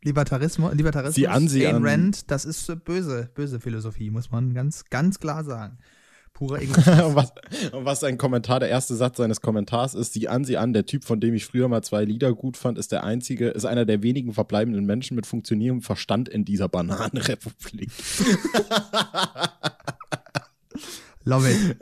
Libertarismus, 0.03 0.73
Libertarismus 0.73 1.15
Sie 1.15 1.27
an, 1.27 1.47
sie 1.47 1.65
Ayn. 1.65 1.85
Rand, 1.85 2.29
das 2.29 2.43
ist 2.45 2.83
böse, 2.83 3.29
böse 3.33 3.59
Philosophie, 3.59 4.09
muss 4.09 4.31
man 4.31 4.53
ganz, 4.53 4.85
ganz 4.89 5.19
klar 5.19 5.43
sagen. 5.45 5.77
Purer 6.33 6.61
Egoismus. 6.61 6.87
und, 6.87 7.15
was, 7.15 7.31
und 7.71 7.85
was 7.85 7.99
sein 7.99 8.17
Kommentar, 8.17 8.59
der 8.59 8.69
erste 8.69 8.95
Satz 8.95 9.17
seines 9.17 9.41
Kommentars 9.41 9.93
ist, 9.93 10.13
sieh 10.13 10.27
an, 10.27 10.43
sieh 10.45 10.57
an, 10.57 10.73
der 10.73 10.85
Typ, 10.85 11.03
von 11.05 11.19
dem 11.19 11.33
ich 11.33 11.45
früher 11.45 11.67
mal 11.67 11.83
zwei 11.83 12.03
Lieder 12.05 12.33
gut 12.33 12.57
fand, 12.57 12.77
ist 12.77 12.91
der 12.91 13.03
einzige, 13.03 13.49
ist 13.49 13.65
einer 13.65 13.85
der 13.85 14.03
wenigen 14.03 14.33
verbleibenden 14.33 14.85
Menschen 14.85 15.15
mit 15.15 15.25
funktionierendem 15.25 15.83
Verstand 15.83 16.29
in 16.29 16.45
dieser 16.45 16.69
Bananenrepublik. 16.69 17.91
Love 21.25 21.49
it. 21.49 21.77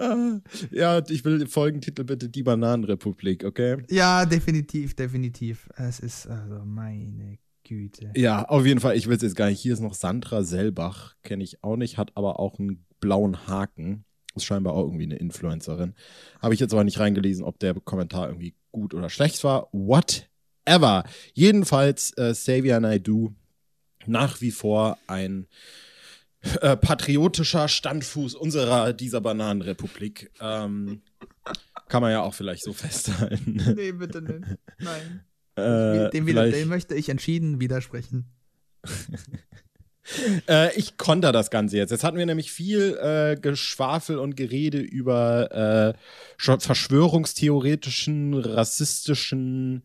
ja, 0.72 1.02
ich 1.10 1.26
will 1.26 1.40
den 1.40 1.48
Folgentitel 1.48 2.04
bitte 2.04 2.30
die 2.30 2.44
Bananenrepublik, 2.44 3.44
okay? 3.44 3.78
Ja, 3.90 4.28
definitiv, 4.28 4.96
definitiv. 4.96 5.68
Es 5.78 6.00
ist, 6.00 6.28
also 6.28 6.64
meine 6.64 7.40
Güte. 7.64 8.12
Ja, 8.16 8.44
auf 8.46 8.66
jeden 8.66 8.80
Fall, 8.80 8.96
ich 8.96 9.08
will 9.08 9.16
es 9.16 9.24
jetzt 9.24 9.36
gar 9.36 9.50
nicht. 9.50 9.60
Hier 9.60 9.74
ist 9.74 9.80
noch 9.80 9.96
Sandra 9.96 10.44
Selbach, 10.44 11.16
kenne 11.24 11.44
ich 11.44 11.64
auch 11.64 11.76
nicht, 11.76 11.98
hat 11.98 12.12
aber 12.16 12.40
auch 12.40 12.60
einen 12.60 12.86
blauen 13.00 13.48
Haken. 13.48 14.06
Ist 14.36 14.46
scheinbar 14.46 14.74
auch 14.74 14.86
irgendwie 14.86 15.04
eine 15.06 15.18
Influencerin. 15.18 15.94
Habe 16.42 16.54
ich 16.54 16.60
jetzt 16.60 16.74
aber 16.74 16.84
nicht 16.84 17.00
reingelesen, 17.00 17.44
ob 17.44 17.60
der 17.60 17.74
Kommentar 17.76 18.28
irgendwie 18.30 18.56
gut 18.72 18.94
oder 18.94 19.10
schlecht 19.10 19.44
war. 19.44 19.68
Whatever. 19.74 21.04
Jedenfalls, 21.34 22.12
äh, 22.18 22.32
Xavier 22.32 22.80
Naidoo 22.80 23.34
nach 24.06 24.40
wie 24.42 24.52
vor 24.52 24.98
ein 25.08 25.48
äh, 26.62 26.76
patriotischer 26.78 27.68
Standfuß 27.68 28.34
unserer, 28.36 28.94
dieser 28.94 29.22
Bananenrepublik. 29.22 30.32
Ähm, 30.40 31.02
kann 31.88 32.02
man 32.02 32.12
ja 32.12 32.22
auch 32.22 32.34
vielleicht 32.34 32.64
so 32.64 32.74
festhalten. 32.74 33.62
Nee, 33.76 33.92
bitte 33.92 34.22
nicht. 34.22 34.58
Nein. 34.80 35.24
Äh, 35.56 36.10
dem, 36.12 36.26
vielleicht- 36.26 36.56
dem 36.56 36.70
möchte 36.70 36.96
ich 36.96 37.10
entschieden 37.10 37.60
widersprechen. 37.60 38.26
Äh, 40.48 40.78
ich 40.78 40.98
konter 40.98 41.32
das 41.32 41.52
Ganze 41.52 41.78
jetzt. 41.78 41.92
Jetzt 41.92 42.04
hatten 42.04 42.18
wir 42.18 42.26
nämlich 42.26 42.52
viel 42.52 42.98
äh, 42.98 43.38
Geschwafel 43.40 44.18
und 44.18 44.36
Gerede 44.36 44.80
über 44.80 45.96
äh, 45.98 46.42
sch- 46.42 46.62
verschwörungstheoretischen, 46.62 48.34
rassistischen 48.34 49.84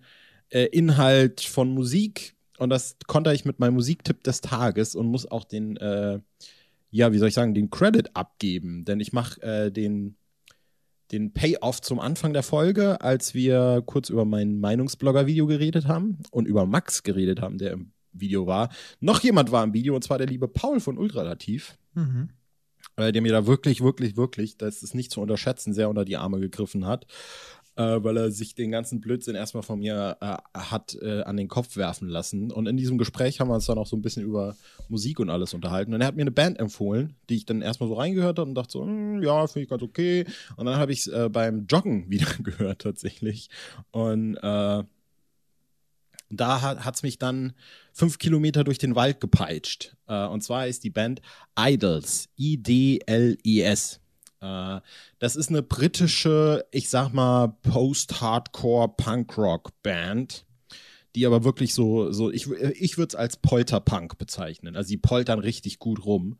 äh, 0.50 0.64
Inhalt 0.66 1.42
von 1.42 1.68
Musik. 1.68 2.34
Und 2.58 2.70
das 2.70 2.96
konter 3.06 3.34
ich 3.34 3.44
mit 3.44 3.60
meinem 3.60 3.74
Musiktipp 3.74 4.24
des 4.24 4.40
Tages 4.40 4.94
und 4.94 5.06
muss 5.06 5.30
auch 5.30 5.44
den, 5.44 5.76
äh, 5.76 6.20
ja, 6.90 7.12
wie 7.12 7.18
soll 7.18 7.28
ich 7.28 7.34
sagen, 7.34 7.52
den 7.54 7.70
Credit 7.70 8.16
abgeben. 8.16 8.84
Denn 8.86 9.00
ich 9.00 9.12
mache 9.12 9.42
äh, 9.42 9.70
den, 9.70 10.16
den 11.12 11.34
Payoff 11.34 11.82
zum 11.82 12.00
Anfang 12.00 12.32
der 12.32 12.42
Folge, 12.42 13.00
als 13.02 13.34
wir 13.34 13.82
kurz 13.84 14.08
über 14.08 14.24
mein 14.24 14.58
Meinungsblogger-Video 14.58 15.46
geredet 15.46 15.86
haben 15.86 16.20
und 16.30 16.48
über 16.48 16.64
Max 16.64 17.02
geredet 17.02 17.42
haben, 17.42 17.58
der 17.58 17.72
im 17.72 17.92
Video 18.20 18.46
war. 18.46 18.70
Noch 19.00 19.22
jemand 19.22 19.52
war 19.52 19.62
im 19.64 19.72
Video, 19.74 19.94
und 19.94 20.02
zwar 20.02 20.18
der 20.18 20.26
liebe 20.26 20.48
Paul 20.48 20.80
von 20.80 20.98
Ultralativ, 20.98 21.76
Mhm. 21.94 22.28
äh, 22.96 23.12
der 23.12 23.22
mir 23.22 23.32
da 23.32 23.46
wirklich, 23.46 23.80
wirklich, 23.82 24.16
wirklich, 24.16 24.56
das 24.58 24.82
ist 24.82 24.94
nicht 24.94 25.10
zu 25.10 25.20
unterschätzen, 25.20 25.72
sehr 25.74 25.88
unter 25.88 26.04
die 26.04 26.16
Arme 26.16 26.40
gegriffen 26.40 26.86
hat, 26.86 27.06
äh, 27.76 28.02
weil 28.02 28.16
er 28.16 28.30
sich 28.30 28.54
den 28.54 28.70
ganzen 28.70 29.00
Blödsinn 29.00 29.34
erstmal 29.34 29.62
von 29.62 29.78
mir 29.78 30.16
äh, 30.20 30.36
hat 30.58 30.96
äh, 31.02 31.22
an 31.22 31.36
den 31.36 31.48
Kopf 31.48 31.76
werfen 31.76 32.08
lassen. 32.08 32.50
Und 32.50 32.66
in 32.66 32.76
diesem 32.78 32.96
Gespräch 32.96 33.38
haben 33.40 33.48
wir 33.48 33.54
uns 33.54 33.66
dann 33.66 33.76
auch 33.76 33.86
so 33.86 33.96
ein 33.96 34.02
bisschen 34.02 34.22
über 34.24 34.56
Musik 34.88 35.20
und 35.20 35.28
alles 35.28 35.52
unterhalten. 35.52 35.92
Und 35.92 36.00
er 36.00 36.06
hat 36.06 36.16
mir 36.16 36.22
eine 36.22 36.30
Band 36.30 36.58
empfohlen, 36.58 37.16
die 37.28 37.36
ich 37.36 37.44
dann 37.44 37.60
erstmal 37.60 37.88
so 37.90 37.94
reingehört 37.96 38.38
habe 38.38 38.48
und 38.48 38.54
dachte 38.54 38.72
so, 38.72 38.84
hm, 38.86 39.22
ja, 39.22 39.46
finde 39.46 39.64
ich 39.64 39.68
ganz 39.68 39.82
okay. 39.82 40.24
Und 40.56 40.64
dann 40.66 40.76
habe 40.76 40.92
ich 40.92 41.00
es 41.00 41.06
äh, 41.08 41.28
beim 41.30 41.66
Joggen 41.66 42.06
wieder 42.10 42.28
gehört 42.42 42.80
tatsächlich. 42.82 43.50
Und 43.90 44.38
da 46.30 46.60
hat 46.60 46.94
es 46.94 47.02
mich 47.02 47.18
dann 47.18 47.54
fünf 47.92 48.18
Kilometer 48.18 48.62
durch 48.64 48.78
den 48.78 48.94
Wald 48.94 49.20
gepeitscht. 49.20 49.96
Äh, 50.08 50.26
und 50.26 50.42
zwar 50.42 50.66
ist 50.66 50.84
die 50.84 50.90
Band 50.90 51.20
Idols, 51.58 52.28
I-D-L-I-S. 52.38 54.00
Äh, 54.40 54.80
das 55.18 55.36
ist 55.36 55.50
eine 55.50 55.62
britische, 55.62 56.64
ich 56.70 56.88
sag 56.88 57.12
mal, 57.12 57.48
Post-Hardcore-Punk-Rock-Band, 57.62 60.46
die 61.14 61.26
aber 61.26 61.44
wirklich 61.44 61.74
so, 61.74 62.10
so 62.12 62.30
ich, 62.30 62.50
ich 62.50 62.96
würde 62.98 63.10
es 63.10 63.14
als 63.14 63.36
Polterpunk 63.36 64.18
bezeichnen. 64.18 64.74
Also 64.76 64.88
die 64.88 64.98
poltern 64.98 65.38
richtig 65.38 65.78
gut 65.78 66.04
rum. 66.04 66.38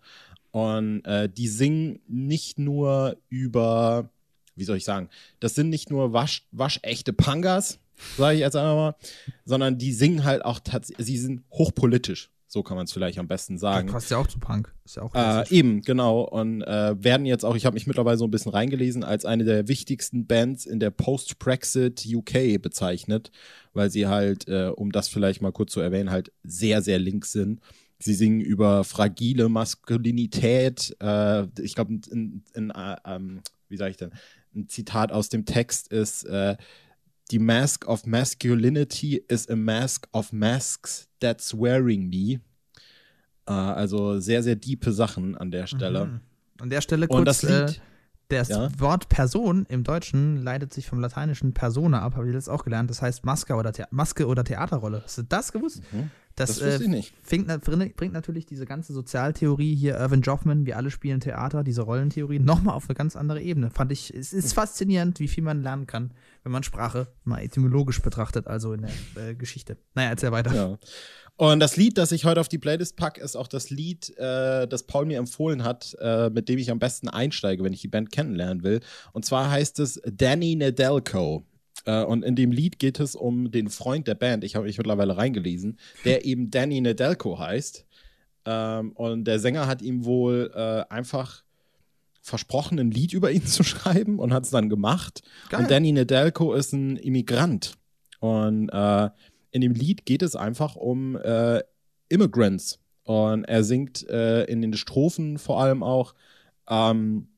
Und 0.51 1.05
äh, 1.05 1.28
die 1.28 1.47
singen 1.49 2.01
nicht 2.09 2.59
nur 2.59 3.18
über, 3.28 4.11
wie 4.55 4.64
soll 4.64 4.78
ich 4.78 4.84
sagen, 4.84 5.11
das 5.39 5.55
sind 5.55 5.68
nicht 5.68 5.91
nur 5.91 6.12
wasch, 6.12 6.49
waschechte 6.51 7.12
Pungas, 7.12 7.78
sage 8.16 8.34
ich 8.34 8.40
jetzt 8.40 8.57
einfach 8.57 8.74
mal, 8.74 8.94
sondern 9.44 9.78
die 9.78 9.92
singen 9.92 10.24
halt 10.24 10.44
auch 10.44 10.61
tatsächlich, 10.61 11.07
sie 11.07 11.18
sind 11.18 11.42
hochpolitisch, 11.53 12.30
so 12.49 12.62
kann 12.62 12.76
man 12.76 12.84
es 12.84 12.92
vielleicht 12.92 13.18
am 13.18 13.28
besten 13.28 13.59
sagen. 13.59 13.88
Passt 13.88 14.11
ja 14.11 14.18
auch 14.18 14.26
zu 14.26 14.38
Punk. 14.38 14.72
Ist 14.84 14.97
ja 14.97 15.03
auch 15.03 15.14
Äh, 15.14 15.44
eben, 15.51 15.82
genau. 15.82 16.22
Und 16.22 16.62
äh, 16.62 17.03
werden 17.03 17.26
jetzt 17.26 17.44
auch, 17.44 17.57
ich 17.57 17.66
habe 17.66 17.74
mich 17.74 17.86
mittlerweile 17.86 18.16
so 18.16 18.24
ein 18.24 18.30
bisschen 18.30 18.53
reingelesen, 18.53 19.03
als 19.05 19.24
eine 19.24 19.44
der 19.44 19.68
wichtigsten 19.68 20.26
Bands 20.26 20.64
in 20.64 20.78
der 20.78 20.90
Post-Brexit 20.90 22.07
UK 22.07 22.62
bezeichnet, 22.62 23.32
weil 23.74 23.90
sie 23.90 24.07
halt, 24.07 24.49
äh, 24.49 24.68
um 24.68 24.92
das 24.92 25.09
vielleicht 25.09 25.42
mal 25.42 25.53
kurz 25.53 25.72
zu 25.72 25.80
erwähnen, 25.80 26.11
halt 26.11 26.32
sehr, 26.44 26.82
sehr 26.82 26.99
links 26.99 27.32
sind. 27.32 27.61
Sie 27.99 28.14
singen 28.14 28.40
über 28.40 28.84
fragile 28.84 29.49
Maskulinität. 29.49 30.97
Äh, 31.01 31.47
ich 31.61 31.74
glaube, 31.74 31.94
in, 32.11 32.42
in, 32.55 32.70
äh, 32.70 32.97
ähm, 33.07 33.40
wie 33.68 33.76
sage 33.76 33.90
ich 33.90 33.97
denn? 33.97 34.12
Ein 34.55 34.68
Zitat 34.68 35.12
aus 35.12 35.28
dem 35.28 35.44
Text 35.47 35.88
ist: 35.88 36.24
äh, 36.24 36.57
Die 37.31 37.39
Mask 37.39 37.87
of 37.89 38.07
Masculinity 38.07 39.22
is 39.29 39.49
a 39.49 39.57
mask 39.57 40.07
of 40.12 40.33
masks 40.33 41.09
that's 41.20 41.53
wearing 41.53 42.09
me. 42.09 42.41
Äh, 43.47 43.53
also 43.53 44.20
sehr, 44.20 44.43
sehr 44.43 44.57
diepe 44.57 44.93
Sachen 44.93 45.37
an 45.37 45.51
der 45.51 45.66
Stelle. 45.66 46.07
Mhm. 46.07 46.20
An 46.61 46.70
der 46.70 46.81
Stelle 46.81 47.09
Und 47.09 47.24
kurz, 47.24 47.41
das 47.41 47.43
Lied, 47.43 47.79
äh, 47.79 47.81
das 48.29 48.49
ja? 48.49 48.68
Wort 48.79 49.09
Person 49.09 49.66
im 49.68 49.85
Deutschen 49.85 50.43
leitet 50.43 50.72
sich 50.72 50.87
vom 50.87 51.01
lateinischen 51.01 51.53
Persona 51.53 52.03
ab, 52.03 52.16
habe 52.16 52.29
ich 52.29 52.35
jetzt 52.35 52.49
auch 52.49 52.64
gelernt. 52.64 52.91
Das 52.91 53.03
heißt 53.03 53.24
Maske 53.24 53.55
oder, 53.55 53.72
Thea 53.72 53.87
Maske 53.91 54.27
oder 54.27 54.43
Theaterrolle. 54.43 55.03
Hast 55.05 55.18
du 55.18 55.22
das 55.22 55.53
gewusst? 55.53 55.83
Mhm. 55.93 56.11
Das, 56.35 56.59
das 56.59 56.61
wusste 56.61 56.83
äh, 56.83 56.85
ich 56.85 56.89
nicht. 56.89 57.14
fängt, 57.22 57.47
bringt 57.62 57.97
bringt 57.97 58.12
natürlich 58.12 58.45
diese 58.45 58.66
ganze 58.66 58.93
Sozialtheorie 58.93 59.74
hier, 59.74 59.97
Irvin 59.97 60.20
Joffman, 60.20 60.66
wir 60.66 60.77
alle 60.77 60.91
spielen 60.91 61.20
Theater, 61.20 61.64
diese 61.64 61.81
Rollentheorie, 61.83 62.39
nochmal 62.41 62.74
auf 62.74 62.89
eine 62.89 62.95
ganz 62.95 63.16
andere 63.16 63.41
Ebene. 63.41 63.70
Fand 63.70 63.91
ich, 63.91 64.12
es 64.12 64.35
ist 64.35 64.53
faszinierend, 64.53 65.18
wie 65.18 65.29
viel 65.29 65.43
man 65.43 65.62
lernen 65.62 65.87
kann, 65.87 66.12
wenn 66.47 66.53
man 66.53 66.62
Sprache 66.62 67.09
mal 67.24 67.42
etymologisch 67.42 68.01
betrachtet, 68.01 68.47
also 68.47 68.72
in 68.72 68.82
der 68.82 69.30
äh, 69.30 69.34
Geschichte. 69.34 69.78
Naja, 69.94 70.11
erzähl 70.11 70.30
weiter. 70.30 70.55
Ja. 70.55 70.78
Und 71.34 71.59
das 71.59 71.76
Lied, 71.76 71.99
das 71.99 72.12
ich 72.12 72.24
heute 72.24 72.40
auf 72.40 72.49
die 72.49 72.59
Playlist 72.59 72.97
packe, 72.97 73.20
ist 73.20 73.34
auch 73.34 73.49
das 73.49 73.68
Lied, 73.68 74.16
äh, 74.16 74.68
das 74.68 74.84
Paul 74.84 75.07
mir 75.07 75.18
empfohlen 75.18 75.64
hat, 75.64 75.97
äh, 76.01 76.30
mit 76.30 76.49
dem 76.49 76.59
ich 76.59 76.70
am 76.70 76.78
besten 76.78 77.09
einsteige, 77.09 77.64
wenn 77.64 77.72
ich 77.72 77.80
die 77.80 77.88
Band 77.88 78.12
kennenlernen 78.12 78.62
will. 78.62 78.78
Und 79.12 79.24
zwar 79.24 79.51
heißt 79.51 79.80
es 79.80 80.01
Danny 80.07 80.55
Nedelko. 80.55 81.44
Äh, 81.84 82.05
und 82.05 82.24
in 82.24 82.36
dem 82.36 82.53
Lied 82.53 82.78
geht 82.78 83.01
es 83.01 83.16
um 83.16 83.51
den 83.51 83.68
Freund 83.68 84.07
der 84.07 84.14
Band, 84.14 84.44
ich 84.44 84.55
habe 84.55 84.66
mich 84.66 84.78
mittlerweile 84.78 85.16
reingelesen, 85.16 85.80
der 86.05 86.24
eben 86.26 86.53
Danny 86.53 86.80
Nedelko 86.80 87.40
heißt. 87.40 87.84
Ähm, 88.44 88.92
und 88.92 89.24
der 89.24 89.40
Sänger 89.40 89.66
hat 89.66 89.82
ihm 89.82 90.05
wohl 90.05 90.53
äh, 90.55 90.94
einfach 90.94 91.42
versprochen, 92.27 92.81
ein 92.81 92.91
Lied 92.91 93.12
über 93.12 93.31
ihn 93.31 93.47
zu 93.47 93.62
schreiben 93.62 94.18
und 94.18 94.33
hat 94.33 94.45
es 94.45 94.51
dann 94.51 94.68
gemacht. 94.68 95.22
Geil. 95.49 95.61
Und 95.61 95.70
Danny 95.70 95.93
Nedelko 95.93 96.55
ist 96.55 96.72
ein 96.72 96.97
Immigrant. 96.97 97.74
Und 98.18 98.68
äh, 98.70 99.11
in 99.53 99.61
dem 99.61 99.72
Lied 99.72 100.05
geht 100.05 100.22
es 100.22 100.35
einfach 100.35 100.74
um 100.74 101.16
äh, 101.16 101.62
Immigrants. 102.09 102.81
Und 103.05 103.45
er 103.45 103.62
singt 103.62 104.09
äh, 104.09 104.45
in 104.45 104.61
den 104.61 104.74
Strophen 104.74 105.39
vor 105.39 105.61
allem 105.61 105.85
auch 105.85 106.14
ähm, 106.68 107.29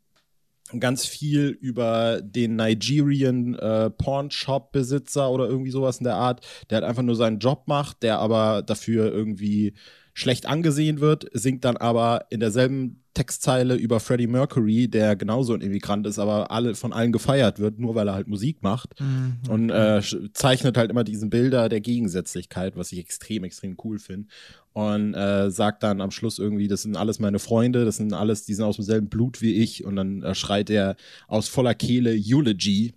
ganz 0.79 1.05
viel 1.05 1.49
über 1.49 2.23
den 2.23 2.57
Nigerian 2.57 3.55
äh, 3.55 3.91
Pawn-Shop-Besitzer 3.91 5.31
oder 5.31 5.47
irgendwie 5.47 5.71
sowas 5.71 5.99
in 5.99 6.05
der 6.05 6.17
Art, 6.17 6.47
der 6.71 6.77
halt 6.77 6.85
einfach 6.85 7.03
nur 7.03 7.17
seinen 7.17 7.39
Job 7.39 7.65
macht, 7.67 8.03
der 8.03 8.19
aber 8.19 8.63
dafür 8.63 9.13
irgendwie 9.13 9.75
schlecht 10.19 10.47
angesehen 10.47 10.99
wird, 10.99 11.27
singt 11.33 11.65
dann 11.65 11.77
aber 11.77 12.27
in 12.31 12.41
derselben 12.41 13.05
Textzeile 13.15 13.77
über 13.77 14.01
Freddie 14.01 14.27
Mercury, 14.27 14.89
der 14.89 15.15
genauso 15.15 15.55
ein 15.55 15.61
Immigrant 15.61 16.07
ist, 16.09 16.19
aber 16.19 16.51
alle 16.51 16.75
von 16.75 16.93
allen 16.93 17.13
gefeiert 17.13 17.61
wird, 17.61 17.79
nur 17.79 17.95
weil 17.95 18.09
er 18.09 18.15
halt 18.15 18.27
Musik 18.27 18.63
macht. 18.63 19.01
Mhm. 19.01 19.39
Und 19.49 19.71
äh, 19.71 20.03
zeichnet 20.33 20.77
halt 20.77 20.91
immer 20.91 21.05
diesen 21.05 21.31
Bilder 21.31 21.69
der 21.69 21.81
Gegensätzlichkeit, 21.81 22.77
was 22.77 22.91
ich 22.91 22.99
extrem, 22.99 23.45
extrem 23.45 23.77
cool 23.85 24.01
finde. 24.01 24.29
Und 24.73 25.15
äh, 25.15 25.53
sagt 25.53 25.85
dann 25.85 26.01
am 26.01 26.11
Schluss 26.11 26.41
irgendwie, 26.41 26.67
das 26.67 26.83
sind 26.83 26.97
alles 26.97 27.21
meine 27.21 27.39
Freunde, 27.39 27.85
das 27.85 27.97
sind 27.97 28.13
alles, 28.13 28.45
die 28.45 28.55
sind 28.55 28.65
aus 28.65 28.77
demselben 28.77 29.09
Blut 29.09 29.41
wie 29.41 29.55
ich. 29.55 29.85
Und 29.85 29.95
dann 29.95 30.23
äh, 30.23 30.35
schreit 30.35 30.69
er 30.69 30.97
aus 31.29 31.47
voller 31.47 31.75
Kehle 31.75 32.11
Eulogy. 32.13 32.93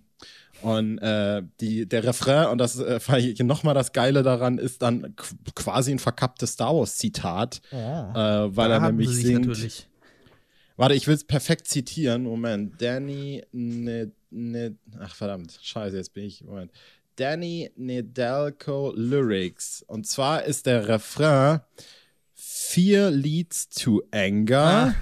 Und 0.62 0.98
äh, 0.98 1.42
die, 1.60 1.86
der 1.88 2.04
Refrain, 2.04 2.46
und 2.48 2.58
das 2.58 2.78
äh, 2.78 3.00
fand 3.00 3.22
ich 3.22 3.38
nochmal 3.40 3.74
das 3.74 3.92
Geile 3.92 4.22
daran, 4.22 4.58
ist 4.58 4.82
dann 4.82 5.14
qu- 5.16 5.34
quasi 5.54 5.90
ein 5.92 5.98
verkapptes 5.98 6.52
Star 6.52 6.74
Wars-Zitat, 6.74 7.60
äh, 7.70 7.76
weil 8.56 8.68
Da 8.68 8.74
er 8.76 8.80
nämlich 8.80 9.08
singt. 9.10 9.46
natürlich. 9.46 9.88
Warte, 10.76 10.94
ich 10.94 11.06
will 11.06 11.14
es 11.14 11.24
perfekt 11.24 11.68
zitieren. 11.68 12.22
Moment. 12.22 12.80
Danny 12.80 13.42
ne, 13.52 14.10
ne, 14.30 14.74
ach 15.00 15.14
verdammt, 15.14 15.58
scheiße, 15.62 15.96
jetzt 15.96 16.14
bin 16.14 16.24
ich. 16.24 16.42
Moment. 16.44 16.72
Danny 17.16 17.70
Nedelko 17.76 18.92
Lyrics. 18.96 19.84
Und 19.86 20.06
zwar 20.06 20.44
ist 20.44 20.64
der 20.66 20.88
Refrain 20.88 21.60
Fear 22.34 23.10
leads 23.10 23.68
to 23.68 24.02
anger. 24.12 24.94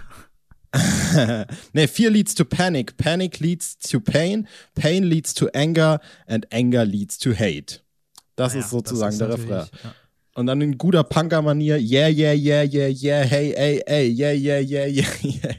ne, 1.72 1.88
fear 1.88 2.10
leads 2.10 2.34
to 2.34 2.44
panic. 2.44 2.96
Panic 2.96 3.40
leads 3.40 3.76
to 3.78 4.00
pain. 4.00 4.46
Pain 4.74 5.08
leads 5.08 5.34
to 5.34 5.48
anger. 5.54 5.98
And 6.26 6.46
anger 6.52 6.84
leads 6.84 7.18
to 7.18 7.32
hate. 7.32 7.80
Das 8.36 8.52
Naja, 8.54 8.64
ist 8.64 8.70
sozusagen 8.70 9.18
der 9.18 9.28
natürlich- 9.28 9.50
Refrain. 9.50 9.68
ja. 9.84 9.94
Und 10.34 10.46
dann 10.46 10.60
in 10.60 10.78
guter 10.78 11.02
Punker-Manier, 11.02 11.76
yeah, 11.78 12.08
yeah, 12.08 12.32
yeah, 12.32 12.62
yeah, 12.62 12.86
yeah, 12.88 13.24
hey, 13.24 13.52
hey, 13.56 13.82
hey, 13.86 14.08
yeah, 14.08 14.32
yeah, 14.32 14.60
yeah, 14.60 14.86
yeah, 14.86 15.06
yeah. 15.22 15.54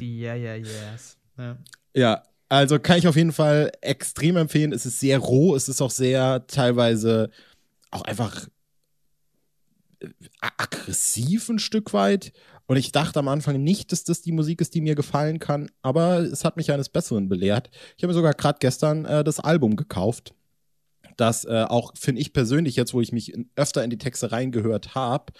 Yeah, 0.00 0.34
yeah, 0.34 0.56
yes. 0.56 1.16
Ja. 1.38 1.56
Ja, 1.94 2.22
also 2.48 2.78
kann 2.80 2.98
ich 2.98 3.06
auf 3.06 3.14
jeden 3.16 3.32
Fall 3.32 3.70
extrem 3.80 4.36
empfehlen. 4.36 4.72
Es 4.72 4.84
ist 4.86 4.98
sehr 4.98 5.18
roh, 5.18 5.54
es 5.54 5.68
ist 5.68 5.80
auch 5.80 5.92
sehr 5.92 6.44
teilweise 6.48 7.30
auch 7.92 8.02
einfach 8.02 8.48
äh, 10.00 10.08
aggressiv 10.58 11.48
ein 11.48 11.58
Stück 11.60 11.92
weit. 11.92 12.32
Und 12.66 12.76
ich 12.76 12.92
dachte 12.92 13.18
am 13.18 13.28
Anfang 13.28 13.62
nicht, 13.62 13.92
dass 13.92 14.04
das 14.04 14.22
die 14.22 14.32
Musik 14.32 14.60
ist, 14.60 14.74
die 14.74 14.80
mir 14.80 14.94
gefallen 14.94 15.38
kann, 15.38 15.70
aber 15.82 16.20
es 16.20 16.44
hat 16.44 16.56
mich 16.56 16.70
eines 16.72 16.88
Besseren 16.88 17.28
belehrt. 17.28 17.70
Ich 17.96 18.02
habe 18.02 18.12
mir 18.12 18.14
sogar 18.14 18.34
gerade 18.34 18.58
gestern 18.60 19.04
äh, 19.04 19.24
das 19.24 19.40
Album 19.40 19.76
gekauft, 19.76 20.34
das 21.16 21.44
äh, 21.44 21.64
auch, 21.68 21.92
finde 21.98 22.20
ich 22.22 22.32
persönlich, 22.32 22.76
jetzt 22.76 22.94
wo 22.94 23.00
ich 23.00 23.12
mich 23.12 23.34
in, 23.34 23.50
öfter 23.56 23.84
in 23.84 23.90
die 23.90 23.98
Texte 23.98 24.32
reingehört 24.32 24.94
habe, 24.94 25.32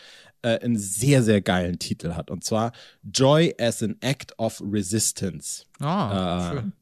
äh, 0.43 0.59
einen 0.59 0.77
sehr, 0.77 1.23
sehr 1.23 1.41
geilen 1.41 1.79
Titel 1.79 2.13
hat. 2.15 2.31
Und 2.31 2.45
zwar 2.45 2.73
Joy 3.03 3.55
as 3.59 3.83
an 3.83 3.97
Act 4.01 4.39
of 4.39 4.63
Resistance. 4.65 5.65
Ah, 5.81 6.11
Ah. 6.11 6.51
schön. 6.53 6.73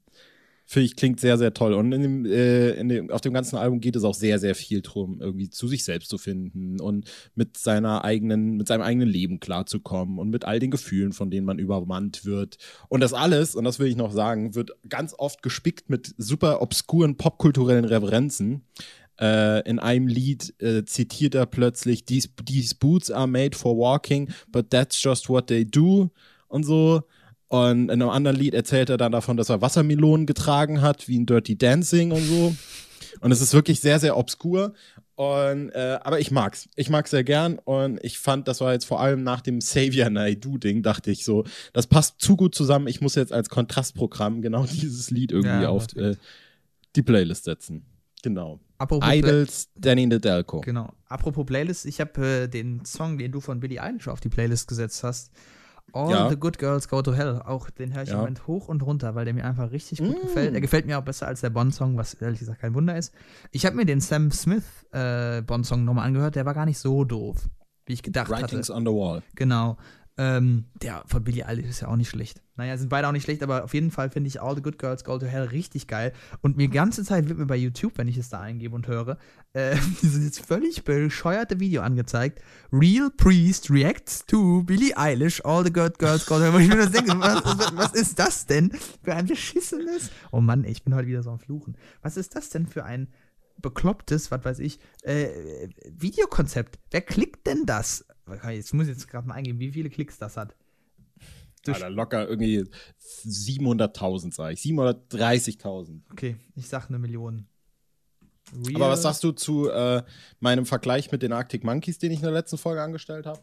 Finde 0.73 0.87
ich, 0.87 0.95
klingt 0.95 1.19
sehr, 1.19 1.37
sehr 1.37 1.53
toll. 1.53 1.75
Und 1.75 1.91
in 1.91 2.01
dem, 2.01 2.25
äh, 2.27 2.71
in 2.75 2.89
dem, 2.89 3.11
auf 3.11 3.21
dem 3.21 3.35
ganzen 3.35 3.57
Album 3.57 3.81
geht 3.81 3.97
es 3.97 4.05
auch 4.05 4.15
sehr, 4.15 4.39
sehr 4.39 4.55
viel 4.55 4.83
drum, 4.83 5.21
irgendwie 5.21 5.51
zu 5.51 5.67
sich 5.67 5.83
selbst 5.83 6.09
zu 6.09 6.17
finden 6.17 6.81
und 6.81 7.11
mit 7.35 7.57
seiner 7.57 8.05
eigenen, 8.05 8.57
mit 8.57 8.69
seinem 8.69 8.83
eigenen 8.83 9.09
Leben 9.09 9.41
klarzukommen 9.41 10.21
und 10.21 10.31
mit 10.31 10.45
all 10.45 10.61
den 10.61 10.71
Gefühlen, 10.71 11.13
von 11.13 11.29
denen 11.29 11.45
man 11.45 11.59
übermannt 11.59 12.25
wird. 12.25 12.59
Und 12.89 13.01
das 13.01 13.15
alles, 13.15 13.57
und 13.57 13.65
das 13.65 13.81
will 13.81 13.89
ich 13.89 13.97
noch 13.97 14.13
sagen, 14.13 14.55
wird 14.55 14.71
ganz 14.89 15.13
oft 15.19 15.43
gespickt 15.43 15.91
mit 15.91 16.15
super 16.19 16.63
obskuren 16.63 17.17
popkulturellen 17.17 17.85
Referenzen. 17.85 18.63
Äh, 19.21 19.69
in 19.69 19.81
einem 19.81 20.07
Lied 20.07 20.55
äh, 20.63 20.85
zitiert 20.85 21.35
er 21.35 21.47
plötzlich, 21.47 22.05
these, 22.05 22.29
these 22.47 22.77
boots 22.77 23.11
are 23.11 23.27
made 23.27 23.57
for 23.57 23.77
walking, 23.77 24.29
but 24.53 24.71
that's 24.71 25.03
just 25.03 25.29
what 25.29 25.49
they 25.49 25.65
do 25.65 26.11
und 26.47 26.63
so. 26.63 27.03
Und 27.51 27.91
in 27.91 28.01
einem 28.01 28.11
anderen 28.11 28.37
Lied 28.37 28.55
erzählt 28.55 28.91
er 28.91 28.97
dann 28.97 29.11
davon, 29.11 29.37
dass 29.37 29.49
er 29.49 29.61
Wassermelonen 29.61 30.25
getragen 30.25 30.83
hat, 30.83 31.09
wie 31.09 31.17
in 31.17 31.27
Dirty 31.27 31.59
Dancing 31.59 32.13
und 32.13 32.23
so. 32.23 32.55
Und 33.23 33.33
es 33.33 33.41
ist 33.41 33.53
wirklich 33.55 33.81
sehr, 33.81 33.99
sehr 33.99 34.17
obskur. 34.17 34.73
Und, 35.17 35.71
äh, 35.71 35.99
aber 36.05 36.21
ich 36.21 36.31
mag's. 36.31 36.69
Ich 36.77 36.91
mag's 36.91 37.11
sehr 37.11 37.25
gern. 37.25 37.59
Und 37.59 37.99
ich 38.05 38.21
fand, 38.21 38.47
das 38.47 38.61
war 38.61 38.73
jetzt 38.73 38.85
vor 38.85 39.01
allem 39.01 39.25
nach 39.25 39.41
dem 39.41 39.61
Savior 39.61 40.11
Naidu-Ding, 40.11 40.85
dachte 40.85 41.11
ich 41.11 41.25
so, 41.25 41.45
das 41.73 41.89
passt 41.89 42.21
zu 42.21 42.37
gut 42.37 42.55
zusammen. 42.55 42.87
Ich 42.87 43.01
muss 43.01 43.17
jetzt 43.17 43.33
als 43.33 43.49
Kontrastprogramm 43.49 44.43
genau 44.43 44.65
dieses 44.71 45.11
Lied 45.11 45.33
irgendwie 45.33 45.65
Ja, 45.65 45.71
auf 45.71 45.89
äh, 45.97 46.15
die 46.95 47.03
Playlist 47.03 47.47
setzen. 47.47 47.85
Genau. 48.23 48.61
Apropos 48.79 49.13
Idols, 49.13 49.71
Danny 49.75 50.07
Nedelko. 50.07 50.61
Genau. 50.61 50.93
Apropos 51.09 51.45
Playlist, 51.47 51.85
ich 51.85 52.01
habe 52.01 52.45
äh, 52.45 52.49
den 52.49 52.85
Song, 52.85 53.19
den 53.19 53.33
du 53.33 53.41
von 53.41 53.59
Billie 53.59 53.83
Eilish 53.83 54.07
auf 54.07 54.21
die 54.21 54.29
Playlist 54.29 54.69
gesetzt 54.69 55.03
hast. 55.03 55.33
All 55.93 56.11
Ja. 56.11 56.29
the 56.29 56.37
Good 56.37 56.59
Girls 56.59 56.89
Go 56.89 57.03
to 57.03 57.13
Hell. 57.13 57.41
Auch 57.45 57.71
den 57.71 57.95
höre 57.95 58.03
ich 58.03 58.09
Ja. 58.09 58.15
im 58.15 58.21
Moment 58.21 58.47
hoch 58.47 58.69
und 58.69 58.83
runter, 58.83 59.15
weil 59.15 59.25
der 59.25 59.35
mir 59.35 59.45
einfach 59.45 59.71
richtig 59.71 59.99
gut 59.99 60.17
Mm. 60.19 60.21
gefällt. 60.23 60.55
Er 60.55 60.61
gefällt 60.61 60.87
mir 60.87 60.99
auch 60.99 61.03
besser 61.05 61.27
als 61.27 61.41
der 61.41 61.51
Bond-Song, 61.51 61.97
was 61.97 62.15
ehrlich 62.15 62.39
gesagt 62.41 62.61
kein 62.61 62.75
Wunder 62.75 62.97
ist. 62.97 63.13
Ich 63.51 63.67
habe 63.67 63.77
mir 63.77 63.85
den 63.87 64.01
Sam 64.01 64.31
Smith 64.31 64.65
äh, 64.93 65.43
Bond-Song 65.43 65.85
nochmal 65.85 66.07
angehört. 66.07 66.35
Der 66.37 66.47
war 66.47 66.55
gar 66.55 66.67
nicht 66.67 66.79
so 66.79 67.05
doof, 67.05 67.49
wie 67.87 67.93
ich 67.95 68.03
gedacht 68.03 68.31
Writings 68.31 68.69
hatte. 68.69 68.75
on 68.79 68.85
the 68.87 68.93
Wall. 68.93 69.23
Genau. 69.35 69.77
Ähm, 70.17 70.67
der 70.83 71.03
von 71.07 71.25
Billie 71.25 71.47
Eilish 71.47 71.67
ist 71.67 71.81
ja 71.81 71.89
auch 71.89 71.97
nicht 71.97 72.11
schlecht. 72.11 72.43
Naja, 72.57 72.77
sind 72.77 72.91
beide 72.91 73.09
auch 73.09 73.13
nicht 73.13 73.25
schlecht, 73.25 73.43
aber 73.43 73.65
auf 73.65 73.73
jeden 73.73 73.91
Fall 73.91 74.11
finde 74.11 74.29
ich 74.29 74.43
All 74.43 74.55
the 74.55 74.61
Good 74.61 74.79
Girls 74.79 75.05
Go 75.05 75.19
to 75.19 75.25
Hell 75.25 75.45
richtig 75.45 75.87
geil. 75.87 76.13
Und 76.43 76.59
mir 76.59 76.69
die 76.69 76.75
ganze 76.75 77.05
Zeit 77.05 77.29
wird 77.29 77.39
mir 77.39 77.47
bei 77.47 77.57
YouTube, 77.57 77.97
wenn 77.97 78.07
ich 78.07 78.19
es 78.19 78.29
da 78.29 78.41
eingebe 78.41 78.75
und 78.75 78.87
höre, 78.87 79.17
äh, 79.55 79.77
dieses 80.03 80.39
völlig 80.39 80.85
bescheuerte 80.85 81.59
Video 81.59 81.83
angezeigt. 81.83 82.43
Real 82.71 83.11
Priest 83.11 83.71
reacts 83.71 84.27
to 84.27 84.63
Billie 84.65 84.95
Eilish, 84.97 85.43
All 85.45 85.65
the 85.65 85.73
Good 85.73 85.99
Girls 85.99 86.27
Go 86.27 86.37
to 86.37 86.43
Hell. 86.43 86.53
Wo 86.53 86.59
ich 86.59 86.69
mir 86.69 86.77
das 86.77 86.91
denke, 86.91 87.19
was, 87.19 87.45
was, 87.45 87.77
was 87.77 87.93
ist 87.95 88.19
das 88.19 88.47
denn 88.47 88.73
für 89.03 89.15
ein 89.15 89.27
beschissenes? 89.27 90.11
Oh 90.33 90.41
Mann, 90.41 90.65
ich 90.65 90.85
bin 90.85 90.95
heute 90.95 91.07
wieder 91.07 91.23
so 91.23 91.31
am 91.31 91.39
Fluchen. 91.39 91.77
Was 92.03 92.17
ist 92.17 92.37
das 92.37 92.51
denn 92.51 92.67
für 92.67 92.85
ein 92.85 93.09
beklopptes, 93.61 94.31
was 94.31 94.45
weiß 94.45 94.59
ich, 94.59 94.81
äh, 95.03 95.69
Videokonzept? 95.91 96.79
Wer 96.91 97.03
klickt 97.03 97.47
denn 97.47 97.67
das? 97.67 98.05
Jetzt 98.51 98.73
muss 98.75 98.87
ich 98.87 98.93
jetzt 98.95 99.09
gerade 99.09 99.27
mal 99.29 99.35
eingeben, 99.35 99.59
wie 99.61 99.73
viele 99.73 99.91
Klicks 99.91 100.19
das 100.19 100.37
hat. 100.37 100.55
Alter, 101.67 101.91
locker 101.91 102.27
irgendwie 102.29 102.65
700.000, 103.01 104.33
sag 104.35 104.53
ich. 104.55 104.61
730.000. 104.63 106.01
Okay, 106.11 106.37
ich 106.57 106.69
sag 106.69 106.89
eine 106.89 106.99
Million. 106.99 107.47
Real- 108.67 108.77
Aber 108.77 108.91
was 108.93 109.03
sagst 109.03 109.23
du 109.23 109.33
zu 109.33 109.69
äh, 109.69 110.03
meinem 110.41 110.65
Vergleich 110.67 111.13
mit 111.13 111.23
den 111.23 111.33
Arctic 111.33 111.63
Monkeys, 111.63 111.99
den 111.99 112.13
ich 112.13 112.19
in 112.19 112.25
der 112.25 112.33
letzten 112.33 112.57
Folge 112.59 112.83
angestellt 112.83 113.27
habe? 113.27 113.41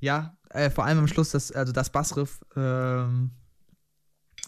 Ja, 0.00 0.36
äh, 0.50 0.70
vor 0.70 0.84
allem 0.84 0.98
am 1.00 1.08
Schluss, 1.08 1.30
das, 1.30 1.50
also 1.52 1.72
das 1.72 1.90
Bassriff 1.90 2.44
ähm, 2.56 3.32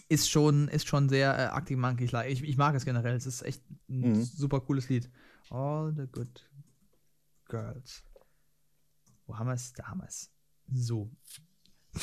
ist, 0.07 0.29
schon, 0.29 0.67
ist 0.69 0.87
schon 0.87 1.09
sehr 1.09 1.37
äh, 1.37 1.41
Arctic 1.47 1.77
Monkey 1.77 2.05
like. 2.07 2.31
Ich, 2.31 2.43
ich 2.43 2.55
mag 2.57 2.75
es 2.75 2.85
generell. 2.85 3.15
Es 3.15 3.25
ist 3.25 3.41
echt 3.43 3.61
ein 3.89 4.11
Mhm. 4.13 4.23
super 4.23 4.61
cooles 4.61 4.87
Lied. 4.89 5.09
All 5.49 5.93
the 5.95 6.07
good 6.11 6.49
girls. 7.49 8.03
Wo 9.27 9.37
haben 9.37 9.47
wir 9.47 9.53
es? 9.53 9.73
Da 9.73 9.85
haben 9.87 9.99
wir 10.01 10.07
es. 10.07 10.29
So. 10.73 11.09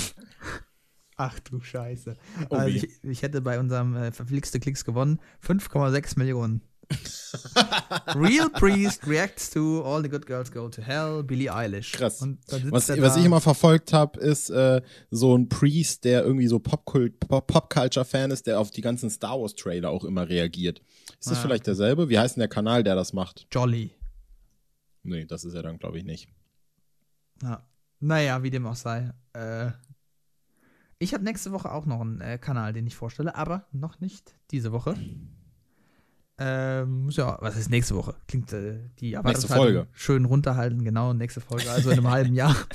Ach 1.16 1.38
du 1.40 1.60
Scheiße. 1.60 2.16
Oh, 2.50 2.56
also 2.56 2.68
ich, 2.76 2.88
ich 3.04 3.22
hätte 3.22 3.40
bei 3.42 3.58
unserem 3.60 3.94
äh, 3.96 4.12
verflixte 4.12 4.58
Klicks 4.60 4.84
gewonnen. 4.84 5.20
5,6 5.46 6.18
Millionen. 6.18 6.62
Real 8.14 8.50
Priest 8.50 9.06
reacts 9.06 9.50
to 9.50 9.82
All 9.82 10.02
the 10.02 10.08
Good 10.08 10.26
Girls 10.26 10.50
Go 10.50 10.68
to 10.68 10.82
Hell, 10.82 11.22
Billie 11.22 11.50
Eilish. 11.50 11.92
Krass. 11.92 12.20
Was, 12.70 12.88
was 12.88 13.16
ich 13.16 13.24
immer 13.24 13.40
verfolgt 13.40 13.92
habe, 13.92 14.18
ist 14.20 14.50
äh, 14.50 14.82
so 15.10 15.36
ein 15.36 15.48
Priest, 15.48 16.04
der 16.04 16.22
irgendwie 16.24 16.48
so 16.48 16.58
Popkult- 16.58 17.18
Pop- 17.20 17.46
Pop-Culture-Fan 17.46 18.30
ist, 18.30 18.46
der 18.46 18.58
auf 18.60 18.70
die 18.70 18.82
ganzen 18.82 19.08
Star 19.10 19.40
Wars-Trailer 19.40 19.90
auch 19.90 20.04
immer 20.04 20.28
reagiert. 20.28 20.82
Ist 21.20 21.30
das 21.30 21.38
Ah. 21.38 21.42
vielleicht 21.42 21.66
derselbe? 21.66 22.08
Wie 22.08 22.18
heißt 22.18 22.36
denn 22.36 22.40
der 22.42 22.48
Kanal, 22.48 22.82
der 22.84 22.94
das 22.94 23.12
macht? 23.12 23.46
Jolly. 23.52 23.92
Nee, 25.02 25.24
das 25.24 25.44
ist 25.44 25.54
er 25.54 25.62
dann, 25.62 25.78
glaube 25.78 25.98
ich, 25.98 26.04
nicht. 26.04 26.28
Ja. 27.42 27.66
Naja, 28.00 28.42
wie 28.42 28.50
dem 28.50 28.66
auch 28.66 28.76
sei. 28.76 29.12
Äh, 29.32 29.70
ich 30.98 31.14
habe 31.14 31.24
nächste 31.24 31.52
Woche 31.52 31.72
auch 31.72 31.86
noch 31.86 32.00
einen 32.00 32.20
äh, 32.20 32.38
Kanal, 32.38 32.72
den 32.72 32.86
ich 32.86 32.96
vorstelle, 32.96 33.34
aber 33.34 33.66
noch 33.72 34.00
nicht 34.00 34.36
diese 34.50 34.72
Woche. 34.72 34.94
Ähm, 36.38 37.10
ja, 37.10 37.36
was 37.40 37.56
ist 37.56 37.70
nächste 37.70 37.94
Woche? 37.94 38.14
Klingt 38.26 38.52
äh, 38.52 38.78
die 38.98 39.12
Erwartungshaltung 39.12 39.64
Folge. 39.64 39.86
schön 39.92 40.24
runterhalten, 40.24 40.82
genau, 40.82 41.12
nächste 41.12 41.40
Folge, 41.40 41.70
also 41.70 41.90
in 41.90 41.98
einem 41.98 42.10
halben 42.10 42.34
Jahr. 42.34 42.56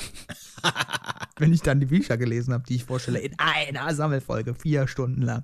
Wenn 1.40 1.54
ich 1.54 1.62
dann 1.62 1.80
die 1.80 1.86
Bücher 1.86 2.18
gelesen 2.18 2.54
habe, 2.54 2.64
die 2.68 2.76
ich 2.76 2.84
vorstelle, 2.84 3.20
in 3.20 3.38
einer 3.38 3.94
Sammelfolge, 3.94 4.56
vier 4.56 4.88
Stunden 4.88 5.22
lang. 5.22 5.44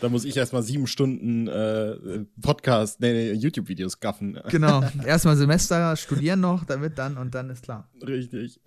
Da 0.00 0.08
muss 0.08 0.24
ich 0.24 0.36
erstmal 0.36 0.62
sieben 0.62 0.86
Stunden 0.86 1.46
äh, 1.46 2.24
Podcast, 2.40 3.00
nee, 3.00 3.12
nee, 3.12 3.32
YouTube-Videos 3.32 4.00
gaffen. 4.00 4.38
Genau. 4.48 4.82
Erstmal 5.04 5.36
Semester, 5.36 5.94
studieren 5.96 6.40
noch, 6.40 6.64
damit 6.64 6.98
dann 6.98 7.18
und 7.18 7.34
dann 7.34 7.50
ist 7.50 7.64
klar. 7.64 7.88
Richtig. 8.06 8.60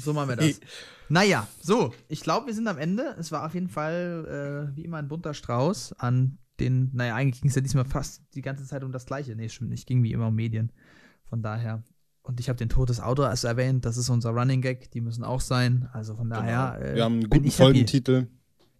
So 0.00 0.12
machen 0.12 0.30
wir 0.30 0.36
das. 0.36 0.60
Naja, 1.08 1.46
so, 1.60 1.92
ich 2.08 2.22
glaube, 2.22 2.46
wir 2.46 2.54
sind 2.54 2.66
am 2.68 2.78
Ende. 2.78 3.14
Es 3.18 3.32
war 3.32 3.44
auf 3.44 3.52
jeden 3.52 3.68
Fall 3.68 4.70
äh, 4.72 4.76
wie 4.76 4.84
immer 4.84 4.96
ein 4.96 5.08
bunter 5.08 5.34
Strauß 5.34 5.94
an 5.98 6.38
den, 6.62 6.90
naja, 6.94 7.14
eigentlich 7.14 7.40
ging 7.42 7.50
es 7.50 7.54
ja 7.56 7.62
diesmal 7.62 7.84
fast 7.84 8.22
die 8.34 8.42
ganze 8.42 8.64
Zeit 8.64 8.84
um 8.84 8.92
das 8.92 9.06
Gleiche. 9.06 9.34
Nee, 9.36 9.48
stimmt 9.48 9.70
nicht, 9.70 9.86
ging 9.86 10.02
wie 10.02 10.12
immer 10.12 10.28
um 10.28 10.34
Medien. 10.34 10.72
Von 11.24 11.42
daher. 11.42 11.82
Und 12.22 12.38
ich 12.40 12.48
habe 12.48 12.58
den 12.58 12.68
Tod 12.68 12.88
des 12.88 13.00
Autors 13.00 13.44
erwähnt, 13.44 13.84
das 13.84 13.96
ist 13.96 14.08
unser 14.08 14.30
Running 14.30 14.60
Gag, 14.60 14.90
die 14.92 15.00
müssen 15.00 15.24
auch 15.24 15.40
sein. 15.40 15.88
Also 15.92 16.14
von 16.14 16.30
daher. 16.30 16.78
Äh, 16.80 16.94
Wir 16.94 17.04
haben 17.04 17.14
einen 17.14 17.30
guten 17.30 17.44
happy. 17.44 17.50
Folgentitel. 17.50 18.28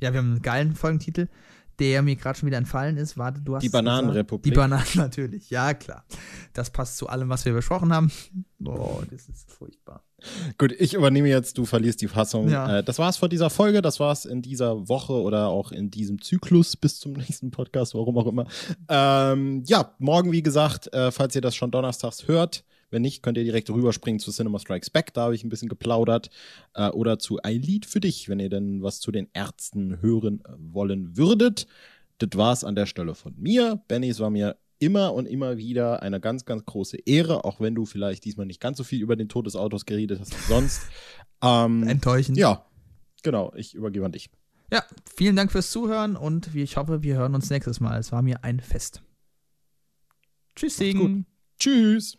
Ja, 0.00 0.12
wir 0.12 0.18
haben 0.18 0.32
einen 0.32 0.42
geilen 0.42 0.74
Folgentitel, 0.74 1.28
der 1.78 2.02
mir 2.02 2.16
gerade 2.16 2.38
schon 2.38 2.46
wieder 2.46 2.58
entfallen 2.58 2.96
ist. 2.96 3.16
Warte, 3.18 3.40
du 3.40 3.54
hast 3.54 3.62
Die. 3.62 3.68
Bananenrepublik. 3.68 4.52
Die 4.52 4.56
Bananen 4.56 4.84
natürlich, 4.94 5.50
ja 5.50 5.74
klar. 5.74 6.04
Das 6.52 6.70
passt 6.70 6.96
zu 6.96 7.08
allem, 7.08 7.28
was 7.28 7.44
wir 7.44 7.52
besprochen 7.52 7.92
haben. 7.92 8.10
Oh, 8.64 9.02
das 9.10 9.28
ist 9.28 9.50
furchtbar. 9.50 10.04
Gut, 10.58 10.72
ich 10.78 10.94
übernehme 10.94 11.28
jetzt, 11.28 11.58
du 11.58 11.64
verlierst 11.64 12.00
die 12.00 12.08
Fassung. 12.08 12.48
Ja. 12.48 12.78
Äh, 12.78 12.84
das 12.84 12.98
war's 12.98 13.16
von 13.16 13.28
dieser 13.28 13.50
Folge, 13.50 13.82
das 13.82 13.98
war's 13.98 14.24
in 14.24 14.42
dieser 14.42 14.88
Woche 14.88 15.14
oder 15.14 15.48
auch 15.48 15.72
in 15.72 15.90
diesem 15.90 16.20
Zyklus 16.20 16.76
bis 16.76 17.00
zum 17.00 17.12
nächsten 17.14 17.50
Podcast, 17.50 17.94
warum 17.94 18.16
auch 18.18 18.26
immer. 18.26 18.46
Ähm, 18.88 19.64
ja, 19.66 19.94
morgen, 19.98 20.32
wie 20.32 20.42
gesagt, 20.42 20.92
äh, 20.92 21.10
falls 21.10 21.34
ihr 21.34 21.40
das 21.40 21.56
schon 21.56 21.70
donnerstags 21.70 22.28
hört, 22.28 22.64
wenn 22.92 23.02
nicht, 23.02 23.22
könnt 23.22 23.38
ihr 23.38 23.44
direkt 23.44 23.70
rüberspringen 23.70 24.20
zu 24.20 24.30
Cinema 24.30 24.58
Strikes 24.58 24.90
Back, 24.90 25.14
da 25.14 25.22
habe 25.22 25.34
ich 25.34 25.44
ein 25.44 25.48
bisschen 25.48 25.68
geplaudert. 25.68 26.30
Äh, 26.74 26.90
oder 26.90 27.18
zu 27.18 27.38
Ein 27.42 27.60
Lied 27.60 27.86
für 27.86 28.00
dich, 28.00 28.28
wenn 28.28 28.38
ihr 28.38 28.50
denn 28.50 28.82
was 28.82 29.00
zu 29.00 29.10
den 29.10 29.28
Ärzten 29.32 30.00
hören 30.00 30.42
äh, 30.44 30.52
wollen 30.58 31.16
würdet. 31.16 31.66
Das 32.18 32.30
war's 32.34 32.64
an 32.64 32.76
der 32.76 32.86
Stelle 32.86 33.14
von 33.14 33.34
mir. 33.36 33.82
Benny, 33.88 34.08
es 34.08 34.20
war 34.20 34.30
mir 34.30 34.56
immer 34.78 35.14
und 35.14 35.26
immer 35.26 35.56
wieder 35.56 36.02
eine 36.02 36.20
ganz, 36.20 36.44
ganz 36.44 36.64
große 36.64 36.98
Ehre, 37.06 37.44
auch 37.44 37.60
wenn 37.60 37.74
du 37.74 37.86
vielleicht 37.86 38.24
diesmal 38.24 38.46
nicht 38.46 38.60
ganz 38.60 38.78
so 38.78 38.84
viel 38.84 39.00
über 39.00 39.16
den 39.16 39.28
Tod 39.28 39.46
des 39.46 39.56
Autos 39.56 39.86
geredet 39.86 40.20
hast 40.20 40.32
wie 40.32 40.52
sonst. 40.52 40.82
ähm, 41.42 41.86
Enttäuschend. 41.86 42.36
ja, 42.36 42.66
genau, 43.22 43.52
ich 43.56 43.74
übergebe 43.74 44.04
an 44.04 44.12
dich. 44.12 44.28
Ja, 44.72 44.82
vielen 45.14 45.36
Dank 45.36 45.52
fürs 45.52 45.70
Zuhören 45.70 46.16
und 46.16 46.54
ich 46.54 46.76
hoffe, 46.76 47.02
wir 47.02 47.16
hören 47.16 47.34
uns 47.34 47.50
nächstes 47.50 47.78
Mal. 47.78 47.98
Es 47.98 48.10
war 48.10 48.22
mir 48.22 48.42
ein 48.42 48.58
Fest. 48.58 49.02
Tschüssing. 50.56 50.98
gut. 50.98 51.24
Tschüss. 51.58 52.18